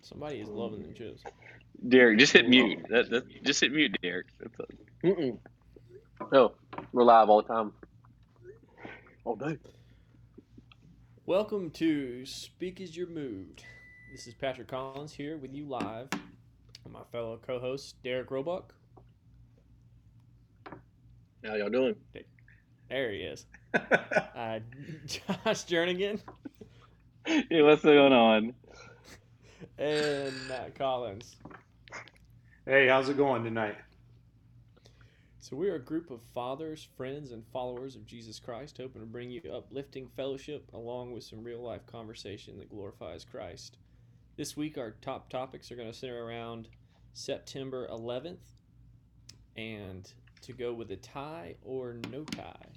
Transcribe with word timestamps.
Somebody 0.00 0.40
is 0.40 0.48
loving 0.48 0.82
the 0.82 0.94
chips. 0.94 1.22
Derek, 1.86 2.18
just 2.18 2.32
hit 2.32 2.48
mute. 2.48 2.78
That, 2.88 3.10
that, 3.10 3.44
just 3.44 3.60
hit 3.60 3.72
mute, 3.72 3.96
Derek. 4.02 4.26
That's 4.40 4.58
a, 4.58 5.06
Mm-mm. 5.06 5.38
No, 6.32 6.52
we're 6.92 7.04
live 7.04 7.28
all 7.28 7.42
the 7.42 7.48
time. 7.48 7.72
All 9.24 9.36
day. 9.36 9.58
Welcome 11.26 11.70
to 11.72 12.24
Speak 12.26 12.80
As 12.80 12.96
You're 12.96 13.06
Moved. 13.06 13.62
This 14.10 14.26
is 14.26 14.34
Patrick 14.34 14.68
Collins 14.68 15.12
here 15.12 15.36
with 15.36 15.52
you 15.52 15.66
live. 15.68 16.08
And 16.84 16.92
my 16.92 17.02
fellow 17.12 17.38
co-host 17.46 18.02
Derek 18.02 18.30
Roebuck. 18.30 18.74
How 21.44 21.54
y'all 21.54 21.68
doing? 21.68 21.94
There 22.88 23.12
he 23.12 23.18
is. 23.18 23.46
Uh, 24.34 24.60
Josh 25.06 25.66
Jernigan 25.66 26.20
hey, 27.50 27.60
what's 27.60 27.82
going 27.82 28.14
on? 28.14 28.54
and 29.76 30.34
Matt 30.48 30.74
Collins. 30.74 31.36
Hey, 32.64 32.88
how's 32.88 33.10
it 33.10 33.18
going 33.18 33.44
tonight? 33.44 33.76
So 35.38 35.54
we 35.54 35.68
are 35.68 35.74
a 35.74 35.80
group 35.80 36.10
of 36.10 36.20
fathers, 36.32 36.88
friends, 36.96 37.32
and 37.32 37.44
followers 37.52 37.96
of 37.96 38.06
Jesus 38.06 38.40
Christ, 38.40 38.78
hoping 38.78 39.02
to 39.02 39.06
bring 39.06 39.30
you 39.30 39.42
uplifting 39.54 40.08
fellowship 40.16 40.70
along 40.72 41.12
with 41.12 41.22
some 41.22 41.44
real 41.44 41.62
life 41.62 41.84
conversation 41.86 42.56
that 42.58 42.70
glorifies 42.70 43.26
Christ. 43.26 43.76
This 44.38 44.56
week, 44.56 44.78
our 44.78 44.92
top 45.02 45.28
topics 45.28 45.70
are 45.70 45.76
going 45.76 45.92
to 45.92 45.98
center 45.98 46.24
around 46.24 46.68
September 47.12 47.86
11th, 47.92 48.38
and 49.54 50.10
to 50.40 50.54
go 50.54 50.72
with 50.72 50.90
a 50.92 50.96
tie 50.96 51.56
or 51.62 51.98
no 52.10 52.24
tie. 52.24 52.68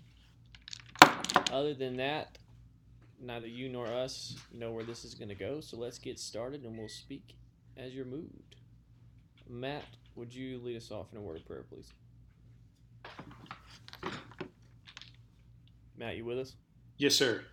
Other 1.53 1.73
than 1.73 1.95
that, 1.97 2.37
neither 3.21 3.47
you 3.47 3.69
nor 3.69 3.87
us 3.87 4.35
know 4.51 4.71
where 4.71 4.83
this 4.83 5.05
is 5.05 5.13
going 5.13 5.29
to 5.29 5.35
go, 5.35 5.61
so 5.61 5.77
let's 5.77 5.97
get 5.97 6.19
started 6.19 6.63
and 6.63 6.77
we'll 6.77 6.89
speak 6.89 7.35
as 7.77 7.93
you're 7.93 8.05
moved. 8.05 8.55
Matt, 9.47 9.85
would 10.15 10.33
you 10.33 10.59
lead 10.59 10.77
us 10.77 10.91
off 10.91 11.07
in 11.11 11.17
a 11.17 11.21
word 11.21 11.37
of 11.37 11.45
prayer, 11.45 11.65
please? 11.69 11.93
Matt, 15.97 16.17
you 16.17 16.25
with 16.25 16.39
us? 16.39 16.55
Yes, 16.97 17.15
sir. 17.15 17.43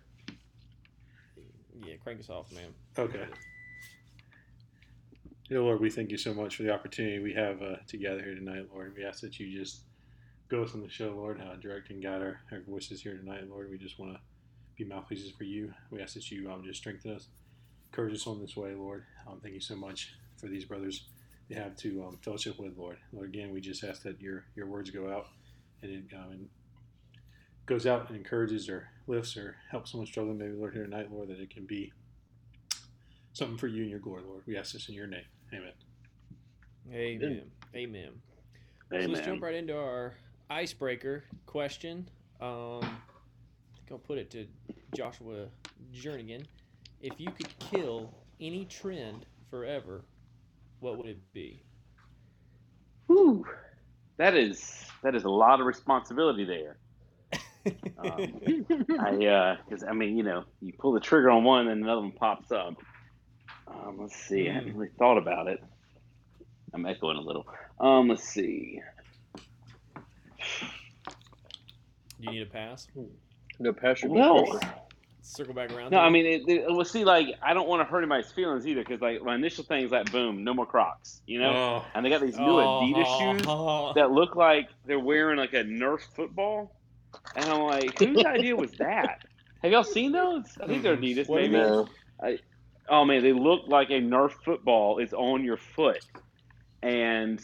Yeah, 1.85 1.95
crank 2.03 2.19
us 2.19 2.29
off, 2.29 2.51
man. 2.51 2.73
Okay. 2.97 3.25
Dear 5.47 5.61
Lord, 5.61 5.79
we 5.79 5.89
thank 5.89 6.11
you 6.11 6.17
so 6.17 6.33
much 6.33 6.55
for 6.55 6.63
the 6.63 6.71
opportunity 6.71 7.19
we 7.19 7.33
have 7.33 7.61
uh, 7.61 7.77
to 7.87 7.97
gather 7.97 8.21
here 8.21 8.35
tonight, 8.35 8.67
Lord. 8.71 8.93
We 8.95 9.03
ask 9.03 9.21
that 9.21 9.39
you 9.39 9.57
just 9.57 9.81
go 10.49 10.63
us 10.63 10.73
on 10.73 10.81
the 10.81 10.89
show, 10.89 11.13
Lord, 11.15 11.41
uh, 11.41 11.55
direct 11.55 11.89
and 11.89 12.01
guide 12.01 12.21
our, 12.21 12.39
our 12.51 12.61
voices 12.67 13.01
here 13.01 13.17
tonight, 13.17 13.49
Lord. 13.49 13.69
We 13.69 13.77
just 13.77 13.99
want 13.99 14.13
to 14.13 14.19
be 14.79 14.85
mouthpieces 14.85 15.31
for 15.31 15.43
you. 15.43 15.73
We 15.91 16.01
ask 16.01 16.13
that 16.13 16.31
you 16.31 16.49
um, 16.51 16.63
just 16.63 16.79
strengthen 16.79 17.15
us, 17.15 17.27
encourage 17.91 18.15
us 18.15 18.25
on 18.25 18.39
this 18.39 18.55
way, 18.55 18.73
Lord. 18.73 19.03
Um, 19.27 19.39
thank 19.41 19.53
you 19.53 19.59
so 19.59 19.75
much 19.75 20.13
for 20.37 20.47
these 20.47 20.65
brothers 20.65 21.09
they 21.49 21.55
have 21.55 21.75
to 21.77 22.05
um, 22.07 22.17
fellowship 22.23 22.59
with, 22.59 22.77
Lord. 22.77 22.97
Lord, 23.11 23.27
again, 23.27 23.51
we 23.51 23.59
just 23.59 23.83
ask 23.83 24.03
that 24.03 24.21
your 24.21 24.45
your 24.55 24.67
words 24.67 24.89
go 24.89 25.11
out 25.11 25.27
and 25.81 25.91
it 25.91 26.15
um, 26.15 26.31
and 26.31 26.49
goes 27.65 27.85
out 27.85 28.07
and 28.07 28.17
encourages 28.17 28.69
or 28.69 28.87
lifts 29.07 29.35
or 29.35 29.55
helps 29.69 29.91
someone 29.91 30.07
struggling, 30.07 30.37
maybe, 30.37 30.53
Lord, 30.53 30.73
here 30.73 30.85
tonight, 30.85 31.11
Lord, 31.11 31.27
that 31.29 31.39
it 31.39 31.49
can 31.49 31.65
be 31.65 31.91
something 33.33 33.57
for 33.57 33.67
you 33.67 33.81
and 33.81 33.91
your 33.91 33.99
glory, 33.99 34.23
Lord. 34.23 34.43
We 34.47 34.57
ask 34.57 34.73
this 34.73 34.89
in 34.89 34.95
your 34.95 35.07
name. 35.07 35.25
Amen. 35.53 35.73
Amen. 36.91 37.43
Amen. 37.75 38.11
So 38.91 38.97
let's 38.97 39.25
jump 39.25 39.43
right 39.43 39.53
into 39.53 39.77
our 39.77 40.15
icebreaker 40.49 41.25
question. 41.45 42.09
Um, 42.41 43.01
I 43.89 43.91
think 43.91 44.01
I'll 44.01 44.07
put 44.07 44.19
it 44.19 44.29
to 44.31 44.45
Joshua 44.95 45.47
Jernigan. 45.91 46.45
If 47.01 47.19
you 47.19 47.31
could 47.31 47.49
kill 47.57 48.13
any 48.39 48.65
trend 48.65 49.25
forever, 49.49 50.03
what 50.79 50.97
would 50.97 51.07
it 51.07 51.33
be? 51.33 51.63
Whew. 53.07 53.47
That 54.17 54.35
is 54.35 54.85
that 55.01 55.15
is 55.15 55.23
a 55.23 55.29
lot 55.29 55.59
of 55.59 55.65
responsibility 55.65 56.45
there. 56.45 56.77
Um, 57.97 58.65
I 58.99 59.25
uh, 59.25 59.57
because 59.67 59.83
I 59.83 59.91
mean, 59.91 60.15
you 60.15 60.23
know, 60.23 60.45
you 60.61 60.71
pull 60.71 60.93
the 60.93 61.01
trigger 61.01 61.29
on 61.29 61.43
one, 61.43 61.67
and 61.67 61.83
another 61.83 62.01
one 62.01 62.13
pops 62.13 62.51
up. 62.53 62.75
Um, 63.67 63.97
let's 63.99 64.15
see. 64.15 64.49
I 64.49 64.53
haven't 64.53 64.77
really 64.77 64.91
thought 64.97 65.17
about 65.17 65.47
it. 65.47 65.61
I'm 66.73 66.85
echoing 66.85 67.17
a 67.17 67.21
little. 67.21 67.45
Um, 67.79 68.07
let's 68.07 68.23
see. 68.23 68.81
Do 70.57 70.63
you 72.19 72.31
need 72.31 72.41
a 72.43 72.45
pass? 72.45 72.87
No 73.59 73.73
pressure. 73.73 74.07
No, 74.07 74.59
Circle 75.21 75.53
back 75.53 75.71
around. 75.71 75.91
no. 75.91 75.97
to 75.97 76.03
I 76.03 76.09
mean, 76.09 76.25
it, 76.25 76.41
it, 76.47 76.65
well, 76.67 76.85
see, 76.85 77.03
like 77.03 77.27
I 77.41 77.53
don't 77.53 77.67
want 77.67 77.81
to 77.81 77.83
hurt 77.85 77.99
anybody's 77.99 78.31
feelings 78.31 78.65
either, 78.65 78.81
because 78.81 79.01
like 79.01 79.21
my 79.21 79.35
initial 79.35 79.63
thing 79.63 79.85
is 79.85 79.91
like, 79.91 80.11
boom, 80.11 80.43
no 80.43 80.53
more 80.53 80.65
Crocs, 80.65 81.21
you 81.27 81.39
know. 81.39 81.51
Oh, 81.51 81.85
And 81.93 82.05
they 82.05 82.09
got 82.09 82.21
these 82.21 82.37
new 82.37 82.45
Adidas 82.45 83.03
oh. 83.05 83.33
shoes 83.33 83.45
Oh. 83.47 83.93
that 83.95 84.11
look 84.11 84.35
like 84.35 84.69
they're 84.85 84.99
wearing 84.99 85.37
like 85.37 85.53
a 85.53 85.63
Nerf 85.63 86.01
football, 86.15 86.73
and 87.35 87.45
I'm 87.45 87.61
like, 87.61 87.99
whose 87.99 88.23
idea 88.25 88.55
was 88.55 88.71
that? 88.73 89.25
Have 89.61 89.71
y'all 89.71 89.83
seen 89.83 90.13
those? 90.13 90.45
I 90.61 90.67
think 90.67 90.83
they're 90.83 90.95
hmm. 90.95 91.03
Adidas, 91.03 91.27
What 91.27 91.41
maybe. 91.41 91.53
mean? 91.53 91.63
No. 91.63 91.89
Oh 92.87 93.05
man, 93.05 93.21
they 93.21 93.33
look 93.33 93.67
like 93.67 93.89
a 93.89 94.01
Nerf 94.01 94.31
football 94.43 94.99
is 94.99 95.13
on 95.13 95.43
your 95.43 95.57
foot, 95.57 96.03
and 96.81 97.39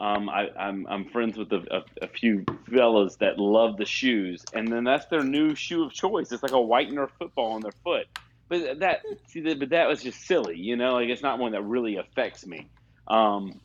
um, 0.00 0.30
I, 0.30 0.48
I'm 0.58 0.86
I'm 0.88 1.04
friends 1.04 1.36
with 1.36 1.52
a, 1.52 1.62
a, 1.70 2.04
a 2.06 2.08
few 2.08 2.46
fellas 2.72 3.16
that 3.16 3.38
love 3.38 3.76
the 3.76 3.84
shoes, 3.84 4.44
and 4.54 4.66
then 4.66 4.84
that's 4.84 5.04
their 5.06 5.22
new 5.22 5.54
shoe 5.54 5.84
of 5.84 5.92
choice. 5.92 6.32
It's 6.32 6.42
like 6.42 6.52
a 6.52 6.60
white 6.60 6.90
Nerf 6.90 7.10
football 7.18 7.52
on 7.52 7.60
their 7.60 7.74
foot. 7.84 8.06
But 8.48 8.80
that 8.80 9.02
see, 9.26 9.42
but 9.54 9.68
that 9.68 9.88
was 9.88 10.02
just 10.02 10.26
silly, 10.26 10.56
you 10.56 10.76
know. 10.76 10.94
Like 10.94 11.10
it's 11.10 11.22
not 11.22 11.38
one 11.38 11.52
that 11.52 11.62
really 11.62 11.96
affects 11.96 12.46
me. 12.46 12.66
Um, 13.06 13.60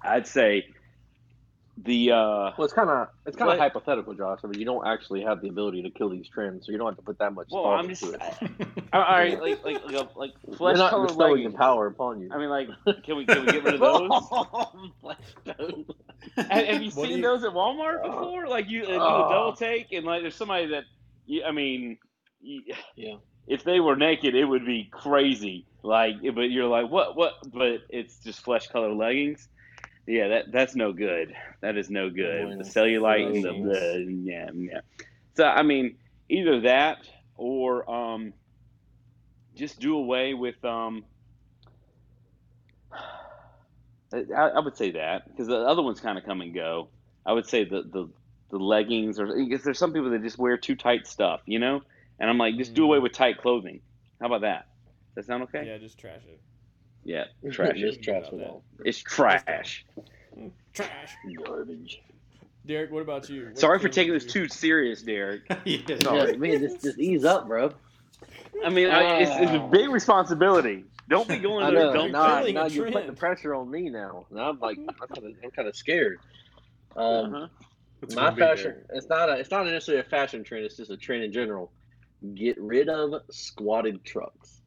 I'd 0.00 0.28
say 0.28 0.68
the 1.84 2.10
uh, 2.10 2.16
Well, 2.58 2.64
it's 2.64 2.72
kind 2.72 2.90
of 2.90 3.08
it's 3.26 3.36
kind 3.36 3.50
of 3.52 3.58
hypothetical, 3.58 4.12
Josh. 4.14 4.40
I 4.42 4.48
mean, 4.48 4.58
you 4.58 4.64
don't 4.64 4.86
actually 4.86 5.22
have 5.22 5.40
the 5.40 5.48
ability 5.48 5.82
to 5.82 5.90
kill 5.90 6.08
these 6.08 6.28
trends, 6.28 6.66
so 6.66 6.72
you 6.72 6.78
don't 6.78 6.88
have 6.88 6.96
to 6.96 7.02
put 7.02 7.18
that 7.18 7.32
much 7.34 7.50
time 7.50 7.88
into 7.90 8.12
it. 8.12 8.20
well, 8.20 8.34
I'm 8.34 8.40
into 8.40 8.40
just 8.40 8.62
it. 8.68 8.84
all 8.92 9.00
right, 9.00 9.40
like 9.40 9.64
like 9.64 9.84
like, 9.84 9.94
a- 9.94 10.18
like 10.18 10.32
We're 10.44 10.56
flesh 10.56 10.76
not 10.78 10.90
colored 10.90 11.08
bestowing 11.08 11.30
the 11.30 11.36
leggings. 11.44 11.54
power 11.54 11.86
upon 11.86 12.20
you. 12.20 12.30
I 12.32 12.38
mean, 12.38 12.48
like, 12.48 12.68
can 13.04 13.16
we 13.16 13.26
can 13.26 13.46
we 13.46 13.52
get 13.52 13.62
rid 13.64 13.74
of 13.74 13.80
those? 13.80 14.10
Have, 16.36 16.46
have 16.66 16.82
you 16.82 16.90
What 16.90 17.08
seen 17.08 17.16
you- 17.18 17.22
those 17.22 17.44
at 17.44 17.50
Walmart 17.52 18.00
Oh. 18.04 18.10
before? 18.10 18.48
Like 18.48 18.68
you, 18.68 18.82
uh, 18.82 18.86
do 18.86 18.94
a 18.94 18.98
double 18.98 19.52
take, 19.54 19.92
and 19.92 20.04
like 20.04 20.22
there's 20.22 20.34
somebody 20.34 20.66
that, 20.66 20.84
you, 21.26 21.44
I 21.44 21.52
mean, 21.52 21.98
you, 22.40 22.62
Yeah. 22.96 23.14
If 23.46 23.64
they 23.64 23.80
were 23.80 23.96
naked, 23.96 24.34
it 24.34 24.44
would 24.44 24.66
be 24.66 24.88
crazy. 24.92 25.64
Like, 25.82 26.16
but 26.34 26.50
you're 26.50 26.66
like, 26.66 26.90
what, 26.90 27.16
what? 27.16 27.32
But 27.50 27.78
it's 27.88 28.18
just 28.18 28.40
flesh 28.40 28.66
colored 28.66 28.94
leggings. 28.94 29.48
Yeah, 30.08 30.28
that 30.28 30.50
that's 30.50 30.74
no 30.74 30.94
good. 30.94 31.34
That 31.60 31.76
is 31.76 31.90
no 31.90 32.08
good. 32.08 32.58
The 32.58 32.64
cellulite 32.64 33.26
and 33.26 33.44
the, 33.44 33.68
the 33.68 34.20
yeah 34.24 34.48
yeah. 34.54 34.80
So 35.34 35.44
I 35.44 35.62
mean, 35.62 35.96
either 36.30 36.62
that 36.62 37.06
or 37.36 37.88
um, 37.90 38.32
just 39.54 39.78
do 39.80 39.96
away 39.96 40.32
with 40.32 40.64
um. 40.64 41.04
I, 44.10 44.22
I 44.34 44.60
would 44.60 44.78
say 44.78 44.92
that 44.92 45.28
because 45.28 45.48
the 45.48 45.58
other 45.58 45.82
ones 45.82 46.00
kind 46.00 46.16
of 46.16 46.24
come 46.24 46.40
and 46.40 46.54
go. 46.54 46.88
I 47.26 47.34
would 47.34 47.46
say 47.46 47.64
the 47.64 47.82
the, 47.82 48.08
the 48.50 48.56
leggings 48.56 49.20
or 49.20 49.26
because 49.26 49.62
there's 49.62 49.78
some 49.78 49.92
people 49.92 50.08
that 50.10 50.22
just 50.22 50.38
wear 50.38 50.56
too 50.56 50.74
tight 50.74 51.06
stuff, 51.06 51.42
you 51.44 51.58
know. 51.58 51.82
And 52.18 52.30
I'm 52.30 52.38
like, 52.38 52.56
just 52.56 52.72
do 52.72 52.84
away 52.84 52.98
with 52.98 53.12
tight 53.12 53.36
clothing. 53.36 53.82
How 54.20 54.26
about 54.28 54.40
that? 54.40 54.68
Does 55.14 55.26
that 55.26 55.32
sound 55.32 55.42
okay? 55.44 55.66
Yeah, 55.66 55.76
just 55.76 55.98
trash 55.98 56.22
it. 56.26 56.40
Yeah, 57.08 57.24
trash 57.50 57.70
it. 57.70 57.78
Just 57.78 58.02
trash 58.02 58.28
About 58.28 58.32
it 58.34 58.38
that. 58.40 58.48
all. 58.50 58.62
It's 58.84 58.98
trash. 58.98 59.86
Trash. 60.74 61.16
Garbage. 61.44 62.02
Derek, 62.66 62.90
what 62.92 63.00
about 63.00 63.30
you? 63.30 63.46
What 63.46 63.58
Sorry 63.58 63.78
for 63.78 63.88
taking 63.88 64.12
this 64.12 64.26
too 64.26 64.46
serious, 64.46 65.00
Derek. 65.02 65.40
yeah. 65.64 65.78
Yeah, 65.88 66.32
man, 66.36 66.60
just 66.60 66.82
just 66.82 66.98
ease 66.98 67.24
up, 67.24 67.48
bro. 67.48 67.72
I 68.62 68.68
mean, 68.68 68.90
I, 68.90 69.20
it's, 69.20 69.30
it's 69.34 69.52
a 69.52 69.68
big 69.72 69.88
responsibility. 69.88 70.84
Don't 71.08 71.26
be 71.26 71.38
going 71.38 71.64
I 71.64 71.70
there. 71.70 71.84
know. 71.86 71.92
Don't 71.94 72.12
Now, 72.12 72.42
now 72.42 72.66
you're 72.66 72.90
putting 72.92 73.06
the 73.06 73.16
pressure 73.16 73.54
on 73.54 73.70
me 73.70 73.88
now. 73.88 74.26
Now 74.30 74.50
I'm 74.50 74.58
like, 74.60 74.76
I'm 74.76 74.94
kind 75.08 75.16
of, 75.16 75.24
I'm 75.42 75.50
kind 75.50 75.66
of 75.68 75.74
scared. 75.76 76.20
Um, 76.94 77.34
Uh-huh. 77.34 77.48
My 78.14 78.32
fashion, 78.34 78.76
it's 78.92 79.08
not 79.08 79.28
a, 79.30 79.32
it's 79.32 79.50
not 79.50 79.64
necessarily 79.66 80.02
a 80.06 80.08
fashion 80.10 80.44
trend. 80.44 80.64
It's 80.66 80.76
just 80.76 80.90
a 80.90 80.96
trend 80.96 81.24
in 81.24 81.32
general. 81.32 81.72
Get 82.34 82.60
rid 82.60 82.88
of 82.90 83.22
squatted 83.30 84.04
trucks. 84.04 84.57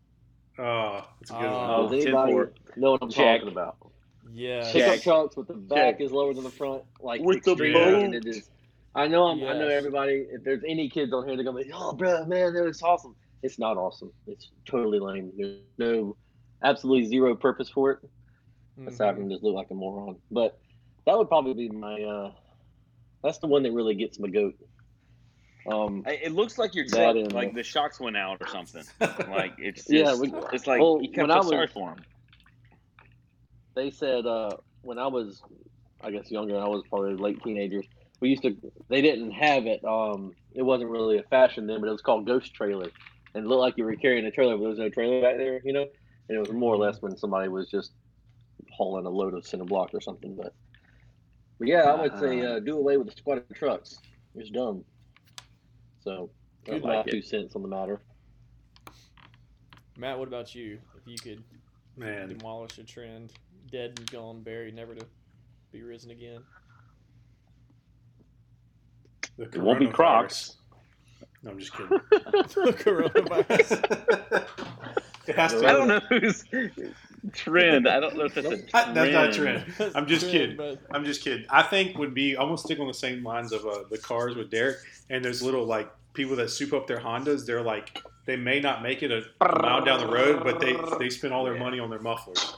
Oh, 0.59 1.06
that's 1.19 1.31
a 1.31 1.33
good 1.33 1.45
Oh, 1.45 1.83
one. 1.83 1.92
Does 1.92 2.06
anybody 2.06 2.33
know 2.77 2.92
what 2.92 3.03
I'm 3.03 3.09
Check. 3.09 3.39
talking 3.42 3.53
about? 3.53 3.77
Yeah. 4.33 4.62
Check. 4.71 4.74
Pickup 4.74 5.01
trucks 5.03 5.38
with 5.38 5.48
the 5.48 5.53
back 5.56 5.98
Check. 5.98 6.01
is 6.01 6.12
lower 6.12 6.33
than 6.33 6.44
the 6.44 6.50
front, 6.51 6.83
like 7.01 7.21
With 7.21 7.44
the 7.44 7.51
extreme, 7.51 7.74
boat. 7.74 8.03
and 8.03 8.15
it 8.15 8.25
is. 8.25 8.50
I 8.94 9.07
know, 9.07 9.24
I'm, 9.27 9.42
I 9.44 9.53
know 9.53 9.68
everybody. 9.68 10.25
If 10.31 10.44
there's 10.44 10.63
any 10.68 10.89
kids 10.89 11.13
on 11.13 11.25
here, 11.25 11.36
they're 11.38 11.45
gonna 11.45 11.63
be, 11.63 11.71
"Oh, 11.74 11.94
bro, 11.94 12.25
man, 12.25 12.53
that 12.53 12.63
was 12.63 12.81
awesome." 12.81 13.15
It's 13.42 13.57
not 13.57 13.77
awesome. 13.77 14.12
It's 14.27 14.51
totally 14.65 15.00
lame. 15.00 15.31
There's 15.38 15.59
no, 15.77 16.15
absolutely 16.63 17.07
zero 17.07 17.36
purpose 17.36 17.69
for 17.69 17.92
it. 17.92 18.00
aside 18.88 19.13
Mhm. 19.15 19.18
from 19.18 19.30
just 19.30 19.44
look 19.44 19.53
like 19.56 19.69
a 19.71 19.74
moron. 19.74 20.18
But 20.31 20.57
that 21.06 21.18
would 21.18 21.27
probably 21.27 21.53
be 21.53 21.69
my. 21.69 22.01
uh 22.01 22.31
That's 23.24 23.38
the 23.39 23.48
one 23.48 23.63
that 23.63 23.71
really 23.74 23.95
gets 23.95 24.19
my 24.19 24.27
goat. 24.30 24.56
Um, 25.69 26.04
It 26.08 26.31
looks 26.31 26.58
like 26.58 26.74
your 26.75 26.86
That 26.86 27.13
truck, 27.13 27.16
and- 27.16 27.34
like 27.34 27.54
the 27.54 27.63
shocks 27.63 28.00
went 28.00 28.18
out 28.18 28.38
or 28.42 28.48
something. 28.48 28.84
Like 29.30 29.54
it's 29.60 29.86
just, 29.86 29.90
Yeah, 29.90 30.16
we- 30.16 30.34
it's 30.54 30.66
like 30.68 30.80
well, 30.81 31.00
you 31.02 31.10
kind 31.10 31.28
when 31.28 31.31
of 31.31 31.44
feel 31.44 31.52
sorry 31.52 31.62
was- 31.66 31.72
for 31.72 31.90
him. 31.92 32.06
they 33.75 33.92
said 33.92 34.25
uh, 34.25 34.58
when 34.81 34.98
I 34.98 35.08
was, 35.08 35.42
I 36.02 36.12
guess 36.12 36.30
younger, 36.31 36.58
I 36.60 36.66
was 36.66 36.84
probably 36.90 37.16
late 37.16 37.42
teenagers. 37.44 37.86
We 38.19 38.30
used 38.30 38.44
to, 38.44 38.56
they 38.90 39.02
didn't 39.02 39.31
have 39.31 39.66
it. 39.66 39.84
Um, 39.84 40.34
it 40.54 40.62
wasn't 40.63 40.90
really 40.92 41.18
a 41.18 41.24
fashion 41.24 41.66
then, 41.68 41.80
but 41.81 41.88
it 41.88 41.92
was 41.92 42.02
called 42.02 42.25
ghost 42.28 42.54
trailer, 42.54 42.90
and 43.34 43.46
it 43.46 43.48
looked 43.48 43.62
like 43.62 43.78
you 43.78 43.84
were 43.86 43.96
carrying 43.96 44.25
a 44.25 44.31
trailer, 44.31 44.56
but 44.56 44.62
there 44.62 44.69
was 44.69 44.80
no 44.80 44.90
trailer 44.90 45.22
back 45.22 45.38
there, 45.38 45.62
you 45.63 45.74
know. 45.74 45.86
And 46.30 46.38
it 46.38 46.40
was 46.40 46.52
more 46.52 46.74
or 46.74 46.78
less 46.78 47.02
when 47.02 47.18
somebody 47.18 47.50
was 47.50 47.69
just 47.69 47.92
hauling 48.72 49.06
a 49.06 49.10
load 49.10 49.34
of 49.34 49.46
cinder 49.46 49.66
block 49.66 49.90
or 49.94 50.02
something. 50.02 50.36
But, 50.36 50.54
but 51.60 51.68
yeah, 51.68 51.84
I 51.84 52.02
would 52.02 52.19
say 52.19 52.42
uh, 52.46 52.60
do 52.60 52.78
away 52.78 52.98
with 52.98 53.08
the 53.10 53.13
squatted 53.18 53.46
trucks. 53.56 53.98
It's 54.36 54.50
dumb. 54.50 54.86
So 56.01 56.30
that's 56.65 56.81
Good 56.81 56.83
my 56.83 56.98
like 56.98 57.06
two 57.06 57.21
cents 57.21 57.56
on 57.56 57.62
the 57.62 57.68
matter. 57.68 58.01
Matt, 59.98 60.18
what 60.18 60.27
about 60.27 60.56
you? 60.56 60.80
If 60.98 61.07
you 61.07 61.18
could 61.18 61.44
Man, 61.95 62.30
demolish 62.30 62.77
a 62.80 62.83
trend, 62.83 63.33
dead 63.71 63.94
and 63.98 64.12
gone, 64.12 64.42
buried, 64.42 64.75
never 64.75 64.95
to 64.95 65.06
be 65.71 65.83
risen 65.83 66.12
again. 66.12 66.42
the 69.38 69.44
It 69.44 69.57
won't 69.57 69.80
be. 69.80 69.88
Crocs. 69.88 70.57
No, 71.44 71.51
I'm 71.51 71.59
just 71.59 71.74
kidding. 71.77 72.00
Coronavirus. 72.12 74.50
it 75.27 75.36
has 75.36 75.53
to. 75.53 75.68
I 75.68 75.74
don't 75.74 75.88
know 75.88 76.01
who's 76.09 76.44
trend. 77.34 77.88
I 77.88 78.00
don't 78.00 78.16
know 78.18 78.26
if 78.26 78.34
that's 78.36 78.48
a 78.48 78.58
trend. 78.58 78.70
I- 78.74 78.92
that's 78.94 79.12
not 79.14 79.30
a 79.30 79.34
trend. 79.34 79.66
I'm 79.96 80.08
just 80.08 80.22
Trend, 80.30 80.32
kidding. 80.32 80.58
But 80.58 80.80
I'm 80.92 81.06
just 81.06 81.24
kidding. 81.24 81.46
I 81.50 81.64
think 81.64 81.98
would 81.98 82.14
be 82.14 82.36
almost 82.36 82.66
stick 82.66 82.80
on 82.80 82.88
the 82.88 82.94
same 82.94 83.24
lines 83.24 83.52
of 83.52 83.66
uh, 83.66 83.84
the 83.90 83.98
cars 83.98 84.36
with 84.36 84.50
Derek 84.50 84.78
and 85.10 85.24
those 85.24 85.42
little 85.42 85.66
like 85.66 85.92
people 86.14 86.36
that 86.38 86.50
soup 86.50 86.74
up 86.74 86.88
their 86.88 87.00
Hondas. 87.00 87.46
They're 87.46 87.62
like 87.62 88.02
they 88.26 88.36
may 88.36 88.60
not 88.60 88.82
make 88.84 89.04
it 89.04 89.12
a, 89.12 89.24
a 89.44 89.62
mile 89.62 89.84
down 89.84 90.00
the 90.00 90.12
road, 90.12 90.44
but 90.44 90.60
they 90.60 90.76
they 91.00 91.10
spend 91.10 91.34
all 91.34 91.44
their 91.46 91.58
money 91.58 91.80
on 91.80 91.90
their 91.90 92.00
mufflers. 92.02 92.56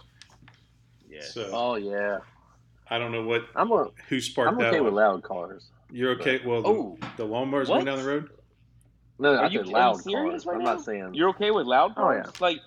Yeah. 1.10 1.22
So 1.24 1.50
Oh 1.54 1.76
yeah, 1.76 2.20
I 2.90 2.98
don't 2.98 3.12
know 3.12 3.24
what 3.24 3.44
I'm 3.56 3.72
a, 3.72 3.88
who 4.10 4.20
sparked 4.22 4.52
I'm 4.54 4.58
that. 4.60 4.68
okay 4.70 4.80
with 4.82 4.94
one. 4.94 5.04
loud 5.04 5.24
cars. 5.24 5.68
You're 5.92 6.12
okay? 6.20 6.42
Well, 6.44 6.62
the, 6.64 6.70
Oh, 6.70 6.98
the 7.18 7.26
lawnmowers 7.26 7.68
What? 7.70 7.76
going 7.76 7.86
down 7.86 8.00
the 8.00 8.06
road. 8.06 8.30
No, 9.20 9.36
Are 9.36 9.44
I 9.44 9.48
you- 9.48 9.60
said 9.60 9.68
loud 9.68 10.02
serious 10.02 10.44
cars. 10.44 10.46
right 10.48 10.56
I'm 10.58 10.64
now? 10.64 10.74
not 10.74 10.84
saying. 10.84 11.14
you're 11.14 11.30
okay 11.30 11.52
with 11.52 11.68
loud 11.68 11.92
Oh, 11.92 12.02
cars? 12.02 12.26
yeah. 12.26 12.32
Like, 12.40 12.58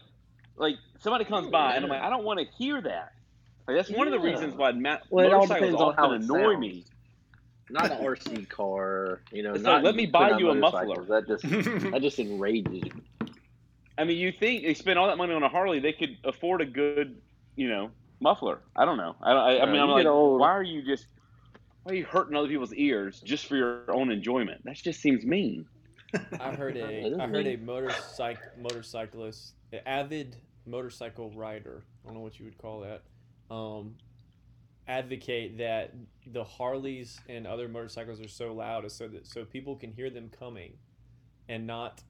like 0.56 0.76
somebody 1.00 1.24
comes 1.24 1.48
by 1.50 1.74
and 1.74 1.84
I'm 1.84 1.90
like, 1.90 2.02
I 2.02 2.10
don't 2.10 2.24
want 2.24 2.40
to 2.40 2.46
hear 2.56 2.80
that. 2.82 3.12
Like 3.68 3.76
that's 3.76 3.90
one 3.90 4.06
of 4.06 4.12
the 4.12 4.20
reasons 4.20 4.54
why 4.54 4.72
ma- 4.72 4.98
Well, 5.10 5.26
it 5.26 5.32
all 5.32 5.46
motorcycles 5.46 5.58
depends 5.58 5.80
on 5.82 5.94
how 5.94 6.06
often 6.10 6.22
annoy 6.22 6.52
sounds. 6.54 6.60
me. 6.60 6.84
not 7.70 7.90
an 7.90 7.98
RC 7.98 8.48
car. 8.48 9.22
You 9.32 9.42
know, 9.42 9.54
It's 9.54 9.64
not 9.64 9.76
like, 9.76 9.84
let 9.84 9.96
me 9.96 10.06
buy 10.06 10.38
you 10.38 10.50
a 10.50 10.54
muffler. 10.54 11.04
That 11.06 11.26
just 11.26 11.42
that 11.90 12.02
just 12.02 12.18
enrages 12.18 12.84
you. 12.84 12.90
I 13.98 14.04
mean, 14.04 14.18
you 14.18 14.30
think 14.30 14.62
they 14.62 14.74
spend 14.74 14.98
all 14.98 15.06
that 15.08 15.16
money 15.16 15.32
on 15.34 15.42
a 15.42 15.48
Harley, 15.48 15.80
they 15.80 15.92
could 15.92 16.18
afford 16.24 16.60
a 16.60 16.66
good, 16.66 17.16
you 17.56 17.68
know, 17.68 17.90
muffler. 18.20 18.60
I 18.76 18.84
don't 18.84 18.98
know. 18.98 19.16
I, 19.22 19.32
I, 19.32 19.62
I 19.62 19.66
mean, 19.66 19.80
I'm 19.80 19.88
like, 19.88 20.06
old- 20.06 20.38
why 20.40 20.50
are 20.50 20.62
you 20.62 20.82
just, 20.82 21.06
why 21.82 21.92
are 21.92 21.94
you 21.96 22.04
hurting 22.04 22.36
other 22.36 22.48
people's 22.48 22.74
ears 22.74 23.20
just 23.20 23.46
for 23.46 23.56
your 23.56 23.90
own 23.90 24.10
enjoyment? 24.10 24.60
That 24.64 24.76
just 24.76 25.00
seems 25.00 25.24
mean. 25.24 25.66
I 26.38 26.52
heard 26.52 26.76
It 26.76 26.84
a 26.84 27.06
is 27.14 27.18
I 27.18 27.26
heard 27.26 27.46
a 27.46 27.50
neat. 27.50 27.62
motorcycle 27.62 28.42
motorcyclist, 28.58 29.54
avid 29.86 30.36
motorcycle 30.66 31.30
rider. 31.30 31.84
I 32.04 32.08
don't 32.08 32.14
know 32.14 32.22
what 32.22 32.38
you 32.38 32.44
would 32.44 32.58
call 32.58 32.80
that. 32.80 33.02
Um, 33.54 33.94
advocate 34.88 35.58
that 35.58 35.94
the 36.26 36.44
Harleys 36.44 37.20
and 37.28 37.46
other 37.46 37.68
motorcycles 37.68 38.20
are 38.20 38.28
so 38.28 38.52
loud, 38.54 38.84
is 38.84 38.92
so 38.94 39.08
that 39.08 39.26
so 39.26 39.44
people 39.44 39.76
can 39.76 39.92
hear 39.92 40.10
them 40.10 40.30
coming, 40.38 40.74
and 41.48 41.66
not 41.66 42.02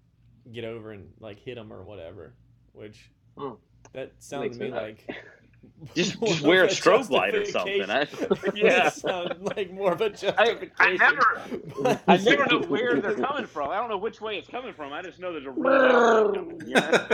get 0.52 0.64
over 0.64 0.92
and 0.92 1.08
like 1.20 1.38
hit 1.40 1.56
them 1.56 1.72
or 1.72 1.82
whatever. 1.84 2.34
Which 2.72 3.10
Hmm. 3.38 3.52
that 3.92 4.12
sounds 4.18 4.56
to 4.56 4.64
me 4.64 4.70
like 4.70 5.06
Just, 5.94 6.20
just 6.24 6.42
wear 6.42 6.62
a 6.62 6.66
a 6.66 6.70
strobe 6.70 7.10
light 7.10 7.34
or 7.34 7.44
something. 7.44 7.82
I, 7.90 8.04
justification. 8.04 8.56
yeah. 8.66 8.90
That 9.02 9.56
like 9.56 9.72
more 9.72 9.92
of 9.92 10.00
a 10.00 10.06
I, 10.06 10.08
justification. 10.08 10.72
I 10.78 10.96
never, 10.96 12.00
I 12.06 12.16
never 12.18 12.46
know 12.46 12.60
where 12.68 13.00
they're 13.00 13.14
coming 13.16 13.46
from. 13.46 13.70
I 13.70 13.76
don't 13.76 13.88
know 13.90 13.96
which 13.98 14.20
way 14.20 14.38
it's 14.38 14.48
coming 14.48 14.72
from. 14.72 14.92
I 14.92 15.02
just 15.02 15.18
know 15.18 15.32
there's 15.32 15.46
a 15.46 15.50
really 15.50 15.78
loud 15.88 16.12
one 16.12 16.34
coming. 16.34 16.62
Yeah. 16.66 17.06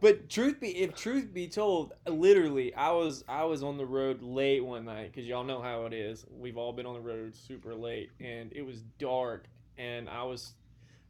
But 0.00 0.28
truth 0.28 0.60
be, 0.60 0.76
if 0.76 0.94
truth 0.94 1.32
be 1.32 1.48
told, 1.48 1.94
literally, 2.06 2.74
I 2.74 2.90
was 2.90 3.24
I 3.28 3.44
was 3.44 3.62
on 3.62 3.78
the 3.78 3.86
road 3.86 4.22
late 4.22 4.62
one 4.62 4.84
night 4.84 5.10
because 5.12 5.26
y'all 5.26 5.44
know 5.44 5.62
how 5.62 5.86
it 5.86 5.94
is. 5.94 6.26
We've 6.30 6.58
all 6.58 6.72
been 6.72 6.84
on 6.84 6.94
the 6.94 7.00
road 7.00 7.34
super 7.34 7.74
late, 7.74 8.10
and 8.20 8.52
it 8.52 8.62
was 8.62 8.82
dark, 8.98 9.46
and 9.78 10.08
I 10.08 10.24
was 10.24 10.52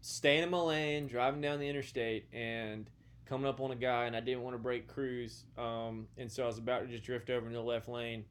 staying 0.02 0.44
in 0.44 0.50
my 0.50 0.60
lane, 0.60 1.08
driving 1.08 1.40
down 1.40 1.58
the 1.58 1.68
interstate, 1.68 2.28
and 2.32 2.88
coming 3.24 3.48
up 3.48 3.60
on 3.60 3.72
a 3.72 3.76
guy, 3.76 4.04
and 4.04 4.14
I 4.14 4.20
didn't 4.20 4.42
want 4.42 4.54
to 4.54 4.62
break 4.62 4.86
cruise, 4.86 5.44
um, 5.58 6.06
and 6.16 6.30
so 6.30 6.44
I 6.44 6.46
was 6.46 6.58
about 6.58 6.82
to 6.82 6.86
just 6.86 7.02
drift 7.02 7.28
over 7.28 7.44
in 7.48 7.52
the 7.52 7.60
left 7.60 7.88
lane, 7.88 8.24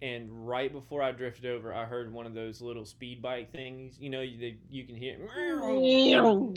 and 0.00 0.48
right 0.48 0.72
before 0.72 1.02
I 1.02 1.10
drifted 1.10 1.46
over, 1.46 1.74
I 1.74 1.84
heard 1.84 2.12
one 2.12 2.24
of 2.24 2.34
those 2.34 2.60
little 2.60 2.84
speed 2.84 3.20
bike 3.20 3.50
things. 3.50 3.96
You 3.98 4.10
know, 4.10 4.20
you, 4.20 4.56
you 4.70 4.84
can 4.84 4.94
hear. 4.94 5.18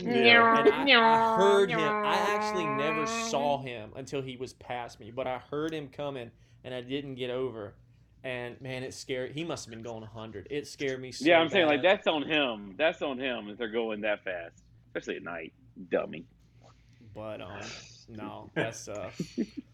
Yeah. 0.00 0.60
And 0.60 0.68
I, 0.68 1.34
I 1.34 1.36
heard 1.36 1.70
him. 1.70 1.80
I 1.80 2.14
actually 2.14 2.66
never 2.66 3.06
saw 3.06 3.60
him 3.60 3.90
until 3.96 4.22
he 4.22 4.36
was 4.36 4.52
past 4.54 5.00
me, 5.00 5.10
but 5.10 5.26
I 5.26 5.38
heard 5.50 5.72
him 5.72 5.88
coming, 5.88 6.30
and 6.62 6.72
I 6.72 6.82
didn't 6.82 7.16
get 7.16 7.30
over. 7.30 7.74
And 8.24 8.60
man, 8.60 8.84
it 8.84 8.94
scared. 8.94 9.32
He 9.32 9.42
must 9.42 9.64
have 9.64 9.70
been 9.74 9.82
going 9.82 10.02
100. 10.02 10.46
It 10.48 10.68
scared 10.68 11.00
me 11.00 11.10
so 11.10 11.24
Yeah, 11.24 11.38
I'm 11.38 11.48
saying 11.48 11.66
like 11.66 11.82
that's 11.82 12.06
on 12.06 12.22
him. 12.22 12.74
That's 12.78 13.02
on 13.02 13.18
him 13.18 13.48
if 13.48 13.58
they're 13.58 13.68
going 13.68 14.02
that 14.02 14.22
fast, 14.22 14.62
especially 14.86 15.16
at 15.16 15.24
night. 15.24 15.52
Dummy. 15.90 16.24
But 17.12 17.40
um, 17.40 17.60
no, 18.08 18.50
that's 18.54 18.88
uh. 18.88 19.10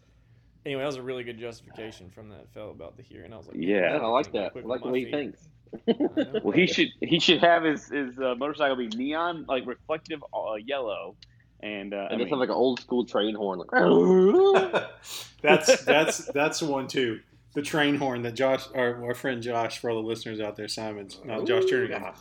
Anyway, 0.65 0.81
that 0.81 0.85
was 0.87 0.97
a 0.97 1.01
really 1.01 1.23
good 1.23 1.39
justification 1.39 2.09
from 2.09 2.29
that 2.29 2.51
fellow 2.53 2.71
about 2.71 2.97
the 2.97 3.03
hearing. 3.03 3.33
I 3.33 3.37
was 3.37 3.47
like, 3.47 3.55
Yeah. 3.57 3.95
Yeah, 3.95 3.97
I 3.97 4.07
like 4.07 4.31
that. 4.33 4.51
I 4.55 4.59
like 4.59 4.65
with 4.65 4.83
the 4.83 4.89
way 4.89 4.99
he 4.99 5.05
feet. 5.05 5.11
thinks. 5.11 5.47
Well, 6.43 6.51
he 6.51 6.65
should 6.65 6.87
he 7.01 7.19
should 7.19 7.39
have 7.41 7.63
his 7.63 7.87
his 7.89 8.17
uh, 8.19 8.33
motorcycle 8.35 8.75
be 8.75 8.87
neon 8.87 9.45
like 9.47 9.67
reflective 9.67 10.23
uh, 10.33 10.55
yellow, 10.55 11.15
and 11.59 11.93
uh, 11.93 11.97
I 11.97 11.99
And 12.07 12.09
just 12.13 12.19
mean, 12.19 12.29
have 12.29 12.39
like 12.39 12.49
an 12.49 12.55
old 12.55 12.79
school 12.79 13.05
train 13.05 13.35
horn. 13.35 13.59
Like, 13.59 13.69
that's 15.43 15.83
that's 15.85 16.25
that's 16.25 16.59
the 16.59 16.65
one 16.65 16.87
too. 16.87 17.19
The 17.53 17.61
train 17.61 17.95
horn 17.97 18.21
that 18.23 18.33
Josh, 18.35 18.67
our, 18.75 19.03
our 19.05 19.13
friend 19.13 19.41
Josh, 19.43 19.77
for 19.79 19.89
all 19.91 20.01
the 20.01 20.07
listeners 20.07 20.39
out 20.39 20.55
there, 20.55 20.67
Simon's, 20.67 21.19
no, 21.23 21.43
Josh 21.45 21.63
Jernigan 21.65 22.15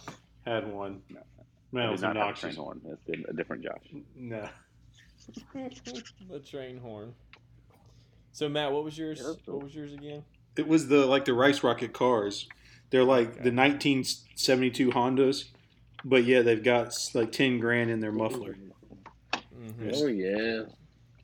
had 0.46 0.70
one. 0.72 1.02
No. 1.10 1.20
Man, 1.72 1.88
it 1.88 1.92
was 1.92 2.00
did 2.00 2.06
not 2.08 2.16
have 2.16 2.24
a 2.24 2.28
obnoxious. 2.28 2.54
train 2.54 2.64
horn. 2.64 2.80
That's 2.84 3.28
a 3.28 3.32
different 3.34 3.62
Josh. 3.62 4.02
No, 4.16 4.48
the 6.30 6.38
train 6.40 6.78
horn. 6.78 7.14
So 8.38 8.48
Matt, 8.48 8.70
what 8.70 8.84
was 8.84 8.96
yours? 8.96 9.20
Yeah. 9.20 9.32
What 9.52 9.64
was 9.64 9.74
yours 9.74 9.92
again? 9.92 10.22
it 10.56 10.68
was 10.68 10.86
the 10.86 11.04
like 11.06 11.24
the 11.24 11.34
Rice 11.34 11.64
Rocket 11.64 11.92
cars. 11.92 12.46
They're 12.90 13.02
like 13.02 13.30
Okay. 13.30 13.50
the 13.50 13.50
1972 13.50 14.90
Hondas, 14.90 15.46
but 16.04 16.22
yeah, 16.22 16.42
they've 16.42 16.62
got 16.62 16.94
like 17.14 17.32
10 17.32 17.58
grand 17.58 17.90
in 17.90 17.98
their 17.98 18.12
muffler. 18.12 18.56
Mm-hmm. 19.34 19.90
oh 19.92 20.06
yeah. 20.06 20.62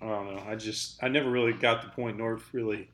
I 0.03 0.07
don't 0.09 0.35
know. 0.35 0.43
I 0.45 0.57
just 0.57 1.01
I 1.05 1.09
never 1.09 1.31
really 1.31 1.53
got 1.53 1.83
the 1.83 1.89
point, 1.89 2.19
nor 2.19 2.41
really 2.53 2.91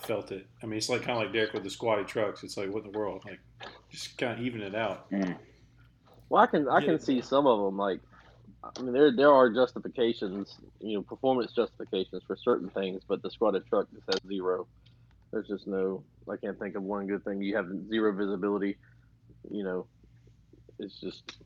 felt 0.00 0.32
it. 0.32 0.46
I 0.62 0.66
mean, 0.66 0.76
it's 0.76 0.90
like 0.90 1.00
kind 1.00 1.16
of 1.16 1.24
like 1.24 1.32
Derek 1.32 1.54
with 1.54 1.62
the 1.64 1.70
squatty 1.70 2.04
trucks. 2.04 2.44
It's 2.44 2.58
like 2.58 2.70
what 2.70 2.84
in 2.84 2.92
the 2.92 2.98
world? 2.98 3.22
Like 3.24 3.40
just 3.90 4.18
kind 4.18 4.38
of 4.38 4.44
even 4.44 4.60
it 4.60 4.74
out. 4.74 5.10
Mm. 5.10 5.38
Well, 6.28 6.42
I 6.42 6.46
can 6.46 6.68
I 6.68 6.80
Get 6.80 6.86
can 6.86 6.94
it. 6.96 7.02
see 7.04 7.22
some 7.22 7.46
of 7.46 7.58
them. 7.58 7.78
Like, 7.78 8.00
I 8.62 8.82
mean, 8.82 8.92
there 8.92 9.14
there 9.14 9.32
are 9.32 9.48
justifications, 9.50 10.56
you 10.80 10.94
know, 10.94 11.02
performance 11.02 11.52
justifications 11.52 12.22
for 12.26 12.36
certain 12.36 12.68
things, 12.70 13.02
but 13.08 13.22
the 13.22 13.30
squatted 13.30 13.66
truck 13.66 13.88
just 13.92 14.04
has 14.06 14.20
zero. 14.28 14.66
There's 15.32 15.48
just 15.48 15.66
no. 15.66 16.02
I 16.28 16.36
can't 16.36 16.58
think 16.58 16.76
of 16.76 16.82
one 16.82 17.06
good 17.06 17.24
thing. 17.24 17.40
You 17.42 17.56
have 17.56 17.68
zero 17.88 18.12
visibility. 18.12 18.76
You 19.50 19.64
know, 19.64 19.86
it's 20.78 21.00
just. 21.00 21.38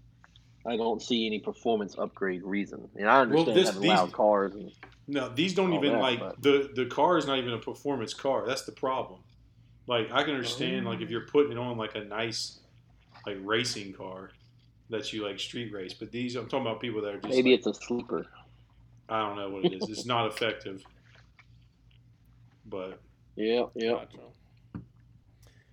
I 0.66 0.76
don't 0.78 1.00
see 1.02 1.26
any 1.26 1.40
performance 1.40 1.94
upgrade 1.98 2.42
reason. 2.42 2.88
And 2.96 3.08
I 3.08 3.20
understand 3.20 3.56
this- 3.56 3.66
having 3.66 3.82
these- 3.82 3.90
loud 3.90 4.12
cars. 4.12 4.54
And, 4.54 4.72
No, 5.06 5.28
these 5.28 5.54
don't 5.54 5.74
even 5.74 5.92
that, 5.92 6.00
like 6.00 6.18
but- 6.18 6.42
the 6.42 6.70
the 6.74 6.86
car 6.86 7.18
is 7.18 7.26
not 7.26 7.38
even 7.38 7.52
a 7.52 7.58
performance 7.58 8.14
car. 8.14 8.46
That's 8.46 8.62
the 8.62 8.72
problem. 8.72 9.20
Like 9.86 10.10
I 10.10 10.24
can 10.24 10.34
understand 10.34 10.86
like 10.86 11.00
if 11.02 11.10
you're 11.10 11.26
putting 11.26 11.52
it 11.52 11.58
on 11.58 11.76
like 11.76 11.94
a 11.94 12.02
nice 12.04 12.60
like 13.26 13.36
racing 13.42 13.92
car 13.92 14.30
that 14.94 15.12
you 15.12 15.26
like 15.26 15.38
street 15.38 15.72
race, 15.72 15.92
but 15.94 16.10
these 16.10 16.36
I'm 16.36 16.44
talking 16.48 16.66
about 16.66 16.80
people 16.80 17.00
that 17.02 17.14
are 17.14 17.20
just 17.20 17.34
maybe 17.34 17.50
like, 17.50 17.58
it's 17.58 17.66
a 17.66 17.74
sleeper. 17.74 18.26
I 19.08 19.20
don't 19.20 19.36
know 19.36 19.50
what 19.50 19.64
it 19.64 19.72
is. 19.74 19.88
It's 19.90 20.06
not 20.06 20.26
effective. 20.28 20.82
But 22.66 23.00
Yeah, 23.36 23.64
yeah. 23.74 24.04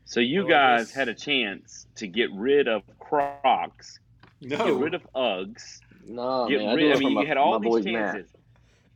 So 0.06 0.20
you 0.20 0.40
Well, 0.42 0.50
guys 0.50 0.88
guess- 0.88 0.96
had 0.96 1.08
a 1.10 1.14
chance 1.14 1.88
to 1.96 2.08
get 2.08 2.30
rid 2.34 2.68
of 2.68 2.84
Crocs, 3.00 4.00
no, 4.42 4.58
get 4.58 4.76
rid 4.76 4.94
of 4.94 5.08
Uggs, 5.16 5.80
No, 6.06 6.48
get 6.50 6.60
man. 6.60 6.76
Rid. 6.76 6.82
do 6.82 6.88
I 6.88 6.92
it 6.92 6.96
for 6.98 7.00
mean, 7.04 7.14
my, 7.14 7.22
you 7.22 7.28
had 7.28 7.38
all 7.38 7.60
these 7.60 7.86
chances. 7.86 8.30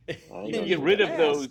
I 0.08 0.12
You 0.44 0.52
know. 0.52 0.64
get 0.64 0.80
rid 0.80 1.00
of 1.00 1.16
those 1.16 1.48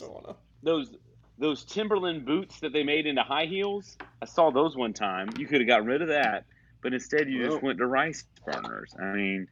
those 0.61 0.91
those 1.37 1.65
Timberland 1.65 2.25
boots 2.25 2.59
that 2.61 2.71
they 2.73 2.83
made 2.83 3.05
into 3.07 3.23
high 3.23 3.45
heels. 3.45 3.97
I 4.21 4.25
saw 4.25 4.51
those 4.51 4.75
one 4.77 4.93
time. 4.93 5.29
You 5.37 5.47
could 5.47 5.59
have 5.61 5.67
got 5.67 5.83
rid 5.83 6.01
of 6.01 6.07
that, 6.09 6.45
but 6.85 6.93
instead 6.93 7.27
you 7.27 7.43
just 7.43 7.63
went 7.63 7.79
to 7.79 7.87
rice 7.87 8.25
burners. 8.45 8.93
I 9.01 9.05
mean, 9.15 9.47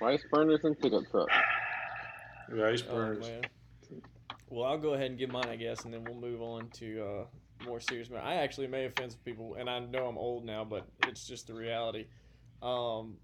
Rice 0.00 0.22
burners 0.30 0.60
and 0.62 0.78
pickup 0.78 1.10
trucks. 1.10 1.32
Rice 2.50 2.84
Oh, 2.88 2.94
burners. 2.94 3.26
man. 3.28 3.40
Well, 4.48 4.64
I'll 4.64 4.78
go 4.78 4.94
ahead 4.94 5.10
and 5.10 5.18
give 5.18 5.28
mine, 5.32 5.48
I 5.48 5.56
guess, 5.56 5.84
and 5.84 5.92
then 5.92 6.04
we'll 6.04 6.14
move 6.14 6.40
on 6.40 6.68
to 6.74 7.04
uh, 7.04 7.64
more 7.66 7.80
serious 7.80 8.08
matter. 8.10 8.22
I 8.24 8.34
actually 8.34 8.68
may 8.68 8.84
offend 8.84 9.10
some 9.10 9.20
people, 9.24 9.56
and 9.58 9.68
I 9.68 9.80
know 9.80 10.06
I'm 10.06 10.16
old 10.16 10.44
now, 10.44 10.64
but 10.64 10.86
it's 11.08 11.26
just 11.26 11.48
the 11.48 11.54
reality. 11.54 12.06
Um, 12.62 13.16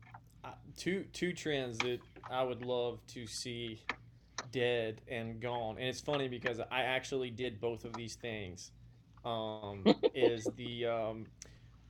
I- 0.42 0.54
two 0.76 1.04
two 1.12 1.32
trends 1.32 1.78
that 1.78 2.00
I 2.28 2.42
would 2.42 2.64
love 2.64 2.98
to 3.14 3.24
see 3.28 3.80
dead 4.50 5.00
and 5.06 5.38
gone, 5.40 5.76
and 5.78 5.86
it's 5.86 6.00
funny 6.00 6.26
because 6.26 6.58
I 6.58 6.80
actually 6.82 7.30
did 7.30 7.60
both 7.60 7.84
of 7.84 7.92
these 7.94 8.16
things. 8.16 8.72
Um, 9.24 9.84
is 10.14 10.44
the 10.56 10.86
um, 10.86 11.26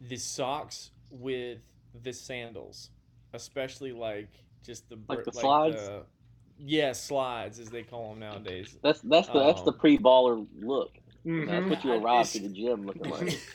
the 0.03 0.17
socks 0.19 0.91
with 1.21 1.59
the 2.03 2.13
sandals, 2.13 2.91
especially 3.33 3.93
like 3.93 4.29
just 4.65 4.89
the 4.89 4.97
Like 5.09 5.19
br- 5.25 5.31
the 5.31 5.33
slides? 5.33 5.91
yeah, 6.59 6.93
slides 6.93 7.59
as 7.61 7.69
they 7.71 7.83
call 7.83 8.11
them 8.11 8.21
nowadays. 8.21 8.77
That's 8.83 9.01
that's 9.01 9.29
the 9.29 9.41
that's 9.41 9.63
the 9.63 9.73
Um, 9.73 9.79
pre 9.79 9.99
baller 9.99 10.47
look. 10.61 10.93
Mm-hmm. 11.27 11.47
That's 11.51 11.67
what 11.71 11.85
you 11.85 11.93
I- 11.95 11.99
arrive 11.99 12.31
to 12.33 12.41
the 12.41 12.49
gym 12.49 12.87
looking 12.87 13.11
like. 13.11 13.39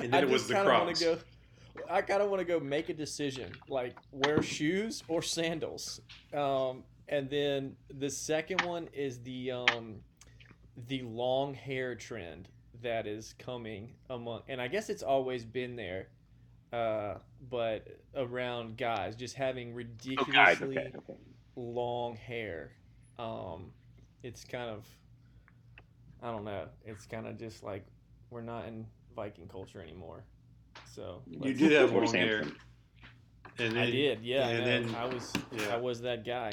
And 0.00 0.12
then 0.12 0.24
I 0.24 0.26
it 0.26 0.28
was 0.28 0.42
just 0.42 0.48
the 0.48 0.54
kinda 0.54 0.70
wanna 0.72 0.84
Crocs. 0.86 1.00
Go, 1.00 1.18
I 1.88 2.02
kind 2.02 2.20
of 2.20 2.30
want 2.30 2.40
to 2.40 2.44
go 2.44 2.58
make 2.58 2.88
a 2.88 2.94
decision, 2.94 3.52
like 3.68 3.94
wear 4.10 4.42
shoes 4.42 5.04
or 5.06 5.22
sandals. 5.22 6.00
Um, 6.34 6.82
and 7.08 7.30
then 7.30 7.76
the 7.98 8.10
second 8.10 8.62
one 8.62 8.88
is 8.92 9.20
the 9.22 9.52
um, 9.52 10.00
the 10.88 11.02
long 11.02 11.54
hair 11.54 11.94
trend 11.94 12.48
that 12.82 13.06
is 13.06 13.34
coming 13.38 13.92
among, 14.10 14.42
and 14.48 14.60
I 14.60 14.66
guess 14.68 14.88
it's 14.90 15.02
always 15.04 15.44
been 15.44 15.76
there, 15.76 16.08
uh, 16.72 17.14
but 17.50 17.86
around 18.16 18.76
guys 18.76 19.16
just 19.16 19.34
having 19.34 19.70
Oh, 19.70 20.24
guys, 20.32 20.60
ridiculously 20.60 20.78
okay, 20.78 20.92
okay. 20.96 21.18
long 21.56 22.16
hair. 22.16 22.72
Um, 23.18 23.70
it's 24.22 24.44
kind 24.44 24.70
of, 24.70 24.84
I 26.22 26.30
don't 26.30 26.44
know. 26.44 26.66
It's 26.84 27.06
kind 27.06 27.26
of 27.26 27.38
just 27.38 27.62
like 27.62 27.84
we're 28.30 28.42
not 28.42 28.66
in 28.66 28.86
Viking 29.16 29.48
culture 29.48 29.80
anymore. 29.82 30.24
So 30.94 31.22
You 31.26 31.38
let's- 31.40 31.58
did 31.58 31.72
have 31.72 31.92
long 31.92 32.12
hair. 32.12 32.42
Samson. 32.42 32.56
And 33.60 33.76
I 33.78 33.90
did, 33.90 34.22
yeah. 34.22 34.46
I, 34.46 34.50
and 34.52 34.66
then- 34.66 34.94
I 34.94 35.04
was, 35.06 35.32
yeah. 35.52 35.74
I 35.74 35.76
was 35.78 36.00
that 36.02 36.24
guy. 36.24 36.52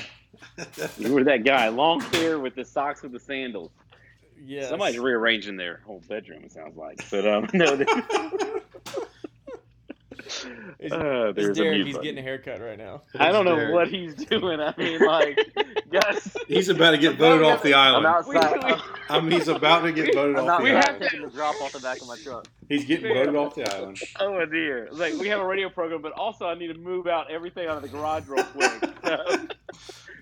You 0.97 1.13
were 1.13 1.23
that 1.23 1.43
guy, 1.45 1.67
long 1.69 2.01
hair 2.01 2.39
with 2.39 2.55
the 2.55 2.65
socks 2.65 3.01
with 3.03 3.11
the 3.13 3.19
sandals. 3.19 3.71
Yeah. 4.43 4.67
Somebody's 4.67 4.99
rearranging 4.99 5.55
their 5.55 5.81
whole 5.85 6.01
bedroom. 6.09 6.43
It 6.43 6.51
sounds 6.51 6.75
like, 6.75 7.09
but 7.09 7.25
um, 7.27 7.47
no. 7.53 7.75
they- 10.79 10.85
Is, 10.85 10.91
Uh, 10.91 11.31
there's 11.35 11.57
a 11.57 11.61
Derek? 11.63 11.75
mute 11.75 11.85
He's 11.87 11.95
button. 11.95 12.03
getting 12.05 12.19
a 12.19 12.21
haircut 12.21 12.61
right 12.61 12.77
now. 12.77 13.03
I 13.19 13.31
don't 13.31 13.45
know 13.45 13.55
Derek. 13.55 13.73
what 13.73 13.87
he's 13.87 14.13
doing. 14.15 14.59
I 14.59 14.73
mean, 14.77 14.99
like, 14.99 15.39
guys, 15.91 16.35
He's 16.47 16.69
about 16.69 16.91
to 16.91 16.97
get 16.97 17.17
voted 17.17 17.45
off 17.45 17.63
the 17.63 17.73
island. 17.73 18.05
I'm 18.07 18.13
outside. 18.15 18.63
We- 18.63 18.71
we- 18.73 18.79
I'm, 19.09 19.27
mean, 19.29 19.39
he's 19.39 19.47
about 19.47 19.81
to 19.81 19.91
get 19.91 20.13
voted 20.15 20.37
I'm 20.37 20.49
off 20.49 20.57
the 20.59 20.63
we 20.63 20.71
outside 20.71 20.91
have 20.93 20.99
to- 21.01 21.09
taking 21.09 21.21
the 21.25 21.31
drop 21.31 21.61
off 21.61 21.71
the 21.71 21.79
back 21.79 22.01
of 22.01 22.07
my 22.07 22.17
truck. 22.17 22.47
He's 22.69 22.85
getting 22.85 23.13
voted 23.13 23.35
off 23.35 23.55
the 23.55 23.71
island. 23.75 23.99
oh 24.19 24.43
dear! 24.45 24.89
Like 24.91 25.13
we 25.15 25.27
have 25.27 25.39
a 25.39 25.45
radio 25.45 25.69
program, 25.69 26.01
but 26.01 26.11
also 26.13 26.47
I 26.47 26.55
need 26.55 26.67
to 26.67 26.73
move 26.79 27.05
out 27.07 27.29
everything 27.29 27.67
out 27.67 27.77
of 27.77 27.83
the 27.83 27.89
garage 27.89 28.27
real 28.27 28.43
quick. 28.43 28.71
So, 29.05 29.47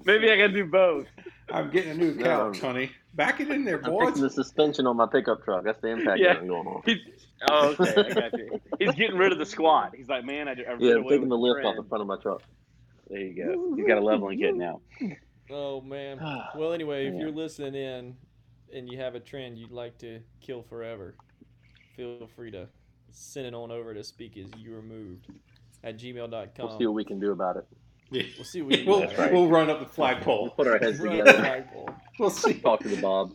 maybe 0.04 0.30
I 0.32 0.36
can 0.36 0.54
do 0.54 0.66
both. 0.66 1.08
I'm 1.50 1.70
getting 1.72 1.92
a 1.92 1.94
new 1.96 2.16
couch, 2.22 2.62
No. 2.62 2.68
honey. 2.70 2.92
Back 3.14 3.40
it 3.40 3.50
in 3.50 3.64
there, 3.64 3.78
I'm 3.84 3.92
boys. 3.92 4.08
fixing 4.08 4.24
the 4.24 4.30
suspension 4.30 4.88
on 4.88 4.98
my 4.98 5.06
pickup 5.06 5.44
truck. 5.46 5.64
That's 5.64 5.80
the 5.82 5.90
impact 5.90 6.20
Yeah. 6.20 6.36
going 6.36 6.68
on. 6.68 6.82
He's, 6.86 6.98
oh, 7.50 7.76
okay, 7.80 7.94
I 8.10 8.14
got 8.30 8.38
you. 8.38 8.62
He's 8.80 8.92
getting 8.96 9.18
rid 9.18 9.32
of 9.32 9.38
the 9.40 9.46
squat. 9.46 9.94
He's 9.96 10.10
like, 10.10 10.26
man, 10.26 10.48
I, 10.48 10.52
I 10.52 10.56
ran 10.74 10.80
Yeah, 10.82 10.96
I'm 10.96 11.04
taking 11.08 11.30
the 11.30 11.38
lift 11.38 11.66
off 11.66 11.76
the 11.76 11.84
front 11.84 12.02
of 12.02 12.08
my 12.08 12.18
truck. 12.18 12.42
There 13.10 13.20
you 13.20 13.34
go. 13.46 13.76
He's 13.76 13.86
got 13.86 13.98
a 13.98 14.02
leveling 14.02 14.40
kit 14.40 14.56
now. 14.56 14.82
Oh 15.50 15.82
man. 15.82 16.20
Well, 16.56 16.72
anyway, 16.72 17.08
if 17.08 17.14
Yeah. 17.14 17.20
you're 17.20 17.32
listening 17.32 17.76
in 17.76 18.16
and 18.74 18.90
you 18.90 18.98
have 18.98 19.14
a 19.14 19.20
trend 19.20 19.58
you'd 19.58 19.72
like 19.72 19.98
to 20.00 20.22
kill 20.40 20.64
forever, 20.64 21.16
feel 21.98 22.28
free 22.36 22.50
to 22.52 22.68
send 23.12 23.46
it 23.48 23.54
on 23.54 23.70
over 23.70 23.94
to 23.94 24.04
speak 24.06 24.38
as 24.38 24.48
you 24.58 24.74
removed 24.74 25.28
at 25.84 25.98
gmail.com. 26.00 26.50
We'll 26.66 26.78
see 26.80 26.86
what 26.88 26.96
we 26.96 27.04
can 27.04 27.20
do 27.20 27.32
about 27.34 27.58
it. 27.58 27.66
Yeah. 28.10 28.24
We'll 28.38 28.46
see 28.46 28.62
what 28.62 28.78
We 28.80 28.86
we'll, 28.86 29.02
do. 29.02 29.16
Right. 29.18 29.34
we'll 29.34 29.50
run 29.50 29.70
up 29.70 29.80
the 29.80 29.84
We'll 29.86 29.94
flagpole. 29.94 30.50
put 30.52 30.66
our 30.68 30.78
heads 30.80 31.00
together. 31.00 31.68
We'll 32.18 32.30
see. 32.30 32.54
Talk 32.56 32.80
to 32.82 32.88
the 32.88 33.02
Bob. 33.02 33.34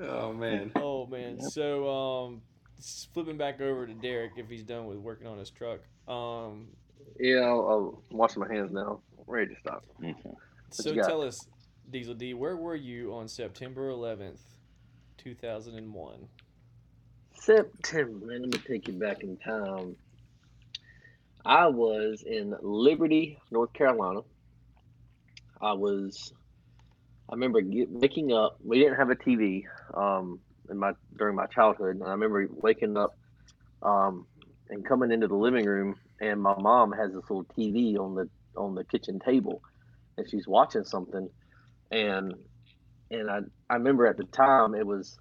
Oh 0.00 0.32
man. 0.32 0.72
Oh 0.76 1.06
man. 1.06 1.40
So 1.40 1.88
um 1.88 2.42
flipping 3.12 3.36
back 3.36 3.60
over 3.60 3.86
to 3.86 3.94
Derek 3.94 4.32
if 4.36 4.48
he's 4.48 4.62
done 4.62 4.86
with 4.86 4.98
working 4.98 5.26
on 5.26 5.38
his 5.38 5.50
truck. 5.50 5.80
Um 6.08 6.68
Yeah, 7.18 7.40
I'll, 7.40 7.68
I'll 7.68 8.02
wash 8.10 8.36
my 8.36 8.52
hands 8.52 8.72
now. 8.72 9.00
ready 9.26 9.54
to 9.54 9.60
stop. 9.60 9.84
Okay. 10.02 10.14
so 10.70 10.94
tell 10.94 11.22
us 11.22 11.46
Diesel 11.90 12.14
D, 12.14 12.34
where 12.34 12.56
were 12.56 12.76
you 12.76 13.14
on 13.14 13.26
September 13.28 13.90
11th, 13.90 14.38
2001? 15.18 16.28
September. 17.34 18.26
Let 18.26 18.42
me 18.42 18.50
take 18.50 18.86
you 18.86 18.94
back 18.94 19.22
in 19.22 19.36
time. 19.38 19.96
I 21.44 21.66
was 21.68 22.22
in 22.26 22.54
Liberty, 22.62 23.38
North 23.50 23.72
Carolina. 23.72 24.20
I 25.60 25.72
was. 25.72 26.32
I 27.28 27.34
remember 27.34 27.60
get, 27.60 27.88
waking 27.90 28.32
up. 28.32 28.58
We 28.62 28.78
didn't 28.78 28.96
have 28.96 29.10
a 29.10 29.14
TV 29.16 29.64
um, 29.96 30.40
in 30.70 30.78
my 30.78 30.92
during 31.18 31.36
my 31.36 31.46
childhood, 31.46 31.96
and 31.96 32.04
I 32.04 32.10
remember 32.12 32.46
waking 32.50 32.96
up 32.96 33.12
um, 33.82 34.26
and 34.70 34.86
coming 34.86 35.12
into 35.12 35.28
the 35.28 35.36
living 35.36 35.66
room, 35.66 35.96
and 36.20 36.40
my 36.42 36.54
mom 36.58 36.92
has 36.92 37.12
this 37.12 37.24
little 37.30 37.46
TV 37.58 37.96
on 37.98 38.14
the 38.14 38.28
on 38.56 38.74
the 38.74 38.84
kitchen 38.84 39.18
table, 39.24 39.60
and 40.16 40.28
she's 40.30 40.48
watching 40.48 40.84
something, 40.84 41.28
and 41.90 42.34
and 43.10 43.30
I 43.30 43.40
I 43.70 43.74
remember 43.76 44.06
at 44.06 44.16
the 44.16 44.24
time 44.24 44.74
it 44.74 44.86
was 44.86 45.16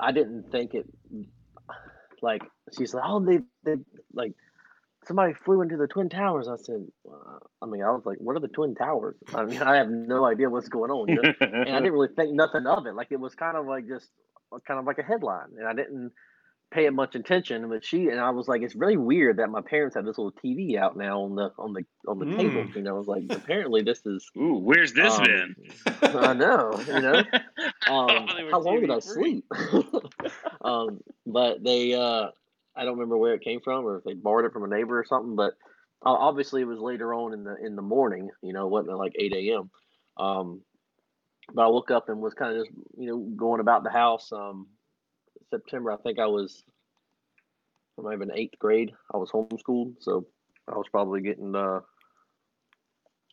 I 0.00 0.12
didn't 0.12 0.50
think 0.52 0.74
it 0.74 0.86
like 2.22 2.42
she's 2.76 2.94
like 2.94 3.04
oh 3.06 3.20
they 3.24 3.40
they 3.64 3.80
like 4.14 4.32
somebody 5.10 5.34
flew 5.34 5.60
into 5.60 5.76
the 5.76 5.88
twin 5.88 6.08
towers 6.08 6.46
i 6.46 6.54
said 6.56 6.86
uh, 7.12 7.38
i 7.62 7.66
mean 7.66 7.82
i 7.82 7.90
was 7.90 8.06
like 8.06 8.18
what 8.18 8.36
are 8.36 8.40
the 8.40 8.46
twin 8.46 8.76
towers 8.76 9.16
i 9.34 9.44
mean 9.44 9.60
i 9.60 9.74
have 9.76 9.88
no 9.90 10.24
idea 10.24 10.48
what's 10.48 10.68
going 10.68 10.88
on 10.92 11.08
you 11.08 11.16
know? 11.16 11.34
and 11.66 11.74
i 11.74 11.78
didn't 11.80 11.92
really 11.92 12.14
think 12.14 12.32
nothing 12.32 12.64
of 12.64 12.86
it 12.86 12.94
like 12.94 13.08
it 13.10 13.18
was 13.18 13.34
kind 13.34 13.56
of 13.56 13.66
like 13.66 13.88
just 13.88 14.08
kind 14.68 14.78
of 14.78 14.86
like 14.86 14.98
a 14.98 15.02
headline 15.02 15.48
and 15.58 15.66
i 15.66 15.72
didn't 15.72 16.12
pay 16.70 16.86
it 16.86 16.92
much 16.92 17.16
attention 17.16 17.68
but 17.68 17.84
she 17.84 18.06
and 18.06 18.20
i 18.20 18.30
was 18.30 18.46
like 18.46 18.62
it's 18.62 18.76
really 18.76 18.96
weird 18.96 19.38
that 19.38 19.50
my 19.50 19.60
parents 19.60 19.96
have 19.96 20.04
this 20.04 20.16
little 20.16 20.32
tv 20.44 20.76
out 20.76 20.96
now 20.96 21.22
on 21.22 21.34
the 21.34 21.50
on 21.58 21.72
the 21.72 21.84
on 22.06 22.20
the 22.20 22.26
Mm. 22.26 22.36
table 22.36 22.64
you 22.76 22.82
know 22.82 22.94
i 22.94 22.98
was 22.98 23.08
like 23.08 23.24
apparently 23.34 23.82
this 23.82 24.06
is 24.06 24.30
Ooh, 24.36 24.60
where's 24.62 24.92
this 24.92 25.16
Um, 25.18 25.24
been? 25.24 25.56
i 26.14 26.32
know 26.32 26.80
you 26.86 27.00
know 27.00 27.16
um, 27.88 28.28
how 28.52 28.60
long 28.60 28.80
did 28.80 28.90
I 28.90 28.98
TV-free. 28.98 29.00
sleep? 29.00 29.44
um, 30.62 31.00
but 31.26 31.64
they, 31.64 31.94
uh, 31.94 32.28
I 32.76 32.84
don't 32.84 32.94
remember 32.94 33.18
where 33.18 33.34
it 33.34 33.42
came 33.42 33.60
from, 33.60 33.84
or 33.84 33.98
if 33.98 34.04
they 34.04 34.14
borrowed 34.14 34.46
it 34.46 34.52
from 34.52 34.64
a 34.64 34.68
neighbor 34.68 34.98
or 34.98 35.04
something. 35.04 35.36
But 35.36 35.54
uh, 36.04 36.12
obviously, 36.12 36.62
it 36.62 36.66
was 36.66 36.78
later 36.78 37.12
on 37.12 37.32
in 37.32 37.44
the 37.44 37.56
in 37.64 37.76
the 37.76 37.82
morning. 37.82 38.30
You 38.42 38.52
know, 38.52 38.66
it 38.66 38.70
wasn't 38.70 38.98
like 38.98 39.12
eight 39.18 39.34
a.m. 39.34 39.70
Um, 40.16 40.62
but 41.52 41.62
I 41.62 41.68
woke 41.68 41.90
up 41.90 42.08
and 42.08 42.20
was 42.20 42.34
kind 42.34 42.56
of 42.56 42.64
just 42.64 42.76
you 42.96 43.08
know 43.08 43.18
going 43.18 43.60
about 43.60 43.84
the 43.84 43.90
house. 43.90 44.30
Um, 44.32 44.68
September, 45.50 45.90
I 45.90 45.96
think 45.96 46.18
I 46.18 46.26
was, 46.26 46.62
I 47.98 48.02
might 48.02 48.12
have 48.12 48.20
been 48.20 48.36
eighth 48.36 48.58
grade. 48.58 48.92
I 49.12 49.16
was 49.16 49.30
homeschooled, 49.30 49.96
so 50.00 50.26
I 50.68 50.76
was 50.76 50.86
probably 50.90 51.22
getting 51.22 51.54
uh, 51.54 51.80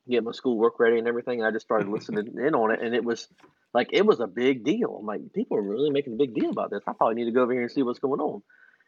getting 0.10 0.26
my 0.26 0.32
schoolwork 0.32 0.80
ready 0.80 0.98
and 0.98 1.08
everything. 1.08 1.44
I 1.44 1.52
just 1.52 1.66
started 1.66 1.88
listening 1.92 2.36
in 2.38 2.56
on 2.56 2.72
it, 2.72 2.82
and 2.82 2.96
it 2.96 3.04
was 3.04 3.28
like 3.74 3.90
it 3.94 4.06
was 4.06 4.20
a 4.20 4.28
big 4.28 4.64
deal. 4.64 4.98
I'm 5.00 5.06
like, 5.06 5.22
people 5.34 5.58
are 5.58 5.62
really 5.62 5.92
making 5.92 6.14
a 6.14 6.18
big 6.18 6.34
deal 6.34 6.50
about 6.50 6.72
this. 6.72 6.82
I 6.88 6.94
probably 6.94 7.16
need 7.16 7.26
to 7.26 7.32
go 7.32 7.44
over 7.44 7.54
here 7.54 7.62
and 7.62 7.72
see 7.72 7.84
what's 7.84 8.00
going 8.00 8.20
on. 8.20 8.42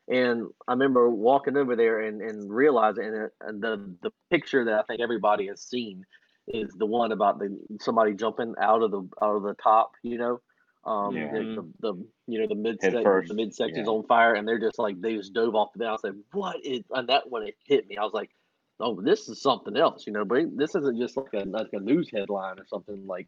And 0.09 0.47
I 0.67 0.71
remember 0.73 1.09
walking 1.09 1.55
over 1.55 1.75
there 1.75 2.01
and, 2.01 2.21
and 2.21 2.51
realizing 2.51 3.05
and, 3.05 3.29
and 3.41 3.61
the 3.61 3.95
the 4.01 4.11
picture 4.31 4.65
that 4.65 4.79
I 4.79 4.83
think 4.83 5.01
everybody 5.01 5.47
has 5.47 5.61
seen 5.61 6.03
is 6.47 6.71
the 6.77 6.85
one 6.85 7.11
about 7.11 7.37
the 7.37 7.57
somebody 7.79 8.13
jumping 8.13 8.55
out 8.59 8.81
of 8.81 8.91
the 8.91 9.07
out 9.21 9.35
of 9.35 9.43
the 9.43 9.53
top, 9.55 9.91
you 10.01 10.17
know. 10.17 10.41
Um, 10.85 11.15
Yeah. 11.15 11.31
the, 11.31 11.39
the, 11.39 11.73
the 11.81 12.05
you 12.27 12.39
know 12.39 12.47
the 12.47 12.55
mid 12.55 12.79
Head 12.81 12.93
sec- 12.93 13.03
first, 13.03 13.27
the 13.27 13.35
midsection 13.35 13.79
is 13.81 13.85
yeah. 13.85 13.91
on 13.91 14.03
fire 14.03 14.33
and 14.33 14.47
they're 14.47 14.59
just 14.59 14.79
like 14.79 14.99
they 14.99 15.15
just 15.15 15.33
dove 15.33 15.53
off 15.53 15.73
the 15.73 15.79
bed. 15.79 15.89
I 15.89 15.97
said, 15.97 16.15
"What 16.31 16.55
is?" 16.63 16.83
And 16.91 17.07
that 17.09 17.29
when 17.29 17.43
it 17.43 17.55
hit 17.65 17.87
me, 17.87 17.97
I 17.97 18.03
was 18.03 18.13
like, 18.13 18.31
"Oh, 18.79 18.99
this 18.99 19.29
is 19.29 19.41
something 19.41 19.77
else," 19.77 20.07
you 20.07 20.13
know. 20.13 20.25
But 20.25 20.57
this 20.57 20.73
isn't 20.75 20.97
just 20.97 21.17
like 21.17 21.33
a 21.33 21.45
like 21.45 21.73
a 21.73 21.79
news 21.79 22.09
headline 22.11 22.57
or 22.59 22.65
something 22.65 23.05
like 23.05 23.27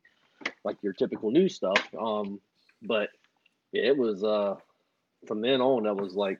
like 0.63 0.77
your 0.81 0.93
typical 0.93 1.29
news 1.29 1.53
stuff. 1.53 1.85
Um, 1.99 2.39
but 2.81 3.09
yeah, 3.71 3.83
it 3.83 3.97
was 3.97 4.23
uh 4.23 4.55
from 5.27 5.41
then 5.41 5.61
on 5.61 5.83
that 5.83 5.95
was 5.95 6.15
like 6.15 6.39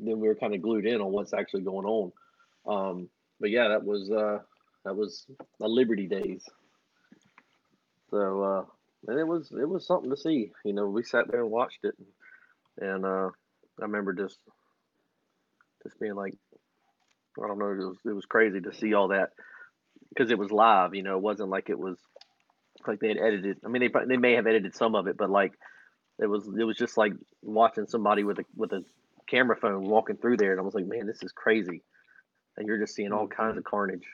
then 0.00 0.20
we 0.20 0.28
were 0.28 0.34
kind 0.34 0.54
of 0.54 0.62
glued 0.62 0.86
in 0.86 1.00
on 1.00 1.12
what's 1.12 1.32
actually 1.32 1.62
going 1.62 1.86
on. 1.86 2.12
Um, 2.66 3.08
but 3.38 3.50
yeah, 3.50 3.68
that 3.68 3.84
was 3.84 4.10
uh 4.10 4.38
that 4.84 4.96
was 4.96 5.26
the 5.58 5.68
Liberty 5.68 6.06
days. 6.06 6.44
So 8.10 8.42
uh 8.42 8.64
and 9.08 9.18
it 9.18 9.26
was 9.26 9.50
it 9.52 9.68
was 9.68 9.86
something 9.86 10.10
to 10.10 10.16
see. 10.16 10.52
You 10.64 10.72
know, 10.72 10.86
we 10.86 11.02
sat 11.02 11.30
there 11.30 11.42
and 11.42 11.50
watched 11.50 11.84
it 11.84 11.94
and 12.78 13.04
uh 13.04 13.28
I 13.78 13.82
remember 13.84 14.12
just 14.12 14.38
just 15.82 15.98
being 15.98 16.14
like 16.14 16.34
I 17.42 17.46
don't 17.46 17.58
know. 17.58 17.70
It 17.70 17.78
was 17.78 17.96
it 18.04 18.12
was 18.12 18.26
crazy 18.26 18.60
to 18.60 18.74
see 18.74 18.94
all 18.94 19.08
that 19.08 19.30
because 20.08 20.30
it 20.30 20.38
was 20.38 20.50
live. 20.50 20.94
You 20.94 21.02
know, 21.02 21.16
it 21.16 21.22
wasn't 21.22 21.48
like 21.48 21.70
it 21.70 21.78
was 21.78 21.98
like 22.86 23.00
they 23.00 23.08
had 23.08 23.18
edited. 23.18 23.58
I 23.64 23.68
mean, 23.68 23.82
they 23.82 24.04
they 24.06 24.16
may 24.16 24.34
have 24.34 24.46
edited 24.46 24.74
some 24.74 24.94
of 24.94 25.06
it, 25.06 25.16
but 25.16 25.30
like 25.30 25.52
it 26.18 26.26
was 26.26 26.46
it 26.46 26.64
was 26.64 26.76
just 26.76 26.96
like 26.96 27.12
watching 27.42 27.86
somebody 27.86 28.24
with 28.24 28.38
a 28.40 28.44
with 28.56 28.72
a 28.72 28.84
camera 29.30 29.56
phone 29.56 29.84
walking 29.88 30.16
through 30.16 30.36
there, 30.38 30.52
and 30.52 30.60
I 30.60 30.64
was 30.64 30.74
like, 30.74 30.86
man, 30.86 31.06
this 31.06 31.22
is 31.22 31.32
crazy. 31.32 31.82
And 32.56 32.66
you're 32.66 32.78
just 32.78 32.94
seeing 32.94 33.12
all 33.12 33.28
kinds 33.28 33.56
of 33.58 33.64
carnage, 33.64 34.06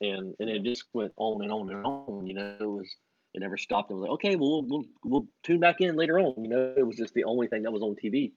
and 0.00 0.34
and 0.38 0.48
it 0.48 0.62
just 0.62 0.84
went 0.92 1.12
on 1.16 1.42
and 1.42 1.52
on 1.52 1.70
and 1.70 1.84
on. 1.84 2.26
You 2.26 2.34
know, 2.34 2.56
it 2.60 2.64
was 2.64 2.88
it 3.34 3.40
never 3.40 3.56
stopped. 3.56 3.90
It 3.90 3.94
was 3.94 4.02
like, 4.02 4.12
okay, 4.12 4.36
well, 4.36 4.62
we'll 4.66 4.84
we'll 5.04 5.26
tune 5.42 5.60
back 5.60 5.80
in 5.80 5.96
later 5.96 6.18
on. 6.18 6.42
You 6.42 6.50
know, 6.50 6.74
it 6.76 6.86
was 6.86 6.96
just 6.96 7.14
the 7.14 7.24
only 7.24 7.48
thing 7.48 7.62
that 7.62 7.72
was 7.72 7.82
on 7.82 7.96
TV. 8.02 8.32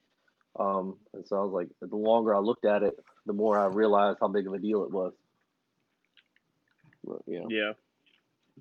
Um, 0.58 0.96
and 1.12 1.26
so 1.26 1.36
I 1.36 1.44
was 1.44 1.52
like, 1.52 1.68
the 1.80 1.96
longer 1.96 2.34
I 2.34 2.38
looked 2.38 2.64
at 2.64 2.82
it, 2.82 2.94
the 3.26 3.32
more 3.32 3.58
I 3.58 3.66
realized 3.66 4.18
how 4.20 4.28
big 4.28 4.46
of 4.46 4.52
a 4.54 4.58
deal 4.58 4.84
it 4.84 4.90
was. 4.90 5.12
But, 7.04 7.22
yeah, 7.26 7.40
Yeah. 7.48 7.72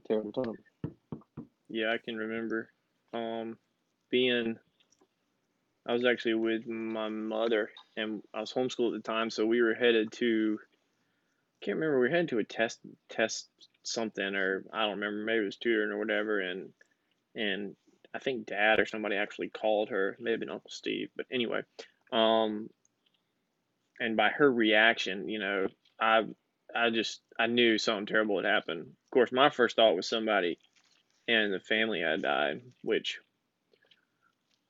terrible 0.07 0.31
time. 0.31 0.55
Yeah, 1.69 1.91
I 1.91 1.97
can 1.97 2.17
remember 2.17 2.69
um, 3.13 3.57
being. 4.09 4.57
I 5.85 5.93
was 5.93 6.05
actually 6.05 6.35
with 6.35 6.65
my 6.65 7.09
mother, 7.09 7.69
and 7.97 8.21
I 8.33 8.39
was 8.39 8.53
homeschooled 8.53 8.95
at 8.95 9.03
the 9.03 9.11
time, 9.11 9.29
so 9.29 9.45
we 9.45 9.61
were 9.61 9.73
headed 9.73 10.11
to. 10.13 10.59
Can't 11.61 11.77
remember. 11.77 11.99
We 11.99 12.07
were 12.07 12.09
headed 12.09 12.29
to 12.29 12.39
a 12.39 12.43
test, 12.43 12.79
test 13.09 13.49
something, 13.83 14.35
or 14.35 14.65
I 14.73 14.83
don't 14.83 14.99
remember. 14.99 15.23
Maybe 15.23 15.43
it 15.43 15.45
was 15.45 15.57
tutoring 15.57 15.91
or 15.91 15.97
whatever, 15.97 16.39
and 16.39 16.69
and 17.35 17.75
I 18.13 18.19
think 18.19 18.45
Dad 18.45 18.79
or 18.79 18.85
somebody 18.85 19.15
actually 19.15 19.49
called 19.49 19.89
her. 19.89 20.17
Maybe 20.19 20.47
Uncle 20.47 20.69
Steve, 20.69 21.09
but 21.15 21.25
anyway, 21.31 21.61
um, 22.11 22.69
and 23.99 24.15
by 24.15 24.29
her 24.29 24.51
reaction, 24.51 25.27
you 25.27 25.39
know, 25.39 25.67
I 25.99 26.23
I 26.73 26.89
just 26.89 27.21
I 27.37 27.47
knew 27.47 27.77
something 27.77 28.05
terrible 28.05 28.37
had 28.37 28.45
happened. 28.45 28.81
Of 28.81 29.11
course, 29.11 29.31
my 29.31 29.49
first 29.49 29.75
thought 29.75 29.95
was 29.95 30.07
somebody 30.07 30.57
and 31.27 31.53
the 31.53 31.59
family 31.59 32.01
had 32.01 32.21
died, 32.21 32.61
which, 32.81 33.19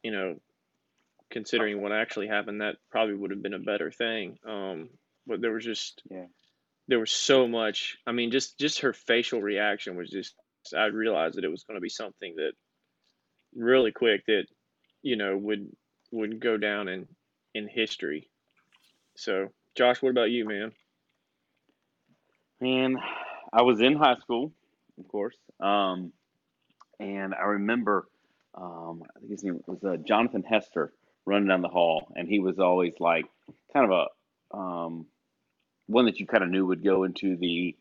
you 0.04 0.12
know, 0.12 0.40
considering 1.34 1.82
what 1.82 1.92
actually 1.92 2.28
happened, 2.28 2.62
that 2.62 2.78
probably 2.92 3.16
would 3.16 3.32
have 3.32 3.44
been 3.44 3.56
a 3.56 3.60
better 3.60 3.92
thing. 3.92 4.38
Um, 4.48 4.90
but 5.28 5.42
there 5.42 5.52
was 5.52 5.66
just, 5.66 6.02
Yeah. 6.10 6.28
there 6.88 7.00
was 7.00 7.12
so 7.12 7.48
much. 7.48 7.98
I 8.08 8.14
mean, 8.14 8.32
just 8.32 8.58
just 8.60 8.82
her 8.82 8.94
facial 8.94 9.42
reaction 9.42 9.98
was 9.98 10.10
just. 10.10 10.36
I 10.78 10.86
realized 10.86 11.36
that 11.36 11.44
it 11.44 11.52
was 11.52 11.66
going 11.66 11.76
to 11.78 11.82
be 11.82 11.90
something 11.90 12.36
that 12.38 12.54
really 13.54 13.92
quick 13.92 14.26
that, 14.28 14.46
you 15.02 15.18
know, 15.18 15.38
would 15.38 15.68
would 16.12 16.40
go 16.40 16.58
down 16.58 16.88
in 16.88 17.08
in 17.54 17.68
history. 17.68 18.30
So, 19.18 19.50
Josh, 19.76 20.02
what 20.02 20.12
about 20.12 20.32
you, 20.32 20.46
man? 20.48 20.72
Man, 22.62 22.98
I 23.52 23.62
was 23.64 23.82
in 23.82 23.96
high 23.96 24.18
school, 24.18 24.54
of 25.00 25.08
course, 25.10 25.38
um, 25.60 26.14
and 27.00 27.34
I 27.36 27.44
remember, 27.44 28.08
um, 28.56 29.04
I 29.16 29.20
think 29.20 29.32
his 29.32 29.44
name 29.44 29.60
was 29.68 29.84
uh, 29.84 29.98
Jonathan 29.98 30.44
Hester 30.44 30.94
running 31.26 31.48
down 31.48 31.62
the 31.62 31.68
hall, 31.70 32.12
and 32.16 32.28
he 32.28 32.40
was 32.40 32.60
always 32.60 32.94
like 33.00 33.26
kind 33.74 33.92
of 33.92 34.08
a 34.54 34.58
um, 34.58 35.06
one 35.88 36.06
that 36.06 36.20
you 36.20 36.26
kind 36.26 36.44
of 36.44 36.50
knew 36.50 36.66
would 36.66 36.84
go 36.84 37.04
into 37.04 37.36
the 37.38 37.76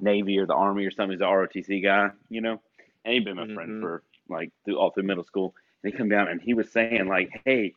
Navy 0.00 0.38
or 0.38 0.46
the 0.46 0.54
Army 0.54 0.84
or 0.84 0.90
something. 0.90 1.12
He's 1.12 1.20
an 1.20 1.26
ROTC 1.26 1.82
guy, 1.82 2.10
you 2.28 2.40
know, 2.40 2.60
and 3.04 3.14
he'd 3.14 3.24
been 3.24 3.36
my 3.36 3.46
friend 3.46 3.72
Mhm. 3.72 3.80
for 3.80 4.02
like 4.28 4.50
through 4.64 4.78
all 4.78 4.90
through 4.90 5.04
middle 5.04 5.24
school. 5.24 5.54
And 5.82 5.92
he 5.92 5.96
come 5.98 6.08
down 6.08 6.28
and 6.28 6.40
he 6.40 6.54
was 6.54 6.70
saying 6.70 7.06
like, 7.06 7.42
"Hey, 7.44 7.74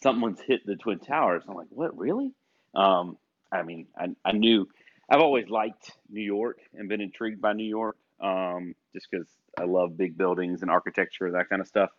someone's 0.00 0.40
hit 0.40 0.64
the 0.66 0.76
twin 0.76 0.98
towers." 0.98 1.44
I'm 1.48 1.54
like, 1.54 1.68
"What? 1.70 1.96
Really?" 1.96 2.32
Um, 2.74 3.18
I 3.50 3.62
mean, 3.62 3.86
I, 3.96 4.08
I 4.24 4.32
knew 4.32 4.68
I've 5.08 5.20
always 5.20 5.48
liked 5.48 5.92
New 6.08 6.22
York 6.22 6.58
and 6.74 6.88
been 6.88 7.00
intrigued 7.00 7.40
by 7.40 7.52
New 7.52 7.64
York, 7.68 7.96
um, 8.20 8.74
just 8.94 9.10
because 9.10 9.28
I 9.58 9.64
love 9.64 9.96
big 9.96 10.16
buildings 10.16 10.62
and 10.62 10.70
architecture 10.70 11.30
that 11.32 11.48
kind 11.50 11.60
of 11.60 11.68
stuff. 11.68 11.90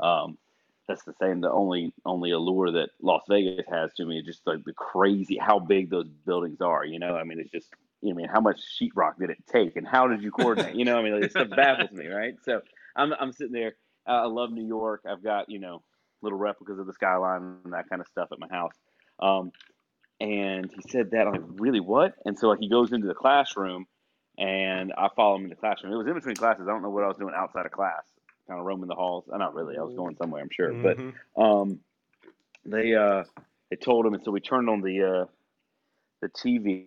Um, 0.00 0.38
that's 0.88 1.04
the 1.04 1.14
same. 1.20 1.40
The 1.40 1.50
only 1.50 1.92
only 2.04 2.32
allure 2.32 2.72
that 2.72 2.90
Las 3.00 3.22
Vegas 3.28 3.66
has 3.70 3.92
to 3.94 4.04
me 4.04 4.18
is 4.18 4.26
just 4.26 4.46
like 4.46 4.64
the 4.64 4.72
crazy 4.72 5.38
how 5.38 5.58
big 5.58 5.90
those 5.90 6.08
buildings 6.08 6.60
are. 6.60 6.84
You 6.84 6.98
know, 6.98 7.16
I 7.16 7.24
mean, 7.24 7.40
it's 7.40 7.50
just 7.50 7.68
I 8.08 8.12
mean, 8.12 8.28
how 8.28 8.40
much 8.40 8.60
sheetrock 8.78 9.18
did 9.18 9.30
it 9.30 9.38
take, 9.50 9.76
and 9.76 9.86
how 9.86 10.08
did 10.08 10.22
you 10.22 10.30
coordinate? 10.30 10.74
You 10.74 10.84
know, 10.84 10.98
I 10.98 11.02
mean, 11.02 11.20
like, 11.20 11.30
stuff 11.30 11.50
baffles 11.50 11.92
me, 11.92 12.08
right? 12.08 12.34
So 12.44 12.60
I'm 12.96 13.12
I'm 13.12 13.32
sitting 13.32 13.52
there. 13.52 13.74
Uh, 14.06 14.22
I 14.22 14.26
love 14.26 14.50
New 14.50 14.66
York. 14.66 15.02
I've 15.08 15.22
got 15.22 15.48
you 15.48 15.60
know 15.60 15.82
little 16.20 16.38
replicas 16.38 16.78
of 16.78 16.86
the 16.86 16.92
skyline 16.92 17.58
and 17.64 17.72
that 17.72 17.88
kind 17.88 18.00
of 18.00 18.08
stuff 18.08 18.28
at 18.32 18.38
my 18.38 18.48
house. 18.48 18.74
Um, 19.20 19.52
and 20.20 20.70
he 20.72 20.82
said 20.90 21.10
that 21.12 21.26
I'm 21.26 21.32
like, 21.32 21.42
really 21.60 21.80
what? 21.80 22.14
And 22.24 22.38
so 22.38 22.48
like 22.48 22.60
he 22.60 22.68
goes 22.68 22.92
into 22.92 23.06
the 23.06 23.14
classroom, 23.14 23.86
and 24.38 24.92
I 24.96 25.08
follow 25.14 25.36
him 25.36 25.44
in 25.44 25.50
the 25.50 25.56
classroom. 25.56 25.92
It 25.92 25.96
was 25.96 26.06
in 26.06 26.14
between 26.14 26.36
classes. 26.36 26.66
I 26.68 26.72
don't 26.72 26.82
know 26.82 26.90
what 26.90 27.04
I 27.04 27.08
was 27.08 27.18
doing 27.18 27.34
outside 27.36 27.66
of 27.66 27.72
class, 27.72 28.04
kind 28.48 28.60
of 28.60 28.66
roaming 28.66 28.88
the 28.88 28.94
halls. 28.94 29.24
Uh, 29.32 29.36
not 29.38 29.54
really. 29.54 29.76
I 29.78 29.82
was 29.82 29.94
going 29.94 30.16
somewhere, 30.16 30.42
I'm 30.42 30.50
sure. 30.52 30.74
But 30.82 30.98
Mhm. 30.98 31.14
um, 31.36 31.80
they 32.64 32.94
uh, 32.94 33.24
they 33.70 33.76
told 33.76 34.06
him, 34.06 34.14
and 34.14 34.24
so 34.24 34.30
we 34.30 34.40
turned 34.40 34.68
on 34.68 34.82
the 34.82 35.02
uh, 35.02 35.26
the 36.20 36.28
TV 36.28 36.86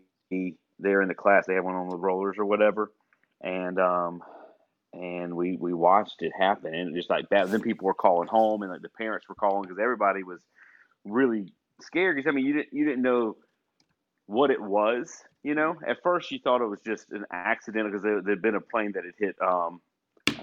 there 0.80 1.02
in 1.02 1.08
the 1.08 1.16
class. 1.16 1.46
They 1.48 1.56
had 1.56 1.64
one 1.64 1.76
on 1.76 1.90
the 1.90 1.98
rollers 1.98 2.36
or 2.38 2.46
whatever, 2.46 2.92
and 3.42 3.80
um, 3.80 4.22
and 4.94 5.36
we 5.36 5.58
we 5.60 5.74
watched 5.74 6.22
it 6.22 6.32
happen, 6.38 6.74
and 6.74 6.96
just 6.96 7.10
like 7.10 7.30
that. 7.30 7.52
Then 7.52 7.62
people 7.62 7.86
were 7.86 7.94
calling 7.94 8.28
home, 8.28 8.62
and 8.64 8.72
like 8.72 8.82
the 8.82 8.90
parents 8.90 9.28
were 9.30 9.36
calling 9.36 9.64
because 9.64 9.80
everybody 9.82 10.24
was 10.24 10.42
really 11.04 11.54
scared. 11.82 12.16
Because 12.16 12.30
I 12.30 12.34
mean, 12.36 12.46
you 12.46 12.54
didn't 12.54 12.74
you 12.74 12.86
didn't 12.86 13.04
know 13.04 13.38
what 14.28 14.52
it 14.52 14.62
was. 14.62 15.24
You 15.44 15.56
know, 15.56 15.76
at 15.88 15.98
first 16.04 16.32
you 16.32 16.40
thought 16.44 16.62
it 16.62 16.68
was 16.68 16.82
just 16.82 17.12
an 17.12 17.26
accident 17.32 17.88
because 17.92 18.04
there 18.04 18.22
had 18.28 18.42
been 18.42 18.56
a 18.56 18.62
plane 18.62 18.94
that 18.94 19.06
had 19.06 19.14
hit. 19.20 19.36
Um, 19.42 19.82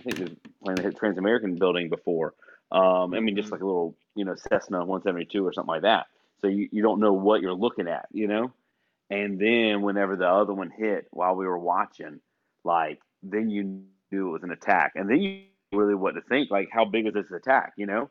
I 0.06 0.10
think 0.10 0.30
the 0.30 0.36
plane 0.62 0.76
that 0.76 0.82
hit 0.84 0.96
Transamerican 0.96 1.58
building 1.58 1.88
before. 1.88 2.34
Um, 2.70 3.14
I 3.14 3.20
mean, 3.20 3.36
just 3.36 3.48
Mhm. 3.48 3.52
like 3.52 3.60
a 3.60 3.66
little, 3.66 3.96
you 4.14 4.24
know, 4.24 4.34
Cessna 4.34 4.84
172 4.84 5.46
or 5.46 5.52
something 5.52 5.68
like 5.68 5.82
that. 5.82 6.06
So 6.40 6.48
you, 6.48 6.68
you 6.72 6.82
don't 6.82 7.00
know 7.00 7.12
what 7.12 7.40
you're 7.42 7.54
looking 7.54 7.86
at, 7.86 8.08
you 8.10 8.26
know? 8.26 8.52
And 9.10 9.38
then 9.38 9.82
whenever 9.82 10.16
the 10.16 10.28
other 10.28 10.54
one 10.54 10.70
hit 10.70 11.06
while 11.10 11.36
we 11.36 11.46
were 11.46 11.58
watching, 11.58 12.20
like, 12.64 13.00
then 13.22 13.50
you 13.50 13.84
knew 14.10 14.28
it 14.28 14.32
was 14.32 14.42
an 14.42 14.50
attack. 14.50 14.92
And 14.96 15.08
then 15.08 15.20
you 15.20 15.44
really 15.72 15.94
what 15.94 16.12
to 16.12 16.22
think. 16.22 16.50
Like, 16.50 16.70
how 16.72 16.84
big 16.84 17.06
is 17.06 17.14
this 17.14 17.30
attack, 17.30 17.74
you 17.76 17.86
know? 17.86 18.08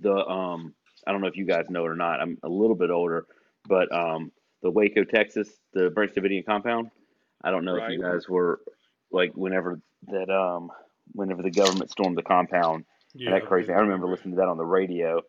the 0.00 0.14
um, 0.14 0.74
I 1.07 1.12
don't 1.12 1.21
know 1.21 1.29
if 1.29 1.37
you 1.37 1.45
guys 1.45 1.71
know 1.71 1.85
it 1.85 1.88
or 1.88 1.97
not. 1.97 2.21
I'm 2.21 2.38
a 2.42 2.49
little 2.49 2.77
bit 2.77 2.90
older, 2.90 3.27
but 3.69 3.92
um, 3.95 4.33
the 4.62 4.71
Waco, 4.71 5.05
Texas, 5.05 5.49
the 5.73 5.90
Branch 5.90 6.12
Davidian 6.12 6.45
compound. 6.45 6.90
I 7.42 7.51
don't 7.51 7.64
know 7.64 7.77
if 7.77 7.90
you 7.90 8.03
guys 8.03 8.29
were 8.29 8.61
like 9.12 9.33
whenever 9.35 9.81
that 10.09 10.31
um, 10.31 10.71
whenever 11.12 11.42
the 11.42 11.51
government 11.51 11.90
stormed 11.90 12.19
the 12.19 12.23
compound 12.23 12.85
Yeah, 13.14 13.33
that 13.33 13.47
crazy. 13.47 13.73
I 13.73 13.77
remember 13.77 14.09
listening 14.09 14.33
to 14.33 14.37
that 14.38 14.49
on 14.49 14.57
the 14.57 14.64
radio. 14.64 15.23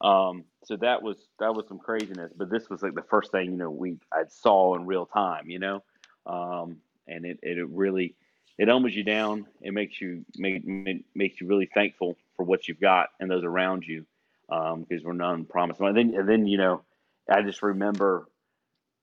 Um, 0.00 0.44
so 0.64 0.76
that 0.76 1.02
was 1.02 1.28
that 1.38 1.54
was 1.54 1.68
some 1.68 1.78
craziness. 1.78 2.32
But 2.34 2.50
this 2.50 2.68
was 2.70 2.82
like 2.82 2.94
the 2.94 3.02
first 3.02 3.30
thing 3.30 3.50
you 3.50 3.56
know 3.56 3.70
we 3.70 3.98
I 4.12 4.24
saw 4.28 4.74
in 4.74 4.86
real 4.86 5.06
time. 5.06 5.48
You 5.48 5.58
know, 5.58 5.82
um, 6.26 6.78
and 7.06 7.24
it, 7.24 7.38
it 7.42 7.68
really 7.68 8.14
it 8.58 8.68
humbles 8.68 8.94
you 8.94 9.04
down. 9.04 9.46
It 9.62 9.72
makes 9.72 10.00
you 10.00 10.24
make, 10.36 10.66
make 10.66 11.04
makes 11.14 11.40
you 11.40 11.46
really 11.46 11.68
thankful 11.72 12.16
for 12.36 12.44
what 12.44 12.68
you've 12.68 12.80
got 12.80 13.08
and 13.20 13.30
those 13.30 13.44
around 13.44 13.84
you 13.86 14.04
because 14.50 15.04
we're 15.04 15.14
none 15.14 15.46
promised. 15.46 15.80
And 15.80 15.96
then 15.96 16.14
and 16.16 16.28
then 16.28 16.46
you 16.48 16.58
know 16.58 16.82
I 17.30 17.42
just 17.42 17.62
remember 17.62 18.28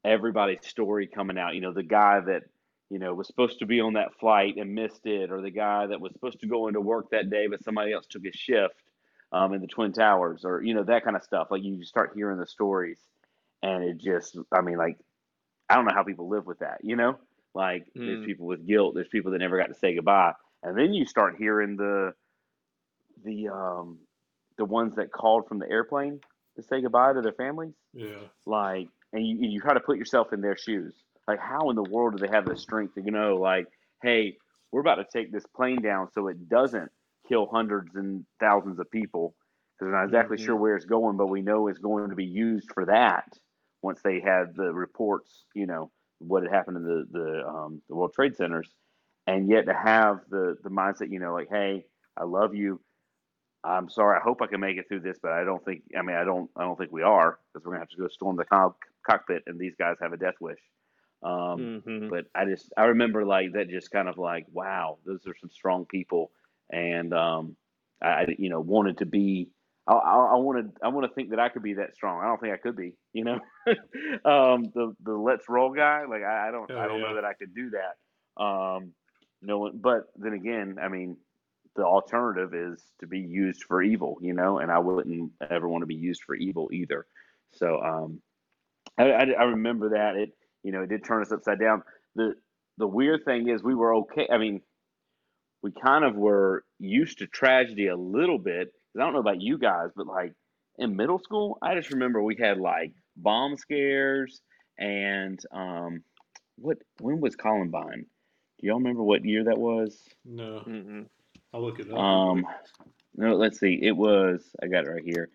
everybody's 0.05 0.65
story 0.67 1.07
coming 1.07 1.39
out. 1.39 1.55
You 1.55 1.61
know, 1.61 1.73
the 1.73 1.83
guy 1.83 2.21
that 2.21 2.43
you 2.89 2.99
know 2.99 3.13
was 3.15 3.27
supposed 3.27 3.59
to 3.59 3.67
be 3.67 3.81
on 3.81 3.93
that 3.95 4.15
flight 4.19 4.57
and 4.57 4.75
missed 4.75 5.05
it, 5.07 5.31
or 5.31 5.41
the 5.41 5.51
guy 5.51 5.87
that 5.87 6.01
was 6.01 6.13
supposed 6.13 6.41
to 6.41 6.47
go 6.47 6.67
into 6.69 6.81
work 6.81 7.11
that 7.11 7.31
day 7.31 7.47
but 7.47 7.63
somebody 7.63 7.93
else 7.93 8.07
took 8.07 8.25
his 8.25 8.35
shift 8.35 8.75
um, 9.33 9.53
in 9.53 9.61
the 9.61 9.67
Twin 9.67 9.93
Towers, 9.93 10.45
or 10.45 10.63
you 10.63 10.75
know 10.75 10.83
that 10.85 11.05
kind 11.05 11.17
of 11.17 11.23
stuff. 11.23 11.49
Like 11.51 11.63
you 11.63 11.83
start 11.85 12.13
hearing 12.15 12.39
the 12.39 12.47
stories, 12.47 12.99
and 13.63 13.83
it 13.83 13.99
just, 13.99 14.37
I 14.53 14.61
mean, 14.61 14.77
like 14.77 14.99
I 15.69 15.75
don't 15.75 15.85
know 15.85 15.95
how 15.95 16.03
people 16.03 16.29
live 16.29 16.47
with 16.47 16.59
that. 16.59 16.79
You 16.83 16.97
know, 16.97 17.17
like 17.55 17.87
there's 18.05 18.19
Mm. 18.19 18.25
people 18.25 18.47
with 18.47 18.67
guilt, 18.67 18.95
there's 18.95 19.09
people 19.09 19.31
that 19.33 19.39
never 19.39 19.59
got 19.59 19.67
to 19.67 19.75
say 19.75 19.95
goodbye, 19.95 20.33
and 20.63 20.77
then 20.77 20.93
you 20.93 21.05
start 21.05 21.37
hearing 21.37 21.77
the 21.77 22.13
the 23.23 23.49
um, 23.49 23.99
the 24.57 24.65
ones 24.65 24.95
that 24.95 25.11
called 25.11 25.47
from 25.47 25.59
the 25.59 25.69
airplane 25.69 26.19
to 26.55 26.63
say 26.63 26.81
goodbye 26.81 27.13
to 27.13 27.21
their 27.21 27.33
families. 27.33 27.73
Yeah. 27.93 28.27
Like, 28.45 28.89
and 29.13 29.25
you, 29.25 29.37
you 29.49 29.59
try 29.61 29.73
to 29.73 29.79
put 29.79 29.97
yourself 29.97 30.33
in 30.33 30.41
their 30.41 30.57
shoes. 30.57 30.93
Like, 31.27 31.39
how 31.39 31.69
in 31.69 31.75
the 31.75 31.83
world 31.83 32.17
do 32.17 32.25
they 32.25 32.31
have 32.33 32.45
the 32.45 32.57
strength 32.57 32.95
to 32.95 33.01
know, 33.11 33.35
like, 33.35 33.67
hey, 34.01 34.37
we're 34.71 34.81
about 34.81 34.95
to 34.95 35.05
take 35.11 35.31
this 35.31 35.45
plane 35.55 35.81
down 35.81 36.09
so 36.13 36.27
it 36.27 36.49
doesn't 36.49 36.91
kill 37.27 37.47
hundreds 37.51 37.95
and 37.95 38.25
thousands 38.39 38.79
of 38.79 38.89
people 38.89 39.35
because 39.77 39.91
we're 39.91 39.97
not 39.97 40.05
exactly 40.05 40.37
Mhm. 40.37 40.45
sure 40.45 40.55
where 40.55 40.75
it's 40.75 40.85
going, 40.85 41.17
but 41.17 41.27
we 41.27 41.41
know 41.41 41.67
it's 41.67 41.79
going 41.79 42.09
to 42.09 42.15
be 42.15 42.25
used 42.25 42.71
for 42.73 42.85
that 42.85 43.25
once 43.81 44.01
they 44.01 44.19
had 44.19 44.55
the 44.55 44.73
reports, 44.73 45.45
you 45.53 45.67
know, 45.67 45.91
what 46.19 46.43
had 46.43 46.51
happened 46.51 46.77
in 46.77 46.83
the 46.83 47.07
the, 47.11 47.47
um, 47.47 47.81
the 47.89 47.95
World 47.95 48.13
Trade 48.13 48.35
Centers, 48.35 48.73
and 49.27 49.49
yet 49.49 49.65
to 49.65 49.73
have 49.73 50.21
the 50.29 50.57
the 50.63 50.69
mindset, 50.69 51.11
you 51.11 51.19
know, 51.19 51.33
like, 51.33 51.49
hey, 51.49 51.85
I 52.17 52.23
love 52.23 52.55
you. 52.55 52.81
I'm 53.63 53.89
sorry. 53.89 54.17
I 54.17 54.23
hope 54.23 54.41
I 54.41 54.47
can 54.47 54.59
make 54.61 54.77
it 54.77 54.87
through 54.87 55.01
this, 55.01 55.17
but 55.21 55.31
I 55.31 55.43
don't 55.43 55.63
think. 55.65 55.83
I 55.97 56.01
mean, 56.01 56.15
I 56.15 56.23
don't. 56.23 56.49
I 56.55 56.63
don't 56.63 56.77
think 56.77 56.91
we 56.91 57.03
are 57.03 57.39
because 57.53 57.65
we're 57.65 57.73
gonna 57.73 57.81
have 57.81 57.89
to 57.89 57.97
go 57.97 58.07
storm 58.07 58.37
the 58.37 58.45
cock 58.45 58.75
cockpit, 59.05 59.43
and 59.47 59.59
these 59.59 59.75
guys 59.77 59.97
have 60.01 60.13
a 60.13 60.17
death 60.17 60.35
wish. 60.39 60.59
Um, 61.23 61.69
Mhm. 61.75 62.09
but 62.09 62.25
I 62.35 62.45
just 62.45 62.71
I 62.77 62.83
remember 62.85 63.25
like 63.25 63.53
that 63.53 63.69
just 63.69 63.91
kind 63.91 64.07
of 64.07 64.17
like 64.17 64.45
wow 64.51 64.99
those 65.05 65.25
are 65.27 65.35
some 65.39 65.49
strong 65.51 65.85
people 65.85 66.31
and 66.71 67.13
um 67.13 67.55
I 68.01 68.07
I, 68.07 68.25
you 68.37 68.49
know 68.49 68.61
wanted 68.61 68.99
to 68.99 69.05
be 69.05 69.49
I 69.87 69.93
I, 69.93 70.15
I 70.33 70.35
wanted 70.37 70.71
I 70.83 70.87
want 70.89 71.07
to 71.07 71.13
think 71.13 71.31
that 71.31 71.39
I 71.39 71.49
could 71.49 71.63
be 71.63 71.73
that 71.75 71.95
strong 71.95 72.21
I 72.23 72.27
don't 72.27 72.39
think 72.39 72.53
I 72.53 72.57
could 72.57 72.75
be 72.75 72.93
you 73.13 73.25
know 73.25 73.39
um 74.25 74.63
the 74.73 74.95
the 75.03 75.13
let's 75.13 75.49
roll 75.49 75.73
guy 75.73 76.05
like 76.09 76.23
I, 76.23 76.49
I 76.49 76.51
don't 76.51 76.71
I 76.79 76.85
Oh, 76.85 76.89
don't 76.89 77.01
yeah. 77.01 77.01
know 77.01 77.15
that 77.15 77.25
I 77.25 77.33
could 77.33 77.53
do 77.53 77.71
that 77.71 78.41
um 78.41 78.93
no 79.41 79.59
one 79.59 79.77
but 79.81 80.03
then 80.15 80.33
again 80.33 80.77
I 80.81 80.87
mean 80.87 81.17
the 81.77 81.85
alternative 81.85 82.53
is 82.53 82.83
to 82.99 83.07
be 83.07 83.19
used 83.19 83.63
for 83.63 83.81
evil 83.81 84.17
you 84.21 84.33
know 84.33 84.59
and 84.59 84.71
I 84.71 84.79
wouldn't 84.79 85.31
ever 85.49 85.69
want 85.69 85.83
to 85.83 85.87
be 85.87 85.95
used 85.95 86.23
for 86.23 86.35
evil 86.35 86.69
either 86.73 87.05
so 87.53 87.81
um 87.81 88.21
I, 88.97 89.11
I, 89.11 89.23
I 89.39 89.43
remember 89.43 89.89
that 89.89 90.15
it 90.15 90.31
you 90.63 90.71
know 90.71 90.81
it 90.81 90.89
did 90.89 91.05
turn 91.05 91.21
us 91.21 91.31
upside 91.31 91.59
down 91.59 91.83
the 92.15 92.35
the 92.77 92.87
weird 92.87 93.25
thing 93.25 93.49
is 93.49 93.63
we 93.63 93.75
were 93.75 93.95
okay 93.95 94.27
i 94.31 94.37
mean 94.37 94.61
we 95.63 95.71
kind 95.71 96.03
of 96.05 96.15
were 96.15 96.63
used 96.79 97.19
to 97.19 97.27
tragedy 97.27 97.87
a 97.87 97.95
little 97.97 98.37
bit 98.39 98.67
'cause 98.73 98.99
i 99.01 99.03
don't 99.05 99.13
know 99.13 99.19
about 99.19 99.41
you 99.41 99.57
guys 99.57 99.89
but 99.95 100.07
like 100.07 100.33
in 100.77 100.95
middle 100.95 101.19
school 101.19 101.57
i 101.61 101.75
just 101.75 101.91
remember 101.91 102.21
we 102.21 102.35
had 102.35 102.59
like 102.59 102.93
bomb 103.15 103.57
scares 103.57 104.41
and 104.79 105.39
um 105.51 106.03
what 106.57 106.77
when 106.99 107.19
was 107.21 107.35
columbine 107.35 108.05
do 108.59 108.67
y'all 108.67 108.77
remember 108.77 109.03
what 109.03 109.25
year 109.25 109.43
that 109.43 109.57
was 109.57 110.07
No. 110.25 110.63
Mhm. 110.67 111.07
I'll 111.57 111.63
look 111.63 111.79
it 111.79 111.91
up. 111.91 111.97
um 111.97 112.45
no 113.15 113.35
let's 113.35 113.59
see. 113.59 113.79
It 113.81 113.97
was 113.97 114.43
i 114.61 114.67
got 114.67 114.85
it 114.85 114.89
right 114.89 115.03
here. 115.03 115.29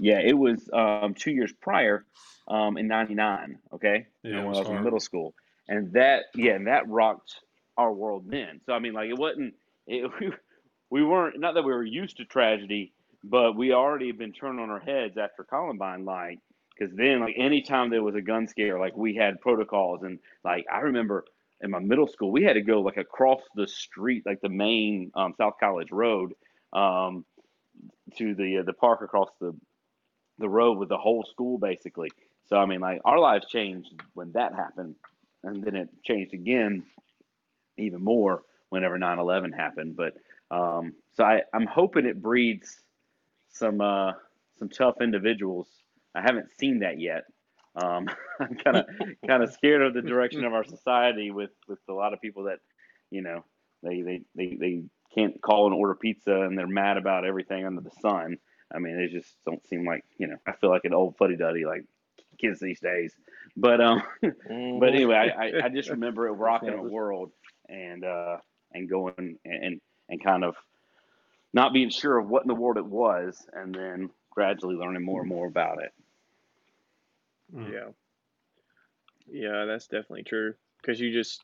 Yeah 0.00 0.18
it 0.18 0.36
was 0.36 0.68
um 0.72 1.14
two 1.14 1.30
years 1.30 1.52
prior 1.52 2.04
um 2.48 2.76
in 2.76 2.88
99 2.88 3.58
okay? 3.74 4.06
Yeah, 4.24 4.38
when 4.38 4.46
was 4.46 4.58
I 4.58 4.60
was 4.62 4.70
in 4.70 4.82
middle 4.82 5.00
school, 5.00 5.34
and 5.68 5.92
that 5.92 6.24
yeah, 6.34 6.54
and 6.54 6.66
that 6.66 6.88
rocked 6.88 7.36
our 7.76 7.92
world 7.92 8.24
then. 8.26 8.60
So 8.66 8.72
I 8.72 8.80
mean, 8.80 8.92
like 8.92 9.08
it 9.08 9.16
wasn't 9.16 9.54
it, 9.86 10.10
we, 10.20 10.32
we 10.90 11.04
weren't 11.04 11.38
not 11.38 11.54
that 11.54 11.62
we 11.62 11.72
were 11.72 11.84
used 11.84 12.16
to 12.16 12.24
tragedy, 12.24 12.92
but 13.22 13.54
we 13.54 13.72
already 13.72 14.08
had 14.08 14.18
been 14.18 14.32
turned 14.32 14.58
on 14.58 14.68
our 14.68 14.80
heads 14.80 15.16
after 15.16 15.44
Columbine, 15.44 16.04
like 16.04 16.40
because 16.76 16.92
then 16.96 17.20
like 17.20 17.36
anytime 17.38 17.88
there 17.88 18.02
was 18.02 18.16
a 18.16 18.20
gun 18.20 18.48
scare, 18.48 18.80
like 18.80 18.96
we 18.96 19.14
had 19.14 19.40
protocols, 19.40 20.02
and 20.02 20.18
like 20.44 20.64
I 20.72 20.80
remember 20.80 21.24
in 21.62 21.70
my 21.70 21.78
middle 21.78 22.08
school, 22.08 22.32
we 22.32 22.42
had 22.42 22.54
to 22.54 22.60
go 22.60 22.80
like 22.80 22.96
across 22.96 23.40
the 23.54 23.66
street, 23.66 24.24
like 24.26 24.40
the 24.40 24.48
main 24.48 25.10
um, 25.14 25.34
South 25.38 25.54
College 25.60 25.90
Road, 25.92 26.34
um, 26.72 27.24
to 28.16 28.34
the 28.34 28.58
uh, 28.58 28.62
the 28.64 28.72
park 28.72 29.02
across 29.02 29.28
the 29.40 29.54
the 30.38 30.48
road 30.48 30.78
with 30.78 30.88
the 30.88 30.98
whole 30.98 31.24
school 31.24 31.58
basically. 31.58 32.10
So 32.48 32.56
I 32.56 32.66
mean, 32.66 32.80
like 32.80 33.00
our 33.04 33.18
lives 33.18 33.46
changed 33.48 33.92
when 34.14 34.32
that 34.32 34.54
happened, 34.54 34.96
and 35.44 35.62
then 35.62 35.76
it 35.76 35.88
changed 36.04 36.34
again, 36.34 36.84
even 37.78 38.02
more 38.02 38.42
whenever 38.70 38.98
9/11 38.98 39.54
happened. 39.54 39.96
But 39.96 40.14
um, 40.50 40.94
so 41.14 41.24
I, 41.24 41.42
I'm 41.54 41.66
hoping 41.66 42.06
it 42.06 42.20
breeds 42.20 42.80
some 43.50 43.80
uh, 43.80 44.12
some 44.58 44.68
tough 44.68 44.96
individuals. 45.00 45.68
I 46.14 46.20
haven't 46.20 46.48
seen 46.58 46.80
that 46.80 47.00
yet. 47.00 47.24
Um, 47.74 48.08
I'm 48.40 48.54
kind 48.56 48.76
of 48.78 48.86
kind 49.26 49.42
of 49.42 49.52
scared 49.52 49.82
of 49.82 49.94
the 49.94 50.02
direction 50.02 50.44
of 50.44 50.52
our 50.52 50.64
society 50.64 51.30
with 51.30 51.50
with 51.68 51.78
a 51.88 51.92
lot 51.92 52.12
of 52.12 52.20
people 52.20 52.44
that, 52.44 52.58
you 53.10 53.22
know, 53.22 53.44
they 53.82 54.02
they 54.02 54.22
they, 54.34 54.56
they 54.58 54.82
can't 55.14 55.40
call 55.42 55.66
and 55.66 55.74
order 55.74 55.94
pizza 55.94 56.32
and 56.42 56.56
they're 56.56 56.66
mad 56.66 56.96
about 56.96 57.24
everything 57.24 57.66
under 57.66 57.80
the 57.82 57.90
sun. 58.00 58.38
I 58.74 58.78
mean, 58.78 58.96
they 58.96 59.08
just 59.12 59.36
don't 59.44 59.66
seem 59.66 59.86
like 59.86 60.04
you 60.18 60.26
know. 60.28 60.36
I 60.46 60.52
feel 60.52 60.70
like 60.70 60.84
an 60.84 60.94
old 60.94 61.16
fuddy 61.18 61.36
duddy 61.36 61.64
like 61.66 61.84
kids 62.40 62.60
these 62.60 62.80
days. 62.80 63.14
But 63.56 63.80
um, 63.80 64.02
Mm-hmm. 64.50 64.80
but 64.80 64.90
anyway, 64.94 65.16
I, 65.16 65.44
I, 65.46 65.64
I 65.64 65.68
just 65.68 65.90
remember 65.90 66.26
it 66.28 66.32
rocking 66.32 66.70
a 66.70 66.72
Examples. 66.72 66.92
world 66.92 67.32
and 67.68 68.04
uh, 68.04 68.38
and 68.72 68.88
going 68.88 69.38
and 69.44 69.80
and 70.08 70.24
kind 70.24 70.44
of 70.44 70.56
not 71.52 71.72
being 71.72 71.90
sure 71.90 72.18
of 72.18 72.28
what 72.28 72.42
in 72.42 72.48
the 72.48 72.54
world 72.54 72.76
it 72.78 72.86
was, 72.86 73.38
and 73.52 73.74
then 73.74 74.10
gradually 74.30 74.76
learning 74.76 75.04
more 75.04 75.20
and 75.20 75.28
more 75.28 75.46
about 75.46 75.82
it. 75.82 75.92
Mm. 77.54 77.72
Yeah. 77.72 77.88
Yeah, 79.30 79.64
that's 79.66 79.86
definitely 79.86 80.24
true. 80.24 80.54
Because 80.80 81.00
you 81.00 81.12
just, 81.12 81.40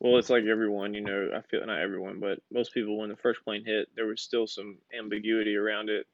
well, 0.00 0.16
it's 0.18 0.30
like 0.30 0.44
everyone, 0.44 0.94
you 0.94 1.02
know, 1.02 1.30
I 1.36 1.42
feel 1.42 1.64
not 1.66 1.80
everyone, 1.80 2.18
but 2.20 2.40
most 2.50 2.72
people, 2.72 2.98
when 2.98 3.10
the 3.10 3.16
first 3.16 3.44
plane 3.44 3.64
hit, 3.64 3.88
there 3.94 4.06
was 4.06 4.22
still 4.22 4.46
some 4.46 4.78
ambiguity 4.96 5.56
around 5.56 5.90
it 5.90 6.06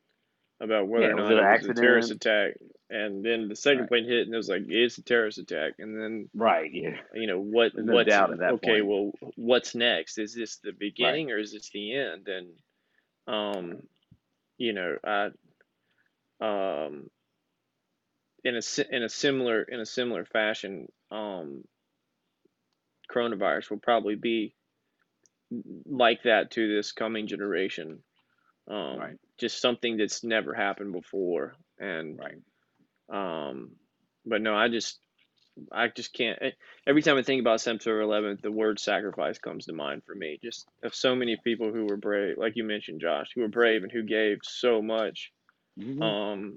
about 0.61 0.88
whether 0.88 1.07
Yeah, 1.07 1.12
or 1.12 1.14
not 1.17 1.31
it 1.33 1.62
was 1.62 1.79
a 1.79 1.81
terrorist 1.81 2.11
attack. 2.11 2.55
And 2.90 3.25
then 3.25 3.49
the 3.49 3.57
second 3.57 3.83
Right. 3.83 3.88
plane 3.88 4.05
hit, 4.05 4.27
and 4.27 4.35
it 4.35 4.37
was 4.37 4.49
like, 4.49 4.62
it's 4.67 4.99
a 4.99 5.03
terrorist 5.03 5.38
attack. 5.38 5.75
And 5.79 6.01
then, 6.01 6.29
Right. 6.35 6.71
Yeah. 6.73 7.01
you 7.14 7.27
know, 7.27 7.40
what, 7.40 7.75
no 7.77 7.95
what's, 7.95 8.09
doubt 8.09 8.33
at 8.33 8.38
that 8.38 8.55
okay, 8.55 8.83
point. 8.83 8.87
well, 8.87 9.12
what's 9.37 9.75
next? 9.75 10.19
Is 10.19 10.35
this 10.35 10.57
the 10.57 10.73
beginning 10.73 11.31
or 11.31 11.38
is 11.38 11.53
this 11.53 11.71
the 11.71 11.97
end? 11.97 12.29
And, 12.29 12.49
um, 13.27 13.83
you 14.59 14.73
know, 14.73 14.97
I, 15.05 15.31
um, 16.40 17.11
in 18.44 18.57
a 18.57 18.62
in 18.94 19.02
a 19.02 19.09
similar 19.09 19.62
in 19.62 19.80
a 19.80 19.87
similar 19.87 20.24
fashion, 20.24 20.88
um, 21.11 21.64
coronavirus 23.11 23.70
will 23.70 23.78
probably 23.78 24.14
be 24.16 24.54
like 25.87 26.22
that 26.24 26.50
to 26.52 26.74
this 26.74 26.92
coming 26.92 27.26
generation. 27.26 28.02
Um, 28.68 28.98
Right. 28.98 29.18
Just 29.38 29.61
something 29.61 29.96
that's 29.96 30.24
never 30.24 30.54
happened 30.54 30.92
before, 30.92 31.54
and 31.78 32.18
Right. 32.18 32.38
um, 33.11 33.76
but 34.24 34.40
no, 34.40 34.54
I 34.54 34.68
just 34.68 34.98
I 35.72 35.88
just 35.88 36.12
can't. 36.12 36.38
eh, 36.42 36.50
Every 36.87 37.02
time 37.02 37.16
I 37.18 37.22
think 37.22 37.40
about 37.40 37.61
September 37.61 38.00
11th, 38.00 38.42
the 38.42 38.50
word 38.52 38.80
sacrifice 38.80 39.38
comes 39.38 39.66
to 39.66 39.72
mind 39.72 40.02
for 40.04 40.14
me. 40.14 40.38
Just 40.42 40.66
of 40.83 40.94
so 40.94 41.14
many 41.14 41.37
people 41.44 41.72
who 41.72 41.87
were 41.87 41.96
brave, 41.96 42.38
like 42.38 42.57
you 42.57 42.64
mentioned, 42.64 43.00
Josh, 43.00 43.30
who 43.35 43.42
were 43.42 43.48
brave 43.48 43.83
and 43.83 43.92
who 43.92 44.02
gave 44.02 44.38
so 44.42 44.80
much 44.83 45.33
Mhm. 45.78 46.00
um, 46.02 46.57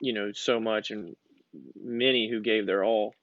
you 0.00 0.12
know, 0.12 0.32
so 0.32 0.58
much, 0.58 0.90
and 0.90 1.16
many 1.80 2.28
who 2.28 2.40
gave 2.40 2.66
their 2.66 2.84
all 2.84 3.14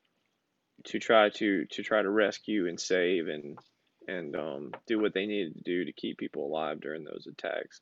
to 0.85 0.99
try 0.99 1.29
to 1.29 1.65
to 1.65 1.83
try 1.83 2.01
to 2.01 2.09
rescue 2.09 2.67
and 2.67 2.79
save 2.79 3.27
and 3.27 3.57
and 4.07 4.35
um, 4.35 4.71
do 4.85 4.99
what 4.99 5.13
they 5.13 5.25
needed 5.25 5.55
to 5.55 5.63
do 5.63 5.85
to 5.85 5.91
keep 5.91 6.17
people 6.17 6.45
alive 6.45 6.79
during 6.79 7.03
those 7.03 7.27
attacks. 7.27 7.81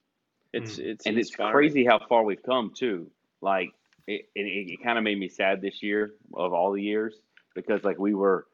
It's 0.53 0.77
it's 0.77 1.05
and 1.05 1.17
it's 1.17 1.36
crazy 1.36 1.86
how 1.86 1.99
far 2.08 2.23
we've 2.23 2.41
come 2.41 2.71
too. 2.75 3.12
Like 3.41 3.71
it, 4.08 4.27
it, 4.36 4.71
it 4.71 4.84
kind 4.84 4.97
of 4.97 5.03
made 5.03 5.19
me 5.19 5.29
sad 5.29 5.62
this 5.62 5.84
year 5.84 6.13
of 6.34 6.53
all 6.53 6.71
the 6.71 6.81
years 6.81 7.15
because 7.53 7.84
like 7.84 7.99
we 7.99 8.13
were 8.13 8.45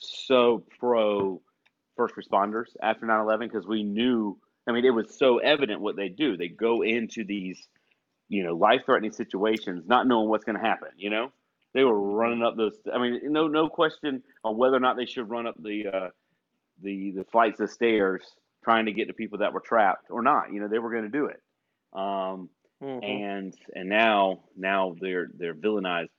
so 0.00 0.64
pro 0.78 1.40
first 1.96 2.14
responders 2.14 2.68
after 2.82 3.06
9-11 3.06 3.40
because 3.40 3.66
we 3.66 3.82
knew 3.82 4.38
i 4.68 4.72
mean 4.72 4.84
it 4.84 4.90
was 4.90 5.16
so 5.18 5.38
evident 5.38 5.80
what 5.80 5.96
they 5.96 6.08
do 6.08 6.36
they 6.36 6.48
go 6.48 6.82
into 6.82 7.24
these 7.24 7.66
you 8.28 8.42
know 8.44 8.54
life 8.54 8.82
threatening 8.86 9.12
situations 9.12 9.84
not 9.86 10.06
knowing 10.06 10.28
what's 10.28 10.44
going 10.44 10.56
to 10.58 10.64
happen 10.64 10.88
you 10.96 11.10
know? 11.10 11.32
They 11.74 11.84
were 11.84 12.00
running 12.00 12.42
up 12.42 12.56
those 12.56 12.76
i 12.92 12.98
mean 12.98 13.20
no 13.32 13.46
no 13.46 13.68
question 13.68 14.22
on 14.44 14.56
whether 14.56 14.76
or 14.76 14.80
not 14.80 14.96
they 14.96 15.06
should 15.06 15.28
run 15.28 15.46
up 15.46 15.54
the 15.62 15.86
uh 15.86 16.08
the 16.82 17.12
the 17.12 17.24
flights 17.24 17.60
of 17.60 17.70
stairs 17.70 18.24
trying 18.64 18.86
to 18.86 18.92
get 18.92 19.08
to 19.08 19.14
people 19.14 19.38
that 19.38 19.52
were 19.52 19.60
trapped 19.60 20.10
or 20.10 20.22
not 20.22 20.52
you 20.52 20.60
know 20.60 20.68
they 20.68 20.78
were 20.78 20.90
going 20.90 21.04
to 21.04 21.08
do 21.10 21.26
it. 21.26 21.40
Um 21.92 22.50
Mhm. 22.80 23.02
and 23.02 23.54
and 23.74 23.88
now 23.88 24.44
now 24.56 24.94
they're 25.00 25.28
they're 25.34 25.54
villainized 25.54 26.10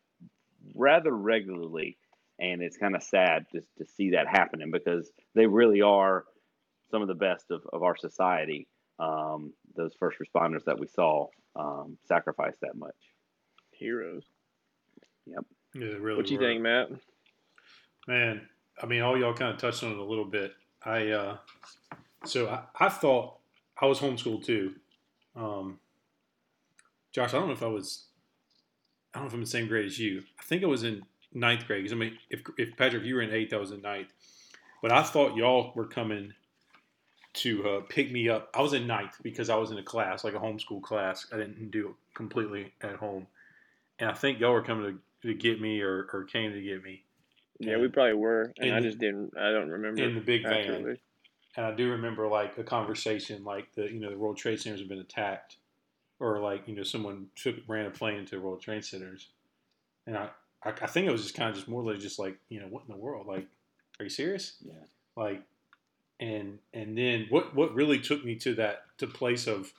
rather 0.76 1.12
regularly 1.12 1.98
and 2.40 2.62
it's 2.62 2.78
kind 2.78 2.96
of 2.96 3.04
sad 3.04 3.46
just 3.54 3.68
to 3.78 3.86
see 3.86 4.12
that 4.12 4.28
happening 4.28 4.70
because 4.72 5.10
they 5.36 5.46
really 5.48 5.82
are 5.82 6.26
some 6.92 7.02
of 7.02 7.08
the 7.08 7.14
best 7.16 7.46
of, 7.52 7.62
of 7.72 7.84
our 7.84 7.96
society 7.96 8.68
um, 9.00 9.54
those 9.76 9.94
first 10.00 10.18
responders 10.20 10.66
that 10.66 10.80
we 10.80 10.88
saw 10.88 11.28
um, 11.56 11.98
sacrifice 12.08 12.56
that 12.62 12.76
much 12.76 12.96
Heroes. 13.72 14.24
Yep. 15.26 15.46
Yeah, 15.76 15.88
really. 16.00 16.18
What 16.18 16.26
do 16.26 16.34
you 16.34 16.40
think, 16.40 16.62
Matt? 16.62 16.90
Man, 18.08 18.42
I 18.82 18.86
mean, 18.86 19.02
all 19.02 19.18
y'all 19.18 19.34
kind 19.34 19.54
of 19.54 19.60
touched 19.60 19.84
on 19.84 19.92
it 19.92 19.98
a 19.98 20.04
little 20.04 20.26
bit. 20.26 20.54
I 20.84 21.10
uh, 21.10 21.38
so 22.26 22.48
I, 22.50 22.64
I 22.86 22.90
thought 22.90 23.38
I 23.82 23.86
was 23.86 24.00
homeschooled 24.00 24.46
too, 24.46 24.76
Um, 25.36 25.80
Josh, 27.12 27.34
I 27.34 27.38
don't 27.38 27.48
know 27.48 27.54
if 27.54 27.64
I 27.64 27.68
was, 27.68 28.08
I 29.14 29.20
don't 29.20 29.26
know 29.26 29.28
if 29.28 29.34
I'm 29.34 29.40
in 29.40 29.46
the 29.46 29.50
same 29.50 29.68
grade 29.68 29.86
as 29.86 30.00
you. 30.00 30.24
I 30.40 30.44
think 30.44 30.64
I 30.64 30.68
was 30.68 30.84
in 30.84 31.04
ninth 31.34 31.66
grade 31.66 31.84
because 31.84 31.94
I 31.94 32.00
mean, 32.00 32.18
if 32.30 32.42
if 32.58 32.76
Patrick, 32.78 33.02
if 33.02 33.08
you 33.08 33.16
were 33.16 33.22
in 33.22 33.32
eighth, 33.32 33.54
I 33.54 33.58
was 33.58 33.72
in 33.72 33.82
ninth. 33.82 34.10
But 34.82 34.92
I 34.92 35.04
thought 35.04 35.36
y'all 35.36 35.72
were 35.76 35.88
coming 35.88 36.34
to 37.40 37.68
uh, 37.70 37.82
pick 37.90 38.12
me 38.12 38.30
up. 38.30 38.50
I 38.54 38.62
was 38.62 38.74
in 38.74 38.88
ninth 38.88 39.16
because 39.22 39.50
I 39.50 39.56
was 39.56 39.72
in 39.72 39.78
a 39.78 39.84
class, 39.84 40.24
like 40.24 40.34
a 40.34 40.40
homeschool 40.40 40.82
class. 40.82 41.28
I 41.34 41.38
didn't 41.38 41.72
do 41.72 41.90
it 41.90 41.96
completely 42.16 42.74
at 42.82 42.96
home, 42.96 43.28
and 44.00 44.10
I 44.10 44.14
think 44.14 44.40
y'all 44.40 44.54
were 44.54 44.64
coming 44.64 45.00
to, 45.24 45.28
to 45.28 45.34
get 45.34 45.60
me 45.62 45.82
or, 45.82 46.08
or 46.14 46.24
came 46.26 46.52
to 46.54 46.62
get 46.62 46.84
me. 46.84 47.04
Yeah, 47.60 47.78
we 47.78 47.88
probably 47.90 48.14
were, 48.14 48.54
and 48.58 48.70
In 48.70 48.74
I 48.74 48.80
the- 48.80 48.88
just 48.88 49.00
didn't. 49.00 49.34
I 49.38 49.52
don't 49.52 49.70
remember. 49.70 50.02
in 50.02 50.16
the 50.16 50.22
big 50.22 50.44
van. 50.44 50.98
And 51.58 51.66
I 51.66 51.72
do 51.74 51.90
remember 51.92 52.28
like 52.28 52.58
a 52.58 52.64
conversation 52.64 53.44
like 53.44 53.74
the 53.74 53.84
you 53.92 54.00
know 54.00 54.10
the 54.12 54.18
World 54.18 54.38
Trade 54.38 54.62
Centers 54.62 54.80
have 54.80 54.88
been 54.88 55.00
attacked, 55.00 55.58
or 56.20 56.40
like 56.40 56.68
you 56.68 56.76
know 56.76 56.84
someone 56.84 57.28
took 57.36 57.56
ran 57.68 57.86
a 57.86 57.90
plane 57.90 58.18
into 58.18 58.36
the 58.36 58.42
World 58.42 58.62
Trade 58.62 58.86
Centers, 58.86 59.28
and 60.08 60.16
I 60.16 60.30
I, 60.64 60.70
I 60.70 60.88
think 60.88 61.08
it 61.08 61.12
was 61.12 61.24
just 61.24 61.36
kind 61.36 61.50
of 61.50 61.56
just 61.56 61.68
more 61.68 61.84
like 61.84 62.00
just 62.00 62.20
like 62.20 62.38
you 62.50 62.60
know 62.62 62.68
what 62.68 62.84
in 62.88 62.94
the 62.94 63.00
world 63.00 63.28
like 63.28 63.48
are 64.00 64.04
you 64.04 64.10
serious 64.10 64.56
Yeah. 64.62 64.74
like 65.18 65.42
and 66.20 66.60
and 66.74 66.98
then 66.98 67.28
what 67.30 67.56
what 67.56 67.74
really 67.74 68.00
took 68.00 68.24
me 68.26 68.36
to 68.36 68.56
that 68.56 68.84
to 68.98 69.08
place 69.08 69.48
of 69.48 69.72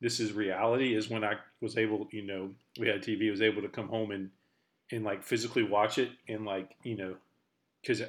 this 0.00 0.20
is 0.20 0.32
reality 0.32 0.94
is 0.94 1.08
when 1.10 1.24
I 1.24 1.34
was 1.60 1.76
able 1.76 2.08
you 2.12 2.22
know 2.22 2.50
we 2.78 2.88
had 2.88 3.02
TV 3.02 3.30
was 3.30 3.42
able 3.42 3.62
to 3.62 3.68
come 3.68 3.88
home 3.88 4.10
and 4.10 4.30
and 4.90 5.04
like 5.04 5.22
physically 5.22 5.62
watch 5.62 5.98
it 5.98 6.10
and 6.28 6.44
like 6.44 6.76
you 6.82 6.96
know 6.96 7.16
because 7.82 8.02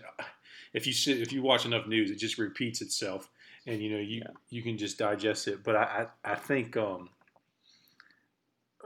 if 0.73 0.85
you 0.87 0.93
sit, 0.93 1.19
if 1.19 1.31
you 1.31 1.41
watch 1.41 1.65
enough 1.65 1.87
news, 1.87 2.11
it 2.11 2.17
just 2.17 2.37
repeats 2.37 2.81
itself, 2.81 3.29
and 3.65 3.81
you 3.81 3.91
know 3.91 3.99
you 3.99 4.21
Yeah. 4.25 4.31
you 4.49 4.61
can 4.61 4.77
just 4.77 4.97
digest 4.97 5.47
it. 5.47 5.63
But 5.63 5.75
I 5.75 6.07
I, 6.25 6.31
I 6.33 6.35
think 6.35 6.77
um 6.77 7.09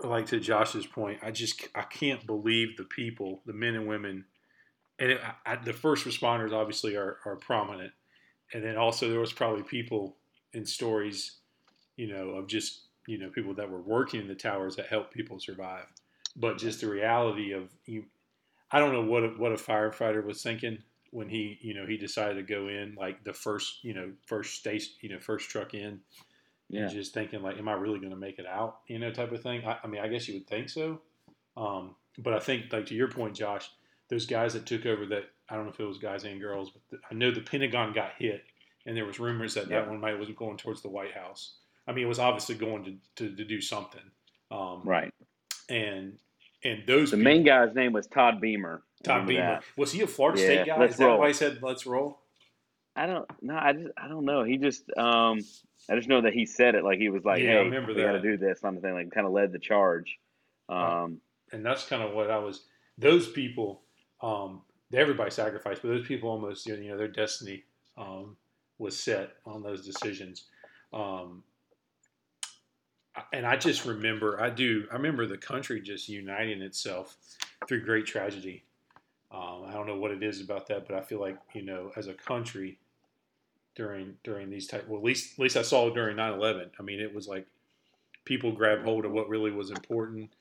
like 0.03 0.25
to 0.27 0.39
Josh's 0.39 0.85
point, 0.87 1.19
I 1.21 1.31
just 1.31 1.67
I 1.75 1.83
can't 1.83 2.25
believe 2.25 2.77
the 2.77 2.83
people, 2.83 3.41
the 3.45 3.53
men 3.53 3.75
and 3.75 3.87
women, 3.87 4.25
and 4.99 5.11
it, 5.11 5.21
I, 5.45 5.57
the 5.57 5.73
first 5.73 6.05
responders 6.05 6.53
obviously 6.53 6.95
are 6.95 7.19
are 7.25 7.35
prominent, 7.35 7.93
and 8.53 8.63
then 8.63 8.77
also 8.77 9.09
there 9.09 9.19
was 9.19 9.33
probably 9.33 9.63
people 9.63 10.15
in 10.53 10.65
stories, 10.65 11.37
you 11.97 12.07
know, 12.07 12.29
of 12.31 12.47
just 12.47 12.81
you 13.07 13.17
know 13.17 13.29
people 13.29 13.53
that 13.55 13.69
were 13.69 13.81
working 13.81 14.21
in 14.21 14.27
the 14.27 14.35
towers 14.35 14.75
that 14.75 14.87
helped 14.87 15.13
people 15.13 15.39
survive, 15.39 15.85
but 16.35 16.57
just 16.57 16.81
the 16.81 16.87
reality 16.87 17.51
of 17.51 17.69
you. 17.85 18.05
I 18.71 18.79
don't 18.79 18.93
know 18.93 19.03
what 19.03 19.23
a, 19.23 19.27
what 19.29 19.51
a 19.51 19.55
firefighter 19.55 20.23
was 20.25 20.41
thinking 20.41 20.79
when 21.11 21.29
he 21.29 21.59
you 21.61 21.75
know 21.75 21.85
he 21.85 21.95
decided 21.95 22.35
to 22.35 22.41
go 22.43 22.67
in 22.69 22.95
like 22.99 23.23
the 23.23 23.33
first 23.33 23.83
you 23.83 23.93
know 23.93 24.11
first 24.25 24.55
station 24.55 24.93
you 25.01 25.09
know 25.09 25.19
first 25.19 25.47
truck 25.47 25.75
in 25.75 25.99
Yeah. 26.69 26.81
and 26.83 26.91
just 26.91 27.13
thinking 27.13 27.43
like 27.43 27.59
am 27.59 27.67
i 27.69 27.73
really 27.73 27.99
going 27.99 28.09
to 28.09 28.15
make 28.17 28.39
it 28.39 28.47
out 28.47 28.79
you 28.87 28.97
know 28.97 29.11
type 29.11 29.31
of 29.31 29.43
thing 29.43 29.63
I, 29.63 29.77
I 29.83 29.87
mean 29.87 30.01
i 30.01 30.07
guess 30.07 30.27
you 30.27 30.33
would 30.35 30.47
think 30.47 30.69
so 30.69 30.99
um, 31.55 31.93
but 32.17 32.33
i 32.33 32.39
think 32.39 32.73
like 32.73 32.87
to 32.87 32.95
your 32.95 33.09
point 33.09 33.35
josh 33.35 33.69
those 34.09 34.25
guys 34.25 34.53
that 34.53 34.65
took 34.65 34.87
over 34.87 35.05
that 35.05 35.25
i 35.49 35.55
don't 35.55 35.65
know 35.65 35.71
if 35.71 35.79
it 35.79 35.83
was 35.85 35.97
guys 35.97 36.23
and 36.23 36.39
girls 36.41 36.71
but 36.71 36.81
the, 36.89 36.97
i 37.09 37.13
know 37.13 37.31
the 37.31 37.41
pentagon 37.41 37.93
got 37.93 38.11
hit 38.17 38.43
and 38.85 38.95
there 38.97 39.05
was 39.05 39.19
rumors 39.19 39.53
that 39.55 39.69
Yeah. 39.69 39.81
that 39.81 39.89
one 39.89 39.99
might 39.99 40.17
was 40.19 40.29
going 40.29 40.57
towards 40.57 40.81
the 40.81 40.89
white 40.89 41.13
house 41.13 41.55
i 41.87 41.91
mean 41.91 42.05
it 42.05 42.07
was 42.07 42.19
obviously 42.19 42.55
going 42.55 42.83
to, 43.15 43.27
to, 43.29 43.35
to 43.35 43.43
do 43.45 43.61
something 43.61 44.01
um, 44.51 44.81
Right. 44.85 45.13
and 45.69 46.17
and 46.63 46.83
those 46.87 47.11
The 47.11 47.17
people- 47.17 47.23
main 47.31 47.43
guy's 47.43 47.73
name 47.75 47.91
was 47.91 48.07
Todd 48.07 48.39
Beamer. 48.39 48.83
Todd 49.03 49.27
Beamer 49.27 49.41
that? 49.41 49.63
was 49.75 49.91
he 49.91 50.01
a 50.01 50.07
Florida 50.07 50.39
Yeah, 50.39 50.45
State 50.47 50.65
guy? 50.67 50.79
let's 50.79 50.93
Is 50.93 50.99
that 50.99 51.05
roll. 51.07 51.19
why 51.19 51.27
he 51.27 51.33
said 51.33 51.59
let's 51.61 51.85
roll? 51.85 52.19
I 52.95 53.05
don't 53.07 53.27
no, 53.41 53.55
I 53.57 53.73
just 53.73 53.89
I 53.97 54.07
don't 54.07 54.23
know. 54.25 54.43
He 54.43 54.57
just 54.57 54.83
um 54.95 55.39
I 55.89 55.95
just 55.97 56.07
know 56.07 56.21
that 56.21 56.33
he 56.33 56.45
said 56.45 56.75
it 56.75 56.83
like 56.85 56.99
he 56.99 57.09
was 57.09 57.25
like, 57.25 57.41
Yeah, 57.41 57.53
I 57.55 57.61
remember 57.63 57.93
we 57.93 58.01
gotta 58.01 58.21
do 58.21 58.37
this 58.37 58.59
kind 58.59 58.77
of 58.77 58.83
thing, 58.83 58.93
like 58.93 59.11
kinda 59.13 59.29
led 59.29 59.51
the 59.51 59.59
charge. 59.59 60.17
Um 60.69 61.19
and 61.51 61.65
that's 61.65 61.85
kind 61.87 62.01
of 62.03 62.13
what 62.13 62.29
I 62.31 62.37
was. 62.37 62.63
Those 62.97 63.27
people, 63.27 63.81
um, 64.21 64.61
everybody 64.99 65.31
sacrificed, 65.31 65.81
but 65.81 65.89
those 65.89 66.07
people 66.07 66.29
almost, 66.29 66.65
you 66.65 66.77
know, 66.89 66.97
their 66.97 67.07
destiny 67.07 67.63
um, 67.97 68.37
was 68.77 68.97
set 68.97 69.31
on 69.45 69.63
those 69.63 69.85
decisions. 69.85 70.45
Um, 70.91 71.43
and 73.31 73.45
I 73.45 73.57
just 73.57 73.85
remember, 73.85 74.41
I 74.41 74.49
do, 74.49 74.85
I 74.91 74.95
remember 74.95 75.25
the 75.25 75.37
country 75.37 75.81
just 75.81 76.09
uniting 76.09 76.61
itself 76.61 77.17
through 77.67 77.85
great 77.85 78.05
tragedy. 78.05 78.63
Um, 79.31 79.65
I 79.67 79.73
don't 79.73 79.87
know 79.87 79.97
what 79.97 80.11
it 80.11 80.21
is 80.21 80.41
about 80.41 80.67
that, 80.67 80.87
but 80.87 80.95
I 80.95 81.01
feel 81.01 81.19
like 81.19 81.37
you 81.53 81.63
know, 81.63 81.91
as 81.95 82.07
a 82.07 82.13
country, 82.13 82.77
during 83.75 84.15
during 84.23 84.51
these 84.51 84.67
type, 84.67 84.87
well, 84.87 84.99
at 84.99 85.03
least 85.03 85.33
at 85.33 85.39
least 85.39 85.57
I 85.57 85.63
saw 85.63 85.87
it 85.87 85.95
during 85.95 86.15
9/11. 86.15 86.69
I 86.79 86.83
mean, 86.83 86.99
it 86.99 87.13
was 87.13 87.27
like 87.27 87.47
people 88.25 88.51
grabbed 88.51 88.83
hold 88.83 89.05
of 89.05 89.11
what 89.11 89.27
really 89.29 89.51
was 89.51 89.71
important. 89.71 90.31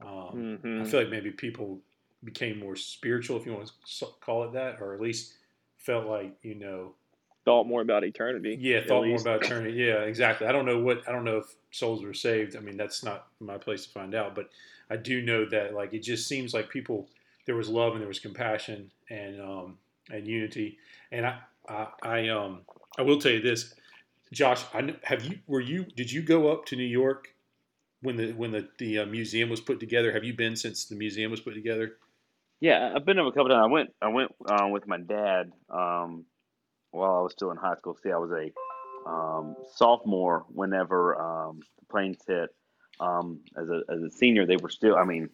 Um, 0.00 0.58
Mhm. 0.62 0.80
I 0.80 0.84
feel 0.84 1.00
like 1.00 1.10
maybe 1.10 1.30
people 1.30 1.82
became 2.24 2.58
more 2.58 2.76
spiritual, 2.76 3.36
if 3.36 3.46
you 3.46 3.52
want 3.52 3.70
to 3.98 4.06
call 4.20 4.44
it 4.44 4.52
that, 4.52 4.80
or 4.80 4.94
at 4.94 5.00
least 5.00 5.34
felt 5.76 6.06
like 6.06 6.34
you 6.42 6.54
know, 6.54 6.92
Thought 7.44 7.66
more 7.66 7.80
about 7.80 8.04
eternity. 8.04 8.58
yeah, 8.60 8.80
thought 8.86 9.06
more 9.06 9.20
about 9.20 9.42
eternity. 9.44 9.78
Yeah, 9.78 10.00
exactly. 10.02 10.46
I 10.46 10.52
don't 10.52 10.66
know 10.66 10.78
what 10.80 11.08
I 11.08 11.12
don't 11.12 11.24
know 11.24 11.38
if 11.38 11.54
souls 11.70 12.02
were 12.04 12.12
saved. 12.14 12.56
I 12.56 12.60
mean, 12.60 12.76
that's 12.76 13.02
not 13.02 13.28
my 13.40 13.56
place 13.56 13.84
to 13.86 13.90
find 13.90 14.14
out, 14.14 14.34
but 14.34 14.50
I 14.90 14.96
do 14.96 15.22
know 15.22 15.46
that 15.46 15.74
like 15.74 15.94
it 15.94 16.00
just 16.02 16.26
seems 16.28 16.52
like 16.52 16.68
people 16.68 17.08
there 17.46 17.54
was 17.56 17.68
love 17.70 17.92
and 17.92 18.00
there 18.02 18.08
was 18.08 18.18
compassion 18.18 18.90
and 19.08 19.40
um, 19.40 19.78
and 20.10 20.26
unity. 20.26 20.76
And 21.10 21.24
I, 21.26 21.38
I 21.68 21.86
I 22.02 22.28
um 22.28 22.60
I 22.98 23.02
will 23.02 23.18
tell 23.18 23.32
you 23.32 23.40
this, 23.40 23.72
Josh. 24.32 24.62
I 24.74 24.94
have 25.04 25.24
you 25.24 25.38
were 25.46 25.60
you 25.60 25.84
did 25.96 26.12
you 26.12 26.20
go 26.20 26.52
up 26.52 26.66
to 26.66 26.76
New 26.76 26.82
York 26.82 27.34
when 28.02 28.16
the 28.16 28.32
when 28.32 28.50
the 28.50 28.68
the 28.76 28.98
uh, 28.98 29.06
museum 29.06 29.48
was 29.48 29.60
put 29.60 29.80
together? 29.80 30.12
Have 30.12 30.24
you 30.24 30.34
been 30.34 30.54
since 30.56 30.84
the 30.84 30.96
museum 30.96 31.30
was 31.30 31.40
put 31.40 31.54
together? 31.54 31.96
Yeah, 32.60 32.92
I've 32.94 33.04
been 33.04 33.18
up 33.18 33.26
a 33.26 33.32
couple 33.32 33.48
times. 33.48 33.64
I 33.64 33.70
went 33.70 33.90
I 34.02 34.08
went 34.08 34.32
um, 34.48 34.70
with 34.72 34.86
my 34.86 34.98
dad 34.98 35.52
um, 35.70 36.24
while 36.90 37.14
I 37.14 37.20
was 37.20 37.32
still 37.32 37.50
in 37.50 37.56
high 37.56 37.76
school. 37.76 37.96
See, 38.02 38.10
I 38.10 38.16
was 38.18 38.32
a 38.32 39.08
um, 39.08 39.56
sophomore 39.74 40.44
whenever 40.48 41.20
um, 41.20 41.60
the 41.78 41.86
planes 41.86 42.18
hit. 42.26 42.50
Um, 43.00 43.40
as 43.56 43.68
a 43.68 43.82
as 43.88 44.02
a 44.02 44.10
senior, 44.10 44.44
they 44.44 44.56
were 44.56 44.70
still. 44.70 44.96
I 44.96 45.04
mean, 45.04 45.30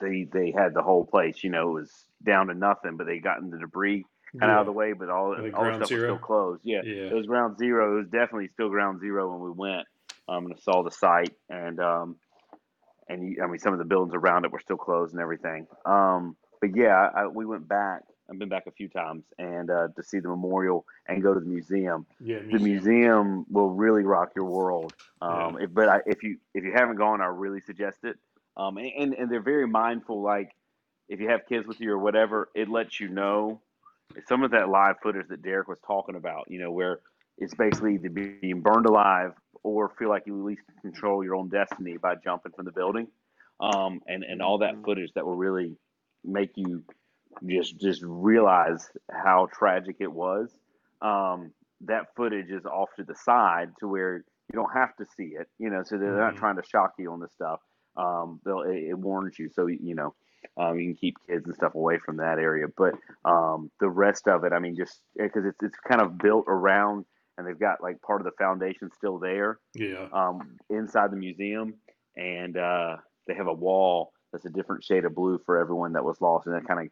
they 0.00 0.28
they 0.30 0.50
had 0.50 0.74
the 0.74 0.82
whole 0.82 1.06
place. 1.06 1.42
You 1.42 1.50
know, 1.50 1.70
it 1.70 1.80
was 1.80 2.04
down 2.22 2.48
to 2.48 2.54
nothing, 2.54 2.96
but 2.98 3.06
they 3.06 3.18
gotten 3.18 3.50
the 3.50 3.58
debris 3.58 4.04
kind 4.38 4.50
of 4.50 4.56
out 4.56 4.60
of 4.60 4.66
the 4.66 4.72
way. 4.72 4.92
But 4.92 5.08
all 5.08 5.30
Like 5.40 5.56
all 5.56 5.64
the 5.64 5.76
stuff 5.76 5.90
was 5.90 6.00
still 6.00 6.18
closed. 6.18 6.60
Yeah, 6.64 6.82
Yeah. 6.84 7.08
it 7.08 7.14
was 7.14 7.26
ground 7.26 7.56
zero. 7.58 7.94
It 7.94 7.96
was 7.96 8.08
definitely 8.08 8.48
still 8.48 8.68
ground 8.68 9.00
zero 9.00 9.32
when 9.32 9.40
we 9.40 9.50
went 9.50 9.86
um, 10.28 10.46
and 10.46 10.60
saw 10.60 10.82
the 10.82 10.90
site. 10.90 11.34
And 11.48 11.80
um, 11.80 12.16
and 13.08 13.38
I 13.42 13.46
mean, 13.46 13.58
some 13.58 13.72
of 13.72 13.78
the 13.78 13.86
buildings 13.86 14.14
around 14.14 14.44
it 14.44 14.52
were 14.52 14.60
still 14.60 14.76
closed 14.76 15.14
and 15.14 15.22
everything. 15.22 15.66
Um, 15.86 16.36
but 16.62 16.76
yeah, 16.76 17.10
I, 17.14 17.26
we 17.26 17.44
went 17.44 17.68
back. 17.68 18.04
I've 18.30 18.38
been 18.38 18.48
back 18.48 18.66
a 18.68 18.70
few 18.70 18.88
times 18.88 19.24
and 19.38 19.68
uh, 19.70 19.88
to 19.96 20.02
see 20.02 20.20
the 20.20 20.28
memorial 20.28 20.86
and 21.08 21.22
go 21.22 21.34
to 21.34 21.40
the 21.40 21.46
museum. 21.46 22.06
Yeah, 22.20 22.38
The 22.50 22.60
museum 22.60 23.44
will 23.50 23.70
really 23.70 24.04
rock 24.04 24.30
your 24.36 24.46
world. 24.46 24.94
Um, 25.20 25.58
if, 25.60 25.74
but 25.74 25.88
I, 25.88 26.00
if 26.06 26.22
you 26.22 26.38
if 26.54 26.64
you 26.64 26.72
haven't 26.72 26.96
gone, 26.96 27.20
I 27.20 27.26
really 27.26 27.60
suggest 27.60 27.98
it. 28.04 28.16
Um, 28.56 28.78
and, 28.78 28.90
and 28.96 29.14
and 29.14 29.30
they're 29.30 29.42
very 29.42 29.66
mindful. 29.66 30.22
Like 30.22 30.54
if 31.08 31.20
you 31.20 31.28
have 31.28 31.46
kids 31.48 31.66
with 31.66 31.80
you 31.80 31.92
or 31.92 31.98
whatever, 31.98 32.48
it 32.54 32.68
lets 32.68 33.00
you 33.00 33.08
know 33.08 33.60
some 34.28 34.44
of 34.44 34.52
that 34.52 34.68
live 34.68 34.96
footage 35.02 35.28
that 35.28 35.42
Derek 35.42 35.68
was 35.68 35.78
talking 35.86 36.14
about. 36.14 36.46
You 36.48 36.60
know, 36.60 36.70
where 36.70 37.00
it's 37.38 37.54
basically 37.54 37.94
either 37.94 38.08
being 38.08 38.60
burned 38.60 38.86
alive 38.86 39.32
or 39.64 39.90
feel 39.98 40.08
like 40.08 40.26
you 40.26 40.38
at 40.38 40.44
least 40.44 40.62
control 40.80 41.24
your 41.24 41.34
own 41.34 41.48
destiny 41.48 41.96
by 41.96 42.14
jumping 42.14 42.52
from 42.52 42.64
the 42.66 42.72
building. 42.72 43.08
Um, 43.60 44.00
and 44.06 44.22
and 44.24 44.40
all 44.40 44.58
that 44.58 44.76
Mhm. 44.76 44.84
footage 44.84 45.12
that 45.14 45.26
will 45.26 45.36
really 45.36 45.76
make 46.24 46.52
you 46.56 46.84
just 47.46 47.80
just 47.80 48.02
realize 48.04 48.90
how 49.10 49.48
tragic 49.52 49.96
it 50.00 50.12
was. 50.12 50.54
Um, 51.00 51.52
that 51.82 52.14
footage 52.16 52.50
is 52.50 52.64
off 52.64 52.90
to 52.96 53.04
the 53.04 53.14
side 53.14 53.70
to 53.80 53.88
where 53.88 54.18
you 54.18 54.54
don't 54.54 54.72
have 54.72 54.94
to 54.96 55.04
see 55.16 55.34
it, 55.38 55.48
you 55.58 55.70
know. 55.70 55.82
So 55.84 55.98
they're 55.98 56.18
not 56.18 56.36
Mhm. 56.36 56.36
trying 56.36 56.56
to 56.56 56.62
shock 56.62 56.92
you 56.98 57.12
on 57.12 57.20
this 57.20 57.32
stuff. 57.32 57.60
Um, 57.96 58.40
they'll 58.44 58.62
it, 58.62 58.90
it 58.90 58.98
warns 58.98 59.38
you, 59.38 59.50
so 59.50 59.66
you 59.66 59.94
know 59.94 60.14
um, 60.56 60.78
you 60.78 60.86
can 60.88 60.96
keep 60.96 61.16
kids 61.28 61.46
and 61.46 61.54
stuff 61.54 61.74
away 61.74 61.98
from 61.98 62.16
that 62.18 62.38
area. 62.38 62.66
But 62.76 62.94
um, 63.24 63.70
the 63.80 63.90
rest 63.90 64.28
of 64.28 64.44
it, 64.44 64.52
I 64.52 64.58
mean, 64.58 64.76
just 64.76 65.02
because 65.16 65.44
it's 65.44 65.62
it's 65.62 65.78
kind 65.88 66.00
of 66.00 66.18
built 66.18 66.44
around, 66.48 67.04
and 67.36 67.46
they've 67.46 67.58
got 67.58 67.82
like 67.82 68.00
part 68.02 68.20
of 68.20 68.24
the 68.24 68.32
foundation 68.38 68.90
still 68.94 69.18
there 69.18 69.58
yeah, 69.74 70.08
um, 70.12 70.56
inside 70.70 71.10
the 71.10 71.16
museum, 71.16 71.74
and 72.16 72.56
uh, 72.56 72.96
they 73.26 73.34
have 73.34 73.46
a 73.48 73.52
wall 73.54 74.12
that's 74.32 74.44
a 74.46 74.50
different 74.50 74.84
shade 74.84 75.04
of 75.04 75.14
blue 75.14 75.38
for 75.44 75.58
everyone 75.58 75.92
that 75.92 76.04
was 76.04 76.20
lost, 76.20 76.46
and 76.46 76.54
that 76.56 76.66
kind 76.66 76.80
of 76.80 76.88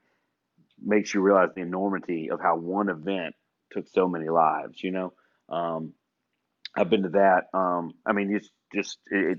makes 0.83 1.12
you 1.14 1.20
realize 1.20 1.50
the 1.55 1.62
enormity 1.62 2.31
of 2.31 2.40
how 2.40 2.57
one 2.57 2.88
event 2.88 3.35
took 3.72 3.88
so 3.88 4.09
many 4.09 4.29
lives. 4.29 4.83
You 4.83 4.90
know, 4.92 5.12
um, 5.48 5.92
I've 6.76 6.90
been 6.90 7.03
to 7.03 7.09
that. 7.11 7.44
Um, 7.55 7.94
I 8.07 8.12
mean, 8.12 8.35
it's 8.35 8.50
just 8.74 8.98
it, 9.11 9.38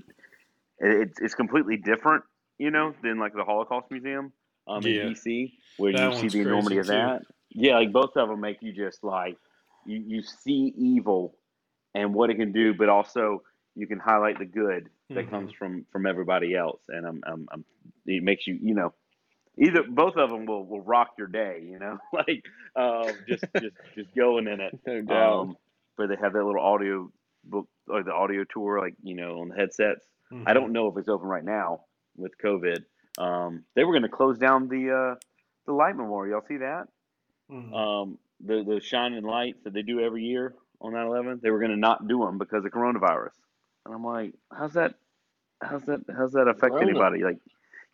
it's 0.78 1.20
it's 1.20 1.34
completely 1.34 1.76
different, 1.76 2.24
you 2.58 2.70
know, 2.70 2.94
than 3.02 3.18
like 3.18 3.34
the 3.34 3.44
Holocaust 3.44 3.90
Museum 3.90 4.32
um, 4.66 4.84
Yeah. 4.84 5.02
in 5.06 5.14
DC, 5.14 5.52
where 5.78 5.92
That 5.92 6.12
you 6.14 6.18
see 6.18 6.28
the 6.28 6.40
enormity 6.40 6.78
of 6.78 6.86
too. 6.86 6.92
that. 6.92 7.22
Yeah, 7.50 7.76
like 7.76 7.92
both 7.92 8.16
of 8.16 8.28
them 8.28 8.40
make 8.40 8.58
you 8.62 8.72
just 8.72 9.04
like 9.04 9.36
you, 9.86 10.02
you 10.06 10.22
see 10.22 10.72
evil 10.76 11.36
and 11.94 12.14
what 12.14 12.30
it 12.30 12.36
can 12.36 12.52
do, 12.52 12.72
but 12.74 12.88
also 12.88 13.42
you 13.74 13.86
can 13.86 13.98
highlight 13.98 14.38
the 14.38 14.46
good 14.46 14.88
that 15.14 15.26
Mhm. 15.26 15.30
comes 15.30 15.52
from 15.52 15.86
from 15.92 16.06
everybody 16.06 16.54
else, 16.54 16.82
and 16.88 17.06
I'm, 17.06 17.22
I'm, 17.26 17.48
I'm 17.52 17.64
it 18.06 18.22
makes 18.22 18.46
you 18.46 18.58
you 18.60 18.74
know 18.74 18.94
either 19.58 19.82
both 19.88 20.16
of 20.16 20.30
them 20.30 20.46
will, 20.46 20.64
will 20.66 20.80
rock 20.80 21.10
your 21.18 21.26
day, 21.26 21.62
you 21.68 21.78
know, 21.78 21.98
like 22.12 22.44
um, 22.76 23.24
just 23.28 23.44
just 23.58 23.76
just 23.96 24.14
going 24.14 24.48
in 24.48 24.60
it. 24.60 24.74
No 24.86 25.02
doubt. 25.02 25.40
Um, 25.40 25.56
where 25.96 26.08
they 26.08 26.16
have 26.16 26.32
that 26.32 26.44
little 26.44 26.60
audio 26.62 27.10
book 27.44 27.68
or 27.88 28.02
the 28.02 28.12
audio 28.12 28.44
tour, 28.44 28.80
like 28.80 28.94
you 29.02 29.14
know, 29.14 29.40
on 29.40 29.48
the 29.48 29.54
headsets. 29.56 30.06
Mhm. 30.32 30.44
I 30.46 30.54
don't 30.54 30.72
know 30.72 30.88
if 30.88 30.96
it's 30.96 31.08
open 31.08 31.28
right 31.28 31.44
now 31.44 31.84
with 32.16 32.32
COVID. 32.42 32.84
Um, 33.18 33.64
they 33.74 33.84
were 33.84 33.92
going 33.92 34.02
to 34.02 34.08
close 34.08 34.38
down 34.38 34.68
the 34.68 34.90
uh, 34.90 35.14
the 35.66 35.72
light 35.72 35.96
memorial. 35.96 36.32
Y'all 36.40 36.46
see 36.48 36.58
that? 36.58 36.88
Mhm. 37.50 37.74
Um, 37.74 38.18
the 38.40 38.64
the 38.64 38.80
shining 38.80 39.22
lights 39.24 39.62
that 39.64 39.72
they 39.74 39.82
do 39.82 40.00
every 40.00 40.24
year 40.24 40.54
on 40.80 40.92
9/11. 40.94 41.40
They 41.42 41.50
were 41.50 41.58
going 41.58 41.70
to 41.72 41.76
not 41.76 42.08
do 42.08 42.20
them 42.24 42.38
because 42.38 42.64
of 42.64 42.72
coronavirus. 42.72 43.32
And 43.84 43.94
I'm 43.94 44.04
like, 44.04 44.34
how's 44.50 44.74
that? 44.74 44.94
How's 45.62 45.82
that? 45.84 46.00
How's 46.16 46.32
that 46.32 46.48
affect 46.48 46.72
Corona. 46.72 46.90
anybody? 46.90 47.22
Like, 47.22 47.38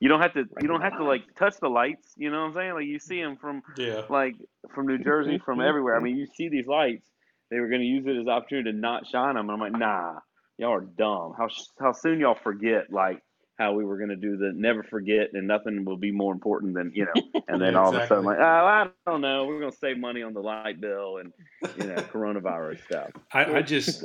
you 0.01 0.09
don't 0.09 0.21
have 0.21 0.35
to. 0.35 0.45
You 0.61 0.69
don't 0.69 0.81
have 0.81 0.97
to 0.99 1.05
like 1.05 1.35
touch 1.35 1.55
the 1.61 1.69
lights. 1.69 2.15
You 2.17 2.31
know 2.31 2.41
what 2.41 2.49
I'm 2.49 2.55
saying? 2.55 2.75
Like 2.75 2.87
you 2.87 2.99
see 2.99 3.21
them 3.21 3.37
from 3.37 3.63
yeah. 3.77 4.03
like 4.09 4.37
from 4.75 4.87
New 4.87 4.99
Jersey, 4.99 5.39
from 5.45 5.61
everywhere. 5.61 5.97
I 5.97 6.01
mean, 6.01 6.17
you 6.17 6.27
see 6.35 6.49
these 6.49 6.67
lights. 6.67 7.09
They 7.51 7.61
were 7.61 7.69
going 7.69 7.81
to 7.81 7.87
use 7.87 8.07
it 8.07 8.15
as 8.15 8.27
an 8.27 8.29
opportunity 8.29 8.73
to 8.73 8.77
not 8.77 9.07
shine 9.07 9.35
them. 9.35 9.49
And 9.49 9.53
I'm 9.53 9.61
like, 9.61 9.79
nah, 9.79 10.19
y'all 10.59 10.75
are 10.75 10.81
dumb. 10.81 11.33
How 11.37 11.49
how 11.81 11.93
soon 11.93 12.21
y'all 12.21 12.35
forget 12.35 12.93
like 12.93 13.23
how 13.59 13.73
we 13.73 13.85
were 13.85 13.97
going 13.97 14.11
to 14.11 14.17
do 14.17 14.37
the 14.37 14.53
never 14.55 14.85
forget 14.85 15.31
and 15.33 15.49
nothing 15.49 15.85
will 15.85 15.97
be 15.97 16.13
more 16.13 16.33
important 16.33 16.75
than 16.75 16.93
you 16.95 17.07
know. 17.07 17.43
And 17.49 17.61
then 17.61 17.73
Yeah, 17.73 17.81
all 17.81 17.97
of 17.97 18.01
a 18.01 18.07
sudden, 18.07 18.25
like, 18.25 18.39
oh, 18.39 18.43
I 18.43 18.89
don't 19.07 19.23
know, 19.23 19.47
we're 19.47 19.59
going 19.59 19.73
to 19.73 19.79
save 19.79 19.99
money 19.99 20.23
on 20.23 20.35
the 20.35 20.41
light 20.41 20.81
bill 20.81 21.17
and 21.17 21.33
you 21.79 21.87
know 21.87 21.95
coronavirus 22.13 22.85
stuff. 22.85 23.11
I, 23.33 23.57
I 23.57 23.63
just 23.63 24.05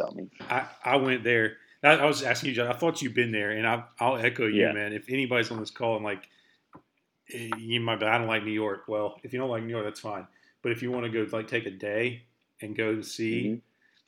I, 0.49 0.65
I 0.83 0.95
went 0.95 1.23
there. 1.23 1.57
I, 1.83 1.97
I 1.97 2.05
was 2.05 2.23
asking 2.23 2.49
you, 2.49 2.55
John. 2.55 2.67
I 2.67 2.73
thought 2.73 3.01
you'd 3.01 3.13
been 3.13 3.31
there, 3.31 3.51
and 3.51 3.67
I, 3.67 3.83
I'll 3.99 4.17
echo 4.17 4.47
you, 4.47 4.61
Yeah. 4.61 4.71
man. 4.71 4.93
If 4.93 5.09
anybody's 5.09 5.51
on 5.51 5.59
this 5.59 5.71
call 5.71 5.95
and 5.95 6.05
like, 6.05 6.29
eh, 7.33 7.49
you 7.57 7.79
might, 7.81 7.99
be, 7.99 8.05
I 8.05 8.17
don't 8.17 8.27
like 8.27 8.43
New 8.43 8.51
York. 8.51 8.83
Well, 8.87 9.19
if 9.23 9.33
you 9.33 9.39
don't 9.39 9.49
like 9.49 9.63
New 9.63 9.69
York, 9.71 9.85
that's 9.85 9.99
fine. 9.99 10.27
But 10.61 10.71
if 10.71 10.81
you 10.81 10.91
want 10.91 11.05
to 11.05 11.09
go, 11.25 11.27
like, 11.35 11.47
take 11.47 11.65
a 11.65 11.71
day 11.71 12.23
and 12.61 12.75
go 12.75 12.95
to 12.95 13.03
see 13.03 13.45
Mhm. 13.45 13.61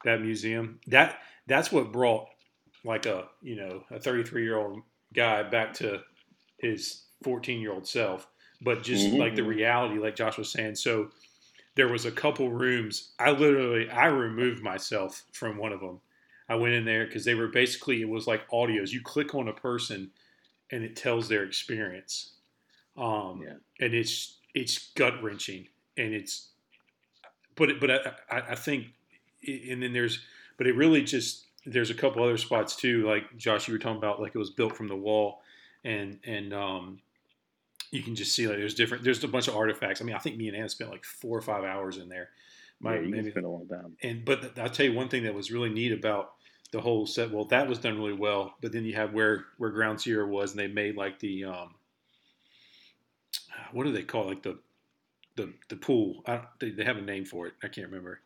that 0.03 0.21
museum, 0.21 0.79
that 0.87 1.19
that's 1.47 1.71
what 1.71 1.91
brought 1.91 2.29
like 2.83 3.05
a 3.07 3.27
you 3.41 3.55
know 3.55 3.83
a 3.91 3.99
33 3.99 4.43
year 4.43 4.57
old 4.57 4.81
guy 5.13 5.43
back 5.43 5.73
to 5.73 6.03
his 6.59 7.03
14 7.23 7.59
year 7.59 7.73
old 7.73 7.87
self. 7.87 8.27
But 8.61 8.83
just 8.83 9.07
Mhm. 9.07 9.19
like 9.19 9.35
the 9.35 9.43
reality, 9.43 9.99
like 9.99 10.15
Josh 10.15 10.37
was 10.37 10.49
saying, 10.51 10.75
so 10.75 11.11
there 11.75 11.89
was 11.89 12.05
a 12.05 12.11
couple 12.11 12.49
rooms. 12.51 13.13
I 13.19 13.31
literally 13.31 13.89
I 13.89 14.07
removed 14.07 14.63
myself 14.63 15.25
from 15.33 15.57
one 15.57 15.73
of 15.73 15.81
them. 15.81 15.99
I 16.47 16.55
went 16.55 16.73
in 16.73 16.85
there 16.85 17.05
because 17.05 17.25
they 17.25 17.33
were 17.35 17.47
basically 17.47 18.01
it 18.01 18.09
was 18.09 18.27
like 18.27 18.47
audios. 18.49 18.91
You 18.91 19.01
click 19.01 19.33
on 19.33 19.47
a 19.47 19.53
person, 19.53 20.11
and 20.71 20.83
it 20.83 20.95
tells 20.95 21.27
their 21.27 21.43
experience. 21.43 22.33
Um, 22.97 23.41
Yeah. 23.43 23.55
and 23.85 23.93
it's 23.93 24.37
it's 24.53 24.89
gut 24.93 25.21
wrenching, 25.21 25.67
and 25.97 26.13
it's 26.13 26.49
but 27.55 27.69
it, 27.69 27.79
but 27.79 27.91
I, 27.91 27.97
I, 28.29 28.41
I 28.51 28.55
think 28.55 28.87
and 29.47 29.81
then 29.81 29.93
there's 29.93 30.19
but 30.57 30.67
it 30.67 30.75
really 30.75 31.03
just 31.03 31.45
there's 31.65 31.89
a 31.89 31.93
couple 31.95 32.23
other 32.23 32.37
spots 32.37 32.75
too. 32.75 33.05
Like 33.07 33.35
Josh, 33.37 33.67
you 33.67 33.73
were 33.73 33.79
talking 33.79 33.97
about, 33.97 34.21
like 34.21 34.33
it 34.35 34.37
was 34.37 34.51
built 34.51 34.75
from 34.75 34.87
the 34.87 34.95
wall, 34.95 35.41
and 35.83 36.19
and 36.23 36.53
um, 36.53 36.99
you 37.91 38.03
can 38.03 38.15
just 38.15 38.33
see 38.35 38.47
like 38.47 38.57
there's 38.57 38.75
different. 38.75 39.03
There's 39.03 39.23
a 39.23 39.27
bunch 39.27 39.47
of 39.47 39.55
artifacts. 39.55 40.01
I 40.01 40.03
mean, 40.05 40.15
I 40.15 40.19
think 40.19 40.37
me 40.37 40.47
and 40.47 40.55
Anna 40.55 40.69
spent 40.69 40.91
like 40.91 41.03
four 41.05 41.37
or 41.37 41.41
five 41.41 41.63
hours 41.63 41.97
in 41.97 42.07
there. 42.07 42.29
My, 42.79 42.95
yeah, 42.95 43.07
maybe, 43.07 43.31
spend 43.31 43.45
a 43.45 43.49
long 43.49 43.67
time. 43.67 43.95
and 44.03 44.25
but 44.25 44.41
th- 44.41 44.53
I'll 44.59 44.69
tell 44.69 44.85
you 44.85 44.93
one 44.93 45.07
thing 45.09 45.23
that 45.23 45.33
was 45.33 45.51
really 45.51 45.69
neat 45.69 45.91
about 45.91 46.33
the 46.71 46.81
whole 46.81 47.05
set. 47.07 47.31
Well, 47.31 47.45
that 47.45 47.67
was 47.67 47.79
done 47.79 47.97
really 47.97 48.13
well. 48.13 48.55
But 48.61 48.71
then 48.73 48.83
you 48.85 48.93
have 48.95 49.13
where 49.13 49.45
where 49.57 49.71
Ground 49.71 49.99
Zero 50.01 50.27
was, 50.27 50.51
and 50.51 50.59
they 50.59 50.67
made 50.67 50.95
like 50.97 51.19
the 51.19 51.45
um, 51.45 51.75
what 53.71 53.85
do 53.85 53.91
they 53.91 54.03
call 54.03 54.23
it? 54.25 54.27
like 54.29 54.43
the 54.43 54.59
the 55.35 55.53
the 55.69 55.75
pool? 55.75 56.21
I 56.25 56.33
don't, 56.35 56.45
they, 56.59 56.69
they 56.71 56.83
have 56.83 56.97
a 56.97 57.01
name 57.01 57.25
for 57.25 57.47
it. 57.47 57.53
I 57.63 57.67
can't 57.67 57.87
remember. 57.87 58.19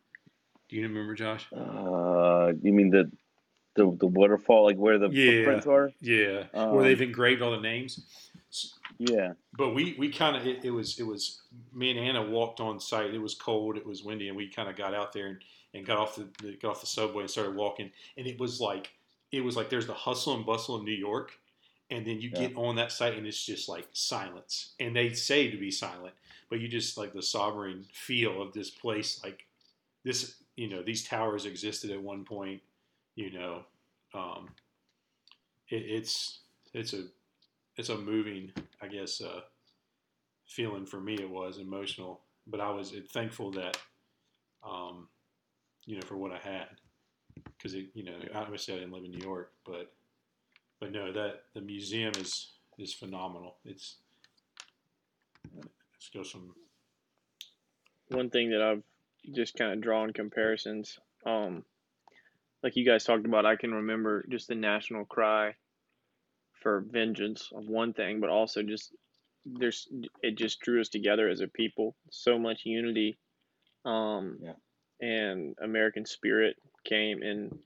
Do 0.68 0.76
you 0.76 0.82
remember, 0.82 1.14
Josh? 1.14 1.46
Uh, 1.52 2.52
you 2.62 2.72
mean 2.72 2.90
the 2.90 3.10
the 3.76 3.96
the 3.98 4.06
waterfall, 4.06 4.64
like 4.64 4.76
where 4.76 4.98
the 4.98 5.08
Yeah. 5.10 5.36
footprints 5.36 5.66
are? 5.66 5.92
Yeah, 6.00 6.44
Um, 6.54 6.72
where 6.74 6.84
they've 6.84 7.00
engraved 7.00 7.42
all 7.42 7.52
the 7.52 7.60
names. 7.60 8.04
Yeah. 8.98 9.32
But 9.56 9.74
we 9.74 9.94
we 9.98 10.10
kind 10.10 10.36
of 10.36 10.46
it, 10.46 10.64
it 10.64 10.70
was 10.70 10.98
it 10.98 11.04
was 11.04 11.42
me 11.72 11.90
and 11.90 11.98
Anna 11.98 12.22
walked 12.22 12.60
on 12.60 12.78
site. 12.80 13.12
It 13.14 13.20
was 13.20 13.34
cold, 13.34 13.76
it 13.76 13.86
was 13.86 14.02
windy, 14.02 14.28
and 14.28 14.36
we 14.36 14.48
kind 14.48 14.68
of 14.68 14.76
got 14.76 14.94
out 14.94 15.12
there 15.12 15.26
and, 15.26 15.38
and 15.74 15.84
got 15.86 15.98
off 15.98 16.16
the 16.16 16.56
got 16.62 16.70
off 16.70 16.80
the 16.80 16.86
subway 16.86 17.22
and 17.22 17.30
started 17.30 17.54
walking. 17.56 17.90
And 18.16 18.26
it 18.26 18.38
was 18.38 18.60
like 18.60 18.92
it 19.32 19.40
was 19.42 19.56
like 19.56 19.68
there's 19.68 19.86
the 19.86 19.94
hustle 19.94 20.34
and 20.34 20.46
bustle 20.46 20.76
of 20.76 20.84
New 20.84 20.92
York, 20.92 21.32
and 21.90 22.06
then 22.06 22.20
you 22.20 22.30
Yeah. 22.30 22.48
get 22.48 22.56
on 22.56 22.76
that 22.76 22.92
site 22.92 23.16
and 23.16 23.26
it's 23.26 23.44
just 23.44 23.68
like 23.68 23.88
silence. 23.92 24.74
And 24.78 24.94
they 24.94 25.12
say 25.14 25.50
to 25.50 25.56
be 25.56 25.70
silent, 25.70 26.14
but 26.48 26.60
you 26.60 26.68
just 26.68 26.96
like 26.96 27.12
the 27.12 27.22
sovereign 27.22 27.86
feel 27.92 28.40
of 28.40 28.52
this 28.52 28.70
place. 28.70 29.20
Like 29.24 29.46
this, 30.04 30.36
you 30.56 30.68
know, 30.68 30.82
these 30.82 31.04
towers 31.04 31.46
existed 31.46 31.90
at 31.90 32.02
one 32.02 32.24
point. 32.24 32.62
You 33.16 33.32
know, 33.32 33.64
um, 34.14 34.50
it, 35.68 35.82
it's 35.86 36.40
it's 36.74 36.92
a 36.94 37.04
it's 37.80 37.88
a 37.88 37.96
moving, 37.96 38.52
I 38.82 38.88
guess, 38.88 39.22
uh, 39.22 39.40
feeling 40.46 40.84
for 40.84 41.00
me. 41.00 41.14
It 41.14 41.30
was 41.30 41.56
emotional, 41.56 42.20
but 42.46 42.60
I 42.60 42.70
was 42.70 42.94
thankful 43.10 43.50
that, 43.52 43.78
um, 44.62 45.08
you 45.86 45.96
know, 45.96 46.02
for 46.06 46.18
what 46.18 46.30
I 46.30 46.36
had, 46.36 46.68
because 47.56 47.74
you 47.74 48.04
know, 48.04 48.18
obviously 48.34 48.74
I 48.74 48.80
didn't 48.80 48.92
live 48.92 49.04
in 49.04 49.12
New 49.12 49.26
York, 49.26 49.52
but 49.64 49.94
but 50.78 50.92
no, 50.92 51.10
that 51.10 51.44
the 51.54 51.62
museum 51.62 52.12
is 52.18 52.52
is 52.78 52.92
phenomenal. 52.92 53.56
It's 53.64 53.96
it 55.56 55.66
goes 56.14 56.30
some. 56.30 56.54
one 58.10 58.28
thing 58.28 58.50
that 58.50 58.60
I've 58.60 58.82
just 59.34 59.56
kind 59.56 59.72
of 59.72 59.80
drawn 59.80 60.12
comparisons. 60.12 60.98
Um, 61.24 61.64
like 62.62 62.76
you 62.76 62.84
guys 62.84 63.04
talked 63.04 63.24
about, 63.24 63.46
I 63.46 63.56
can 63.56 63.72
remember 63.72 64.26
just 64.28 64.48
the 64.48 64.54
national 64.54 65.06
cry 65.06 65.54
for 66.60 66.80
vengeance 66.80 67.50
of 67.54 67.66
one 67.68 67.92
thing, 67.92 68.20
but 68.20 68.30
also 68.30 68.62
just 68.62 68.94
there's 69.44 69.88
it 70.22 70.36
just 70.36 70.60
drew 70.60 70.80
us 70.80 70.88
together 70.88 71.28
as 71.28 71.40
a 71.40 71.48
people. 71.48 71.96
So 72.10 72.38
much 72.38 72.66
unity, 72.66 73.18
um, 73.84 74.38
Yeah. 74.42 74.54
and 75.00 75.56
American 75.60 76.04
spirit 76.06 76.56
came 76.84 77.22
and 77.22 77.58